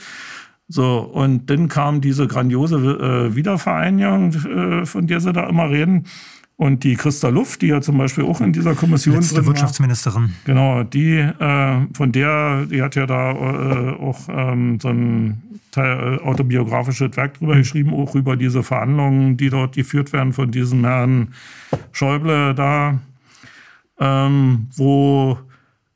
So, 0.68 1.01
und 1.01 1.51
dann 1.51 1.66
kam 1.66 2.01
diese 2.01 2.28
grandiose 2.28 2.76
äh, 2.76 3.34
Wiedervereinigung, 3.34 4.32
äh, 4.32 4.86
von 4.86 5.09
der 5.09 5.20
sie 5.20 5.32
da 5.32 5.49
immer 5.49 5.68
reden. 5.68 6.05
Und 6.61 6.84
die 6.84 6.94
Christa 6.94 7.30
Luft, 7.30 7.62
die 7.62 7.68
ja 7.68 7.80
zum 7.80 7.96
Beispiel 7.96 8.22
auch 8.22 8.42
in 8.42 8.52
dieser 8.52 8.74
Kommission 8.74 9.14
Letzte 9.14 9.36
drin 9.36 9.46
Wirtschaftsministerin. 9.46 10.24
War, 10.24 10.30
genau, 10.44 10.82
die, 10.82 11.16
äh, 11.16 11.86
von 11.94 12.12
der, 12.12 12.66
die 12.66 12.82
hat 12.82 12.96
ja 12.96 13.06
da 13.06 13.30
äh, 13.30 13.96
auch 13.98 14.28
ähm, 14.28 14.78
so 14.78 14.88
ein 14.88 15.40
Teil, 15.70 16.18
äh, 16.18 16.22
autobiografisches 16.22 17.16
Werk 17.16 17.38
drüber 17.38 17.56
geschrieben, 17.56 17.94
auch 17.94 18.14
über 18.14 18.36
diese 18.36 18.62
Verhandlungen, 18.62 19.38
die 19.38 19.48
dort 19.48 19.74
geführt 19.74 20.12
werden 20.12 20.34
von 20.34 20.50
diesem 20.50 20.84
Herrn 20.84 21.28
Schäuble 21.92 22.54
da, 22.54 22.98
ähm, 23.98 24.66
wo 24.76 25.38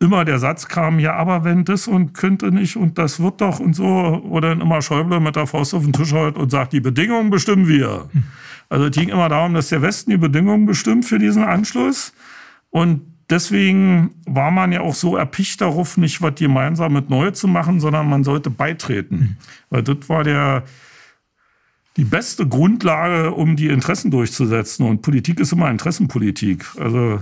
immer 0.01 0.25
der 0.25 0.39
Satz 0.39 0.67
kam, 0.67 0.99
ja, 0.99 1.13
aber 1.13 1.45
wenn 1.45 1.67
das 1.67 1.87
und 1.89 2.15
könnte 2.15 2.51
nicht 2.51 2.77
und 2.77 2.97
das 2.97 3.21
wird 3.21 3.43
doch 3.43 3.61
und 3.61 3.75
so, 3.75 3.85
oder 3.85 4.49
dann 4.49 4.63
immer 4.63 4.81
Schäuble 4.81 5.21
mit 5.21 5.37
der 5.37 5.47
Faust 5.47 5.75
auf 5.75 5.83
den 5.83 5.93
Tisch 5.93 6.15
hält 6.15 6.39
und 6.39 6.51
sagt, 6.51 6.73
die 6.73 6.81
Bedingungen 6.81 7.29
bestimmen 7.29 7.69
wir. 7.69 8.09
Hm. 8.13 8.23
Also 8.69 8.87
es 8.87 8.93
ging 8.93 9.09
immer 9.09 9.29
darum, 9.29 9.55
dass 9.55 9.69
der 9.69 9.83
Westen 9.83 10.11
die 10.11 10.17
Bedingungen 10.17 10.67
bestimmt 10.67 11.05
für 11.05 11.19
diesen 11.19 11.45
Anschluss 11.45 12.13
und 12.71 13.03
deswegen 13.31 14.11
war 14.27 14.51
man 14.51 14.73
ja 14.73 14.81
auch 14.81 14.95
so 14.95 15.17
erpicht 15.17 15.61
darauf, 15.61 15.97
nicht 15.97 16.23
was 16.23 16.35
gemeinsam 16.35 16.93
mit 16.93 17.11
neu 17.11 17.31
zu 17.31 17.49
machen, 17.49 17.81
sondern 17.81 18.09
man 18.09 18.25
sollte 18.25 18.51
beitreten. 18.51 19.39
Weil 19.71 19.83
das 19.83 20.09
war 20.09 20.25
der, 20.25 20.65
die 21.97 22.05
beste 22.05 22.47
Grundlage, 22.47 23.33
um 23.33 23.57
die 23.57 23.69
Interessen 23.69 24.11
durchzusetzen. 24.11 24.87
Und 24.87 25.03
Politik 25.03 25.41
ist 25.41 25.53
immer 25.53 25.71
Interessenpolitik. 25.71 26.67
Also 26.79 27.21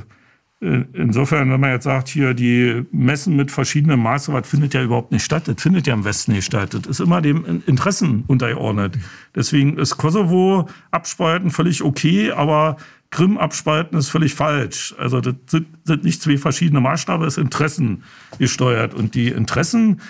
insofern, 0.63 1.51
wenn 1.51 1.59
man 1.59 1.71
jetzt 1.71 1.85
sagt, 1.85 2.09
hier 2.09 2.35
die 2.35 2.85
messen 2.93 3.35
mit 3.35 3.51
verschiedenen 3.51 3.99
Maße, 3.99 4.33
was 4.33 4.49
findet 4.49 4.75
ja 4.75 4.83
überhaupt 4.83 5.11
nicht 5.11 5.25
statt. 5.25 5.49
Das 5.49 5.61
findet 5.61 5.89
ja 5.89 5.95
im 5.95 6.05
Westen 6.05 6.33
nicht 6.33 6.45
statt. 6.45 6.75
Das 6.75 6.87
ist 6.87 7.01
immer 7.01 7.21
dem 7.21 7.63
Interessen 7.67 8.23
untergeordnet. 8.29 8.97
Deswegen 9.35 9.77
ist 9.77 9.97
Kosovo 9.97 10.69
abspalten 10.93 11.51
völlig 11.51 11.83
okay, 11.83 12.31
aber 12.31 12.77
Krim 13.11 13.39
abspalten 13.39 13.99
ist 13.99 14.09
völlig 14.09 14.35
falsch. 14.35 14.95
Also 14.99 15.21
das 15.21 15.35
sind, 15.47 15.67
sind 15.85 16.05
nicht 16.05 16.23
zwei 16.23 16.39
verschiedene 16.39 16.81
Maßstabe, 16.81 17.27
es 17.27 17.37
ist 17.37 17.43
Interessen 17.43 18.05
gesteuert. 18.39 18.95
Und 18.95 19.17
die 19.17 19.29
Interessen 19.29 20.01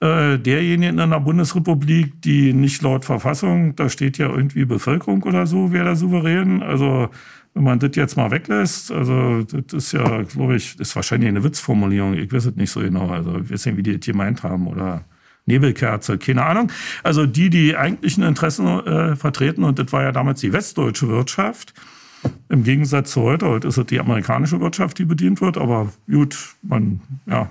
äh, 0.00 0.38
derjenigen 0.38 0.98
in 0.98 1.10
der 1.10 1.20
Bundesrepublik, 1.20 2.20
die 2.20 2.52
nicht 2.52 2.82
laut 2.82 3.06
Verfassung, 3.06 3.76
da 3.76 3.88
steht 3.88 4.18
ja 4.18 4.28
irgendwie 4.28 4.66
Bevölkerung 4.66 5.22
oder 5.22 5.46
so, 5.46 5.72
wer 5.72 5.84
da 5.84 5.96
souverän. 5.96 6.62
Also 6.62 7.08
wenn 7.54 7.64
man 7.64 7.78
das 7.78 7.90
jetzt 7.94 8.16
mal 8.16 8.30
weglässt, 8.30 8.90
also 8.90 9.42
das 9.42 9.72
ist 9.72 9.92
ja, 9.92 10.22
glaube 10.22 10.56
ich, 10.56 10.78
ist 10.80 10.96
wahrscheinlich 10.96 11.28
eine 11.28 11.44
Witzformulierung, 11.44 12.14
ich 12.14 12.32
weiß 12.32 12.46
es 12.46 12.56
nicht 12.56 12.70
so 12.70 12.80
genau. 12.80 13.08
Also 13.08 13.38
ich 13.38 13.50
weiß 13.50 13.66
nicht, 13.66 13.76
wie 13.76 13.82
die 13.82 13.98
das 13.98 14.06
gemeint 14.06 14.42
haben 14.42 14.66
oder 14.66 15.04
Nebelkerze, 15.46 16.18
keine 16.18 16.44
Ahnung. 16.44 16.70
Also 17.02 17.26
die, 17.26 17.50
die 17.50 17.76
eigentlichen 17.76 18.22
Interessen 18.22 18.66
äh, 18.86 19.16
vertreten, 19.16 19.64
und 19.64 19.78
das 19.78 19.92
war 19.92 20.02
ja 20.02 20.12
damals 20.12 20.40
die 20.40 20.52
westdeutsche 20.52 21.08
Wirtschaft. 21.08 21.74
Im 22.48 22.62
Gegensatz 22.62 23.10
zu 23.10 23.22
heute, 23.22 23.48
heute 23.48 23.68
ist 23.68 23.76
es 23.76 23.86
die 23.86 23.98
amerikanische 23.98 24.60
Wirtschaft, 24.60 24.98
die 24.98 25.04
bedient 25.04 25.40
wird, 25.40 25.58
aber 25.58 25.92
gut, 26.08 26.38
man, 26.62 27.00
ja, 27.26 27.50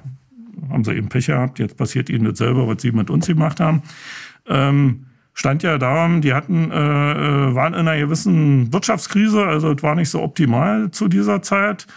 haben 0.70 0.84
sie 0.84 0.94
eben 0.94 1.10
Pech 1.10 1.28
gehabt, 1.28 1.60
jetzt 1.60 1.78
passiert 1.78 2.10
ihnen 2.10 2.26
das 2.26 2.38
selber, 2.38 2.68
was 2.68 2.82
sie 2.82 2.92
mit 2.92 3.10
uns 3.10 3.28
gemacht 3.28 3.60
haben. 3.60 3.84
Ähm, 4.48 5.08
stand 5.42 5.64
ja 5.64 5.80
darum, 5.80 6.22
die 6.22 6.36
hatten, 6.36 6.70
äh, 6.70 6.76
äh, 6.76 7.56
waren 7.56 7.74
in 7.74 7.88
einer 7.88 7.98
gewissen 7.98 8.72
Wirtschaftskrise, 8.72 9.44
also 9.44 9.72
es 9.72 9.82
war 9.82 9.96
nicht 9.96 10.12
so 10.12 10.22
optimal 10.22 10.92
zu 10.92 11.08
dieser 11.08 11.42
Zeit. 11.42 11.88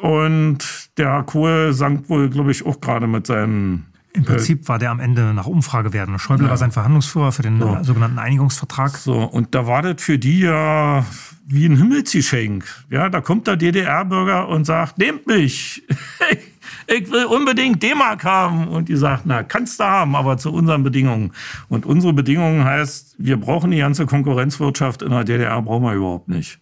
Und 0.00 0.58
der 0.96 1.24
Kohl 1.24 1.72
sank 1.72 2.08
wohl, 2.08 2.30
glaube 2.30 2.52
ich, 2.52 2.64
auch 2.64 2.80
gerade 2.80 3.08
mit 3.08 3.26
seinen. 3.26 3.86
Im 4.12 4.24
Prinzip 4.24 4.68
war 4.68 4.78
der 4.78 4.92
am 4.92 5.00
Ende 5.00 5.34
nach 5.34 5.46
Umfrage 5.46 5.92
werden. 5.92 6.16
Schäuble 6.20 6.44
ja. 6.44 6.50
war 6.50 6.56
sein 6.56 6.70
Verhandlungsführer 6.70 7.32
für 7.32 7.42
den 7.42 7.58
so. 7.58 7.78
sogenannten 7.82 8.20
Einigungsvertrag. 8.20 8.96
So, 8.96 9.24
und 9.24 9.56
da 9.56 9.66
war 9.66 9.82
das 9.82 10.00
für 10.00 10.18
die 10.18 10.40
ja 10.40 11.04
wie 11.46 11.66
ein 11.66 11.76
Himmelsgeschenk. 11.76 12.64
Ja, 12.90 13.08
da 13.08 13.20
kommt 13.20 13.48
der 13.48 13.56
DDR-Bürger 13.56 14.48
und 14.48 14.66
sagt, 14.66 14.98
nehmt 14.98 15.26
mich. 15.26 15.82
ich 16.86 17.10
will 17.10 17.24
unbedingt 17.24 17.82
D-Mark 17.82 18.24
haben. 18.24 18.68
Und 18.68 18.88
die 18.88 18.96
sagt, 18.96 19.26
na, 19.26 19.42
kannst 19.42 19.80
du 19.80 19.84
haben, 19.84 20.16
aber 20.16 20.36
zu 20.38 20.52
unseren 20.52 20.82
Bedingungen. 20.82 21.32
Und 21.68 21.86
unsere 21.86 22.12
Bedingungen 22.12 22.64
heißt, 22.64 23.16
wir 23.18 23.36
brauchen 23.38 23.70
die 23.70 23.78
ganze 23.78 24.06
Konkurrenzwirtschaft 24.06 25.02
in 25.02 25.10
der 25.10 25.24
DDR, 25.24 25.62
brauchen 25.62 25.84
wir 25.84 25.94
überhaupt 25.94 26.28
nicht. 26.28 26.58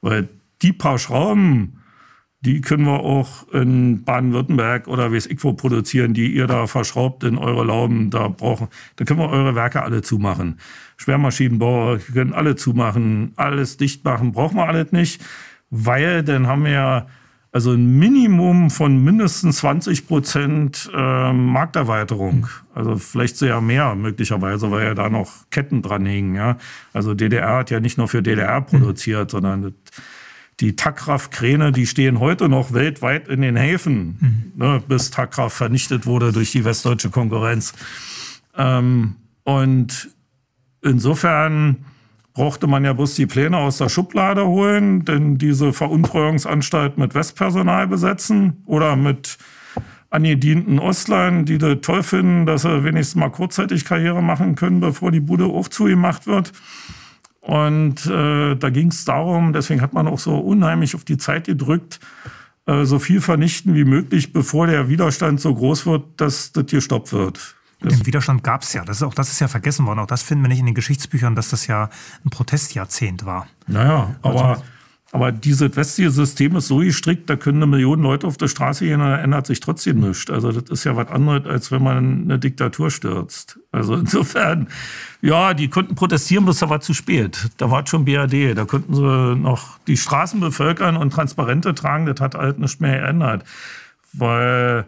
Weil 0.00 0.28
die 0.62 0.72
paar 0.72 0.98
Schrauben, 0.98 1.78
die 2.40 2.60
können 2.60 2.84
wir 2.84 3.00
auch 3.00 3.48
in 3.52 4.02
Baden-Württemberg 4.04 4.88
oder 4.88 5.12
wie 5.12 5.16
es 5.16 5.26
ich 5.26 5.42
wo 5.44 5.52
produzieren, 5.52 6.12
die 6.12 6.34
ihr 6.34 6.48
da 6.48 6.66
verschraubt 6.66 7.22
in 7.22 7.38
eure 7.38 7.64
Lauben, 7.64 8.10
da 8.10 8.28
brauchen, 8.28 8.68
da 8.96 9.04
können 9.04 9.20
wir 9.20 9.28
eure 9.28 9.54
Werke 9.54 9.82
alle 9.82 10.02
zumachen. 10.02 10.58
Schwermaschinenbauer 10.96 11.98
können 11.98 12.32
alle 12.32 12.56
zumachen, 12.56 13.32
alles 13.36 13.76
dicht 13.76 14.04
machen, 14.04 14.32
brauchen 14.32 14.56
wir 14.56 14.66
alles 14.66 14.90
nicht, 14.90 15.22
weil 15.70 16.24
dann 16.24 16.48
haben 16.48 16.64
wir 16.64 16.72
ja 16.72 17.06
also 17.52 17.72
ein 17.72 17.98
Minimum 17.98 18.70
von 18.70 19.04
mindestens 19.04 19.58
20 19.58 20.08
Prozent 20.08 20.90
äh, 20.94 21.32
Markterweiterung. 21.32 22.48
Also 22.74 22.96
vielleicht 22.96 23.36
sogar 23.36 23.60
mehr 23.60 23.94
möglicherweise, 23.94 24.70
weil 24.70 24.86
ja 24.86 24.94
da 24.94 25.10
noch 25.10 25.30
Ketten 25.50 25.82
dran 25.82 26.06
hängen. 26.06 26.34
Ja? 26.34 26.56
Also 26.94 27.12
DDR 27.12 27.58
hat 27.58 27.70
ja 27.70 27.78
nicht 27.78 27.98
nur 27.98 28.08
für 28.08 28.22
DDR 28.22 28.62
produziert, 28.62 29.28
mhm. 29.28 29.30
sondern 29.30 29.74
die 30.60 30.76
Takraf-Kräne, 30.76 31.72
die 31.72 31.86
stehen 31.86 32.20
heute 32.20 32.48
noch 32.48 32.72
weltweit 32.72 33.28
in 33.28 33.42
den 33.42 33.56
Häfen, 33.56 34.16
mhm. 34.18 34.52
ne, 34.54 34.82
bis 34.86 35.10
Takraf 35.10 35.52
vernichtet 35.52 36.06
wurde 36.06 36.32
durch 36.32 36.52
die 36.52 36.64
westdeutsche 36.64 37.10
Konkurrenz. 37.10 37.74
Ähm, 38.56 39.16
und 39.44 40.10
insofern 40.82 41.84
brauchte 42.34 42.66
man 42.66 42.84
ja 42.84 42.92
bloß 42.92 43.14
die 43.14 43.26
Pläne 43.26 43.58
aus 43.58 43.78
der 43.78 43.88
Schublade 43.88 44.46
holen, 44.46 45.04
denn 45.04 45.38
diese 45.38 45.72
Veruntreuungsanstalt 45.72 46.98
mit 46.98 47.14
Westpersonal 47.14 47.86
besetzen 47.86 48.62
oder 48.66 48.96
mit 48.96 49.38
angedienten 50.10 50.78
Ostlern, 50.78 51.44
die 51.44 51.58
das 51.58 51.78
toll 51.82 52.02
finden, 52.02 52.46
dass 52.46 52.62
sie 52.62 52.84
wenigstens 52.84 53.16
mal 53.16 53.30
kurzzeitig 53.30 53.84
Karriere 53.84 54.22
machen 54.22 54.54
können, 54.54 54.80
bevor 54.80 55.10
die 55.10 55.20
Bude 55.20 55.46
auch 55.46 55.68
zugemacht 55.68 56.26
wird. 56.26 56.52
Und 57.40 58.06
äh, 58.06 58.54
da 58.54 58.70
ging 58.70 58.88
es 58.88 59.04
darum, 59.04 59.52
deswegen 59.52 59.80
hat 59.80 59.94
man 59.94 60.06
auch 60.06 60.18
so 60.18 60.38
unheimlich 60.38 60.94
auf 60.94 61.04
die 61.04 61.16
Zeit 61.16 61.46
gedrückt, 61.46 61.98
äh, 62.66 62.84
so 62.84 62.98
viel 62.98 63.20
vernichten 63.20 63.74
wie 63.74 63.84
möglich, 63.84 64.32
bevor 64.32 64.66
der 64.66 64.88
Widerstand 64.88 65.40
so 65.40 65.54
groß 65.54 65.86
wird, 65.86 66.04
dass 66.18 66.52
das 66.52 66.66
gestoppt 66.66 67.12
wird. 67.12 67.56
Den 67.84 68.06
Widerstand 68.06 68.42
gab 68.44 68.62
es 68.62 68.72
ja. 68.72 68.84
Das 68.84 68.98
ist 68.98 69.02
auch 69.02 69.14
das 69.14 69.30
ist 69.30 69.40
ja 69.40 69.48
vergessen 69.48 69.86
worden. 69.86 70.00
Auch 70.00 70.06
das 70.06 70.22
finden 70.22 70.44
wir 70.44 70.48
nicht 70.48 70.60
in 70.60 70.66
den 70.66 70.74
Geschichtsbüchern, 70.74 71.34
dass 71.34 71.50
das 71.50 71.66
ja 71.66 71.90
ein 72.24 72.30
Protestjahrzehnt 72.30 73.24
war. 73.24 73.46
Naja, 73.66 74.14
aber, 74.22 74.44
also, 74.44 74.62
aber 75.14 75.30
dieses 75.30 75.76
westliche 75.76 76.10
System 76.10 76.56
ist 76.56 76.68
so 76.68 76.78
gestrickt, 76.78 77.28
da 77.28 77.36
können 77.36 77.58
eine 77.58 77.66
Million 77.66 78.00
Leute 78.00 78.26
auf 78.26 78.38
der 78.38 78.48
Straße 78.48 78.86
gehen, 78.86 79.00
da 79.00 79.18
ändert 79.18 79.46
sich 79.46 79.60
trotzdem 79.60 80.00
nichts. 80.00 80.30
Also 80.30 80.52
das 80.52 80.70
ist 80.70 80.84
ja 80.84 80.96
was 80.96 81.08
anderes, 81.08 81.44
als 81.44 81.70
wenn 81.70 81.82
man 81.82 82.22
eine 82.22 82.38
Diktatur 82.38 82.90
stürzt. 82.90 83.58
Also 83.72 83.94
insofern, 83.96 84.68
ja, 85.20 85.52
die 85.52 85.68
konnten 85.68 85.96
protestieren, 85.96 86.46
bloß 86.46 86.60
da 86.60 86.70
war 86.70 86.80
zu 86.80 86.94
spät. 86.94 87.50
Da 87.58 87.70
war 87.70 87.86
schon 87.86 88.06
BRD. 88.06 88.56
Da 88.56 88.64
konnten 88.64 88.94
sie 88.94 89.36
noch 89.36 89.78
die 89.86 89.98
Straßen 89.98 90.40
bevölkern 90.40 90.96
und 90.96 91.12
Transparente 91.12 91.74
tragen. 91.74 92.06
Das 92.06 92.18
hat 92.18 92.34
halt 92.34 92.58
nichts 92.58 92.80
mehr 92.80 93.00
geändert. 93.00 93.44
Weil 94.14 94.86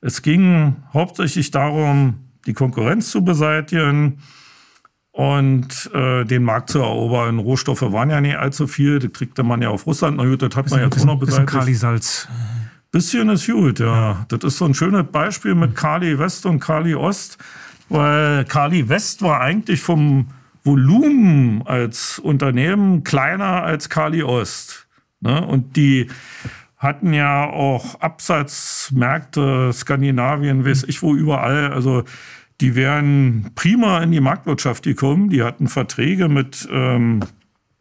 es 0.00 0.22
ging 0.22 0.76
hauptsächlich 0.94 1.50
darum, 1.50 2.27
die 2.48 2.54
Konkurrenz 2.54 3.10
zu 3.10 3.22
beseitigen 3.22 4.18
und 5.12 5.90
äh, 5.94 6.24
den 6.24 6.42
Markt 6.42 6.70
zu 6.70 6.80
erobern. 6.80 7.38
Rohstoffe 7.38 7.82
waren 7.82 8.10
ja 8.10 8.20
nicht 8.20 8.36
allzu 8.36 8.66
viel, 8.66 8.98
das 8.98 9.12
kriegte 9.12 9.42
man 9.42 9.62
ja 9.62 9.68
auf 9.68 9.86
Russland. 9.86 10.16
Na 10.16 10.24
gut, 10.24 10.42
das 10.42 10.56
hat 10.56 10.70
man 10.70 10.80
jetzt 10.80 11.00
auch 11.00 11.04
noch 11.04 11.18
beseitigt. 11.18 11.46
Bisschen 11.46 11.60
Kali-Salz. 11.60 12.28
Bisschen 12.90 13.28
ist 13.28 13.46
gut, 13.46 13.80
ja. 13.80 13.86
ja. 13.86 14.26
Das 14.28 14.40
ist 14.44 14.58
so 14.58 14.64
ein 14.64 14.74
schönes 14.74 15.04
Beispiel 15.12 15.54
mit 15.54 15.74
Kali 15.74 16.18
West 16.18 16.46
und 16.46 16.58
Kali 16.58 16.94
Ost, 16.94 17.36
weil 17.90 18.44
Kali 18.46 18.88
West 18.88 19.20
war 19.22 19.40
eigentlich 19.40 19.82
vom 19.82 20.28
Volumen 20.64 21.62
als 21.66 22.18
Unternehmen 22.18 23.04
kleiner 23.04 23.62
als 23.62 23.90
Kali 23.90 24.22
Ost. 24.22 24.86
Ne? 25.20 25.44
Und 25.44 25.76
die 25.76 26.08
hatten 26.78 27.12
ja 27.12 27.44
auch 27.44 28.00
Absatzmärkte, 28.00 29.72
Skandinavien, 29.72 30.64
weiß 30.64 30.84
ich 30.84 31.02
wo 31.02 31.14
überall. 31.14 31.72
Also 31.72 32.04
die 32.60 32.74
wären 32.74 33.50
prima 33.54 34.02
in 34.02 34.10
die 34.10 34.20
Marktwirtschaft 34.20 34.84
gekommen. 34.84 35.30
Die 35.30 35.42
hatten 35.42 35.68
Verträge 35.68 36.28
mit 36.28 36.68
ähm, 36.70 37.20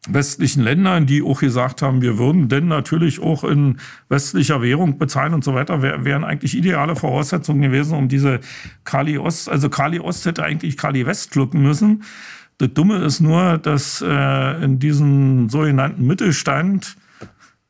westlichen 0.08 0.64
Ländern, 0.64 1.06
die 1.06 1.22
auch 1.22 1.40
gesagt 1.40 1.82
haben, 1.82 2.02
wir 2.02 2.18
würden 2.18 2.48
denn 2.48 2.68
natürlich 2.68 3.20
auch 3.20 3.44
in 3.44 3.78
westlicher 4.08 4.62
Währung 4.62 4.98
bezahlen 4.98 5.34
und 5.34 5.44
so 5.44 5.54
weiter, 5.54 5.82
wär, 5.82 6.06
wären 6.06 6.24
eigentlich 6.24 6.56
ideale 6.56 6.96
Voraussetzungen 6.96 7.62
gewesen, 7.62 7.98
um 7.98 8.08
diese 8.08 8.40
Kali 8.84 9.18
Ost, 9.18 9.50
also 9.50 9.70
Kali 9.70 10.00
Ost 10.00 10.26
hätte 10.26 10.44
eigentlich 10.44 10.78
Kali 10.78 11.06
West 11.06 11.34
schlucken 11.34 11.62
müssen. 11.62 12.04
Das 12.58 12.70
Dumme 12.74 12.98
ist 12.98 13.20
nur, 13.20 13.58
dass 13.58 14.04
äh, 14.06 14.64
in 14.64 14.80
diesem 14.80 15.50
sogenannten 15.50 16.06
Mittelstand, 16.08 16.96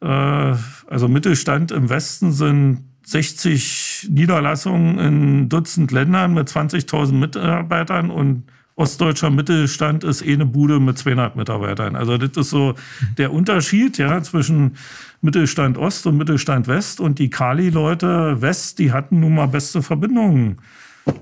äh, 0.01 0.05
also 0.05 1.07
Mittelstand 1.07 1.71
im 1.71 1.89
Westen 1.89 2.31
sind 2.31 2.83
60 3.05 3.86
Niederlassungen 4.09 4.99
in 4.99 5.49
Dutzend 5.49 5.91
Ländern 5.91 6.33
mit 6.33 6.49
20.000 6.49 7.13
Mitarbeitern 7.13 8.11
und 8.11 8.43
ostdeutscher 8.77 9.31
Mittelstand 9.31 10.03
ist 10.03 10.25
eh 10.25 10.33
eine 10.33 10.45
Bude 10.45 10.79
mit 10.79 10.97
200 10.97 11.35
Mitarbeitern. 11.35 11.95
Also 11.95 12.17
das 12.17 12.37
ist 12.37 12.51
so 12.51 12.75
der 13.17 13.33
Unterschied 13.33 13.97
ja, 13.97 14.21
zwischen 14.21 14.77
Mittelstand 15.21 15.77
Ost 15.77 16.05
und 16.05 16.15
Mittelstand 16.15 16.67
West. 16.67 16.99
Und 16.99 17.17
die 17.19 17.29
Kali-Leute 17.29 18.41
West, 18.41 18.77
die 18.79 18.91
hatten 18.91 19.19
nun 19.19 19.35
mal 19.35 19.47
beste 19.47 19.81
Verbindungen 19.81 20.57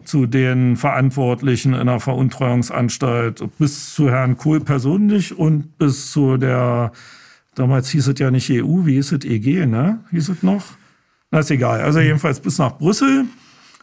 zu 0.03 0.25
den 0.25 0.75
Verantwortlichen 0.75 1.73
in 1.73 1.87
der 1.87 1.99
Veruntreuungsanstalt, 1.99 3.43
bis 3.57 3.93
zu 3.93 4.09
Herrn 4.09 4.35
Kohl 4.35 4.59
persönlich 4.59 5.37
und 5.37 5.77
bis 5.77 6.11
zu 6.11 6.37
der, 6.37 6.91
damals 7.55 7.89
hieß 7.89 8.07
es 8.07 8.19
ja 8.19 8.31
nicht 8.31 8.51
EU, 8.51 8.85
wie 8.85 8.95
hieß 8.95 9.13
es 9.13 9.25
EG, 9.25 9.65
ne? 9.65 9.99
Hieß 10.11 10.29
es 10.29 10.43
noch? 10.43 10.63
Na, 11.35 11.41
ist 11.41 11.51
egal. 11.51 11.81
Also 11.81 11.99
jedenfalls 11.99 12.39
bis 12.39 12.59
nach 12.59 12.77
Brüssel 12.77 13.25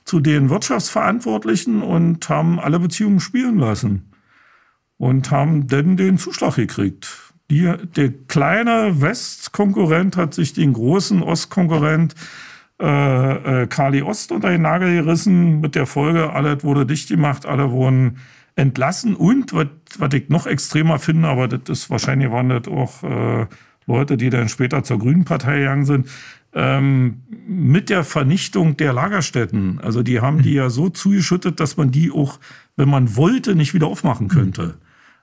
zu 0.04 0.20
den 0.20 0.48
Wirtschaftsverantwortlichen 0.48 1.82
und 1.82 2.26
haben 2.30 2.58
alle 2.58 2.80
Beziehungen 2.80 3.20
spielen 3.20 3.58
lassen. 3.58 4.10
Und 4.96 5.30
haben 5.30 5.66
dann 5.66 5.98
den 5.98 6.16
Zuschlag 6.16 6.54
gekriegt. 6.54 7.10
Die, 7.50 7.70
der 7.94 8.10
kleine 8.26 9.02
Westkonkurrent 9.02 10.16
hat 10.16 10.32
sich 10.32 10.54
den 10.54 10.72
großen 10.72 11.22
Ostkonkurrent 11.22 12.14
äh, 12.80 13.64
äh, 13.64 13.66
Kali 13.66 14.00
Ost 14.00 14.32
unter 14.32 14.48
den 14.48 14.62
Nagel 14.62 15.02
gerissen, 15.02 15.60
mit 15.60 15.74
der 15.74 15.84
Folge, 15.84 16.32
alles 16.32 16.64
wurde 16.64 16.86
dicht 16.86 17.10
gemacht, 17.10 17.44
alle 17.44 17.70
wurden 17.70 18.16
entlassen 18.56 19.14
und, 19.14 19.52
was, 19.52 20.14
ich 20.14 20.30
noch 20.30 20.46
extremer 20.46 20.98
finde, 20.98 21.28
aber 21.28 21.48
das 21.48 21.80
ist 21.80 21.90
wahrscheinlich 21.90 22.30
waren 22.30 22.48
das 22.48 22.66
auch 22.66 23.02
äh, 23.02 23.46
Leute, 23.86 24.16
die 24.16 24.30
dann 24.30 24.48
später 24.48 24.82
zur 24.84 24.98
Grünen 24.98 25.26
Partei 25.26 25.58
gegangen 25.58 25.84
sind, 25.84 26.08
ähm, 26.54 27.22
mit 27.46 27.90
der 27.90 28.04
Vernichtung 28.04 28.76
der 28.76 28.92
Lagerstätten. 28.92 29.80
Also 29.80 30.02
die 30.02 30.20
haben 30.20 30.42
die 30.42 30.54
ja 30.54 30.70
so 30.70 30.88
zugeschüttet, 30.88 31.60
dass 31.60 31.76
man 31.76 31.90
die 31.90 32.10
auch, 32.10 32.38
wenn 32.76 32.88
man 32.88 33.16
wollte, 33.16 33.54
nicht 33.54 33.74
wieder 33.74 33.86
aufmachen 33.86 34.28
könnte. 34.28 34.76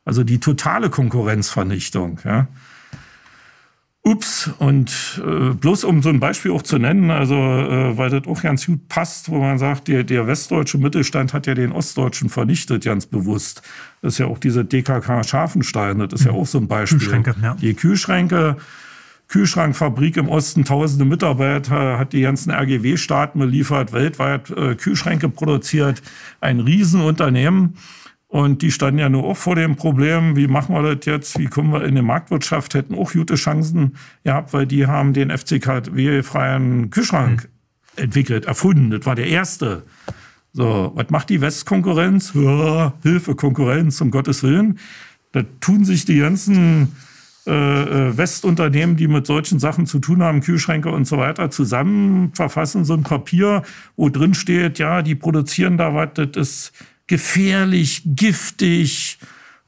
Also 0.06 0.24
die 0.24 0.40
totale 0.40 0.90
Konkurrenzvernichtung. 0.90 2.20
Ja. 2.24 2.48
Ups, 4.02 4.50
und 4.60 5.22
äh, 5.24 5.54
bloß 5.54 5.84
um 5.84 6.02
so 6.02 6.10
ein 6.10 6.22
Beispiel 6.22 6.52
auch 6.52 6.62
zu 6.62 6.80
nennen, 6.80 7.12
also 7.12 7.36
äh, 7.36 7.98
weil 7.98 8.10
das 8.10 8.26
auch 8.28 8.42
ganz 8.42 8.66
gut 8.66 8.88
passt, 8.88 9.30
wo 9.30 9.40
man 9.40 9.60
sagt, 9.60 9.90
der, 9.90 10.06
der 10.06 10.26
westdeutsche 10.26 10.78
Mittelstand 10.78 11.34
hat 11.34 11.48
ja 11.48 11.54
den 11.54 11.74
ostdeutschen 11.74 12.30
vernichtet, 12.30 12.86
ganz 12.86 13.06
bewusst. 13.06 13.62
Das 14.02 14.14
ist 14.14 14.20
ja 14.20 14.28
auch 14.28 14.40
diese 14.40 14.64
DKK 14.64 15.24
Scharfenstein, 15.24 16.00
das 16.00 16.22
ist 16.22 16.26
ja 16.26 16.32
auch 16.32 16.48
so 16.48 16.60
ein 16.60 16.68
Beispiel. 16.68 17.00
Kühlschränke, 17.00 17.36
ja. 17.44 17.56
Die 17.56 17.74
Kühlschränke, 17.74 18.56
Kühlschrankfabrik 19.30 20.18
im 20.18 20.28
Osten, 20.28 20.66
tausende 20.66 21.06
Mitarbeiter, 21.06 22.00
hat 22.00 22.14
die 22.14 22.22
ganzen 22.22 22.52
RGW-Staaten 22.52 23.40
beliefert, 23.40 23.94
weltweit 23.94 24.50
äh, 24.50 24.76
Kühlschränke 24.76 25.30
produziert, 25.30 26.02
ein 26.42 26.60
Riesenunternehmen. 26.60 27.76
Und 28.28 28.62
die 28.62 28.72
standen 28.72 29.00
ja 29.00 29.10
nur 29.10 29.24
auch 29.24 29.38
vor 29.38 29.56
dem 29.56 29.76
Problem, 29.76 30.36
wie 30.36 30.48
machen 30.48 30.76
wir 30.76 30.96
das 30.96 31.06
jetzt, 31.06 31.40
wie 31.40 31.46
kommen 31.46 31.72
wir 31.72 31.84
in 31.84 31.96
die 31.96 32.02
Marktwirtschaft, 32.02 32.74
hätten 32.74 32.96
auch 32.96 33.14
gute 33.14 33.36
Chancen 33.36 33.96
gehabt, 34.24 34.54
weil 34.54 34.66
die 34.66 34.88
haben 34.88 35.14
den 35.14 35.30
FCKW-freien 35.30 36.90
Kühlschrank 36.90 37.50
mhm. 37.96 38.04
entwickelt, 38.04 38.46
erfunden. 38.46 38.90
Das 38.90 39.06
war 39.06 39.16
der 39.16 39.28
erste. 39.28 39.84
So, 40.54 40.92
was 40.96 41.10
macht 41.10 41.30
die 41.30 41.42
Westkonkurrenz? 41.42 42.34
Ja, 42.34 42.94
Hilfe, 43.04 43.36
Konkurrenz, 43.36 44.02
um 44.02 44.10
Gottes 44.10 44.42
Willen. 44.42 44.80
Da 45.32 45.44
tun 45.60 45.86
sich 45.86 46.06
die 46.06 46.18
ganzen 46.18 46.96
äh, 47.50 48.10
äh, 48.10 48.18
Westunternehmen, 48.18 48.96
die 48.96 49.08
mit 49.08 49.26
solchen 49.26 49.58
Sachen 49.58 49.88
zu 49.88 49.98
tun 49.98 50.22
haben, 50.22 50.42
Kühlschränke 50.42 50.92
und 50.92 51.06
so 51.06 51.18
weiter, 51.18 51.50
zusammen, 51.50 52.32
verfassen 52.36 52.86
so 52.86 52.94
ein 52.94 53.02
Papier, 53.02 53.64
wo 53.96 54.10
drin 54.10 54.36
steht, 54.36 54.78
ja, 54.78 55.02
die 55.02 55.16
produzieren 55.16 55.76
da 55.76 55.96
was, 55.96 56.10
das 56.14 56.30
ist 56.36 56.72
gefährlich, 57.08 58.04
giftig, 58.06 59.18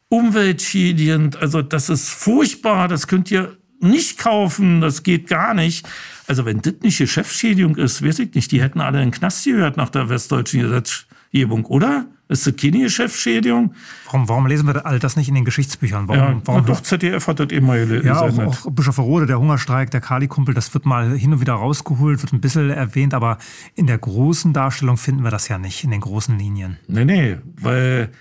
umweltschädigend. 0.10 1.38
Also 1.38 1.64
das 1.64 1.90
ist 1.90 2.08
furchtbar, 2.08 2.88
das 2.88 3.08
könnt 3.08 3.32
ihr 3.32 3.58
nicht 3.80 4.20
kaufen, 4.20 4.80
das 4.82 5.02
geht 5.02 5.28
gar 5.28 5.56
nicht. 5.56 5.88
Also 6.28 6.46
wenn 6.46 6.62
das 6.62 6.76
nicht 6.84 7.00
Geschäftsschädigung 7.00 7.78
ist, 7.78 8.06
weiß 8.06 8.20
ich 8.20 8.36
nicht, 8.36 8.52
die 8.52 8.62
hätten 8.62 8.80
alle 8.80 9.00
in 9.00 9.08
den 9.08 9.12
Knast 9.12 9.44
gehört 9.44 9.76
nach 9.76 9.90
der 9.90 10.08
westdeutschen 10.08 10.62
Gesetzgebung, 10.62 11.66
oder? 11.66 12.06
Ist 12.32 12.48
das 12.48 12.56
keine 12.56 12.80
Geschäftsschädigung? 12.80 13.74
Warum, 14.06 14.30
warum 14.30 14.48
lesen 14.48 14.66
wir 14.66 14.86
all 14.86 15.00
das 15.00 15.18
nicht 15.18 15.28
in 15.28 15.36
den 15.36 15.44
Geschichtsbüchern? 15.44 16.08
Warum, 16.08 16.22
ja, 16.22 16.42
warum 16.46 16.66
doch, 16.66 16.80
ZDF 16.80 17.28
hat 17.28 17.42
das 17.42 17.48
mal 17.60 17.86
gelesen. 17.86 18.08
Ja, 18.08 18.22
auch, 18.22 18.40
auch 18.40 18.72
Bischof 18.72 19.00
Rode, 19.00 19.26
der 19.26 19.38
Hungerstreik, 19.38 19.92
der 19.92 20.00
Kali-Kumpel, 20.00 20.56
das 20.56 20.74
wird 20.74 20.86
mal 20.86 21.12
hin 21.18 21.34
und 21.34 21.42
wieder 21.42 21.56
rausgeholt, 21.56 22.22
wird 22.22 22.32
ein 22.32 22.40
bisschen 22.40 22.70
erwähnt, 22.70 23.14
aber 23.14 23.38
in 23.76 23.86
der 23.86 23.98
großen 23.98 24.54
Darstellung 24.54 24.96
finden 24.96 25.26
wir 25.26 25.30
das 25.30 25.50
ja 25.50 25.58
nicht, 25.58 25.84
in 25.84 25.92
den 25.92 26.00
großen 26.00 26.40
Linien. 26.40 26.78
Nee, 26.88 27.04
nee, 27.04 27.38
weil 27.58 28.12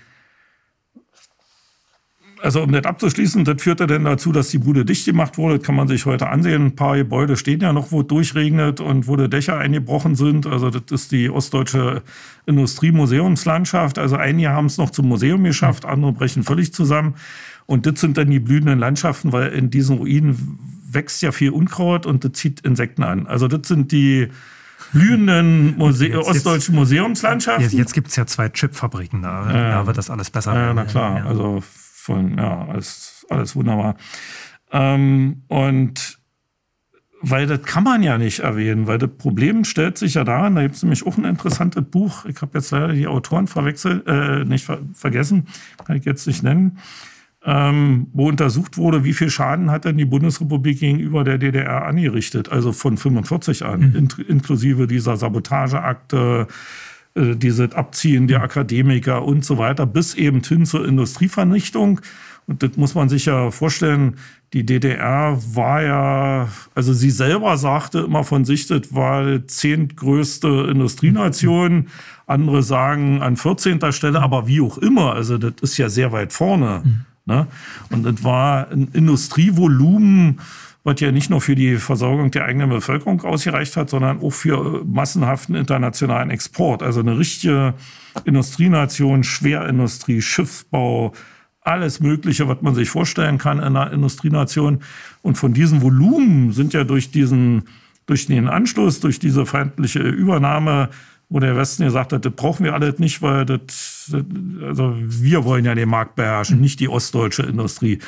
also 2.41 2.63
um 2.63 2.71
das 2.71 2.85
abzuschließen, 2.85 3.45
das 3.45 3.61
führte 3.61 3.87
dann 3.87 4.03
dazu, 4.03 4.31
dass 4.31 4.49
die 4.49 4.57
Bude 4.57 4.85
dicht 4.85 5.05
gemacht 5.05 5.37
wurde. 5.37 5.57
Das 5.57 5.65
kann 5.65 5.75
man 5.75 5.87
sich 5.87 6.05
heute 6.05 6.27
ansehen. 6.27 6.67
Ein 6.67 6.75
paar 6.75 6.97
Gebäude 6.97 7.37
stehen 7.37 7.61
ja 7.61 7.73
noch, 7.73 7.91
wo 7.91 8.03
durchregnet 8.03 8.79
und 8.79 9.07
wo 9.07 9.15
die 9.15 9.29
Dächer 9.29 9.57
eingebrochen 9.57 10.15
sind. 10.15 10.45
Also 10.47 10.69
das 10.69 10.83
ist 10.89 11.11
die 11.11 11.29
ostdeutsche 11.29 12.01
Industriemuseumslandschaft. 12.45 13.99
Also 13.99 14.15
einige 14.15 14.49
haben 14.49 14.65
es 14.65 14.77
noch 14.77 14.89
zum 14.89 15.07
Museum 15.07 15.43
geschafft, 15.43 15.85
andere 15.85 16.13
brechen 16.13 16.43
völlig 16.43 16.73
zusammen. 16.73 17.15
Und 17.65 17.85
das 17.85 18.01
sind 18.01 18.17
dann 18.17 18.29
die 18.29 18.39
blühenden 18.39 18.79
Landschaften, 18.79 19.31
weil 19.31 19.49
in 19.49 19.69
diesen 19.69 19.97
Ruinen 19.97 20.59
wächst 20.91 21.21
ja 21.21 21.31
viel 21.31 21.51
Unkraut 21.51 22.05
und 22.05 22.25
das 22.25 22.33
zieht 22.33 22.61
Insekten 22.61 23.03
an. 23.03 23.27
Also 23.27 23.47
das 23.47 23.67
sind 23.67 23.91
die 23.91 24.27
blühenden 24.91 25.77
Muse 25.77 26.07
jetzt, 26.07 26.17
ostdeutschen 26.17 26.75
Museumslandschaften. 26.75 27.63
Jetzt, 27.63 27.73
jetzt 27.73 27.93
gibt 27.93 28.09
es 28.09 28.15
ja 28.15 28.25
zwei 28.25 28.49
Chipfabriken 28.49 29.21
da. 29.21 29.51
Ja, 29.51 29.69
da 29.71 29.87
wird 29.87 29.97
das 29.97 30.09
alles 30.09 30.29
besser. 30.29 30.53
Ja, 30.53 30.73
na 30.73 30.85
klar. 30.85 31.19
Ja. 31.19 31.25
Also 31.25 31.63
von, 32.01 32.37
ja, 32.37 32.65
alles, 32.67 33.25
alles 33.29 33.55
wunderbar. 33.55 33.95
Ähm, 34.71 35.43
und 35.47 36.19
weil 37.21 37.45
das 37.45 37.61
kann 37.61 37.83
man 37.83 38.01
ja 38.01 38.17
nicht 38.17 38.39
erwähnen, 38.39 38.87
weil 38.87 38.97
das 38.97 39.11
Problem 39.15 39.63
stellt 39.63 39.97
sich 39.97 40.15
ja 40.15 40.23
daran, 40.23 40.55
da 40.55 40.63
gibt 40.63 40.75
es 40.75 40.83
nämlich 40.83 41.05
auch 41.05 41.17
ein 41.17 41.25
interessantes 41.25 41.83
Buch, 41.83 42.25
ich 42.25 42.41
habe 42.41 42.57
jetzt 42.57 42.71
leider 42.71 42.93
die 42.93 43.05
Autoren 43.05 43.47
verwechselt, 43.47 44.07
äh, 44.07 44.43
nicht 44.43 44.65
ver 44.65 44.79
vergessen, 44.93 45.47
kann 45.85 45.97
ich 45.97 46.05
jetzt 46.05 46.25
nicht 46.25 46.41
nennen, 46.41 46.79
ähm, 47.45 48.07
wo 48.13 48.27
untersucht 48.27 48.77
wurde, 48.77 49.03
wie 49.03 49.13
viel 49.13 49.29
Schaden 49.29 49.69
hat 49.69 49.85
denn 49.85 49.97
die 49.97 50.05
Bundesrepublik 50.05 50.79
gegenüber 50.79 51.23
der 51.23 51.37
DDR 51.37 51.85
angerichtet, 51.85 52.49
also 52.49 52.71
von 52.71 52.97
45 52.97 53.65
an, 53.65 53.91
mhm. 53.91 53.95
in 53.95 54.25
inklusive 54.27 54.87
dieser 54.87 55.17
Sabotageakte, 55.17 56.47
äh, 56.49 56.53
diese 57.15 57.75
Abziehen 57.75 58.27
der 58.27 58.41
Akademiker 58.41 59.23
und 59.23 59.43
so 59.43 59.57
weiter, 59.57 59.85
bis 59.85 60.13
eben 60.13 60.41
hin 60.43 60.65
zur 60.65 60.87
Industrievernichtung. 60.87 62.01
Und 62.47 62.63
das 62.63 62.77
muss 62.77 62.95
man 62.95 63.09
sich 63.09 63.25
ja 63.25 63.51
vorstellen, 63.51 64.15
die 64.53 64.65
DDR 64.65 65.37
war 65.53 65.81
ja, 65.81 66.49
also 66.75 66.93
sie 66.93 67.11
selber 67.11 67.57
sagte 67.57 67.99
immer 67.99 68.23
von 68.23 68.43
sich, 68.43 68.67
das 68.67 68.93
war 68.93 69.25
die 69.25 69.45
zehntgrößte 69.45 70.67
Industrienation. 70.69 71.87
Andere 72.27 72.63
sagen 72.63 73.21
an 73.21 73.35
14. 73.35 73.91
Stelle, 73.91 74.21
aber 74.21 74.47
wie 74.47 74.61
auch 74.61 74.77
immer, 74.77 75.13
also 75.13 75.37
das 75.37 75.53
ist 75.61 75.77
ja 75.77 75.89
sehr 75.89 76.11
weit 76.11 76.33
vorne. 76.33 76.81
Mhm. 76.83 77.05
Ne? 77.25 77.47
Und 77.89 78.03
das 78.03 78.23
war 78.23 78.69
ein 78.71 78.89
Industrievolumen, 78.93 80.39
was 80.83 80.99
ja 80.99 81.11
nicht 81.11 81.29
nur 81.29 81.41
für 81.41 81.55
die 81.55 81.75
Versorgung 81.75 82.31
der 82.31 82.45
eigenen 82.45 82.69
Bevölkerung 82.69 83.21
ausgereicht 83.21 83.77
hat, 83.77 83.89
sondern 83.89 84.19
auch 84.21 84.31
für 84.31 84.83
massenhaften 84.83 85.55
internationalen 85.55 86.31
Export. 86.31 86.81
Also 86.81 87.01
eine 87.01 87.17
richtige 87.17 87.75
Industrienation, 88.25 89.23
Schwerindustrie, 89.23 90.21
Schiffsbau, 90.21 91.13
alles 91.61 91.99
Mögliche, 91.99 92.47
was 92.47 92.61
man 92.61 92.73
sich 92.73 92.89
vorstellen 92.89 93.37
kann 93.37 93.59
in 93.59 93.63
einer 93.65 93.91
Industrienation. 93.91 94.79
Und 95.21 95.37
von 95.37 95.53
diesem 95.53 95.81
Volumen 95.83 96.51
sind 96.51 96.73
ja 96.73 96.83
durch 96.83 97.11
diesen, 97.11 97.63
durch 98.07 98.25
den 98.25 98.47
Anschluss, 98.47 98.99
durch 98.99 99.19
diese 99.19 99.45
feindliche 99.45 99.99
Übernahme 99.99 100.89
wo 101.31 101.39
der 101.39 101.55
Westen 101.55 101.85
gesagt 101.85 102.11
hat, 102.11 102.25
das 102.25 102.33
brauchen 102.33 102.65
wir 102.65 102.73
alles 102.73 102.99
nicht, 102.99 103.21
weil 103.21 103.45
das, 103.45 104.13
also 104.61 104.93
wir 104.97 105.45
wollen 105.45 105.63
ja 105.63 105.73
den 105.73 105.87
Markt 105.87 106.15
beherrschen, 106.15 106.59
nicht 106.59 106.81
die 106.81 106.89
ostdeutsche 106.89 107.43
Industrie. 107.43 107.99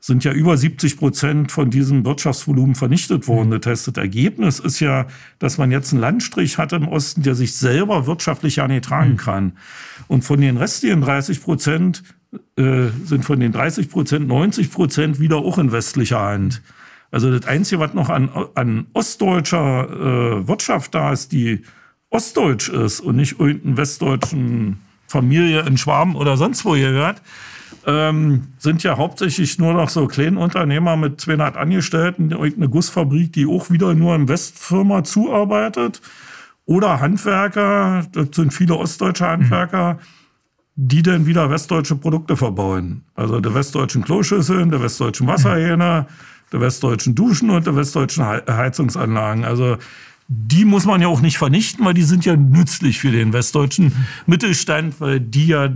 Sind 0.00 0.24
ja 0.24 0.32
über 0.32 0.56
70 0.56 0.96
Prozent 0.96 1.52
von 1.52 1.70
diesem 1.70 2.04
Wirtschaftsvolumen 2.04 2.74
vernichtet 2.74 3.28
worden. 3.28 3.52
Das 3.52 3.70
heißt, 3.70 3.86
das 3.86 4.02
Ergebnis 4.02 4.58
ist 4.58 4.80
ja, 4.80 5.06
dass 5.38 5.58
man 5.58 5.70
jetzt 5.70 5.92
einen 5.92 6.00
Landstrich 6.00 6.58
hat 6.58 6.72
im 6.72 6.88
Osten, 6.88 7.22
der 7.22 7.36
sich 7.36 7.54
selber 7.54 8.08
wirtschaftlich 8.08 8.56
ja 8.56 8.66
nicht 8.66 8.86
tragen 8.86 9.16
kann. 9.16 9.52
Und 10.08 10.24
von 10.24 10.40
den 10.40 10.56
restlichen 10.56 11.02
30 11.02 11.40
Prozent 11.40 12.02
äh, 12.56 12.88
sind 13.04 13.24
von 13.24 13.38
den 13.38 13.52
30 13.52 13.90
Prozent 13.90 14.26
90 14.26 14.72
Prozent 14.72 15.20
wieder 15.20 15.36
auch 15.36 15.58
in 15.58 15.70
westlicher 15.70 16.18
Hand. 16.18 16.62
Also 17.12 17.30
das 17.30 17.46
Einzige, 17.46 17.78
was 17.78 17.94
noch 17.94 18.08
an, 18.08 18.28
an 18.56 18.86
ostdeutscher 18.92 19.88
äh, 19.88 20.48
Wirtschaft 20.48 20.96
da 20.96 21.12
ist, 21.12 21.30
die 21.30 21.62
ostdeutsch 22.12 22.68
ist 22.68 23.00
und 23.00 23.16
nicht 23.16 23.40
irgendeinen 23.40 23.76
westdeutschen 23.76 24.80
Familie 25.06 25.60
in 25.62 25.76
Schwaben 25.76 26.14
oder 26.14 26.36
sonst 26.36 26.64
wo 26.64 26.72
gehört, 26.72 27.22
ähm, 27.86 28.48
sind 28.58 28.82
ja 28.82 28.96
hauptsächlich 28.96 29.58
nur 29.58 29.74
noch 29.74 29.88
so 29.88 30.06
Kleinunternehmer 30.06 30.96
mit 30.96 31.20
200 31.20 31.56
Angestellten, 31.56 32.30
irgendeine 32.30 32.68
Gussfabrik, 32.68 33.32
die 33.32 33.46
auch 33.46 33.70
wieder 33.70 33.94
nur 33.94 34.14
in 34.14 34.28
Westfirma 34.28 35.04
zuarbeitet. 35.04 36.00
Oder 36.64 37.00
Handwerker, 37.00 38.06
das 38.12 38.28
sind 38.34 38.54
viele 38.54 38.76
ostdeutsche 38.76 39.26
Handwerker, 39.26 39.94
mhm. 39.94 39.98
die 40.76 41.02
dann 41.02 41.26
wieder 41.26 41.50
westdeutsche 41.50 41.96
Produkte 41.96 42.36
verbauen. 42.36 43.02
Also 43.14 43.40
der 43.40 43.54
westdeutschen 43.54 44.04
Kloschüsseln, 44.04 44.70
der 44.70 44.80
westdeutschen 44.80 45.26
Wasserhähne, 45.26 46.06
der 46.52 46.60
westdeutschen 46.60 47.14
Duschen 47.14 47.50
und 47.50 47.66
der 47.66 47.74
westdeutschen 47.74 48.24
Heizungsanlagen. 48.24 49.44
Also 49.44 49.78
die 50.34 50.64
muss 50.64 50.86
man 50.86 51.02
ja 51.02 51.08
auch 51.08 51.20
nicht 51.20 51.36
vernichten, 51.36 51.84
weil 51.84 51.94
die 51.94 52.02
sind 52.02 52.24
ja 52.24 52.36
nützlich 52.36 52.98
für 52.98 53.10
den 53.10 53.32
westdeutschen 53.32 53.92
Mittelstand, 54.26 55.00
weil 55.00 55.20
die 55.20 55.48
ja 55.48 55.68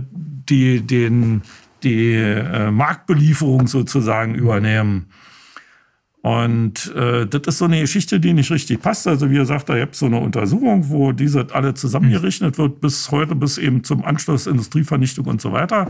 die, 0.49 0.81
den, 0.81 1.43
die 1.83 2.13
äh, 2.13 2.71
Marktbelieferung 2.71 3.67
sozusagen 3.67 4.33
übernehmen. 4.33 5.07
Und 6.21 6.93
äh, 6.95 7.27
das 7.27 7.41
ist 7.45 7.57
so 7.59 7.65
eine 7.65 7.79
Geschichte, 7.81 8.19
die 8.19 8.33
nicht 8.33 8.49
richtig 8.51 8.81
passt. 8.81 9.07
Also 9.07 9.29
wie 9.29 9.35
gesagt, 9.35 9.69
da 9.69 9.77
gibt 9.77 9.93
es 9.93 9.99
so 9.99 10.07
eine 10.07 10.19
Untersuchung, 10.19 10.89
wo 10.89 11.11
diese 11.11 11.47
alle 11.53 11.75
zusammengerechnet 11.75 12.57
wird, 12.57 12.81
bis 12.81 13.11
heute, 13.11 13.35
bis 13.35 13.57
eben 13.57 13.83
zum 13.83 14.03
Anschluss 14.03 14.47
Industrievernichtung 14.47 15.25
und 15.27 15.39
so 15.39 15.51
weiter. 15.51 15.87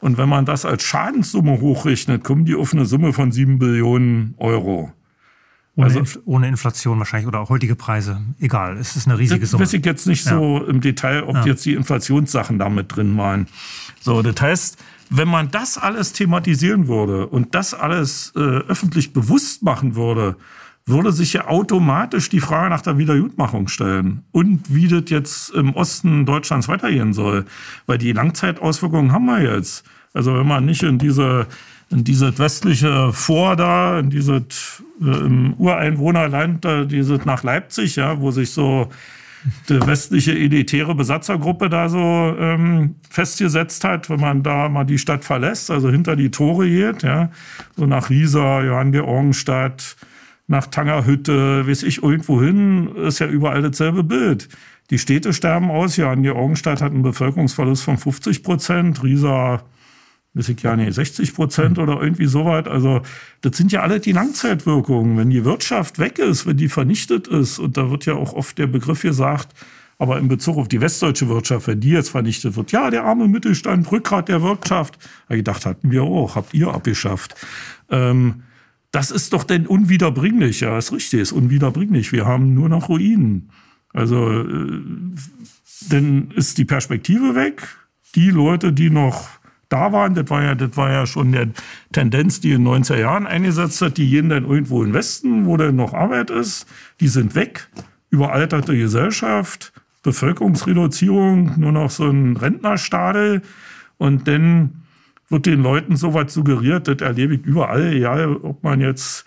Und 0.00 0.18
wenn 0.18 0.28
man 0.28 0.44
das 0.44 0.64
als 0.64 0.82
Schadenssumme 0.82 1.60
hochrechnet, 1.60 2.24
kommen 2.24 2.44
die 2.44 2.56
auf 2.56 2.74
eine 2.74 2.84
Summe 2.84 3.12
von 3.12 3.30
sieben 3.30 3.58
Billionen 3.58 4.34
Euro. 4.38 4.92
Ohne, 5.78 5.86
also, 5.86 5.98
Inf 6.00 6.18
ohne 6.24 6.48
Inflation 6.48 6.98
wahrscheinlich 6.98 7.28
oder 7.28 7.38
auch 7.38 7.50
heutige 7.50 7.76
Preise. 7.76 8.20
Egal, 8.40 8.78
es 8.78 8.96
ist 8.96 9.06
eine 9.06 9.16
riesige 9.16 9.42
das 9.42 9.50
Summe. 9.50 9.62
weiß 9.62 9.74
ich 9.74 9.86
jetzt 9.86 10.08
nicht 10.08 10.26
ja. 10.26 10.32
so 10.32 10.64
im 10.64 10.80
Detail, 10.80 11.22
ob 11.22 11.36
ja. 11.36 11.46
jetzt 11.46 11.64
die 11.64 11.74
Inflationssachen 11.74 12.58
damit 12.58 12.96
drin 12.96 13.16
waren. 13.16 13.46
So, 14.00 14.20
das 14.22 14.40
heißt, 14.40 14.78
wenn 15.10 15.28
man 15.28 15.52
das 15.52 15.78
alles 15.78 16.12
thematisieren 16.12 16.88
würde 16.88 17.28
und 17.28 17.54
das 17.54 17.74
alles 17.74 18.32
äh, 18.34 18.40
öffentlich 18.40 19.12
bewusst 19.12 19.62
machen 19.62 19.94
würde, 19.94 20.34
würde 20.84 21.12
sich 21.12 21.34
ja 21.34 21.46
automatisch 21.46 22.28
die 22.28 22.40
Frage 22.40 22.70
nach 22.70 22.80
der 22.80 22.98
Wiedergutmachung 22.98 23.68
stellen 23.68 24.24
und 24.32 24.74
wie 24.74 24.88
das 24.88 25.04
jetzt 25.06 25.50
im 25.50 25.74
Osten 25.74 26.26
Deutschlands 26.26 26.66
weitergehen 26.66 27.12
soll. 27.12 27.44
Weil 27.86 27.98
die 27.98 28.12
Langzeitauswirkungen 28.12 29.12
haben 29.12 29.26
wir 29.26 29.42
jetzt. 29.42 29.84
Also 30.12 30.34
wenn 30.34 30.46
man 30.48 30.64
nicht 30.64 30.82
in 30.82 30.98
diese 30.98 31.46
in 31.90 32.04
dieses 32.04 32.38
westliche 32.38 33.12
Vor 33.12 33.56
da, 33.56 33.98
in 34.00 34.10
dieses 34.10 34.82
äh, 35.00 35.04
im 35.04 35.54
Ureinwohnerland, 35.54 36.64
da, 36.64 36.84
dieses 36.84 37.24
nach 37.24 37.42
Leipzig, 37.42 37.96
ja, 37.96 38.20
wo 38.20 38.30
sich 38.30 38.50
so 38.50 38.88
die 39.68 39.86
westliche 39.86 40.32
elitäre 40.32 40.94
Besatzergruppe 40.94 41.68
da 41.68 41.88
so 41.88 41.98
ähm, 41.98 42.96
festgesetzt 43.08 43.84
hat, 43.84 44.10
wenn 44.10 44.20
man 44.20 44.42
da 44.42 44.68
mal 44.68 44.84
die 44.84 44.98
Stadt 44.98 45.24
verlässt, 45.24 45.70
also 45.70 45.90
hinter 45.90 46.16
die 46.16 46.30
Tore 46.30 46.68
geht, 46.68 47.02
ja, 47.02 47.30
so 47.76 47.86
nach 47.86 48.10
Riesa, 48.10 48.62
Johann 48.62 48.92
Georgenstadt, 48.92 49.96
nach 50.48 50.66
Tangerhütte, 50.66 51.66
weiß 51.68 51.82
ich, 51.84 52.02
irgendwo 52.02 52.42
hin, 52.42 52.88
ist 52.96 53.18
ja 53.20 53.26
überall 53.26 53.62
dasselbe 53.62 54.02
Bild. 54.02 54.48
Die 54.90 54.98
Städte 54.98 55.34
sterben 55.34 55.70
aus. 55.70 55.98
Augenstadt 55.98 56.80
hat 56.80 56.92
einen 56.92 57.02
Bevölkerungsverlust 57.02 57.84
von 57.84 57.98
50 57.98 58.42
Prozent. 58.42 59.02
Riesa, 59.02 59.62
weiß 60.38 60.48
ich 60.50 60.62
ja 60.62 60.76
nicht, 60.76 60.94
60 60.94 61.34
Prozent 61.34 61.78
oder 61.78 62.00
irgendwie 62.00 62.26
so 62.26 62.44
weit. 62.44 62.68
Also, 62.68 63.02
das 63.40 63.56
sind 63.56 63.72
ja 63.72 63.82
alle 63.82 63.98
die 63.98 64.12
Langzeitwirkungen. 64.12 65.18
Wenn 65.18 65.30
die 65.30 65.44
Wirtschaft 65.44 65.98
weg 65.98 66.18
ist, 66.20 66.46
wenn 66.46 66.56
die 66.56 66.68
vernichtet 66.68 67.26
ist, 67.26 67.58
und 67.58 67.76
da 67.76 67.90
wird 67.90 68.06
ja 68.06 68.14
auch 68.14 68.32
oft 68.32 68.56
der 68.56 68.68
Begriff 68.68 69.02
gesagt, 69.02 69.52
aber 69.98 70.18
in 70.18 70.28
Bezug 70.28 70.56
auf 70.56 70.68
die 70.68 70.80
westdeutsche 70.80 71.28
Wirtschaft, 71.28 71.66
wenn 71.66 71.80
die 71.80 71.90
jetzt 71.90 72.10
vernichtet 72.10 72.54
wird, 72.56 72.70
ja, 72.70 72.88
der 72.88 73.02
arme 73.04 73.26
Mittelstand, 73.26 73.90
Rückgrat 73.90 74.28
der 74.28 74.42
Wirtschaft. 74.42 74.96
Ja, 75.28 75.34
gedacht 75.34 75.66
hatten 75.66 75.90
wir 75.90 76.04
auch, 76.04 76.36
habt 76.36 76.54
ihr 76.54 76.68
abgeschafft. 76.68 77.34
Ähm, 77.90 78.44
das 78.92 79.10
ist 79.10 79.32
doch 79.32 79.42
denn 79.42 79.66
unwiederbringlich. 79.66 80.60
Ja, 80.60 80.78
ist 80.78 80.92
richtig, 80.92 81.20
ist 81.20 81.32
unwiederbringlich. 81.32 82.12
Wir 82.12 82.26
haben 82.26 82.54
nur 82.54 82.68
noch 82.68 82.88
Ruinen. 82.88 83.50
Also, 83.92 84.42
äh, 84.42 84.82
dann 85.90 86.30
ist 86.30 86.58
die 86.58 86.64
Perspektive 86.64 87.34
weg. 87.34 87.66
Die 88.14 88.30
Leute, 88.30 88.72
die 88.72 88.90
noch 88.90 89.37
da 89.68 89.92
waren, 89.92 90.14
das 90.14 90.30
war 90.30 90.42
ja, 90.42 90.54
das 90.54 90.76
war 90.76 90.90
ja 90.90 91.06
schon 91.06 91.34
eine 91.34 91.52
Tendenz, 91.92 92.40
die 92.40 92.52
in 92.52 92.64
den 92.64 92.84
90er 92.84 92.98
Jahren 92.98 93.26
eingesetzt 93.26 93.82
hat, 93.82 93.98
die 93.98 94.08
gehen 94.08 94.28
dann 94.28 94.44
irgendwo 94.44 94.82
im 94.82 94.94
Westen, 94.94 95.46
wo 95.46 95.56
dann 95.56 95.76
noch 95.76 95.92
Arbeit 95.92 96.30
ist, 96.30 96.66
die 97.00 97.08
sind 97.08 97.34
weg. 97.34 97.68
Überalterte 98.10 98.76
Gesellschaft, 98.76 99.72
Bevölkerungsreduzierung, 100.02 101.58
nur 101.58 101.72
noch 101.72 101.90
so 101.90 102.08
ein 102.08 102.36
Rentnerstadel. 102.36 103.42
Und 103.98 104.26
dann 104.26 104.82
wird 105.28 105.44
den 105.44 105.62
Leuten 105.62 105.96
so 105.96 106.14
weit 106.14 106.30
suggeriert, 106.30 106.88
das 106.88 107.06
erlebe 107.06 107.34
ich 107.34 107.44
überall, 107.44 107.92
egal 107.92 108.36
ob 108.36 108.62
man 108.64 108.80
jetzt 108.80 109.26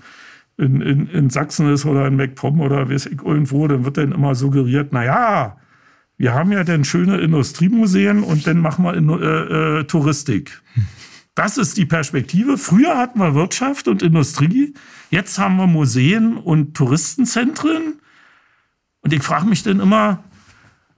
in, 0.58 0.82
in, 0.82 1.08
in 1.08 1.30
Sachsen 1.30 1.72
ist 1.72 1.86
oder 1.86 2.08
in 2.08 2.16
MacPom 2.16 2.60
oder 2.62 2.90
weiß 2.90 3.08
ich 3.08 3.22
irgendwo, 3.22 3.68
dann 3.68 3.86
wird 3.86 3.98
dann 3.98 4.12
immer 4.12 4.34
suggeriert, 4.34 4.90
na 4.92 5.06
ja, 5.06 5.58
wir 6.22 6.36
haben 6.36 6.52
ja 6.52 6.64
dann 6.64 6.84
schöne 6.84 7.18
Industriemuseen 7.18 8.22
und 8.22 8.46
dann 8.46 8.60
machen 8.60 8.86
wir 8.86 8.94
in, 8.94 9.10
äh, 9.10 9.80
äh, 9.80 9.84
Touristik. 9.86 10.62
Das 11.34 11.58
ist 11.58 11.78
die 11.78 11.88
Perspektive. 11.88 12.60
Früher 12.60 12.96
hatten 12.96 13.18
wir 13.18 13.34
Wirtschaft 13.34 13.88
und 13.88 14.04
Industrie, 14.04 14.76
jetzt 15.10 15.40
haben 15.40 15.56
wir 15.56 15.66
Museen 15.66 16.38
und 16.38 16.78
Touristenzentren. 16.78 18.00
Und 19.02 19.14
ich 19.14 19.24
frage 19.24 19.48
mich 19.48 19.64
dann 19.64 19.80
immer, 19.80 20.24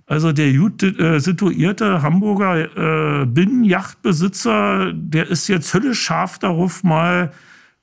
also 0.07 0.33
der 0.33 0.51
gut 0.51 0.83
äh, 0.83 1.19
situierte 1.19 2.01
Hamburger 2.01 3.21
äh, 3.21 3.25
Binnenjachtbesitzer, 3.25 4.91
der 4.93 5.29
ist 5.29 5.47
jetzt 5.47 5.73
höllisch 5.73 6.01
scharf 6.01 6.37
darauf, 6.37 6.83
mal 6.83 7.31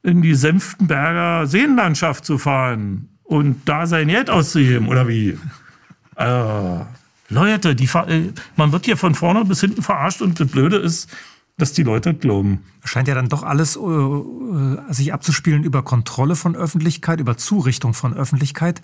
in 0.02 0.20
die 0.20 0.34
Senftenberger 0.34 1.46
Seenlandschaft 1.46 2.26
zu 2.26 2.36
fahren 2.36 3.08
und 3.22 3.66
da 3.66 3.86
sein 3.86 4.08
Geld 4.08 4.28
auszugeben, 4.28 4.88
oder 4.88 5.08
wie? 5.08 5.38
Äh, 6.16 6.80
Leute, 7.30 7.74
die, 7.74 7.84
äh, 7.84 8.32
man 8.56 8.72
wird 8.72 8.84
hier 8.84 8.96
von 8.96 9.14
vorne 9.14 9.44
bis 9.44 9.60
hinten 9.60 9.82
verarscht 9.82 10.20
und 10.20 10.38
das 10.38 10.48
Blöde 10.48 10.76
ist, 10.76 11.08
dass 11.56 11.72
die 11.72 11.82
Leute 11.82 12.14
glauben. 12.14 12.64
Scheint 12.84 13.08
ja 13.08 13.14
dann 13.14 13.28
doch 13.28 13.42
alles 13.42 13.76
äh, 13.76 13.80
äh, 13.80 14.92
sich 14.92 15.12
abzuspielen 15.12 15.62
über 15.62 15.82
Kontrolle 15.82 16.34
von 16.34 16.56
Öffentlichkeit, 16.56 17.20
über 17.20 17.36
Zurichtung 17.36 17.94
von 17.94 18.14
Öffentlichkeit. 18.14 18.82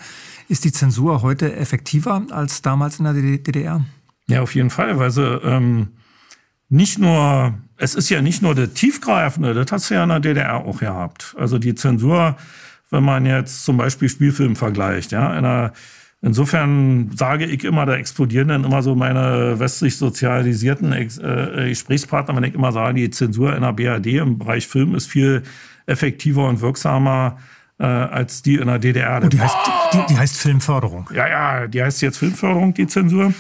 Ist 0.48 0.64
die 0.64 0.73
Zensur 0.73 1.23
heute 1.23 1.56
effektiver 1.56 2.23
als 2.31 2.62
damals 2.62 2.98
in 2.98 3.05
der 3.05 3.14
DDR? 3.14 3.85
Ja, 4.28 4.43
auf 4.43 4.55
jeden 4.55 4.70
Fall, 4.70 4.98
weil 4.98 5.10
sie 5.10 5.23
ähm, 5.23 5.89
nicht 6.68 6.98
nur, 6.98 7.55
es 7.77 7.94
ist 7.94 8.10
ja 8.10 8.23
nicht 8.23 8.43
nur 8.43 8.55
der 8.55 8.74
tiefgreifende, 8.74 9.55
das 9.55 9.73
hast 9.73 9.90
du 9.90 9.94
ja 9.94 10.02
in 10.02 10.09
der 10.09 10.20
DDR 10.20 10.56
auch 10.64 10.81
gehabt. 10.81 11.35
Also 11.39 11.59
die 11.59 11.74
Zensur, 11.74 12.36
wenn 12.90 13.05
man 13.05 13.24
jetzt 13.27 13.64
zum 13.64 13.77
Beispiel 13.77 14.09
Spielfilm 14.09 14.56
vergleicht, 14.56 15.12
ja, 15.12 15.36
in 15.36 15.44
der 15.44 15.73
Insofern 16.27 17.12
sage 17.15 17.44
ich 17.44 17.62
immer, 17.62 17.86
da 17.86 17.94
explodieren 17.94 18.48
dann 18.48 18.65
immer 18.65 18.82
so 18.82 18.97
meine 18.97 19.61
westlich 19.61 19.97
sozialisierten 19.97 20.93
äh, 20.93 21.69
Gesprächspartner, 21.69 22.35
wenn 22.35 22.43
ich 22.43 22.55
immer 22.55 22.73
sage, 22.73 22.94
die 22.94 23.11
Zensur 23.11 23.55
in 23.55 23.62
der 23.62 23.73
BRD 23.73 24.07
im 24.15 24.36
Bereich 24.36 24.66
Film 24.66 24.97
ist 24.97 25.07
viel 25.07 25.44
effektiver 25.86 26.48
und 26.48 26.61
wirksamer 26.61 27.36
äh, 27.78 27.85
als 27.85 28.43
die 28.43 28.57
in 28.57 28.66
der 28.66 28.81
DDR. 28.81 29.20
Oh, 29.24 29.28
die, 29.28 29.40
heißt, 29.40 29.57
die, 29.93 29.98
die, 30.09 30.19
heißt 30.19 30.36
Filmförderung. 30.39 31.09
Ja, 31.15 31.28
ja, 31.28 31.69
die 31.69 31.81
heißt 31.81 32.03
jetzt 32.03 32.19
Filmförderung, 32.19 32.74
die 32.74 32.89
Zensur. 32.89 33.32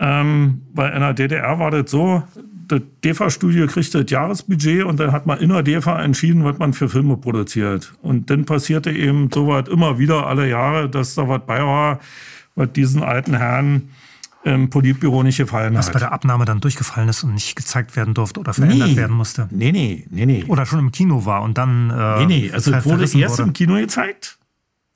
Ähm, 0.00 0.62
weil 0.74 0.94
in 0.94 1.00
der 1.02 1.14
DDR 1.14 1.60
war 1.60 1.70
das 1.70 1.92
so, 1.92 2.24
das 2.68 2.80
DEFA-Studio 3.04 3.66
kriegt 3.66 3.94
das 3.94 4.04
Jahresbudget 4.08 4.84
und 4.84 4.98
dann 4.98 5.12
hat 5.12 5.26
man 5.26 5.38
in 5.38 5.50
der 5.50 5.62
DEFA 5.62 6.02
entschieden, 6.02 6.44
was 6.44 6.58
man 6.58 6.72
für 6.72 6.88
Filme 6.88 7.16
produziert. 7.16 7.94
Und 8.02 8.30
dann 8.30 8.44
passierte 8.44 8.90
eben 8.90 9.30
so 9.32 9.46
was 9.48 9.68
immer 9.68 9.98
wieder 9.98 10.26
alle 10.26 10.48
Jahre, 10.48 10.88
dass 10.88 11.14
da 11.14 11.28
was 11.28 11.42
bei 11.46 11.60
war, 11.60 12.00
was 12.54 12.72
diesen 12.72 13.02
alten 13.02 13.36
Herren 13.36 13.90
im 14.44 14.70
Politbüro 14.70 15.22
nicht 15.22 15.38
gefallen 15.38 15.74
was 15.74 15.88
hat. 15.88 15.94
Was 15.94 16.00
bei 16.00 16.06
der 16.06 16.12
Abnahme 16.12 16.44
dann 16.44 16.60
durchgefallen 16.60 17.08
ist 17.08 17.24
und 17.24 17.34
nicht 17.34 17.56
gezeigt 17.56 17.96
werden 17.96 18.14
durfte 18.14 18.40
oder 18.40 18.54
verändert 18.54 18.90
nee. 18.90 18.96
werden 18.96 19.16
musste. 19.16 19.48
Nee, 19.50 19.72
nee, 19.72 20.06
nee, 20.10 20.26
nee. 20.26 20.44
Oder 20.46 20.66
schon 20.66 20.78
im 20.78 20.92
Kino 20.92 21.24
war 21.24 21.42
und 21.42 21.58
dann. 21.58 21.90
Äh, 21.90 22.18
nee, 22.20 22.26
nee, 22.26 22.50
also 22.52 22.72
es 22.72 22.84
wurde 22.84 23.02
erst 23.02 23.38
wurde. 23.38 23.42
im 23.42 23.52
Kino 23.52 23.74
gezeigt. 23.74 24.38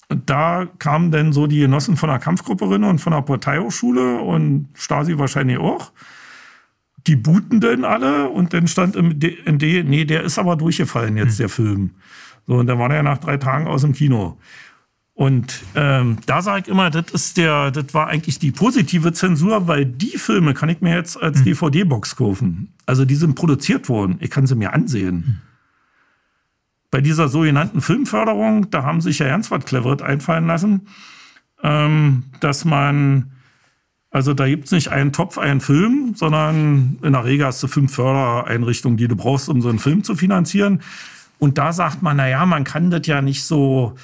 Und 0.09 0.28
da 0.28 0.66
kamen 0.78 1.12
dann 1.12 1.32
so 1.32 1.47
die 1.47 1.60
Genossen 1.60 1.97
von 1.97 2.09
der 2.09 2.18
Kampfgruppe 2.18 2.64
und 2.64 2.98
von 2.98 3.12
der 3.12 3.22
Parteihochschule 3.22 4.18
und 4.18 4.68
Stasi 4.74 5.18
wahrscheinlich 5.18 5.59
auch 5.59 5.92
die 7.10 7.16
booten 7.16 7.60
denn 7.60 7.84
alle 7.84 8.28
und 8.28 8.54
dann 8.54 8.68
stand 8.68 8.94
im 8.94 9.18
D, 9.18 9.82
nee, 9.82 10.04
der 10.04 10.22
ist 10.22 10.38
aber 10.38 10.54
durchgefallen 10.54 11.16
jetzt, 11.16 11.32
hm. 11.32 11.38
der 11.38 11.48
Film. 11.48 11.90
So, 12.46 12.54
und 12.54 12.68
dann 12.68 12.78
war 12.78 12.88
der 12.88 13.02
nach 13.02 13.18
drei 13.18 13.36
Tagen 13.36 13.66
aus 13.66 13.82
dem 13.82 13.94
Kino. 13.94 14.38
Und 15.12 15.64
ähm, 15.74 16.18
da 16.26 16.40
sage 16.40 16.62
ich 16.62 16.68
immer, 16.68 16.88
das 16.88 17.10
ist 17.10 17.36
der, 17.36 17.72
das 17.72 17.92
war 17.94 18.06
eigentlich 18.06 18.38
die 18.38 18.52
positive 18.52 19.12
Zensur, 19.12 19.66
weil 19.66 19.86
die 19.86 20.18
Filme 20.18 20.54
kann 20.54 20.68
ich 20.68 20.82
mir 20.82 20.94
jetzt 20.94 21.20
als 21.20 21.38
hm. 21.38 21.46
DVD-Box 21.46 22.14
kaufen. 22.14 22.74
Also 22.86 23.04
die 23.04 23.16
sind 23.16 23.34
produziert 23.34 23.88
worden. 23.88 24.16
Ich 24.20 24.30
kann 24.30 24.46
sie 24.46 24.54
mir 24.54 24.72
ansehen. 24.72 25.24
Hm. 25.26 25.36
Bei 26.92 27.00
dieser 27.00 27.28
sogenannten 27.28 27.80
Filmförderung, 27.80 28.70
da 28.70 28.84
haben 28.84 29.00
sich 29.00 29.18
ja 29.18 29.26
ganz 29.26 29.50
was 29.50 29.64
Cleveres 29.64 30.00
einfallen 30.00 30.46
lassen, 30.46 30.86
ähm, 31.64 32.22
dass 32.38 32.64
man 32.64 33.32
also 34.10 34.34
da 34.34 34.46
gibt's 34.46 34.72
nicht 34.72 34.88
einen 34.88 35.12
Topf, 35.12 35.38
einen 35.38 35.60
Film, 35.60 36.14
sondern 36.16 36.98
in 37.02 37.12
der 37.12 37.24
Regel 37.24 37.46
hast 37.46 37.62
du 37.62 37.68
fünf 37.68 37.94
Fördereinrichtungen, 37.94 38.96
die 38.96 39.06
du 39.06 39.14
brauchst, 39.14 39.48
um 39.48 39.62
so 39.62 39.68
einen 39.68 39.78
Film 39.78 40.02
zu 40.02 40.16
finanzieren. 40.16 40.82
Und 41.38 41.58
da 41.58 41.72
sagt 41.72 42.02
man, 42.02 42.16
na 42.16 42.28
ja, 42.28 42.44
man 42.44 42.64
kann 42.64 42.90
das 42.90 43.06
ja 43.06 43.22
nicht 43.22 43.44
so, 43.44 43.94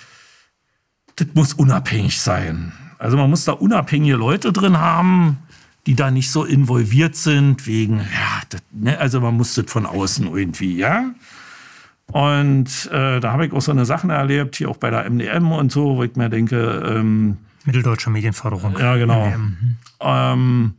das 1.16 1.28
muss 1.34 1.54
unabhängig 1.54 2.20
sein. 2.20 2.72
Also 2.98 3.16
man 3.16 3.28
muss 3.28 3.44
da 3.44 3.52
unabhängige 3.52 4.16
Leute 4.16 4.52
drin 4.52 4.78
haben, 4.78 5.38
die 5.86 5.96
da 5.96 6.10
nicht 6.10 6.30
so 6.30 6.44
involviert 6.44 7.16
sind, 7.16 7.66
wegen, 7.66 7.98
ja, 7.98 8.42
das, 8.48 8.62
ne, 8.72 8.98
also 8.98 9.20
man 9.20 9.36
muss 9.36 9.54
das 9.54 9.70
von 9.70 9.86
außen 9.86 10.26
irgendwie, 10.34 10.76
ja. 10.76 11.10
Und 12.12 12.88
äh, 12.92 13.18
da 13.20 13.32
habe 13.32 13.46
ich 13.46 13.52
auch 13.52 13.60
so 13.60 13.72
eine 13.72 13.84
Sachen 13.84 14.10
erlebt, 14.10 14.56
hier 14.56 14.70
auch 14.70 14.76
bei 14.76 14.90
der 14.90 15.10
MDM 15.10 15.50
und 15.50 15.72
so, 15.72 15.96
wo 15.96 16.04
ich 16.04 16.14
mir 16.14 16.28
denke, 16.28 16.82
ähm, 16.86 17.38
Mitteldeutsche 17.66 18.10
Medienförderung. 18.10 18.78
Ja, 18.78 18.96
genau. 18.96 19.32
Ähm, 20.00 20.74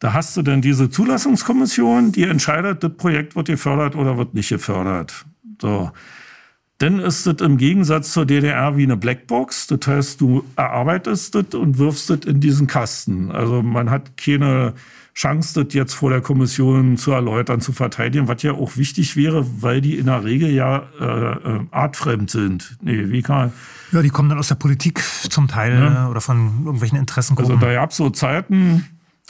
da 0.00 0.12
hast 0.12 0.36
du 0.36 0.42
dann 0.42 0.60
diese 0.62 0.90
Zulassungskommission, 0.90 2.12
die 2.12 2.24
entscheidet, 2.24 2.84
das 2.84 2.96
Projekt 2.96 3.34
wird 3.34 3.48
gefördert 3.48 3.96
oder 3.96 4.16
wird 4.18 4.34
nicht 4.34 4.48
gefördert. 4.48 5.26
So. 5.60 5.90
Dann 6.78 7.00
ist 7.00 7.26
es 7.26 7.40
im 7.40 7.56
Gegensatz 7.56 8.12
zur 8.12 8.24
DDR 8.24 8.76
wie 8.76 8.84
eine 8.84 8.96
Blackbox. 8.96 9.66
Das 9.66 9.84
heißt, 9.84 10.20
du 10.20 10.44
erarbeitest 10.54 11.34
das 11.34 11.54
und 11.54 11.78
wirfst 11.78 12.10
das 12.10 12.20
in 12.20 12.40
diesen 12.40 12.68
Kasten. 12.68 13.32
Also 13.32 13.62
man 13.62 13.90
hat 13.90 14.16
keine 14.16 14.74
Chance, 15.18 15.64
das 15.64 15.74
jetzt 15.74 15.94
vor 15.94 16.10
der 16.10 16.20
Kommission 16.20 16.96
zu 16.96 17.10
erläutern, 17.10 17.60
zu 17.60 17.72
verteidigen, 17.72 18.28
was 18.28 18.40
ja 18.44 18.52
auch 18.52 18.76
wichtig 18.76 19.16
wäre, 19.16 19.44
weil 19.60 19.80
die 19.80 19.96
in 19.96 20.06
der 20.06 20.22
Regel 20.22 20.48
ja 20.48 20.84
äh, 21.00 21.04
äh 21.04 21.60
artfremd 21.72 22.30
sind. 22.30 22.78
Nee, 22.82 23.10
wie 23.10 23.20
kann 23.20 23.52
Ja, 23.90 24.00
die 24.00 24.10
kommen 24.10 24.28
dann 24.28 24.38
aus 24.38 24.46
der 24.46 24.54
Politik 24.54 25.02
zum 25.28 25.48
Teil 25.48 25.72
ja. 25.72 26.06
Äh, 26.06 26.10
oder 26.10 26.20
von 26.20 26.60
irgendwelchen 26.64 26.98
Interessengruppen. 26.98 27.52
Also 27.56 27.66
da 27.66 27.74
gab 27.74 27.90
es 27.90 27.96
so 27.96 28.10
Zeiten, 28.10 28.86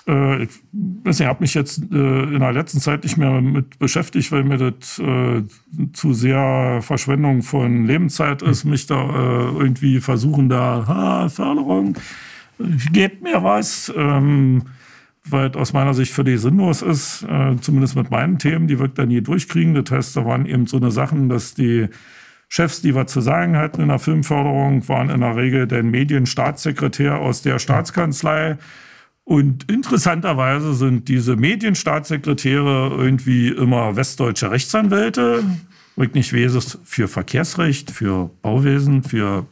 äh, 0.06 0.43
ich 0.43 0.51
nicht, 0.74 1.23
habe 1.23 1.40
mich 1.40 1.55
jetzt 1.55 1.78
äh, 1.78 2.23
in 2.23 2.40
der 2.40 2.52
letzten 2.52 2.81
Zeit 2.81 3.05
nicht 3.05 3.16
mehr 3.16 3.40
mit 3.40 3.78
beschäftigt, 3.78 4.31
weil 4.31 4.44
mir 4.44 4.59
das 4.59 4.98
äh, 4.98 5.43
zu 5.94 6.12
sehr 6.12 6.81
Verschwendung 6.82 7.40
von 7.40 7.86
Lebenszeit 7.86 8.43
ist, 8.43 8.65
mich 8.65 8.86
da 8.89 9.05
äh, 9.05 9.59
irgendwie 9.59 10.01
versuchen, 10.01 10.51
da, 10.51 10.85
ha, 10.86 11.28
Förderung, 11.31 11.97
gebt 12.93 13.23
mir 13.23 13.43
was. 13.43 13.90
Ähm, 13.97 14.65
weil 15.33 15.55
aus 15.57 15.73
meiner 15.73 15.95
Sicht 15.95 16.13
völlig 16.13 16.41
sinnlos 16.41 16.83
ist, 16.83 17.25
äh, 17.25 17.57
zumindest 17.61 17.97
mit 17.97 18.11
meinen 18.11 18.39
Themen, 18.39 18.67
die 18.67 18.79
wir 18.79 18.89
dann 18.89 19.09
nie 19.09 19.21
durchkriegen. 19.21 19.75
Das 19.75 19.91
heißt, 19.91 20.17
da 20.17 20.25
waren 20.25 20.47
eben 20.47 20.67
so 20.67 20.77
eine 20.77 20.91
Sachen, 20.91 21.29
dass 21.29 21.55
die 21.55 21.89
Chefs, 22.49 22.81
die 22.81 22.95
was 22.95 23.13
zu 23.13 23.21
sagen 23.21 23.57
hatten 23.57 23.83
in 23.83 23.89
der 23.89 23.99
Filmförderung, 23.99 24.89
waren 24.89 25.11
in 25.11 25.21
der 25.21 25.37
Regel 25.37 25.67
der 25.67 25.83
Medienstaatssekretär 25.83 27.19
aus 27.19 27.43
der 27.43 27.59
Staatskanzlei. 27.59 28.59
Und 29.25 29.71
interessanterweise 29.71 30.73
sind 30.73 31.09
diese 31.09 31.37
Medienstaatssekretäre 31.37 32.95
irgendwie 32.97 33.49
immer 33.49 33.95
westdeutsche 33.97 34.51
Rechtsanwälte. 34.51 35.45
ich 36.01 36.15
nicht 36.15 36.33
weiß, 36.33 36.79
für 36.85 37.09
Verkehrsrecht, 37.09 37.91
für 37.91 38.31
Bauwesen, 38.41 39.03
für 39.03 39.47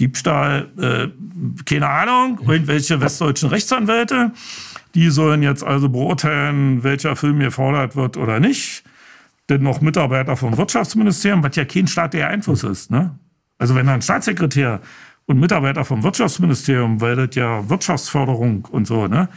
Diebstahl, 0.00 0.70
äh, 0.78 1.08
keine 1.66 1.88
Ahnung, 1.90 2.40
irgendwelche 2.48 3.02
westdeutschen 3.02 3.50
Rechtsanwälte. 3.50 4.32
Die 4.94 5.10
sollen 5.10 5.42
jetzt 5.42 5.62
also 5.64 5.88
beurteilen, 5.88 6.82
welcher 6.82 7.16
Film 7.16 7.38
gefordert 7.38 7.96
wird 7.96 8.16
oder 8.16 8.40
nicht. 8.40 8.82
Denn 9.48 9.62
noch 9.62 9.80
Mitarbeiter 9.80 10.36
vom 10.36 10.56
Wirtschaftsministerium, 10.56 11.42
was 11.42 11.56
ja 11.56 11.64
kein 11.64 11.86
staatlicher 11.86 12.28
Einfluss 12.28 12.62
ist. 12.64 12.90
Ne? 12.90 13.18
Also 13.58 13.74
wenn 13.74 13.88
ein 13.88 14.02
Staatssekretär 14.02 14.80
und 15.26 15.38
Mitarbeiter 15.38 15.84
vom 15.84 16.02
Wirtschaftsministerium, 16.02 17.00
weil 17.00 17.16
das 17.16 17.34
ja 17.34 17.68
Wirtschaftsförderung 17.68 18.64
und 18.70 18.86
so, 18.86 19.06
ne? 19.06 19.28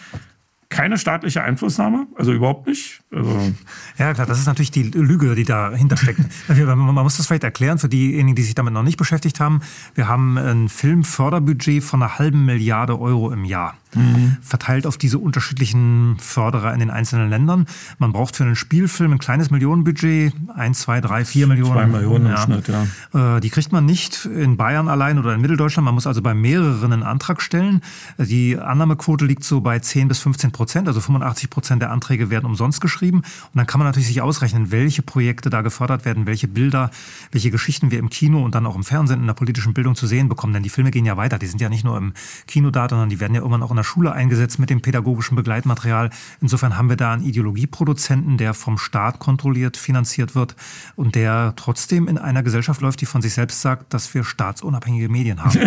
keine 0.69 0.97
staatliche 0.97 1.43
Einflussnahme, 1.43 2.07
also 2.15 2.33
überhaupt 2.33 2.67
nicht. 2.67 3.02
Also 3.15 3.53
ja, 3.97 4.13
klar, 4.13 4.25
das 4.25 4.39
ist 4.39 4.47
natürlich 4.47 4.71
die 4.71 4.83
Lüge, 4.83 5.35
die 5.35 5.43
dahinter 5.43 5.97
steckt. 5.97 6.19
Man 6.47 6.95
muss 6.95 7.17
das 7.17 7.27
vielleicht 7.27 7.43
erklären 7.43 7.77
für 7.77 7.89
diejenigen, 7.89 8.35
die 8.35 8.43
sich 8.43 8.55
damit 8.55 8.73
noch 8.73 8.83
nicht 8.83 8.97
beschäftigt 8.97 9.39
haben. 9.39 9.61
Wir 9.95 10.07
haben 10.07 10.37
ein 10.37 10.69
Filmförderbudget 10.69 11.83
von 11.83 12.01
einer 12.01 12.17
halben 12.17 12.45
Milliarde 12.45 12.99
Euro 12.99 13.31
im 13.31 13.45
Jahr 13.45 13.75
mhm. 13.95 14.37
verteilt 14.41 14.85
auf 14.85 14.97
diese 14.97 15.17
unterschiedlichen 15.17 16.17
Förderer 16.19 16.73
in 16.73 16.79
den 16.79 16.89
einzelnen 16.89 17.29
Ländern. 17.29 17.65
Man 17.97 18.13
braucht 18.13 18.35
für 18.35 18.43
einen 18.43 18.55
Spielfilm 18.55 19.13
ein 19.13 19.19
kleines 19.19 19.51
Millionenbudget, 19.51 20.33
ein, 20.55 20.73
zwei, 20.73 21.01
drei, 21.01 21.25
vier 21.25 21.47
Millionen. 21.47 21.73
Zwei 21.73 21.87
Millionen 21.87 22.27
ja. 22.27 22.35
im 22.35 22.41
Schnitt, 22.41 22.67
ja. 22.67 23.37
Äh, 23.37 23.41
die 23.41 23.49
kriegt 23.49 23.71
man 23.71 23.85
nicht 23.85 24.25
in 24.25 24.57
Bayern 24.57 24.87
allein 24.87 25.19
oder 25.19 25.33
in 25.33 25.41
Mitteldeutschland. 25.41 25.85
Man 25.85 25.95
muss 25.95 26.07
also 26.07 26.21
bei 26.21 26.33
mehreren 26.33 26.93
einen 26.93 27.03
Antrag 27.03 27.41
stellen. 27.41 27.81
Die 28.17 28.57
Annahmequote 28.57 29.25
liegt 29.25 29.43
so 29.43 29.61
bei 29.61 29.79
10 29.79 30.07
bis 30.07 30.19
15 30.19 30.51
Prozent, 30.51 30.87
also 30.87 31.01
85 31.01 31.49
Prozent 31.49 31.81
der 31.81 31.91
Anträge 31.91 32.29
werden 32.29 32.45
umsonst 32.45 32.81
geschrieben. 32.81 33.02
Und 33.11 33.23
dann 33.53 33.67
kann 33.67 33.79
man 33.79 33.87
natürlich 33.87 34.07
sich 34.07 34.21
ausrechnen, 34.21 34.71
welche 34.71 35.01
Projekte 35.01 35.49
da 35.49 35.61
gefördert 35.61 36.05
werden, 36.05 36.25
welche 36.25 36.47
Bilder, 36.47 36.91
welche 37.31 37.51
Geschichten 37.51 37.91
wir 37.91 37.99
im 37.99 38.09
Kino 38.09 38.43
und 38.43 38.55
dann 38.55 38.65
auch 38.65 38.75
im 38.75 38.83
Fernsehen 38.83 39.21
in 39.21 39.27
der 39.27 39.33
politischen 39.33 39.73
Bildung 39.73 39.95
zu 39.95 40.07
sehen 40.07 40.29
bekommen. 40.29 40.53
Denn 40.53 40.63
die 40.63 40.69
Filme 40.69 40.91
gehen 40.91 41.05
ja 41.05 41.17
weiter. 41.17 41.39
Die 41.39 41.47
sind 41.47 41.61
ja 41.61 41.69
nicht 41.69 41.83
nur 41.83 41.97
im 41.97 42.13
Kino 42.47 42.69
da, 42.69 42.87
sondern 42.87 43.09
die 43.09 43.19
werden 43.19 43.33
ja 43.33 43.41
irgendwann 43.41 43.63
auch 43.63 43.71
in 43.71 43.77
der 43.77 43.83
Schule 43.83 44.11
eingesetzt 44.13 44.59
mit 44.59 44.69
dem 44.69 44.81
pädagogischen 44.81 45.35
Begleitmaterial. 45.35 46.09
Insofern 46.41 46.77
haben 46.77 46.89
wir 46.89 46.97
da 46.97 47.13
einen 47.13 47.23
Ideologieproduzenten, 47.23 48.37
der 48.37 48.53
vom 48.53 48.77
Staat 48.77 49.19
kontrolliert, 49.19 49.77
finanziert 49.77 50.35
wird 50.35 50.55
und 50.95 51.15
der 51.15 51.53
trotzdem 51.55 52.07
in 52.07 52.17
einer 52.17 52.43
Gesellschaft 52.43 52.81
läuft, 52.81 53.01
die 53.01 53.05
von 53.05 53.21
sich 53.21 53.33
selbst 53.33 53.61
sagt, 53.61 53.93
dass 53.93 54.13
wir 54.13 54.23
staatsunabhängige 54.23 55.09
Medien 55.09 55.43
haben. 55.43 55.59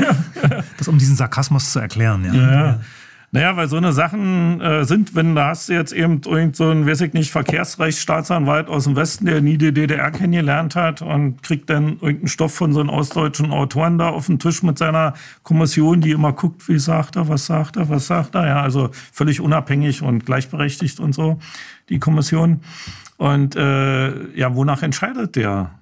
das 0.79 0.89
um 0.89 0.99
diesen 0.99 1.17
Sarkasmus 1.17 1.73
zu 1.73 1.79
erklären. 1.79 2.25
ja. 2.25 2.35
ja. 2.35 2.81
Naja, 3.37 3.55
weil 3.55 3.69
so 3.69 3.77
eine 3.77 3.93
Sachen 3.93 4.63
äh, 4.63 4.87
sind, 4.87 5.15
wenn 5.15 5.35
da 5.35 5.49
hast 5.49 5.69
du 5.69 5.75
jetzt 5.75 5.93
eben 5.93 6.23
irgend 6.25 6.57
so 6.57 6.71
ein, 6.71 6.87
weiß 6.87 7.03
ich 7.03 7.13
nicht, 7.13 7.31
Verkehrsrechtsstaatsanwalt 7.31 8.71
aus 8.71 8.85
dem 8.85 8.97
Westen, 8.97 9.27
der 9.27 9.43
nie 9.43 9.59
die 9.59 9.75
DDR 9.75 10.11
kennengelernt 10.11 10.75
hat 10.75 11.03
und 11.03 11.43
kriegt 11.43 11.69
dann 11.69 11.99
irgendeinen 12.01 12.29
Stoff 12.29 12.55
von 12.55 12.73
so 12.73 12.81
einem 12.81 12.89
ostdeutschen 12.89 13.51
Autoren 13.51 13.99
da 13.99 14.09
auf 14.09 14.25
den 14.25 14.39
Tisch 14.39 14.63
mit 14.63 14.79
seiner 14.79 15.13
Kommission, 15.43 16.01
die 16.01 16.13
immer 16.13 16.33
guckt, 16.33 16.67
wie 16.71 16.79
sagt 16.79 17.17
er, 17.17 17.29
was 17.29 17.45
sagt 17.45 17.77
er, 17.77 17.91
was 17.91 18.07
sagt 18.07 18.35
er. 18.37 18.47
Ja, 18.47 18.63
also 18.63 18.89
völlig 19.13 19.43
unabhängig 19.43 20.01
und 20.01 20.25
gleichberechtigt 20.25 20.99
und 20.99 21.13
so, 21.13 21.39
die 21.91 21.99
Kommission. 21.99 22.63
Und 23.19 23.55
äh, 23.55 24.35
ja, 24.35 24.55
wonach 24.55 24.83
entscheidet 24.83 25.37
der? 25.37 25.73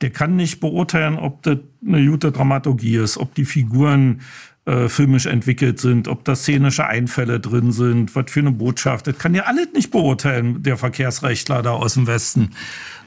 Der 0.00 0.10
kann 0.10 0.34
nicht 0.34 0.58
beurteilen, 0.58 1.16
ob 1.16 1.44
das 1.44 1.58
eine 1.86 2.04
gute 2.04 2.32
Dramaturgie 2.32 2.96
ist, 2.96 3.18
ob 3.18 3.36
die 3.36 3.44
Figuren 3.44 4.20
äh, 4.66 4.88
filmisch 4.88 5.26
entwickelt 5.26 5.80
sind, 5.80 6.08
ob 6.08 6.24
da 6.24 6.34
szenische 6.34 6.86
Einfälle 6.86 7.38
drin 7.38 7.70
sind, 7.70 8.16
was 8.16 8.32
für 8.32 8.40
eine 8.40 8.50
Botschaft. 8.50 9.06
Das 9.06 9.16
kann 9.16 9.32
ja 9.32 9.44
alles 9.44 9.68
nicht 9.72 9.92
beurteilen, 9.92 10.60
der 10.64 10.76
Verkehrsrechtler 10.76 11.62
da 11.62 11.70
aus 11.70 11.94
dem 11.94 12.08
Westen. 12.08 12.50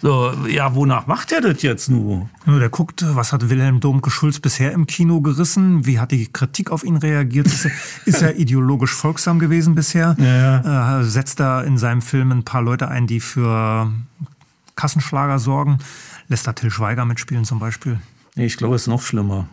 So, 0.01 0.31
ja, 0.47 0.73
wonach 0.73 1.07
macht 1.07 1.33
er 1.33 1.41
das 1.41 1.61
jetzt 1.61 1.89
nur? 1.89 2.29
Ja, 2.45 2.59
der 2.59 2.69
guckt, 2.69 3.03
was 3.05 3.33
hat 3.33 3.49
Wilhelm 3.49 3.81
Domke-Schulz 3.81 4.39
bisher 4.39 4.71
im 4.71 4.87
Kino 4.87 5.19
gerissen? 5.19 5.85
Wie 5.85 5.99
hat 5.99 6.11
die 6.11 6.31
Kritik 6.31 6.71
auf 6.71 6.85
ihn 6.85 6.95
reagiert? 6.95 7.47
Ist 7.47 7.65
er, 7.65 7.71
ist 8.05 8.21
er 8.21 8.37
ideologisch 8.37 8.93
folgsam 8.93 9.39
gewesen 9.39 9.75
bisher? 9.75 10.15
Ja, 10.17 10.61
ja. 10.63 10.99
Äh, 11.01 11.03
setzt 11.03 11.41
er 11.41 11.65
in 11.65 11.77
seinem 11.77 12.01
Film 12.01 12.31
ein 12.31 12.43
paar 12.45 12.61
Leute 12.61 12.87
ein, 12.87 13.05
die 13.05 13.19
für 13.19 13.91
Kassenschlager 14.77 15.39
sorgen? 15.39 15.79
Lässt 16.29 16.47
er 16.47 16.55
Till 16.55 16.71
Schweiger 16.71 17.03
mitspielen 17.03 17.43
zum 17.43 17.59
Beispiel? 17.59 17.99
Nee, 18.35 18.45
ich 18.45 18.55
glaube, 18.55 18.75
es 18.75 18.83
ist 18.83 18.87
noch 18.87 19.01
schlimmer. 19.01 19.49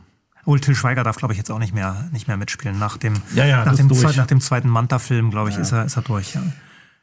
Obwohl 0.47 0.61
Till 0.61 0.77
Schweiger 0.77 1.03
darf, 1.03 1.17
glaube 1.17 1.35
ich, 1.35 1.39
jetzt 1.39 1.51
auch 1.51 1.59
nicht 1.59 1.75
mehr, 1.75 2.09
nicht 2.13 2.29
mehr 2.29 2.37
mitspielen. 2.37 2.79
Nach 2.79 2.97
dem, 2.97 3.15
ja, 3.35 3.45
ja, 3.45 3.65
nach, 3.65 3.75
dem 3.75 3.93
zwei, 3.93 4.13
nach 4.13 4.29
dem 4.29 4.41
zweiten 4.41 4.69
Manta-Film, 4.69 5.33
glaube 5.33 5.51
ich, 5.51 5.57
ja. 5.57 5.63
ist, 5.63 5.73
er, 5.73 5.87
ist 5.87 5.97
er 5.97 6.03
durch. 6.03 6.35
Ja. 6.35 6.43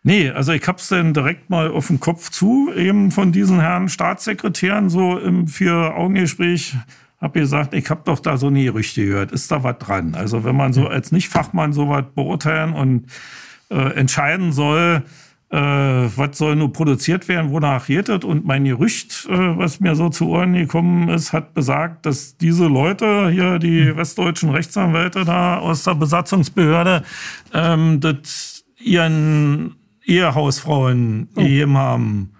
Nee, 0.01 0.29
also 0.29 0.53
ich 0.53 0.65
hab's 0.65 0.87
dann 0.87 1.13
direkt 1.13 1.49
mal 1.49 1.69
auf 1.69 1.87
den 1.87 1.99
Kopf 1.99 2.29
zu, 2.29 2.71
eben 2.73 3.11
von 3.11 3.33
diesen 3.33 3.59
Herren 3.59 3.89
Staatssekretären, 3.89 4.89
so 4.89 5.19
im 5.19 5.49
Vier-Augen-Gespräch, 5.49 6.77
hab 7.19 7.33
gesagt, 7.33 7.73
ich 7.73 7.89
hab 7.89 8.05
doch 8.05 8.19
da 8.19 8.37
so 8.37 8.49
nie 8.49 8.63
Gerüchte 8.63 9.05
gehört. 9.05 9.33
Ist 9.33 9.51
da 9.51 9.61
was 9.61 9.77
dran? 9.77 10.15
Also 10.15 10.45
wenn 10.45 10.55
man 10.55 10.71
so 10.71 10.87
als 10.87 11.11
Nicht-Fachmann 11.11 11.73
sowas 11.73 12.05
beurteilen 12.15 12.71
und 12.71 13.07
äh, 13.69 13.75
entscheiden 13.75 14.53
soll, 14.53 15.03
äh, 15.53 15.55
was 16.17 16.35
soll 16.39 16.55
nur 16.55 16.73
produziert 16.73 17.27
werden, 17.27 17.51
wonach 17.51 17.87
das? 17.87 18.23
Und 18.23 18.43
mein 18.43 18.65
Gerücht, 18.65 19.27
äh, 19.29 19.57
was 19.57 19.79
mir 19.79 19.95
so 19.95 20.09
zu 20.09 20.29
Ohren 20.29 20.53
gekommen 20.53 21.09
ist, 21.09 21.31
hat 21.31 21.53
besagt, 21.53 22.07
dass 22.07 22.37
diese 22.37 22.65
Leute 22.65 23.29
hier, 23.29 23.59
die 23.59 23.85
hm. 23.85 23.97
westdeutschen 23.97 24.49
Rechtsanwälte 24.49 25.25
da 25.25 25.59
aus 25.59 25.83
der 25.83 25.93
Besatzungsbehörde, 25.93 27.03
ähm, 27.53 27.99
das 27.99 28.65
ihren 28.79 29.75
Ehehausfrauen 30.05 31.29
oh. 31.35 31.41
gegeben 31.41 31.77
haben 31.77 32.31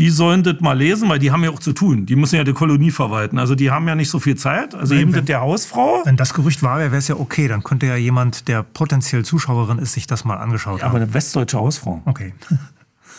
die 0.00 0.08
sollen 0.08 0.42
das 0.42 0.60
mal 0.60 0.72
lesen, 0.72 1.10
weil 1.10 1.18
die 1.18 1.30
haben 1.30 1.44
ja 1.44 1.50
auch 1.50 1.58
zu 1.58 1.74
tun. 1.74 2.06
Die 2.06 2.16
müssen 2.16 2.36
ja 2.36 2.42
die 2.42 2.54
Kolonie 2.54 2.90
verwalten. 2.90 3.38
Also 3.38 3.54
die 3.54 3.70
haben 3.70 3.86
ja 3.86 3.94
nicht 3.94 4.08
so 4.08 4.18
viel 4.18 4.34
Zeit. 4.34 4.74
Also 4.74 4.94
eben 4.94 5.10
mit 5.10 5.28
der 5.28 5.42
Hausfrau. 5.42 6.00
Wenn 6.04 6.16
das 6.16 6.32
Gerücht 6.32 6.62
wahr 6.62 6.78
wäre, 6.78 6.90
wäre 6.90 7.00
es 7.00 7.08
ja 7.08 7.16
okay. 7.16 7.48
Dann 7.48 7.62
könnte 7.62 7.86
ja 7.86 7.96
jemand, 7.96 8.48
der 8.48 8.62
potenziell 8.62 9.26
Zuschauerin 9.26 9.78
ist, 9.78 9.92
sich 9.92 10.06
das 10.06 10.24
mal 10.24 10.36
angeschaut 10.36 10.78
ja, 10.78 10.86
haben. 10.86 10.92
Aber 10.92 11.02
eine 11.02 11.12
westdeutsche 11.12 11.58
Hausfrau. 11.58 12.02
Okay. 12.06 12.32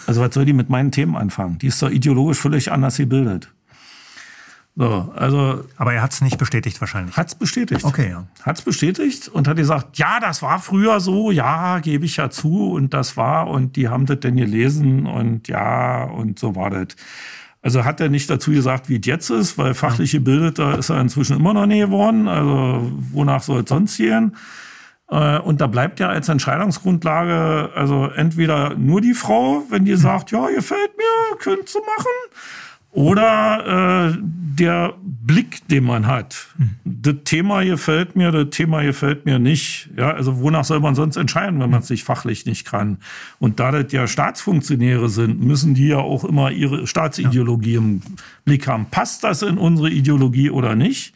Also 0.07 0.19
was 0.19 0.33
soll 0.33 0.45
die 0.45 0.53
mit 0.53 0.67
meinen 0.67 0.91
Themen 0.91 1.15
anfangen? 1.15 1.59
Die 1.59 1.67
ist 1.67 1.79
doch 1.79 1.89
ideologisch 1.89 2.39
völlig 2.39 2.71
anders 2.71 2.97
gebildet. 2.97 3.51
So, 4.75 5.11
also. 5.15 5.65
Aber 5.75 5.93
er 5.93 6.01
hat 6.01 6.13
es 6.13 6.21
nicht 6.21 6.37
bestätigt 6.37 6.79
wahrscheinlich. 6.79 7.17
Hat 7.17 7.27
es 7.27 7.35
bestätigt. 7.35 7.83
Okay, 7.83 8.09
ja. 8.09 8.25
Hat 8.43 8.57
es 8.57 8.61
bestätigt 8.63 9.27
und 9.27 9.47
hat 9.47 9.57
gesagt, 9.57 9.97
ja, 9.97 10.19
das 10.19 10.41
war 10.41 10.59
früher 10.59 10.99
so, 10.99 11.31
ja, 11.31 11.79
gebe 11.79 12.05
ich 12.05 12.17
ja 12.17 12.29
zu 12.29 12.71
und 12.71 12.93
das 12.93 13.17
war 13.17 13.47
und 13.47 13.75
die 13.75 13.89
haben 13.89 14.05
das 14.05 14.21
denn 14.21 14.37
gelesen 14.37 15.05
und 15.05 15.47
ja 15.47 16.03
und 16.05 16.39
so 16.39 16.55
war 16.55 16.69
das. 16.69 16.95
Also 17.61 17.85
hat 17.85 17.99
er 17.99 18.09
nicht 18.09 18.29
dazu 18.29 18.51
gesagt, 18.51 18.89
wie 18.89 18.95
es 18.95 19.05
jetzt 19.05 19.29
ist, 19.29 19.57
weil 19.57 19.75
fachlich 19.75 20.13
gebildeter 20.13 20.79
ist 20.79 20.89
er 20.89 20.99
inzwischen 20.99 21.37
immer 21.37 21.53
noch 21.53 21.67
nie 21.67 21.79
geworden. 21.79 22.27
Also 22.27 22.91
wonach 23.11 23.43
soll 23.43 23.61
es 23.61 23.69
sonst 23.69 23.97
gehen? 23.97 24.35
Äh, 25.09 25.37
und 25.37 25.61
da 25.61 25.67
bleibt 25.67 25.99
ja 25.99 26.09
als 26.09 26.27
Entscheidungsgrundlage 26.27 27.69
also 27.75 28.05
entweder 28.05 28.75
nur 28.75 29.01
die 29.01 29.13
Frau, 29.13 29.63
wenn 29.69 29.85
die 29.85 29.95
sagt, 29.95 30.31
ja, 30.31 30.47
gefällt 30.47 30.97
mir, 30.97 31.37
könnt 31.37 31.75
ihr 31.75 31.81
machen. 31.81 32.70
Oder 32.91 34.11
äh, 34.13 34.17
der 34.21 34.93
Blick, 35.01 35.67
den 35.69 35.85
man 35.85 36.07
hat. 36.07 36.47
Mhm. 36.57 36.75
Das 36.83 37.15
Thema 37.23 37.63
gefällt 37.63 38.15
mir, 38.15 38.31
das 38.31 38.49
Thema 38.49 38.81
gefällt 38.83 39.25
mir 39.25 39.39
nicht. 39.39 39.89
Ja, 39.97 40.11
also 40.11 40.41
wonach 40.41 40.65
soll 40.65 40.81
man 40.81 40.93
sonst 40.93 41.15
entscheiden, 41.15 41.59
wenn 41.59 41.69
man 41.69 41.81
es 41.81 41.87
sich 41.87 42.03
fachlich 42.03 42.45
nicht 42.45 42.65
kann? 42.65 42.97
Und 43.39 43.59
da 43.59 43.71
das 43.71 43.91
ja 43.93 44.07
Staatsfunktionäre 44.07 45.09
sind, 45.09 45.41
müssen 45.41 45.73
die 45.73 45.87
ja 45.87 45.97
auch 45.97 46.25
immer 46.25 46.51
ihre 46.51 46.85
Staatsideologie 46.85 47.73
ja. 47.73 47.79
im 47.79 48.01
Blick 48.43 48.67
haben. 48.67 48.87
Passt 48.91 49.23
das 49.23 49.41
in 49.41 49.57
unsere 49.57 49.89
Ideologie 49.89 50.49
oder 50.49 50.75
nicht? 50.75 51.13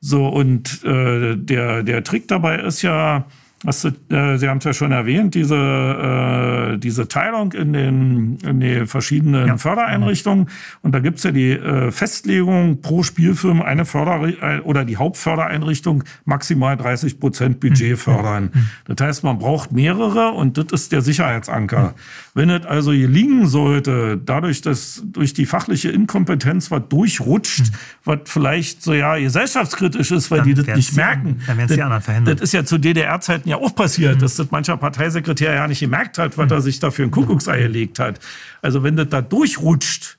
So, 0.00 0.26
und 0.28 0.84
äh, 0.84 1.36
der, 1.36 1.82
der 1.82 2.04
Trick 2.04 2.28
dabei 2.28 2.60
ist 2.60 2.82
ja, 2.82 3.26
was, 3.64 3.84
äh, 3.84 3.92
Sie 4.36 4.48
haben 4.48 4.58
es 4.58 4.64
ja 4.64 4.72
schon 4.72 4.92
erwähnt, 4.92 5.34
diese, 5.34 5.56
äh, 5.56 6.78
diese 6.78 7.08
Teilung 7.08 7.52
in 7.52 7.72
den, 7.72 8.38
in 8.46 8.60
die 8.60 8.86
verschiedenen 8.86 9.48
ja. 9.48 9.56
Fördereinrichtungen. 9.56 10.48
Und 10.82 10.94
da 10.94 11.00
gibt's 11.00 11.24
ja 11.24 11.32
die 11.32 11.50
äh, 11.50 11.90
Festlegung 11.90 12.80
pro 12.82 13.02
Spielfilm 13.02 13.60
eine 13.60 13.84
Förder 13.84 14.28
äh, 14.28 14.60
oder 14.60 14.84
die 14.84 14.96
Hauptfördereinrichtung 14.96 16.04
maximal 16.24 16.76
30 16.76 17.18
Prozent 17.18 17.58
Budget 17.58 17.92
mhm. 17.92 17.96
fördern. 17.96 18.50
Mhm. 18.52 18.94
Das 18.94 19.06
heißt, 19.06 19.24
man 19.24 19.38
braucht 19.38 19.72
mehrere 19.72 20.30
und 20.32 20.56
das 20.56 20.66
ist 20.70 20.92
der 20.92 21.00
Sicherheitsanker. 21.00 21.82
Mhm. 21.82 21.92
Wenn 22.34 22.50
es 22.50 22.64
also 22.64 22.92
hier 22.92 23.08
liegen 23.08 23.46
sollte, 23.48 24.20
dadurch, 24.24 24.62
dass 24.62 25.02
durch 25.04 25.34
die 25.34 25.46
fachliche 25.46 25.90
Inkompetenz 25.90 26.70
was 26.70 26.82
durchrutscht, 26.88 27.72
mhm. 27.72 27.76
was 28.04 28.18
vielleicht 28.26 28.82
so 28.82 28.92
ja 28.92 29.16
gesellschaftskritisch 29.16 30.12
ist, 30.12 30.30
weil 30.30 30.38
dann 30.38 30.48
die 30.48 30.54
das 30.54 30.76
nicht 30.76 30.94
merken. 30.94 31.40
Dann 31.48 31.56
werden 31.56 31.70
es 31.70 31.74
die 31.74 31.82
anderen 31.82 32.02
verhindern. 32.02 32.36
Das 32.36 32.42
ist 32.44 32.52
ja 32.52 32.64
zu 32.64 32.78
DDR-Zeiten 32.78 33.47
ja 33.48 33.56
auch 33.56 33.74
passiert, 33.74 34.16
mhm. 34.16 34.20
dass 34.20 34.36
das 34.36 34.50
mancher 34.50 34.76
Parteisekretär 34.76 35.54
ja 35.54 35.68
nicht 35.68 35.80
gemerkt 35.80 36.18
hat, 36.18 36.38
was 36.38 36.46
mhm. 36.46 36.52
er 36.52 36.60
sich 36.60 36.78
da 36.80 36.90
für 36.90 37.02
ein 37.02 37.10
Kuckucksei 37.10 37.60
gelegt 37.62 37.98
hat. 37.98 38.20
Also 38.62 38.82
wenn 38.82 38.96
das 38.96 39.08
da 39.08 39.20
durchrutscht, 39.20 40.18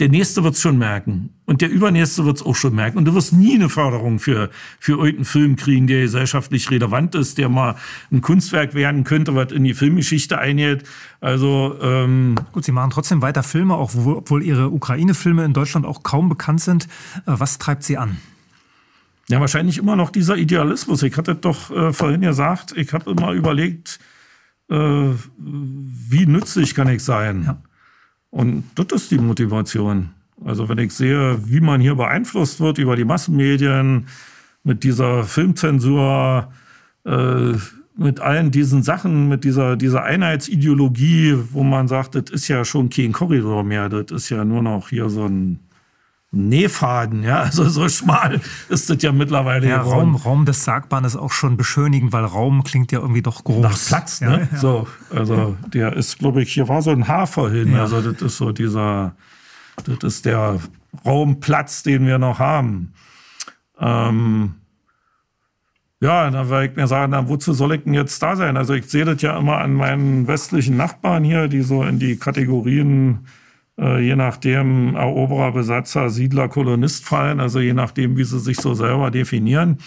der 0.00 0.08
Nächste 0.08 0.42
wird's 0.42 0.60
schon 0.60 0.76
merken. 0.76 1.30
Und 1.46 1.60
der 1.60 1.70
Übernächste 1.70 2.24
wird's 2.24 2.42
auch 2.42 2.56
schon 2.56 2.74
merken. 2.74 2.98
Und 2.98 3.04
du 3.04 3.14
wirst 3.14 3.32
nie 3.32 3.54
eine 3.54 3.68
Förderung 3.68 4.18
für, 4.18 4.50
für 4.80 4.92
irgendeinen 4.92 5.24
Film 5.24 5.56
kriegen, 5.56 5.86
der 5.86 6.02
gesellschaftlich 6.02 6.68
relevant 6.70 7.14
ist, 7.14 7.38
der 7.38 7.48
mal 7.48 7.76
ein 8.10 8.20
Kunstwerk 8.20 8.74
werden 8.74 9.04
könnte, 9.04 9.36
was 9.36 9.52
in 9.52 9.62
die 9.62 9.74
Filmgeschichte 9.74 10.38
eingeht. 10.38 10.82
Also 11.20 11.76
ähm 11.80 12.34
Gut, 12.50 12.64
Sie 12.64 12.72
machen 12.72 12.90
trotzdem 12.90 13.22
weiter 13.22 13.44
Filme, 13.44 13.74
auch 13.74 13.92
wo, 13.94 14.16
obwohl 14.16 14.42
Ihre 14.42 14.70
Ukraine-Filme 14.70 15.44
in 15.44 15.52
Deutschland 15.52 15.86
auch 15.86 16.02
kaum 16.02 16.28
bekannt 16.28 16.60
sind. 16.60 16.84
Äh, 17.26 17.34
was 17.38 17.58
treibt 17.58 17.84
Sie 17.84 17.96
an? 17.96 18.16
Ja, 19.28 19.40
wahrscheinlich 19.40 19.78
immer 19.78 19.96
noch 19.96 20.10
dieser 20.10 20.36
Idealismus. 20.36 21.02
Ich 21.02 21.16
hatte 21.16 21.34
doch 21.34 21.70
äh, 21.70 21.92
vorhin 21.92 22.20
gesagt, 22.20 22.76
ich 22.76 22.92
habe 22.92 23.10
immer 23.10 23.32
überlegt, 23.32 23.98
äh, 24.70 25.08
wie 25.38 26.26
nützlich 26.26 26.74
kann 26.74 26.88
ich 26.88 27.02
sein? 27.02 27.44
Ja. 27.44 27.62
Und 28.30 28.64
das 28.74 29.02
ist 29.02 29.10
die 29.10 29.18
Motivation. 29.18 30.10
Also 30.44 30.68
wenn 30.68 30.78
ich 30.78 30.92
sehe, 30.92 31.38
wie 31.46 31.60
man 31.60 31.80
hier 31.80 31.94
beeinflusst 31.94 32.60
wird 32.60 32.78
über 32.78 32.96
die 32.96 33.04
Massenmedien, 33.04 34.06
mit 34.64 34.82
dieser 34.82 35.24
Filmzensur, 35.24 36.52
äh, 37.04 37.52
mit 37.96 38.20
allen 38.20 38.50
diesen 38.50 38.82
Sachen, 38.82 39.28
mit 39.28 39.44
dieser, 39.44 39.76
dieser 39.76 40.02
Einheitsideologie, 40.02 41.36
wo 41.52 41.62
man 41.62 41.86
sagt, 41.86 42.16
das 42.16 42.24
ist 42.30 42.48
ja 42.48 42.64
schon 42.64 42.90
kein 42.90 43.12
Korridor 43.12 43.62
mehr, 43.62 43.88
das 43.88 44.10
ist 44.10 44.30
ja 44.30 44.44
nur 44.44 44.62
noch 44.62 44.88
hier 44.88 45.08
so 45.08 45.26
ein 45.26 45.60
Nähfaden, 46.34 47.22
ja, 47.22 47.40
also 47.40 47.68
so 47.68 47.88
schmal 47.88 48.40
ist 48.68 48.90
das 48.90 49.02
ja 49.02 49.12
mittlerweile. 49.12 49.68
Ja, 49.68 49.80
Raum, 49.80 50.16
Raum 50.16 50.44
des 50.44 50.64
Sagbaren 50.64 51.04
ist 51.04 51.16
auch 51.16 51.32
schon 51.32 51.56
beschönigend, 51.56 52.12
weil 52.12 52.24
Raum 52.24 52.64
klingt 52.64 52.92
ja 52.92 53.00
irgendwie 53.00 53.22
doch 53.22 53.44
groß. 53.44 53.62
Nach 53.62 53.78
Platz, 53.86 54.20
ne? 54.20 54.48
Ja. 54.52 54.58
So, 54.58 54.86
also 55.14 55.56
der 55.72 55.94
ist, 55.94 56.18
glaube 56.18 56.42
ich, 56.42 56.52
hier 56.52 56.68
war 56.68 56.82
so 56.82 56.90
ein 56.90 57.08
Hafer 57.08 57.50
hin, 57.50 57.72
ja. 57.72 57.82
also 57.82 58.00
das 58.00 58.20
ist 58.20 58.36
so 58.36 58.52
dieser, 58.52 59.14
das 59.84 59.98
ist 60.02 60.26
der 60.26 60.58
Raumplatz, 61.04 61.82
den 61.82 62.06
wir 62.06 62.18
noch 62.18 62.38
haben. 62.38 62.92
Ähm, 63.78 64.54
ja, 66.00 66.30
da 66.30 66.50
werde 66.50 66.66
ich 66.66 66.76
mir 66.76 66.86
sagen, 66.86 67.12
na, 67.12 67.28
wozu 67.28 67.52
soll 67.52 67.74
ich 67.74 67.84
denn 67.84 67.94
jetzt 67.94 68.22
da 68.22 68.36
sein? 68.36 68.56
Also 68.56 68.74
ich 68.74 68.90
sehe 68.90 69.04
das 69.04 69.22
ja 69.22 69.38
immer 69.38 69.58
an 69.58 69.72
meinen 69.72 70.26
westlichen 70.26 70.76
Nachbarn 70.76 71.24
hier, 71.24 71.48
die 71.48 71.62
so 71.62 71.82
in 71.82 71.98
die 71.98 72.16
Kategorien 72.16 73.26
je 73.76 74.14
nachdem 74.14 74.94
Eroberer, 74.94 75.52
Besatzer, 75.52 76.10
Siedler, 76.10 76.48
Kolonist 76.48 77.04
fallen, 77.04 77.40
also 77.40 77.60
je 77.60 77.74
nachdem, 77.74 78.16
wie 78.16 78.24
sie 78.24 78.38
sich 78.38 78.58
so 78.58 78.74
selber 78.74 79.10
definieren. 79.10 79.78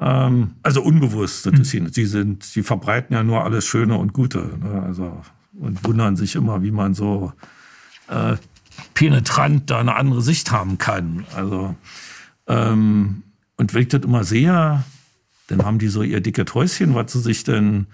Ähm, 0.00 0.52
also 0.62 0.82
unbewusst, 0.82 1.46
das 1.46 1.58
ist 1.58 1.74
ihnen, 1.74 1.92
sie 1.92 2.06
sind, 2.06 2.44
sie 2.44 2.62
verbreiten 2.62 3.14
ja 3.14 3.22
nur 3.22 3.44
alles 3.44 3.66
Schöne 3.66 3.96
und 3.96 4.12
Gute, 4.12 4.58
ne? 4.60 4.82
also 4.82 5.20
und 5.58 5.84
wundern 5.84 6.16
sich 6.16 6.34
immer, 6.34 6.62
wie 6.62 6.72
man 6.72 6.94
so 6.94 7.32
äh, 8.08 8.36
penetrant 8.94 9.70
da 9.70 9.78
eine 9.78 9.94
andere 9.94 10.20
Sicht 10.20 10.50
haben 10.50 10.78
kann. 10.78 11.24
Also 11.34 11.76
ähm, 12.46 13.22
und 13.56 13.72
wenn 13.72 13.82
ich 13.82 13.88
das 13.88 14.02
immer 14.02 14.24
sehe, 14.24 14.84
dann 15.46 15.64
haben 15.64 15.78
die 15.78 15.88
so 15.88 16.02
ihr 16.02 16.20
dickes 16.20 16.54
Häuschen, 16.54 16.94
was 16.94 17.12
sie 17.12 17.20
sich 17.20 17.44
denn 17.44 17.86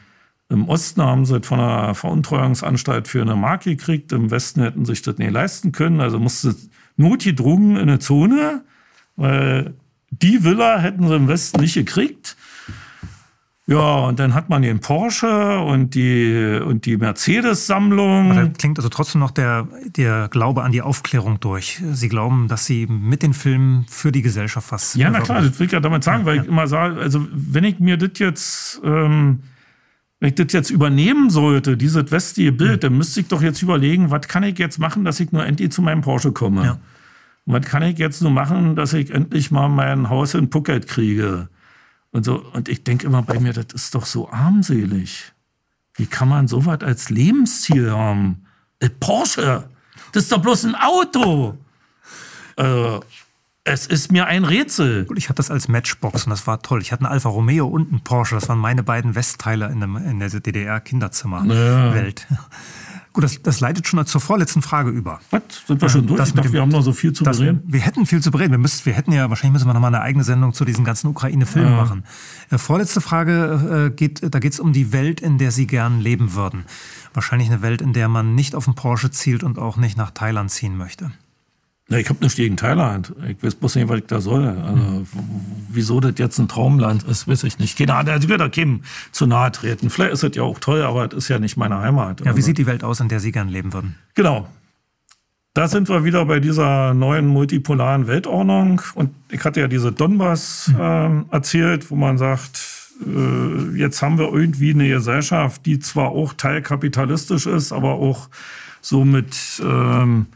im 0.51 0.69
Osten 0.69 1.01
haben 1.01 1.25
sie 1.25 1.41
von 1.43 1.61
einer 1.61 1.95
Veruntreuungsanstalt 1.95 3.07
für 3.07 3.23
eine 3.23 3.37
Mark 3.37 3.63
gekriegt. 3.63 4.13
Im 4.13 4.31
Westen 4.33 4.63
hätten 4.63 4.85
sich 4.85 5.01
das 5.01 5.17
nicht 5.17 5.31
leisten 5.31 5.71
können. 5.71 6.01
Also 6.01 6.19
musste 6.19 6.57
notgedrungen 6.97 7.77
in 7.77 7.83
eine 7.83 8.01
Zone, 8.01 8.63
weil 9.15 9.75
die 10.11 10.43
Villa 10.43 10.79
hätten 10.79 11.07
sie 11.07 11.15
im 11.15 11.29
Westen 11.29 11.61
nicht 11.61 11.75
gekriegt. 11.75 12.37
Ja, 13.69 13.99
und 14.01 14.19
dann 14.19 14.35
hat 14.35 14.49
man 14.49 14.63
den 14.63 14.81
Porsche 14.81 15.61
und 15.61 15.95
die, 15.95 16.61
und 16.67 16.87
die 16.87 16.97
Mercedes-Sammlung. 16.97 18.35
Da 18.35 18.47
klingt 18.49 18.81
also 18.81 18.89
trotzdem 18.89 19.21
noch 19.21 19.31
der, 19.31 19.69
der 19.85 20.27
Glaube 20.29 20.65
an 20.65 20.73
die 20.73 20.83
Aufklärung 20.83 21.39
durch. 21.39 21.81
Sie 21.93 22.09
glauben, 22.09 22.49
dass 22.49 22.67
Sie 22.67 22.89
mit 22.89 23.23
den 23.23 23.33
Filmen 23.33 23.87
für 23.89 24.11
die 24.11 24.23
Gesellschaft 24.23 24.73
was. 24.73 24.95
Ja, 24.95 25.11
na 25.11 25.21
klar, 25.21 25.43
das 25.43 25.61
will 25.61 25.67
ich 25.67 25.73
ja 25.73 25.79
damit 25.79 26.03
sagen, 26.03 26.23
ja, 26.23 26.27
weil 26.27 26.37
ja. 26.39 26.43
ich 26.43 26.49
immer 26.49 26.67
sage, 26.67 26.99
also 26.99 27.25
wenn 27.31 27.63
ich 27.63 27.79
mir 27.79 27.97
das 27.97 28.19
jetzt 28.19 28.81
ähm, 28.83 29.45
wenn 30.21 30.29
ich 30.29 30.35
das 30.35 30.53
jetzt 30.53 30.71
übernehmen 30.71 31.31
sollte, 31.31 31.77
dieses 31.77 32.11
westliche 32.11 32.53
Bild, 32.53 32.77
mhm. 32.77 32.81
dann 32.81 32.99
müsste 32.99 33.21
ich 33.21 33.29
doch 33.29 33.43
jetzt 33.43 33.63
überlegen, 33.63 34.11
was 34.11 34.29
kann 34.29 34.43
ich 34.43 34.59
jetzt 34.59 34.79
machen, 34.79 35.05
dass 35.05 35.19
ich 35.19 35.33
nur 35.33 35.45
endlich 35.45 35.73
zu 35.73 35.83
meinem 35.83 36.03
Porsche 36.03 36.33
komme? 36.33 36.65
Ja. 36.65 36.79
Und 37.47 37.55
was 37.55 37.67
kann 37.67 37.83
ich 37.83 37.99
jetzt 37.99 38.21
nur 38.21 38.31
machen, 38.31 38.77
dass 38.77 38.93
ich 38.93 39.11
endlich 39.11 39.51
mal 39.51 39.69
mein 39.69 40.11
Haus 40.11 40.35
in 40.35 40.51
Phuket 40.51 40.87
kriege? 40.87 41.49
Und 42.13 42.25
so, 42.25 42.45
und 42.53 42.69
ich 42.69 42.85
denke 42.85 43.07
immer 43.07 43.23
bei 43.23 43.41
mir, 43.41 43.55
das 43.55 43.67
ist 43.73 43.95
doch 43.95 44.05
so 44.05 44.31
armselig. 44.31 45.33
Wie 45.95 46.07
kann 46.07 46.29
man 46.29 46.49
sowas 46.49 46.81
als 46.83 47.09
Lebensziel 47.09 47.91
haben? 47.91 48.45
Ein 48.83 48.91
Porsche, 49.01 49.69
das 50.13 50.25
ist 50.25 50.33
doch 50.33 50.43
bloß 50.43 50.65
ein 50.65 50.75
Auto. 50.75 51.57
Also, 52.57 53.03
es 53.65 53.87
ist 53.87 54.11
mir 54.11 54.27
ein 54.27 54.45
Rätsel. 54.45 55.05
Gut, 55.05 55.19
ich 55.19 55.29
hatte 55.29 55.37
das 55.37 55.51
als 55.51 55.69
Matchbox 55.69 56.25
und 56.25 56.31
das 56.31 56.47
war 56.47 56.63
toll. 56.63 56.81
Ich 56.81 56.93
hatte 56.93 57.05
einen 57.05 57.13
Alfa 57.13 57.29
Romeo 57.29 57.67
und 57.67 57.91
einen 57.91 58.01
Porsche. 58.01 58.35
Das 58.35 58.49
waren 58.49 58.59
meine 58.59 58.83
beiden 58.83 59.15
Westteiler 59.15 59.71
in, 59.71 59.81
dem, 59.81 59.97
in 59.97 60.19
der 60.19 60.31
DDR-Kinderzimmerwelt. 60.31 62.27
Ja. 62.31 62.39
Gut, 63.13 63.25
das, 63.25 63.43
das, 63.43 63.59
leitet 63.59 63.89
schon 63.89 64.07
zur 64.07 64.21
vorletzten 64.21 64.63
Frage 64.63 64.91
über. 64.91 65.21
Was? 65.31 65.43
Sind 65.67 65.83
wir 65.83 65.89
schon 65.89 66.07
durch? 66.07 66.17
Das 66.17 66.33
dachte, 66.33 66.53
wir 66.53 66.61
haben 66.61 66.69
noch 66.69 66.83
so 66.83 66.93
viel 66.93 67.13
zu 67.13 67.25
bereden. 67.25 67.61
Wir 67.67 67.81
hätten 67.81 68.07
viel 68.07 68.23
zu 68.23 68.31
bereden. 68.31 68.53
Wir, 68.53 68.59
müssen, 68.59 68.87
wir 68.87 68.93
hätten 68.93 69.11
ja, 69.11 69.29
wahrscheinlich 69.29 69.55
müssen 69.55 69.69
wir 69.69 69.75
noch 69.75 69.81
mal 69.81 69.89
eine 69.89 70.01
eigene 70.01 70.23
Sendung 70.23 70.53
zu 70.53 70.65
diesen 70.65 70.85
ganzen 70.85 71.09
Ukraine-Filmen 71.09 71.73
ja. 71.73 71.77
machen. 71.77 72.05
Äh, 72.51 72.59
vorletzte 72.59 73.01
Frage 73.01 73.89
äh, 73.89 73.95
geht, 73.95 74.33
da 74.33 74.39
geht 74.39 74.53
es 74.53 74.61
um 74.61 74.73
die 74.73 74.93
Welt, 74.93 75.21
in 75.21 75.39
der 75.39 75.51
Sie 75.51 75.67
gern 75.67 76.01
leben 76.01 76.35
würden. 76.35 76.67
Wahrscheinlich 77.13 77.51
eine 77.51 77.63
Welt, 77.63 77.83
in 77.83 77.93
der 77.93 78.07
man 78.07 78.37
nicht 78.37 78.55
auf 78.55 78.67
den 78.67 78.77
Porsche 78.77 79.11
zielt 79.11 79.43
und 79.43 79.59
auch 79.59 79.77
nicht 79.77 79.97
nach 79.97 80.13
Thailand 80.13 80.53
ziehen 80.53 80.77
möchte. 80.77 81.11
Ja, 81.91 81.99
ich 81.99 82.09
habe 82.09 82.21
nichts 82.21 82.37
gegen 82.37 82.57
Thailand. 82.57 83.13
Ich 83.29 83.43
weiß 83.43 83.57
bloß 83.57 83.75
nicht, 83.75 83.89
was 83.89 83.99
ich 83.99 84.07
da 84.07 84.21
soll. 84.21 84.47
Also, 84.47 85.07
wieso 85.69 85.99
das 85.99 86.13
jetzt 86.19 86.39
ein 86.39 86.47
Traumland 86.47 87.03
ist, 87.03 87.27
weiß 87.27 87.43
ich 87.43 87.59
nicht. 87.59 87.77
Keine 87.77 87.95
Ahnung, 87.95 88.15
ich 88.17 88.29
will 88.29 88.39
da 88.39 88.49
keinem 88.49 88.83
zu 89.11 89.27
nahe 89.27 89.51
treten. 89.51 89.91
Vielleicht 89.91 90.13
ist 90.13 90.23
es 90.23 90.37
ja 90.37 90.45
auch 90.45 90.61
toll, 90.61 90.83
aber 90.83 91.07
es 91.07 91.15
ist 91.15 91.29
ja 91.29 91.41
nicht 91.41 91.57
meine 91.57 91.79
Heimat. 91.79 92.21
Ja, 92.21 92.27
wie 92.27 92.29
also. 92.29 92.43
sieht 92.43 92.59
die 92.59 92.67
Welt 92.67 92.85
aus, 92.85 93.01
in 93.01 93.09
der 93.09 93.19
Sie 93.19 93.33
gern 93.33 93.49
leben 93.49 93.73
würden? 93.73 93.97
Genau. 94.15 94.47
Da 95.53 95.67
sind 95.67 95.89
wir 95.89 96.05
wieder 96.05 96.25
bei 96.27 96.39
dieser 96.39 96.95
neuen 96.95 97.27
multipolaren 97.27 98.07
Weltordnung. 98.07 98.81
Und 98.95 99.11
ich 99.29 99.45
hatte 99.45 99.59
ja 99.59 99.67
diese 99.67 99.91
Donbass 99.91 100.73
äh, 100.79 101.09
erzählt, 101.33 101.91
wo 101.91 101.97
man 101.97 102.19
sagt, 102.19 102.63
äh, 103.05 103.77
jetzt 103.77 104.01
haben 104.01 104.17
wir 104.17 104.33
irgendwie 104.33 104.71
eine 104.71 104.89
Gesellschaft, 104.89 105.67
die 105.67 105.81
zwar 105.81 106.11
auch 106.11 106.35
teilkapitalistisch 106.35 107.47
ist, 107.47 107.73
aber 107.73 107.95
auch 107.95 108.29
so 108.81 109.05
mit... 109.05 109.35
Ähm, 109.61 110.27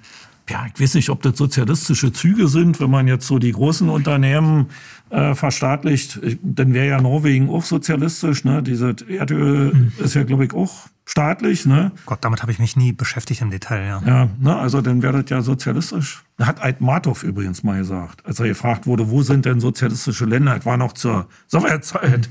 ja, 0.49 0.67
ich 0.73 0.81
weiß 0.81 0.95
nicht, 0.95 1.09
ob 1.09 1.23
das 1.23 1.39
sozialistische 1.39 2.13
Züge 2.13 2.49
sind, 2.49 2.79
wenn 2.81 2.91
man 2.91 3.09
jetzt 3.09 3.27
so 3.27 3.39
die 3.39 3.53
großen 3.53 3.89
Unternehmen 3.89 4.67
äh, 5.09 5.35
verstaatlicht, 5.35 6.21
dann 6.43 6.75
wäre 6.75 6.89
ja 6.89 7.01
Norwegen 7.01 7.49
auch 7.49 7.65
sozialistisch. 7.65 8.45
Ne? 8.45 8.63
Diese 8.63 8.95
Erdöl 9.09 9.73
mhm. 9.73 9.93
ist 9.99 10.15
ja, 10.15 10.23
glaube 10.25 10.45
ich, 10.45 10.53
auch 10.53 10.89
staatlich. 11.07 11.65
Ne? 11.65 11.93
Gott, 12.05 12.19
damit 12.23 12.43
habe 12.43 12.53
ich 12.53 12.59
mich 12.59 12.77
nie 12.77 12.93
beschäftigt 12.93 13.41
im 13.41 13.51
Detail. 13.51 13.87
Ja, 13.87 14.03
ja 14.05 14.29
ne? 14.39 14.57
also 14.57 14.83
dann 14.83 15.03
wäre 15.03 15.23
das 15.23 15.31
ja 15.31 15.41
sozialistisch. 15.41 16.25
Hat 16.39 16.61
Altmatov 16.61 17.23
übrigens 17.23 17.63
mal 17.63 17.79
gesagt, 17.79 18.27
als 18.27 18.39
er 18.39 18.49
gefragt 18.49 18.87
wurde, 18.87 19.11
wo 19.11 19.23
sind 19.23 19.47
denn 19.47 19.61
sozialistische 19.61 20.27
Länder? 20.27 20.57
Das 20.57 20.67
war 20.67 20.77
noch 20.77 20.93
zur 20.93 21.27
Sowjetzeit. 21.47 22.29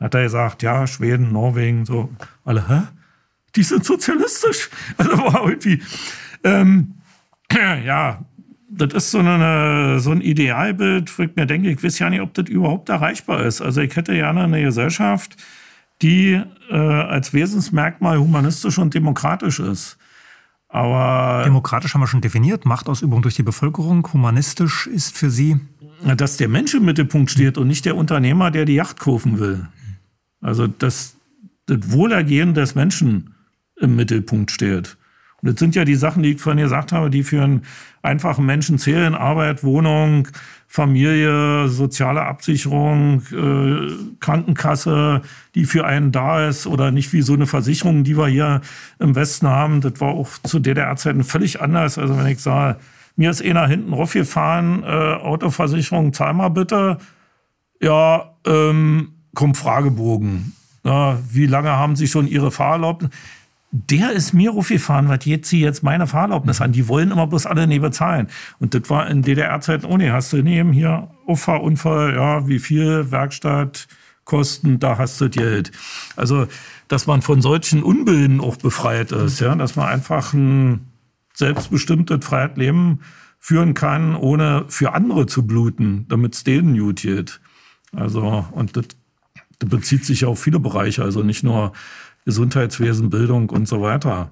Mhm. 0.00 0.04
Hat 0.04 0.14
er 0.14 0.24
gesagt, 0.24 0.64
ja, 0.64 0.88
Schweden, 0.88 1.32
Norwegen, 1.32 1.84
so. 1.84 2.10
Alle, 2.44 2.68
hä? 2.68 2.82
Die 3.54 3.62
sind 3.62 3.84
sozialistisch. 3.84 4.68
Also 4.96 5.16
war 5.16 5.44
irgendwie... 5.46 5.80
Ähm, 6.44 6.94
ja, 7.84 8.24
das 8.68 8.94
ist 8.94 9.10
so, 9.10 9.18
eine, 9.18 10.00
so 10.00 10.10
ein 10.10 10.20
Idealbild, 10.20 11.16
wo 11.18 11.24
ich 11.24 11.36
mir 11.36 11.46
denke, 11.46 11.70
ich 11.70 11.82
weiß 11.82 11.98
ja 11.98 12.10
nicht, 12.10 12.20
ob 12.20 12.34
das 12.34 12.48
überhaupt 12.48 12.88
erreichbar 12.88 13.44
ist. 13.44 13.60
Also 13.60 13.80
ich 13.80 13.94
hätte 13.96 14.14
gerne 14.14 14.44
eine 14.44 14.62
Gesellschaft, 14.62 15.36
die 16.00 16.40
äh, 16.70 16.74
als 16.74 17.32
Wesensmerkmal 17.32 18.18
humanistisch 18.18 18.78
und 18.78 18.94
demokratisch 18.94 19.60
ist. 19.60 19.98
Aber 20.68 21.42
demokratisch 21.44 21.92
haben 21.92 22.00
wir 22.00 22.06
schon 22.06 22.22
definiert, 22.22 22.64
Machtausübung 22.64 23.20
durch 23.20 23.34
die 23.34 23.42
Bevölkerung. 23.42 24.08
Humanistisch 24.10 24.86
ist 24.86 25.16
für 25.16 25.28
Sie, 25.28 25.60
dass 26.16 26.38
der 26.38 26.48
Mensch 26.48 26.72
im 26.72 26.86
Mittelpunkt 26.86 27.30
steht 27.30 27.58
und 27.58 27.68
nicht 27.68 27.84
der 27.84 27.94
Unternehmer, 27.94 28.50
der 28.50 28.64
die 28.64 28.74
Yacht 28.74 28.98
kaufen 28.98 29.38
will. 29.38 29.68
Also 30.40 30.66
dass 30.66 31.16
das 31.66 31.92
Wohlergehen 31.92 32.54
des 32.54 32.74
Menschen 32.74 33.34
im 33.78 33.96
Mittelpunkt 33.96 34.50
steht. 34.50 34.96
Und 35.42 35.52
das 35.52 35.58
sind 35.58 35.74
ja 35.74 35.84
die 35.84 35.96
Sachen, 35.96 36.22
die 36.22 36.32
ich 36.32 36.40
vorhin 36.40 36.62
gesagt 36.62 36.92
habe, 36.92 37.10
die 37.10 37.24
für 37.24 37.42
einen 37.42 37.62
einfachen 38.02 38.46
Menschen 38.46 38.78
zählen. 38.78 39.14
Arbeit, 39.14 39.64
Wohnung, 39.64 40.28
Familie, 40.68 41.68
soziale 41.68 42.22
Absicherung, 42.22 43.22
äh, 43.32 43.92
Krankenkasse, 44.20 45.22
die 45.54 45.64
für 45.64 45.84
einen 45.84 46.12
da 46.12 46.48
ist 46.48 46.66
oder 46.66 46.92
nicht 46.92 47.12
wie 47.12 47.22
so 47.22 47.34
eine 47.34 47.46
Versicherung, 47.46 48.04
die 48.04 48.16
wir 48.16 48.28
hier 48.28 48.60
im 49.00 49.16
Westen 49.16 49.48
haben. 49.48 49.80
Das 49.80 50.00
war 50.00 50.10
auch 50.10 50.28
zu 50.44 50.60
DDR-Zeiten 50.60 51.24
völlig 51.24 51.60
anders. 51.60 51.98
Also 51.98 52.16
wenn 52.16 52.26
ich 52.26 52.40
sage, 52.40 52.78
mir 53.16 53.30
ist 53.30 53.42
einer 53.42 53.66
hinten 53.66 53.92
raufgefahren, 53.92 54.84
äh, 54.84 54.86
Autoversicherung, 54.86 56.12
zahl 56.12 56.34
mal 56.34 56.48
bitte. 56.50 56.98
Ja, 57.80 58.36
ähm, 58.46 59.12
kommt 59.34 59.56
Fragebogen. 59.56 60.52
Na, 60.84 61.18
wie 61.30 61.46
lange 61.46 61.70
haben 61.70 61.96
Sie 61.96 62.08
schon 62.08 62.26
Ihre 62.26 62.50
Fahrerlaubnis? 62.50 63.10
Der 63.74 64.12
ist 64.12 64.34
mir 64.34 64.52
gefahren, 64.52 65.08
was 65.08 65.24
jetzt 65.24 65.48
sie 65.48 65.60
jetzt 65.60 65.82
meine 65.82 66.06
Fahrerlaubnis 66.06 66.60
an. 66.60 66.72
Die 66.72 66.88
wollen 66.88 67.10
immer 67.10 67.26
bloß 67.26 67.46
alle 67.46 67.66
nie 67.66 67.78
bezahlen. 67.78 68.28
Und 68.58 68.74
das 68.74 68.88
war 68.90 69.08
in 69.08 69.22
DDR-Zeiten 69.22 69.86
oh 69.86 69.96
nee, 69.96 70.10
Hast 70.10 70.34
du 70.34 70.42
neben 70.42 70.72
hier 70.72 71.08
Auffahrunfall, 71.26 72.14
ja, 72.14 72.46
wie 72.46 72.58
viel 72.58 73.10
Werkstatt, 73.10 73.88
Kosten, 74.24 74.78
da 74.78 74.98
hast 74.98 75.20
du 75.20 75.30
Geld. 75.30 75.72
Also, 76.16 76.46
dass 76.86 77.06
man 77.06 77.22
von 77.22 77.40
solchen 77.40 77.82
Unbilden 77.82 78.40
auch 78.40 78.56
befreit 78.56 79.10
ist, 79.10 79.40
ja, 79.40 79.54
dass 79.54 79.74
man 79.74 79.88
einfach 79.88 80.34
ein 80.34 80.92
selbstbestimmtes 81.32 82.24
Freiheitsleben 82.24 83.00
führen 83.38 83.72
kann, 83.74 84.14
ohne 84.14 84.66
für 84.68 84.92
andere 84.92 85.26
zu 85.26 85.46
bluten, 85.46 86.06
damit 86.08 86.34
es 86.34 86.44
denen 86.44 86.78
gut 86.78 87.02
geht. 87.02 87.40
Also, 87.96 88.46
und 88.52 88.76
das, 88.76 88.86
das 89.58 89.70
bezieht 89.70 90.04
sich 90.04 90.26
auf 90.26 90.40
viele 90.40 90.60
Bereiche, 90.60 91.02
also 91.02 91.22
nicht 91.22 91.42
nur 91.42 91.72
Gesundheitswesen, 92.24 93.10
Bildung 93.10 93.50
und 93.50 93.66
so 93.66 93.82
weiter. 93.82 94.30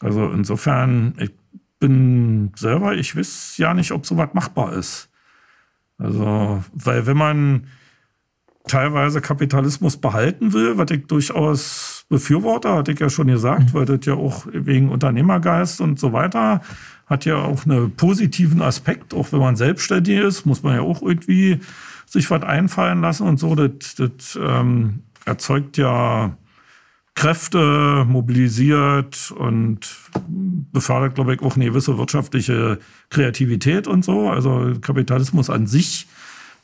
Also 0.00 0.30
insofern, 0.30 1.14
ich 1.18 1.32
bin 1.78 2.52
selber, 2.56 2.94
ich 2.94 3.16
weiß 3.16 3.56
ja 3.58 3.74
nicht, 3.74 3.92
ob 3.92 4.06
sowas 4.06 4.30
machbar 4.32 4.72
ist. 4.74 5.10
Also, 5.98 6.62
weil 6.72 7.06
wenn 7.06 7.16
man 7.16 7.66
teilweise 8.66 9.20
Kapitalismus 9.20 9.96
behalten 9.96 10.52
will, 10.52 10.78
was 10.78 10.90
ich 10.90 11.06
durchaus 11.06 12.04
befürworte, 12.08 12.72
hatte 12.72 12.92
ich 12.92 13.00
ja 13.00 13.10
schon 13.10 13.26
gesagt, 13.26 13.72
mhm. 13.72 13.74
weil 13.74 13.84
das 13.84 14.06
ja 14.06 14.14
auch 14.14 14.46
wegen 14.52 14.90
Unternehmergeist 14.90 15.80
und 15.80 15.98
so 15.98 16.12
weiter 16.12 16.60
hat 17.06 17.24
ja 17.24 17.36
auch 17.36 17.66
einen 17.66 17.94
positiven 17.94 18.62
Aspekt, 18.62 19.12
auch 19.12 19.32
wenn 19.32 19.40
man 19.40 19.56
selbstständig 19.56 20.18
ist, 20.18 20.46
muss 20.46 20.62
man 20.62 20.76
ja 20.76 20.80
auch 20.80 21.02
irgendwie 21.02 21.60
sich 22.06 22.30
was 22.30 22.42
einfallen 22.42 23.02
lassen 23.02 23.26
und 23.26 23.38
so. 23.38 23.54
Das, 23.54 23.94
das 23.96 24.38
ähm, 24.40 25.00
erzeugt 25.26 25.76
ja 25.76 26.36
Kräfte, 27.14 28.04
mobilisiert 28.08 29.32
und 29.32 29.80
befördert, 30.72 31.14
glaube 31.14 31.34
ich, 31.34 31.42
auch 31.42 31.56
eine 31.56 31.66
gewisse 31.66 31.98
wirtschaftliche 31.98 32.78
Kreativität 33.10 33.86
und 33.86 34.04
so. 34.04 34.30
Also 34.30 34.72
Kapitalismus 34.80 35.50
an 35.50 35.66
sich 35.66 36.06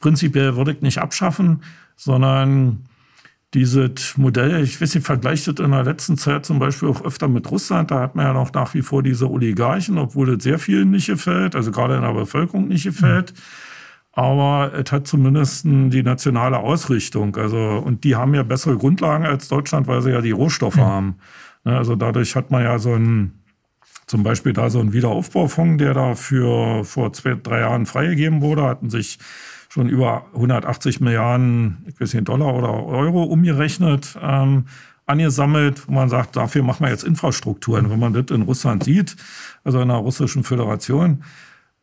prinzipiell 0.00 0.56
würde 0.56 0.72
ich 0.72 0.80
nicht 0.80 0.98
abschaffen, 0.98 1.62
sondern 1.96 2.84
dieses 3.54 4.16
Modell, 4.18 4.62
ich 4.62 4.80
weiß 4.80 4.94
nicht, 4.94 5.06
vergleicht 5.06 5.48
das 5.48 5.56
in 5.58 5.70
der 5.70 5.84
letzten 5.84 6.18
Zeit 6.18 6.44
zum 6.44 6.58
Beispiel 6.58 6.88
auch 6.88 7.04
öfter 7.04 7.28
mit 7.28 7.50
Russland. 7.50 7.90
Da 7.90 8.00
hat 8.00 8.14
man 8.14 8.26
ja 8.26 8.32
noch 8.32 8.52
nach 8.52 8.74
wie 8.74 8.82
vor 8.82 9.02
diese 9.02 9.30
Oligarchen, 9.30 9.96
obwohl 9.98 10.34
das 10.34 10.42
sehr 10.42 10.58
vielen 10.58 10.90
nicht 10.90 11.06
gefällt, 11.06 11.56
also 11.56 11.70
gerade 11.70 11.96
in 11.96 12.02
der 12.02 12.12
Bevölkerung 12.12 12.68
nicht 12.68 12.84
gefällt. 12.84 13.32
Mhm. 13.32 13.38
Aber 14.18 14.72
es 14.74 14.90
hat 14.90 15.06
zumindest 15.06 15.64
die 15.64 16.02
nationale 16.02 16.58
Ausrichtung. 16.58 17.36
Also, 17.36 17.56
und 17.56 18.02
die 18.02 18.16
haben 18.16 18.34
ja 18.34 18.42
bessere 18.42 18.76
Grundlagen 18.76 19.24
als 19.24 19.46
Deutschland, 19.46 19.86
weil 19.86 20.02
sie 20.02 20.10
ja 20.10 20.20
die 20.20 20.32
Rohstoffe 20.32 20.74
mhm. 20.74 20.80
haben. 20.80 21.14
Ne, 21.62 21.76
also 21.76 21.94
dadurch 21.94 22.34
hat 22.34 22.50
man 22.50 22.64
ja 22.64 22.80
so 22.80 22.94
ein, 22.94 23.38
zum 24.08 24.24
Beispiel 24.24 24.52
da 24.52 24.70
so 24.70 24.80
ein 24.80 24.92
Wiederaufbaufonds, 24.92 25.80
der 25.80 25.94
da 25.94 26.16
für 26.16 26.82
vor 26.82 27.12
zwei, 27.12 27.36
drei 27.40 27.60
Jahren 27.60 27.86
freigegeben 27.86 28.40
wurde, 28.42 28.64
hatten 28.64 28.90
sich 28.90 29.20
schon 29.68 29.88
über 29.88 30.26
180 30.34 31.00
Milliarden, 31.00 31.84
ich 31.86 32.00
weiß 32.00 32.14
nicht, 32.14 32.26
Dollar 32.26 32.56
oder 32.56 32.74
Euro 32.86 33.22
umgerechnet, 33.22 34.18
ähm, 34.20 34.64
angesammelt, 35.06 35.86
wo 35.86 35.92
man 35.92 36.08
sagt, 36.08 36.34
dafür 36.34 36.64
machen 36.64 36.84
wir 36.84 36.90
jetzt 36.90 37.04
Infrastrukturen. 37.04 37.88
Wenn 37.88 38.00
man 38.00 38.14
das 38.14 38.36
in 38.36 38.42
Russland 38.42 38.82
sieht, 38.82 39.14
also 39.62 39.80
in 39.80 39.86
der 39.86 39.98
russischen 39.98 40.42
Föderation, 40.42 41.22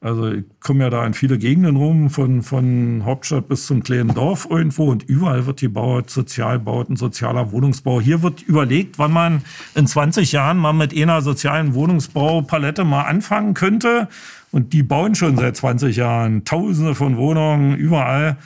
also 0.06 0.32
ich 0.32 0.44
komme 0.60 0.84
ja 0.84 0.92
da 0.92 1.04
in 1.04 1.16
viele 1.16 1.40
Gegenden 1.40 1.78
rum, 1.78 2.12
von, 2.12 2.44
von 2.44 3.02
Hauptstadt 3.06 3.48
bis 3.48 3.66
zum 3.66 3.82
kleinen 3.82 4.14
Dorf 4.14 4.48
irgendwo 4.48 4.92
und 4.92 5.02
überall 5.02 5.48
wird 5.48 5.62
gebaut, 5.62 6.12
Sozialbauten, 6.12 6.96
sozialer 6.96 7.52
Wohnungsbau. 7.52 8.00
Hier 8.00 8.22
wird 8.22 8.44
überlegt, 8.44 9.00
wann 9.00 9.12
man 9.12 9.42
in 9.74 9.88
20 9.88 10.32
Jahren 10.32 10.58
mal 10.60 10.74
mit 10.74 10.96
einer 10.96 11.24
sozialen 11.24 11.74
Wohnungsbaupalette 11.74 12.84
mal 12.84 13.02
anfangen 13.02 13.56
könnte. 13.56 14.08
Und 14.52 14.74
die 14.74 14.84
bauen 14.84 15.16
schon 15.16 15.38
seit 15.38 15.58
20 15.58 15.96
Jahren 15.96 16.46
tausende 16.46 16.94
von 16.94 17.18
Wohnungen 17.18 17.76
überall. 17.76 18.38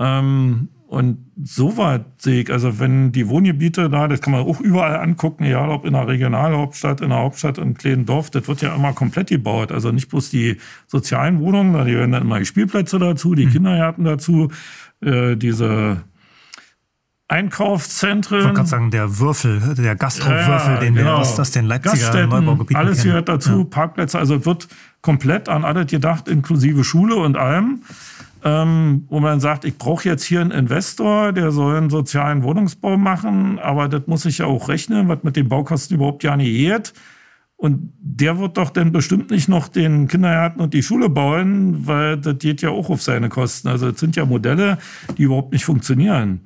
Ähm, 0.00 0.68
und 0.88 1.18
so 1.44 1.76
weit 1.76 2.06
sehe 2.16 2.42
ich, 2.42 2.50
also 2.50 2.78
wenn 2.78 3.12
die 3.12 3.28
Wohngebiete 3.28 3.90
da, 3.90 4.08
das 4.08 4.22
kann 4.22 4.32
man 4.32 4.46
auch 4.46 4.58
überall 4.58 4.96
angucken, 4.96 5.44
egal 5.44 5.68
ob 5.68 5.84
in 5.84 5.92
der 5.92 6.08
Regionalhauptstadt, 6.08 7.02
in 7.02 7.10
der 7.10 7.18
Hauptstadt, 7.18 7.58
im 7.58 7.74
kleinen 7.74 8.06
Dorf, 8.06 8.30
das 8.30 8.48
wird 8.48 8.62
ja 8.62 8.74
immer 8.74 8.94
komplett 8.94 9.28
gebaut. 9.28 9.70
Also 9.70 9.92
nicht 9.92 10.08
bloß 10.08 10.30
die 10.30 10.56
sozialen 10.86 11.40
Wohnungen, 11.40 11.74
da 11.74 11.84
werden 11.84 12.12
dann 12.12 12.22
immer 12.22 12.38
die 12.38 12.46
Spielplätze 12.46 12.98
dazu, 12.98 13.34
die 13.34 13.44
mhm. 13.44 13.50
Kindergärten 13.50 14.04
dazu, 14.04 14.48
äh, 15.02 15.36
diese 15.36 16.04
Einkaufszentren. 17.28 18.38
Ich 18.38 18.44
wollte 18.44 18.56
gerade 18.56 18.68
sagen, 18.70 18.90
der 18.90 19.18
Würfel, 19.18 19.74
der 19.76 19.94
Gastrowürfel, 19.94 20.74
ja, 20.74 20.80
den 20.80 20.94
genau. 20.94 21.10
wir 21.10 21.18
aus, 21.18 21.38
aus 21.38 21.50
den 21.50 21.66
Leipziger 21.66 22.26
Neubaugebieten 22.26 22.76
Alles 22.76 23.02
gehört 23.02 23.28
dazu, 23.28 23.58
ja. 23.58 23.64
Parkplätze, 23.64 24.18
also 24.18 24.46
wird 24.46 24.68
komplett 25.02 25.50
an 25.50 25.66
alles 25.66 25.88
gedacht, 25.88 26.28
inklusive 26.28 26.82
Schule 26.82 27.16
und 27.16 27.36
allem. 27.36 27.82
Ähm, 28.44 29.04
wo 29.08 29.20
man 29.20 29.40
sagt, 29.40 29.64
ich 29.64 29.76
brauche 29.78 30.08
jetzt 30.08 30.24
hier 30.24 30.40
einen 30.40 30.52
Investor, 30.52 31.32
der 31.32 31.50
soll 31.50 31.76
einen 31.76 31.90
sozialen 31.90 32.42
Wohnungsbau 32.42 32.96
machen, 32.96 33.58
aber 33.58 33.88
das 33.88 34.06
muss 34.06 34.24
ich 34.26 34.38
ja 34.38 34.46
auch 34.46 34.68
rechnen, 34.68 35.08
was 35.08 35.24
mit 35.24 35.36
den 35.36 35.48
Baukosten 35.48 35.96
überhaupt 35.96 36.22
ja 36.22 36.36
nicht 36.36 36.54
geht. 36.54 36.92
Und 37.56 37.92
der 38.00 38.38
wird 38.38 38.56
doch 38.56 38.70
dann 38.70 38.92
bestimmt 38.92 39.32
nicht 39.32 39.48
noch 39.48 39.66
den 39.66 40.06
Kindergarten 40.06 40.60
und 40.60 40.74
die 40.74 40.82
Schule 40.84 41.08
bauen, 41.08 41.88
weil 41.88 42.16
das 42.16 42.38
geht 42.38 42.62
ja 42.62 42.70
auch 42.70 42.88
auf 42.88 43.02
seine 43.02 43.28
Kosten. 43.28 43.66
Also 43.66 43.90
das 43.90 43.98
sind 43.98 44.14
ja 44.14 44.24
Modelle, 44.24 44.78
die 45.16 45.24
überhaupt 45.24 45.52
nicht 45.52 45.64
funktionieren. 45.64 46.42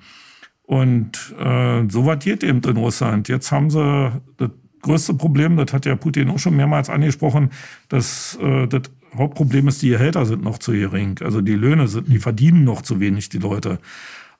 Und 0.62 1.35
äh, 1.39 1.85
so 1.90 2.06
was 2.06 2.24
geht 2.24 2.43
eben 2.43 2.62
in 2.62 2.78
Russland. 2.78 3.28
Jetzt 3.28 3.52
haben 3.52 3.69
sie 3.69 4.23
das 4.39 4.51
größte 4.81 5.12
Problem, 5.12 5.59
das 5.59 5.74
hat 5.74 5.85
ja 5.85 5.97
Putin 5.97 6.31
auch 6.31 6.39
schon 6.39 6.56
mehrmals 6.56 6.89
angesprochen, 6.89 7.51
dass 7.90 8.39
äh, 8.40 8.66
das 8.66 8.82
Hauptproblem 9.16 9.68
ist, 9.68 9.82
die 9.82 9.90
Gehälter 9.90 10.24
sind 10.26 10.43
noch 10.43 10.59
zu 10.59 10.72
gering. 10.72 11.18
Also 11.22 11.40
die 11.40 11.55
Löhne 11.55 11.89
sind, 11.89 12.09
die 12.09 12.18
verdienen 12.18 12.64
noch 12.64 12.82
zu 12.82 13.01
wenig, 13.01 13.28
die 13.28 13.39
Leute. 13.39 13.78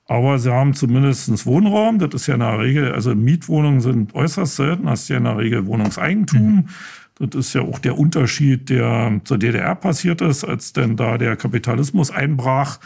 Aber 0.05 0.39
sie 0.39 0.51
haben 0.51 0.73
zumindest 0.73 1.45
Wohnraum. 1.45 1.99
Das 1.99 2.13
ist 2.13 2.27
ja 2.27 2.33
in 2.33 2.41
der 2.41 2.59
Regel, 2.59 2.91
also 2.91 3.15
Mietwohnungen 3.15 3.81
sind 3.81 4.15
äußerst 4.15 4.55
selten. 4.55 4.89
Hast 4.89 5.09
ja 5.09 5.17
in 5.17 5.23
der 5.23 5.37
Regel 5.37 5.65
Wohnungseigentum. 5.65 6.55
Mhm. 6.55 6.65
Das 7.19 7.39
ist 7.39 7.53
ja 7.53 7.61
auch 7.61 7.79
der 7.79 7.97
Unterschied, 7.97 8.69
der 8.69 9.21
zur 9.23 9.37
DDR 9.37 9.75
passiert 9.75 10.21
ist, 10.21 10.43
als 10.43 10.73
denn 10.73 10.97
da 10.97 11.17
der 11.17 11.35
Kapitalismus 11.35 12.09
einbrach 12.09 12.79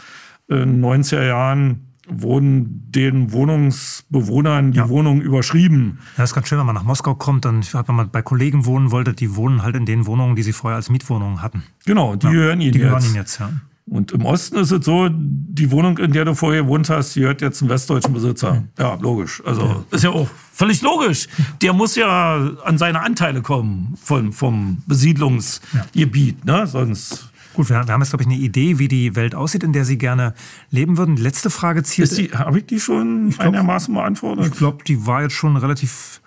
in 0.48 0.80
den 0.80 0.84
90er 0.84 1.26
Jahren 1.26 1.87
wurden 2.10 2.90
den 2.90 3.32
Wohnungsbewohnern 3.32 4.72
die 4.72 4.78
ja. 4.78 4.88
Wohnungen 4.88 5.20
überschrieben. 5.20 5.98
Ja, 6.00 6.22
das 6.22 6.30
ist 6.30 6.34
ganz 6.34 6.48
schön, 6.48 6.58
wenn 6.58 6.66
man 6.66 6.74
nach 6.74 6.84
Moskau 6.84 7.14
kommt, 7.14 7.44
dann 7.44 7.62
wenn 7.72 7.94
man 7.94 8.10
bei 8.10 8.22
Kollegen 8.22 8.64
wohnen 8.64 8.90
wollte, 8.90 9.12
die 9.14 9.36
wohnen 9.36 9.62
halt 9.62 9.76
in 9.76 9.86
den 9.86 10.06
Wohnungen, 10.06 10.36
die 10.36 10.42
sie 10.42 10.52
vorher 10.52 10.76
als 10.76 10.90
Mietwohnungen 10.90 11.42
hatten. 11.42 11.62
Genau, 11.84 12.16
die 12.16 12.26
ja, 12.26 12.32
hören 12.32 12.60
ihnen 12.60 12.72
die 12.72 12.78
jetzt. 12.78 12.90
Hören 12.90 13.04
ihn 13.04 13.14
jetzt 13.14 13.38
ja. 13.38 13.50
Und 13.90 14.12
im 14.12 14.24
Osten 14.24 14.56
ist 14.58 14.70
es 14.70 14.84
so, 14.84 15.08
die 15.10 15.70
Wohnung, 15.70 15.96
in 15.98 16.12
der 16.12 16.26
du 16.26 16.34
vorher 16.34 16.62
gewohnt 16.62 16.90
hast, 16.90 17.16
die 17.16 17.22
hört 17.22 17.40
jetzt 17.40 17.62
einem 17.62 17.70
westdeutschen 17.70 18.12
Besitzer. 18.12 18.64
Ja, 18.78 18.94
logisch. 19.00 19.42
Also 19.46 19.84
ist 19.90 20.04
ja 20.04 20.10
auch 20.10 20.28
völlig 20.52 20.82
logisch. 20.82 21.26
Der 21.62 21.72
muss 21.72 21.96
ja 21.96 22.50
an 22.64 22.76
seine 22.76 23.00
Anteile 23.00 23.40
kommen 23.40 23.94
von, 24.02 24.32
vom 24.32 24.82
Besiedlungsgebiet. 24.86 26.44
Ne? 26.44 26.66
Sonst 26.66 27.27
Gut, 27.58 27.70
wir 27.70 27.76
haben 27.76 28.00
jetzt, 28.00 28.10
glaube 28.10 28.22
ich, 28.22 28.28
eine 28.28 28.36
Idee, 28.36 28.78
wie 28.78 28.86
die 28.86 29.16
Welt 29.16 29.34
aussieht, 29.34 29.64
in 29.64 29.72
der 29.72 29.84
Sie 29.84 29.98
gerne 29.98 30.32
leben 30.70 30.96
würden. 30.96 31.16
Letzte 31.16 31.50
Frage 31.50 31.82
zielt. 31.82 32.32
Habe 32.32 32.60
ich 32.60 32.66
die 32.66 32.78
schon 32.78 33.30
glaub, 33.30 33.48
einigermaßen 33.48 33.92
beantwortet? 33.92 34.46
Ich 34.46 34.52
glaube, 34.52 34.84
die 34.84 35.08
war 35.08 35.22
jetzt 35.22 35.32
schon 35.32 35.56
relativ 35.56 36.20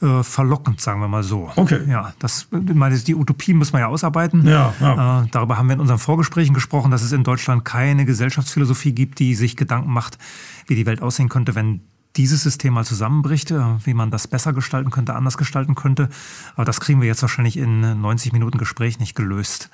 äh, 0.00 0.22
verlockend, 0.22 0.80
sagen 0.80 1.02
wir 1.02 1.08
mal 1.08 1.22
so. 1.22 1.50
Okay. 1.54 1.80
Ja, 1.86 2.14
das, 2.18 2.48
meine, 2.50 2.98
die 2.98 3.14
Utopie 3.14 3.52
muss 3.52 3.74
man 3.74 3.80
ja 3.80 3.88
ausarbeiten. 3.88 4.46
Ja, 4.46 4.72
ja. 4.80 5.20
Äh, 5.20 5.26
darüber 5.30 5.58
haben 5.58 5.68
wir 5.68 5.74
in 5.74 5.80
unseren 5.80 5.98
Vorgesprächen 5.98 6.54
gesprochen, 6.54 6.90
dass 6.90 7.02
es 7.02 7.12
in 7.12 7.24
Deutschland 7.24 7.66
keine 7.66 8.06
Gesellschaftsphilosophie 8.06 8.92
gibt, 8.92 9.18
die 9.18 9.34
sich 9.34 9.58
Gedanken 9.58 9.92
macht, 9.92 10.16
wie 10.66 10.76
die 10.76 10.86
Welt 10.86 11.02
aussehen 11.02 11.28
könnte, 11.28 11.54
wenn 11.54 11.82
dieses 12.16 12.42
System 12.42 12.72
mal 12.72 12.86
zusammenbricht, 12.86 13.50
äh, 13.50 13.60
wie 13.84 13.92
man 13.92 14.10
das 14.10 14.28
besser 14.28 14.54
gestalten 14.54 14.90
könnte, 14.90 15.14
anders 15.14 15.36
gestalten 15.36 15.74
könnte. 15.74 16.08
Aber 16.54 16.64
das 16.64 16.80
kriegen 16.80 17.02
wir 17.02 17.06
jetzt 17.06 17.20
wahrscheinlich 17.20 17.58
in 17.58 18.00
90 18.00 18.32
Minuten 18.32 18.56
Gespräch 18.56 18.98
nicht 18.98 19.14
gelöst 19.14 19.68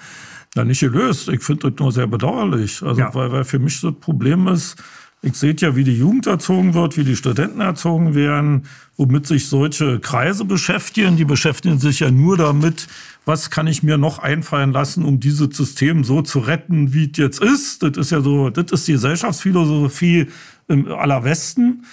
ja 0.54 0.64
nicht 0.64 0.80
gelöst. 0.80 1.28
Ich 1.28 1.42
finde 1.42 1.70
das 1.70 1.80
nur 1.80 1.92
sehr 1.92 2.06
bedauerlich. 2.06 2.82
Also, 2.82 3.00
ja. 3.00 3.14
weil, 3.14 3.32
weil 3.32 3.44
für 3.44 3.58
mich 3.58 3.80
das 3.80 3.94
Problem 4.00 4.46
ist, 4.48 4.76
ich 5.22 5.34
sehe 5.34 5.56
ja, 5.58 5.74
wie 5.74 5.82
die 5.82 5.96
Jugend 5.98 6.26
erzogen 6.26 6.74
wird, 6.74 6.96
wie 6.96 7.04
die 7.04 7.16
Studenten 7.16 7.60
erzogen 7.60 8.14
werden, 8.14 8.66
womit 8.96 9.26
sich 9.26 9.48
solche 9.48 9.98
Kreise 9.98 10.44
beschäftigen. 10.44 11.16
Die 11.16 11.24
beschäftigen 11.24 11.78
sich 11.78 12.00
ja 12.00 12.10
nur 12.10 12.36
damit, 12.36 12.86
was 13.24 13.50
kann 13.50 13.66
ich 13.66 13.82
mir 13.82 13.98
noch 13.98 14.18
einfallen 14.18 14.72
lassen, 14.72 15.04
um 15.04 15.18
dieses 15.18 15.56
System 15.56 16.04
so 16.04 16.22
zu 16.22 16.38
retten, 16.38 16.92
wie 16.92 17.10
es 17.10 17.18
jetzt 17.18 17.42
ist. 17.42 17.82
Das 17.82 17.96
ist 17.96 18.10
ja 18.10 18.20
so, 18.20 18.50
das 18.50 18.70
ist 18.70 18.86
die 18.86 18.92
Gesellschaftsphilosophie 18.92 20.26
im 20.68 20.86
aller 20.92 21.24
Westen. 21.24 21.84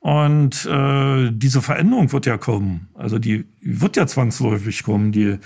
Und 0.00 0.66
äh, 0.66 1.30
diese 1.32 1.62
Veränderung 1.62 2.12
wird 2.12 2.26
ja 2.26 2.36
kommen. 2.36 2.88
Also 2.92 3.18
die 3.18 3.46
wird 3.62 3.96
ja 3.96 4.06
zwangsläufig 4.06 4.82
kommen. 4.82 5.12
Die 5.12 5.38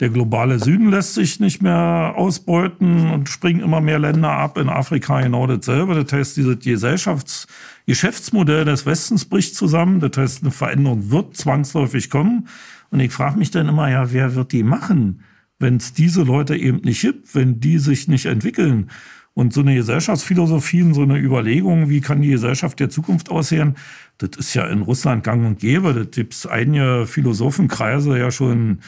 der 0.00 0.10
globale 0.10 0.58
Süden 0.58 0.90
lässt 0.90 1.14
sich 1.14 1.40
nicht 1.40 1.62
mehr 1.62 2.14
ausbeuten 2.16 3.10
und 3.10 3.30
springen 3.30 3.60
immer 3.60 3.80
mehr 3.80 3.98
Länder 3.98 4.30
ab. 4.30 4.58
In 4.58 4.68
Afrika 4.68 5.22
genau 5.22 5.46
dasselbe. 5.46 5.94
Das 5.94 6.12
heißt, 6.12 6.36
dieses 6.36 6.58
Gesellschafts 6.58 7.46
Geschäftsmodell 7.86 8.64
des 8.64 8.84
Westens 8.84 9.24
bricht 9.24 9.54
zusammen. 9.54 10.00
Das 10.00 10.16
heißt, 10.16 10.42
eine 10.42 10.50
Veränderung 10.50 11.10
wird 11.10 11.36
zwangsläufig 11.36 12.10
kommen. 12.10 12.48
Und 12.90 13.00
ich 13.00 13.12
frage 13.12 13.38
mich 13.38 13.50
dann 13.50 13.68
immer, 13.68 13.90
ja, 13.90 14.12
wer 14.12 14.34
wird 14.34 14.52
die 14.52 14.62
machen, 14.62 15.22
wenn 15.58 15.76
es 15.76 15.94
diese 15.94 16.24
Leute 16.24 16.56
eben 16.56 16.78
nicht 16.78 17.00
gibt, 17.00 17.34
wenn 17.34 17.60
die 17.60 17.78
sich 17.78 18.06
nicht 18.06 18.26
entwickeln? 18.26 18.90
Und 19.32 19.52
so 19.52 19.60
eine 19.60 19.74
Gesellschaftsphilosophie, 19.74 20.92
so 20.94 21.02
eine 21.02 21.18
Überlegung, 21.18 21.88
wie 21.90 22.00
kann 22.00 22.22
die 22.22 22.30
Gesellschaft 22.30 22.80
der 22.80 22.88
Zukunft 22.88 23.30
aussehen, 23.30 23.76
das 24.18 24.30
ist 24.38 24.54
ja 24.54 24.66
in 24.66 24.80
Russland 24.80 25.24
gang 25.24 25.46
und 25.46 25.58
gäbe. 25.58 25.92
Das 25.92 26.10
gibt 26.10 26.32
es 26.32 26.46
einige 26.46 27.06
Philosophenkreise 27.06 28.18
ja 28.18 28.30
schon 28.30 28.78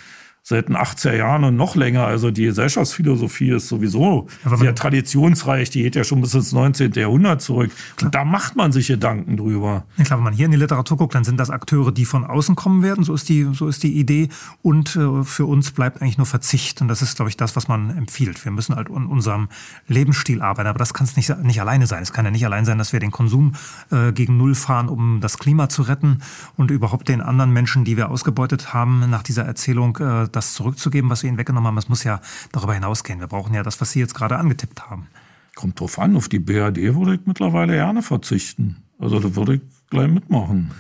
seit 0.49 0.69
den 0.71 0.79
80er 0.79 1.15
Jahren 1.15 1.45
und 1.45 1.57
noch 1.57 1.77
länger. 1.77 2.07
Also 2.07 2.31
die 2.31 2.45
Gesellschaftsphilosophie 2.45 3.51
ist 3.51 3.69
sowieso 3.69 4.29
ja, 4.47 4.57
sehr 4.57 4.75
traditionsreich. 4.75 5.69
Die 5.69 5.83
geht 5.83 5.95
ja 5.95 6.05
schon 6.05 6.23
bis 6.23 6.33
ins 6.33 6.53
19. 6.53 6.93
Jahrhundert 6.93 7.43
zurück. 7.43 7.71
Und 8.03 8.15
da 8.15 8.25
macht 8.25 8.57
man 8.57 8.73
sich 8.73 8.87
Gedanken 8.87 9.37
drüber. 9.37 9.85
Ja, 9.99 10.05
klar, 10.05 10.19
wenn 10.19 10.25
man 10.25 10.33
hier 10.33 10.47
in 10.47 10.53
die 10.53 10.57
Literatur 10.57 10.97
guckt, 10.97 11.15
dann 11.15 11.25
sind 11.25 11.39
das 11.39 11.51
Akteure, 11.51 11.93
die 11.93 12.07
von 12.07 12.25
außen 12.25 12.55
kommen 12.55 12.83
werden. 12.83 13.05
So 13.05 13.13
ist 13.13 13.29
die, 13.29 13.47
so 13.53 13.69
ist 13.69 13.83
die 13.83 13.99
Idee. 13.99 14.31
Und 14.63 14.97
äh, 14.97 15.23
für 15.23 15.45
uns 15.45 15.73
bleibt 15.73 16.01
eigentlich 16.01 16.17
nur 16.17 16.27
Verzicht. 16.27 16.81
Und 16.81 16.89
das 16.89 17.03
ist, 17.03 17.17
glaube 17.17 17.29
ich, 17.29 17.37
das, 17.37 17.55
was 17.55 17.69
man 17.69 17.91
empfiehlt. 17.91 18.43
Wir 18.43 18.51
müssen 18.51 18.75
halt 18.75 18.89
an 18.89 19.05
unserem 19.05 19.49
Lebensstil 19.87 20.41
arbeiten. 20.41 20.69
Aber 20.69 20.79
das 20.79 20.95
kann 20.95 21.05
es 21.05 21.15
nicht, 21.15 21.29
nicht 21.43 21.61
alleine 21.61 21.87
sein. 21.87 22.03
Es 22.03 22.15
kann 22.15 22.25
ja 22.25 22.31
nicht 22.31 22.47
allein 22.47 22.65
sein, 22.65 22.79
dass 22.79 22.95
wir 22.95 23.01
den 23.01 23.11
Konsum 23.11 23.53
äh, 23.91 24.13
gegen 24.13 24.39
Null 24.39 24.55
fahren, 24.55 24.89
um 24.89 25.21
das 25.21 25.37
Klima 25.37 25.69
zu 25.69 25.83
retten 25.83 26.21
und 26.57 26.71
überhaupt 26.71 27.11
den 27.11 27.21
anderen 27.21 27.53
Menschen, 27.53 27.85
die 27.85 27.99
wir 27.99 28.11
ausgebeutet 28.11 28.73
haben, 28.73 29.11
nach 29.11 29.23
dieser 29.23 29.45
Erzählung, 29.45 29.99
äh, 29.99 30.38
das 30.39 30.55
zurückzugeben, 30.55 31.11
was 31.11 31.23
wir 31.23 31.29
ihnen 31.29 31.39
weggenommen 31.39 31.67
haben. 31.67 31.79
Es 31.79 31.89
muss 31.89 32.05
ja 32.05 32.21
darüber 32.53 32.75
hinausgehen. 32.75 33.21
Wir 33.21 33.27
brauchen 33.27 33.55
ja 33.55 33.63
das, 33.63 33.81
was 33.81 33.93
Sie 33.93 34.01
jetzt 34.01 34.15
gerade 34.15 34.39
angetippt 34.39 34.89
haben. 34.89 35.09
Kommt 35.55 35.81
drauf 35.81 35.99
an. 35.99 36.17
Auf 36.17 36.29
die 36.29 36.39
BRD 36.39 36.95
würde 36.95 37.15
ich 37.15 37.21
mittlerweile 37.27 37.75
gerne 37.75 38.03
verzichten. 38.03 38.77
Also 38.99 39.21
da 39.21 39.35
würde 39.35 39.57
ich 39.57 39.61
gleich 39.91 40.09
mitmachen. 40.09 40.71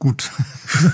Gut. 0.00 0.32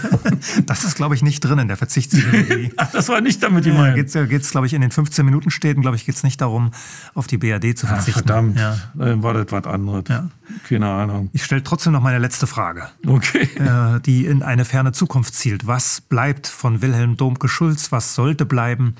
das 0.66 0.82
ist, 0.82 0.96
glaube 0.96 1.14
ich, 1.14 1.22
nicht 1.22 1.38
drin 1.40 1.60
in 1.60 1.68
der 1.68 1.76
Verzichtsidee. 1.76 2.72
Ach, 2.76 2.90
das 2.90 3.08
war 3.08 3.20
nicht 3.20 3.40
damit 3.40 3.62
gemeint. 3.62 3.94
Geht 3.94 4.16
es, 4.16 4.50
glaube 4.50 4.66
ich, 4.66 4.74
in 4.74 4.80
den 4.80 4.90
15 4.90 5.24
Minuten 5.24 5.50
Städten, 5.50 5.80
glaube 5.80 5.96
ich, 5.96 6.04
geht 6.04 6.16
es 6.16 6.24
nicht 6.24 6.40
darum, 6.40 6.72
auf 7.14 7.28
die 7.28 7.38
BRD 7.38 7.78
zu 7.78 7.86
verzichten. 7.86 8.28
Ja, 8.28 8.34
verdammt, 8.34 8.58
ja. 8.58 8.76
dann 8.94 9.22
war 9.22 9.32
das 9.32 9.46
was 9.52 9.64
anderes. 9.64 10.06
Ja. 10.08 10.28
Keine 10.68 10.88
Ahnung. 10.88 11.30
Ich 11.32 11.44
stelle 11.44 11.62
trotzdem 11.62 11.92
noch 11.92 12.00
meine 12.00 12.18
letzte 12.18 12.48
Frage. 12.48 12.88
Okay. 13.06 13.48
Äh, 13.54 14.00
die 14.00 14.26
in 14.26 14.42
eine 14.42 14.64
ferne 14.64 14.90
Zukunft 14.90 15.36
zielt. 15.36 15.68
Was 15.68 16.00
bleibt 16.00 16.48
von 16.48 16.82
Wilhelm 16.82 17.16
Domke-Schulz? 17.16 17.92
Was 17.92 18.16
sollte 18.16 18.44
bleiben, 18.44 18.96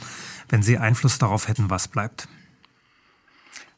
wenn 0.49 0.63
Sie 0.63 0.79
Einfluss 0.79 1.19
darauf 1.19 1.49
hätten, 1.49 1.69
was 1.69 1.89
bleibt? 1.89 2.29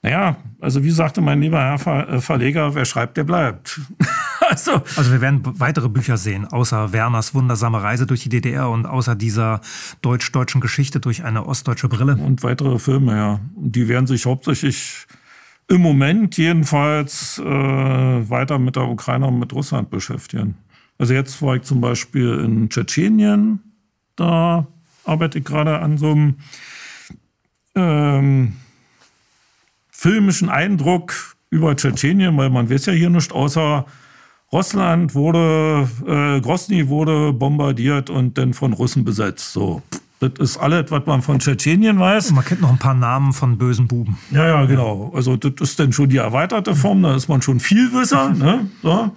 Naja, 0.02 0.36
also 0.60 0.84
wie 0.84 0.90
sagte 0.90 1.22
mein 1.22 1.40
lieber 1.40 1.58
Herr 1.58 1.78
Ver 1.78 2.08
äh, 2.08 2.20
Verleger, 2.20 2.74
wer 2.74 2.84
schreibt, 2.84 3.16
der 3.16 3.24
bleibt. 3.24 3.80
also, 4.48 4.82
also 4.96 5.12
wir 5.12 5.20
werden 5.20 5.42
weitere 5.60 5.88
Bücher 5.88 6.16
sehen, 6.16 6.46
außer 6.46 6.92
Werners 6.92 7.34
wundersame 7.34 7.82
Reise 7.82 8.06
durch 8.06 8.22
die 8.22 8.28
DDR 8.28 8.70
und 8.70 8.86
außer 8.86 9.14
dieser 9.14 9.60
deutsch-deutschen 10.02 10.60
Geschichte 10.60 11.00
durch 11.00 11.24
eine 11.24 11.46
ostdeutsche 11.46 11.88
Brille. 11.88 12.16
Und 12.16 12.42
weitere 12.42 12.78
Filme, 12.78 13.16
ja. 13.16 13.40
Die 13.56 13.88
werden 13.88 14.06
sich 14.06 14.26
hauptsächlich 14.26 15.06
im 15.68 15.82
Moment 15.82 16.36
jedenfalls 16.38 17.38
äh, 17.38 17.44
weiter 17.44 18.58
mit 18.58 18.76
der 18.76 18.88
Ukraine 18.88 19.26
und 19.26 19.38
mit 19.38 19.52
Russland 19.52 19.90
beschäftigen. 19.90 20.56
Also 20.96 21.14
jetzt 21.14 21.40
war 21.42 21.56
ich 21.56 21.62
zum 21.62 21.80
Beispiel 21.80 22.40
in 22.40 22.70
Tschetschenien, 22.70 23.60
da 24.16 24.66
arbeite 25.04 25.38
ich 25.38 25.44
gerade 25.44 25.78
an 25.78 25.96
so 25.96 26.10
einem 26.10 26.36
ähm, 27.74 28.56
filmischen 29.90 30.48
Eindruck 30.48 31.36
über 31.50 31.76
Tschetschenien, 31.76 32.36
weil 32.36 32.50
man 32.50 32.68
weiß 32.68 32.86
ja 32.86 32.92
hier 32.92 33.10
nicht, 33.10 33.32
außer 33.32 33.86
Russland 34.50 35.14
wurde, 35.14 35.88
äh, 36.06 36.40
Grosny 36.40 36.88
wurde 36.88 37.32
bombardiert 37.32 38.08
und 38.08 38.38
dann 38.38 38.54
von 38.54 38.72
Russen 38.72 39.04
besetzt. 39.04 39.52
So. 39.52 39.82
Das 40.20 40.32
ist 40.38 40.56
alles, 40.56 40.90
was 40.90 41.06
man 41.06 41.22
von 41.22 41.38
Tschetschenien 41.38 41.98
weiß. 41.98 42.32
Man 42.32 42.44
kennt 42.44 42.60
noch 42.62 42.70
ein 42.70 42.78
paar 42.78 42.94
Namen 42.94 43.32
von 43.32 43.58
bösen 43.58 43.86
Buben. 43.86 44.18
Ja, 44.30 44.46
ja, 44.46 44.64
genau. 44.64 45.12
Also 45.14 45.36
das 45.36 45.52
ist 45.60 45.78
dann 45.78 45.92
schon 45.92 46.08
die 46.08 46.16
erweiterte 46.16 46.74
Form, 46.74 47.02
da 47.02 47.14
ist 47.14 47.28
man 47.28 47.42
schon 47.42 47.60
Vielwisser. 47.60 48.30
ne? 48.34 48.68
so. 48.82 49.12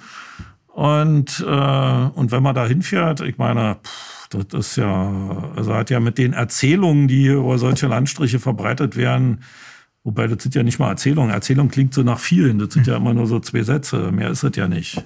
Und, 0.67 1.43
äh, 1.45 2.09
und 2.15 2.31
wenn 2.31 2.43
man 2.43 2.55
da 2.55 2.65
hinfährt, 2.65 3.21
ich 3.21 3.37
meine, 3.37 3.77
pff, 3.83 4.27
das 4.29 4.67
ist 4.67 4.75
ja, 4.77 5.51
also 5.55 5.73
hat 5.73 5.89
ja 5.89 5.99
mit 5.99 6.17
den 6.17 6.33
Erzählungen, 6.33 7.07
die 7.07 7.27
über 7.27 7.57
solche 7.57 7.87
Landstriche 7.87 8.39
verbreitet 8.39 8.95
werden, 8.95 9.41
Wobei, 10.03 10.25
das 10.25 10.41
sind 10.41 10.55
ja 10.55 10.63
nicht 10.63 10.79
mal 10.79 10.89
Erzählungen. 10.89 11.29
Erzählung 11.29 11.69
klingt 11.69 11.93
so 11.93 12.01
nach 12.01 12.19
vielen. 12.19 12.57
Das 12.57 12.73
sind 12.73 12.87
ja 12.87 12.97
immer 12.97 13.13
nur 13.13 13.27
so 13.27 13.39
zwei 13.39 13.61
Sätze. 13.61 14.11
Mehr 14.11 14.31
ist 14.31 14.43
es 14.43 14.55
ja 14.55 14.67
nicht. 14.67 15.05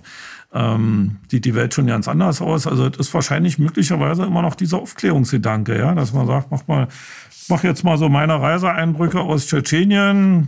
Ähm, 0.53 1.17
sieht 1.29 1.43
die 1.43 1.53
Welt 1.53 1.73
schon 1.73 1.87
ganz 1.87 2.07
anders 2.07 2.41
aus. 2.41 2.65
Also, 2.65 2.87
es 2.87 2.97
ist 2.97 3.13
wahrscheinlich 3.13 3.59
möglicherweise 3.59 4.23
immer 4.23 4.41
noch 4.41 4.55
dieser 4.55 4.79
Aufklärungsgedanke, 4.79 5.77
ja, 5.77 5.93
dass 5.93 6.13
man 6.13 6.27
sagt, 6.27 6.49
mach 6.49 6.65
mal, 6.67 6.87
mach 7.49 7.63
jetzt 7.63 7.83
mal 7.83 7.97
so 7.97 8.07
meine 8.07 8.39
Reiseeindrücke 8.39 9.19
aus 9.19 9.47
Tschetschenien. 9.47 10.47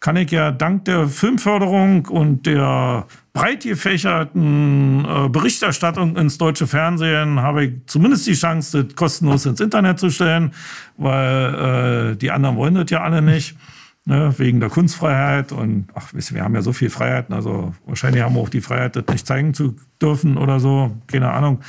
Kann 0.00 0.16
ich 0.16 0.30
ja 0.30 0.52
dank 0.52 0.84
der 0.84 1.08
Filmförderung 1.08 2.06
und 2.06 2.46
der 2.46 3.06
breit 3.32 3.64
gefächerten 3.64 5.04
äh, 5.04 5.28
Berichterstattung 5.28 6.16
ins 6.16 6.38
deutsche 6.38 6.68
Fernsehen 6.68 7.40
habe 7.40 7.64
ich 7.64 7.72
zumindest 7.86 8.26
die 8.28 8.34
Chance, 8.34 8.84
das 8.84 8.94
kostenlos 8.94 9.44
ins 9.46 9.60
Internet 9.60 9.98
zu 9.98 10.10
stellen, 10.10 10.52
weil 10.96 12.12
äh, 12.12 12.16
die 12.16 12.30
anderen 12.30 12.56
wollen 12.56 12.74
das 12.74 12.90
ja 12.90 13.02
alle 13.02 13.22
nicht. 13.22 13.56
Ne, 14.08 14.32
wegen 14.38 14.58
der 14.58 14.70
Kunstfreiheit 14.70 15.52
und 15.52 15.88
ach, 15.92 16.14
wir 16.14 16.42
haben 16.42 16.54
ja 16.54 16.62
so 16.62 16.72
viel 16.72 16.88
Freiheiten, 16.88 17.34
also 17.34 17.74
wahrscheinlich 17.84 18.22
haben 18.22 18.36
wir 18.36 18.40
auch 18.40 18.48
die 18.48 18.62
Freiheit, 18.62 18.96
das 18.96 19.04
nicht 19.08 19.26
zeigen 19.26 19.52
zu 19.52 19.76
dürfen 20.00 20.38
oder 20.38 20.60
so, 20.60 20.96
keine 21.08 21.30
Ahnung. 21.30 21.60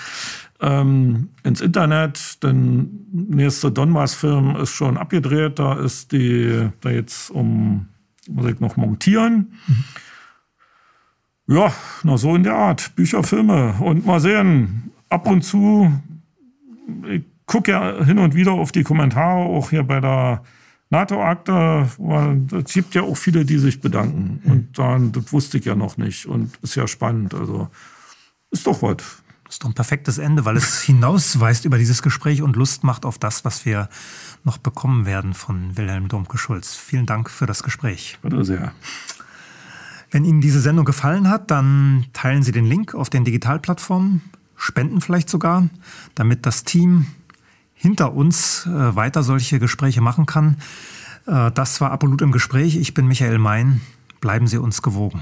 Ähm, 0.61 1.31
ins 1.43 1.59
Internet, 1.59 2.41
denn 2.41 3.07
nächste 3.11 3.73
Donbass-Film 3.73 4.55
ist 4.55 4.69
schon 4.69 4.97
abgedreht, 4.97 5.59
da 5.59 5.73
ist 5.73 6.13
die, 6.13 6.69
da 6.79 6.89
jetzt 6.91 7.29
um, 7.29 7.87
muss 8.29 8.51
ich 8.51 8.59
noch 8.59 8.77
montieren. 8.77 9.53
Mhm. 9.67 9.83
Ja, 11.55 11.73
na 12.03 12.17
so 12.17 12.35
in 12.35 12.43
der 12.43 12.53
Art. 12.53 12.95
Bücher, 12.95 13.23
Filme. 13.23 13.73
Und 13.79 14.05
mal 14.05 14.19
sehen, 14.19 14.91
ab 15.09 15.27
und 15.27 15.41
zu, 15.41 15.91
ich 17.09 17.23
gucke 17.47 17.71
ja 17.71 18.03
hin 18.03 18.19
und 18.19 18.35
wieder 18.35 18.51
auf 18.51 18.71
die 18.71 18.83
Kommentare, 18.83 19.39
auch 19.39 19.71
hier 19.71 19.83
bei 19.83 19.99
der 19.99 20.43
NATO-Akte. 20.91 21.89
Es 22.63 22.73
gibt 22.73 22.93
ja 22.93 23.01
auch 23.01 23.17
viele, 23.17 23.45
die 23.45 23.57
sich 23.57 23.81
bedanken. 23.81 24.41
Und 24.43 24.77
dann, 24.77 25.11
das 25.11 25.33
wusste 25.33 25.57
ich 25.57 25.65
ja 25.65 25.73
noch 25.73 25.97
nicht. 25.97 26.27
Und 26.27 26.55
ist 26.61 26.75
ja 26.75 26.87
spannend. 26.87 27.33
Also 27.33 27.69
ist 28.51 28.67
doch 28.67 28.83
was. 28.83 28.97
Das 29.45 29.55
ist 29.55 29.63
doch 29.63 29.69
ein 29.69 29.73
perfektes 29.73 30.19
Ende, 30.19 30.45
weil 30.45 30.57
es 30.57 30.81
hinausweist 30.83 31.65
über 31.65 31.79
dieses 31.79 32.03
Gespräch 32.03 32.43
und 32.43 32.55
Lust 32.55 32.83
macht 32.83 33.05
auf 33.05 33.17
das, 33.17 33.43
was 33.43 33.65
wir 33.65 33.89
noch 34.43 34.57
bekommen 34.57 35.05
werden 35.05 35.33
von 35.33 35.77
Wilhelm 35.77 36.07
Domke-Schulz. 36.07 36.75
Vielen 36.75 37.05
Dank 37.05 37.29
für 37.29 37.45
das 37.45 37.63
Gespräch. 37.63 38.17
Bitte 38.21 38.43
sehr. 38.43 38.73
Wenn 40.11 40.25
Ihnen 40.25 40.41
diese 40.41 40.59
Sendung 40.59 40.85
gefallen 40.85 41.29
hat, 41.29 41.51
dann 41.51 42.05
teilen 42.13 42.41
Sie 42.41 42.51
den 42.51 42.65
Link 42.65 42.95
auf 42.95 43.09
den 43.09 43.25
Digitalplattformen, 43.25 44.21
spenden 44.55 45.01
vielleicht 45.01 45.29
sogar, 45.29 45.67
damit 46.15 46.45
das 46.45 46.63
Team 46.63 47.05
hinter 47.73 48.13
uns 48.13 48.65
äh, 48.65 48.95
weiter 48.95 49.23
solche 49.23 49.59
Gespräche 49.59 50.01
machen 50.01 50.25
kann. 50.25 50.57
Äh, 51.27 51.51
das 51.51 51.79
war 51.79 51.91
Apollut 51.91 52.21
im 52.21 52.31
Gespräch. 52.31 52.75
Ich 52.75 52.93
bin 52.93 53.07
Michael 53.07 53.37
Mein. 53.37 53.81
Bleiben 54.19 54.47
Sie 54.47 54.57
uns 54.57 54.81
gewogen. 54.81 55.21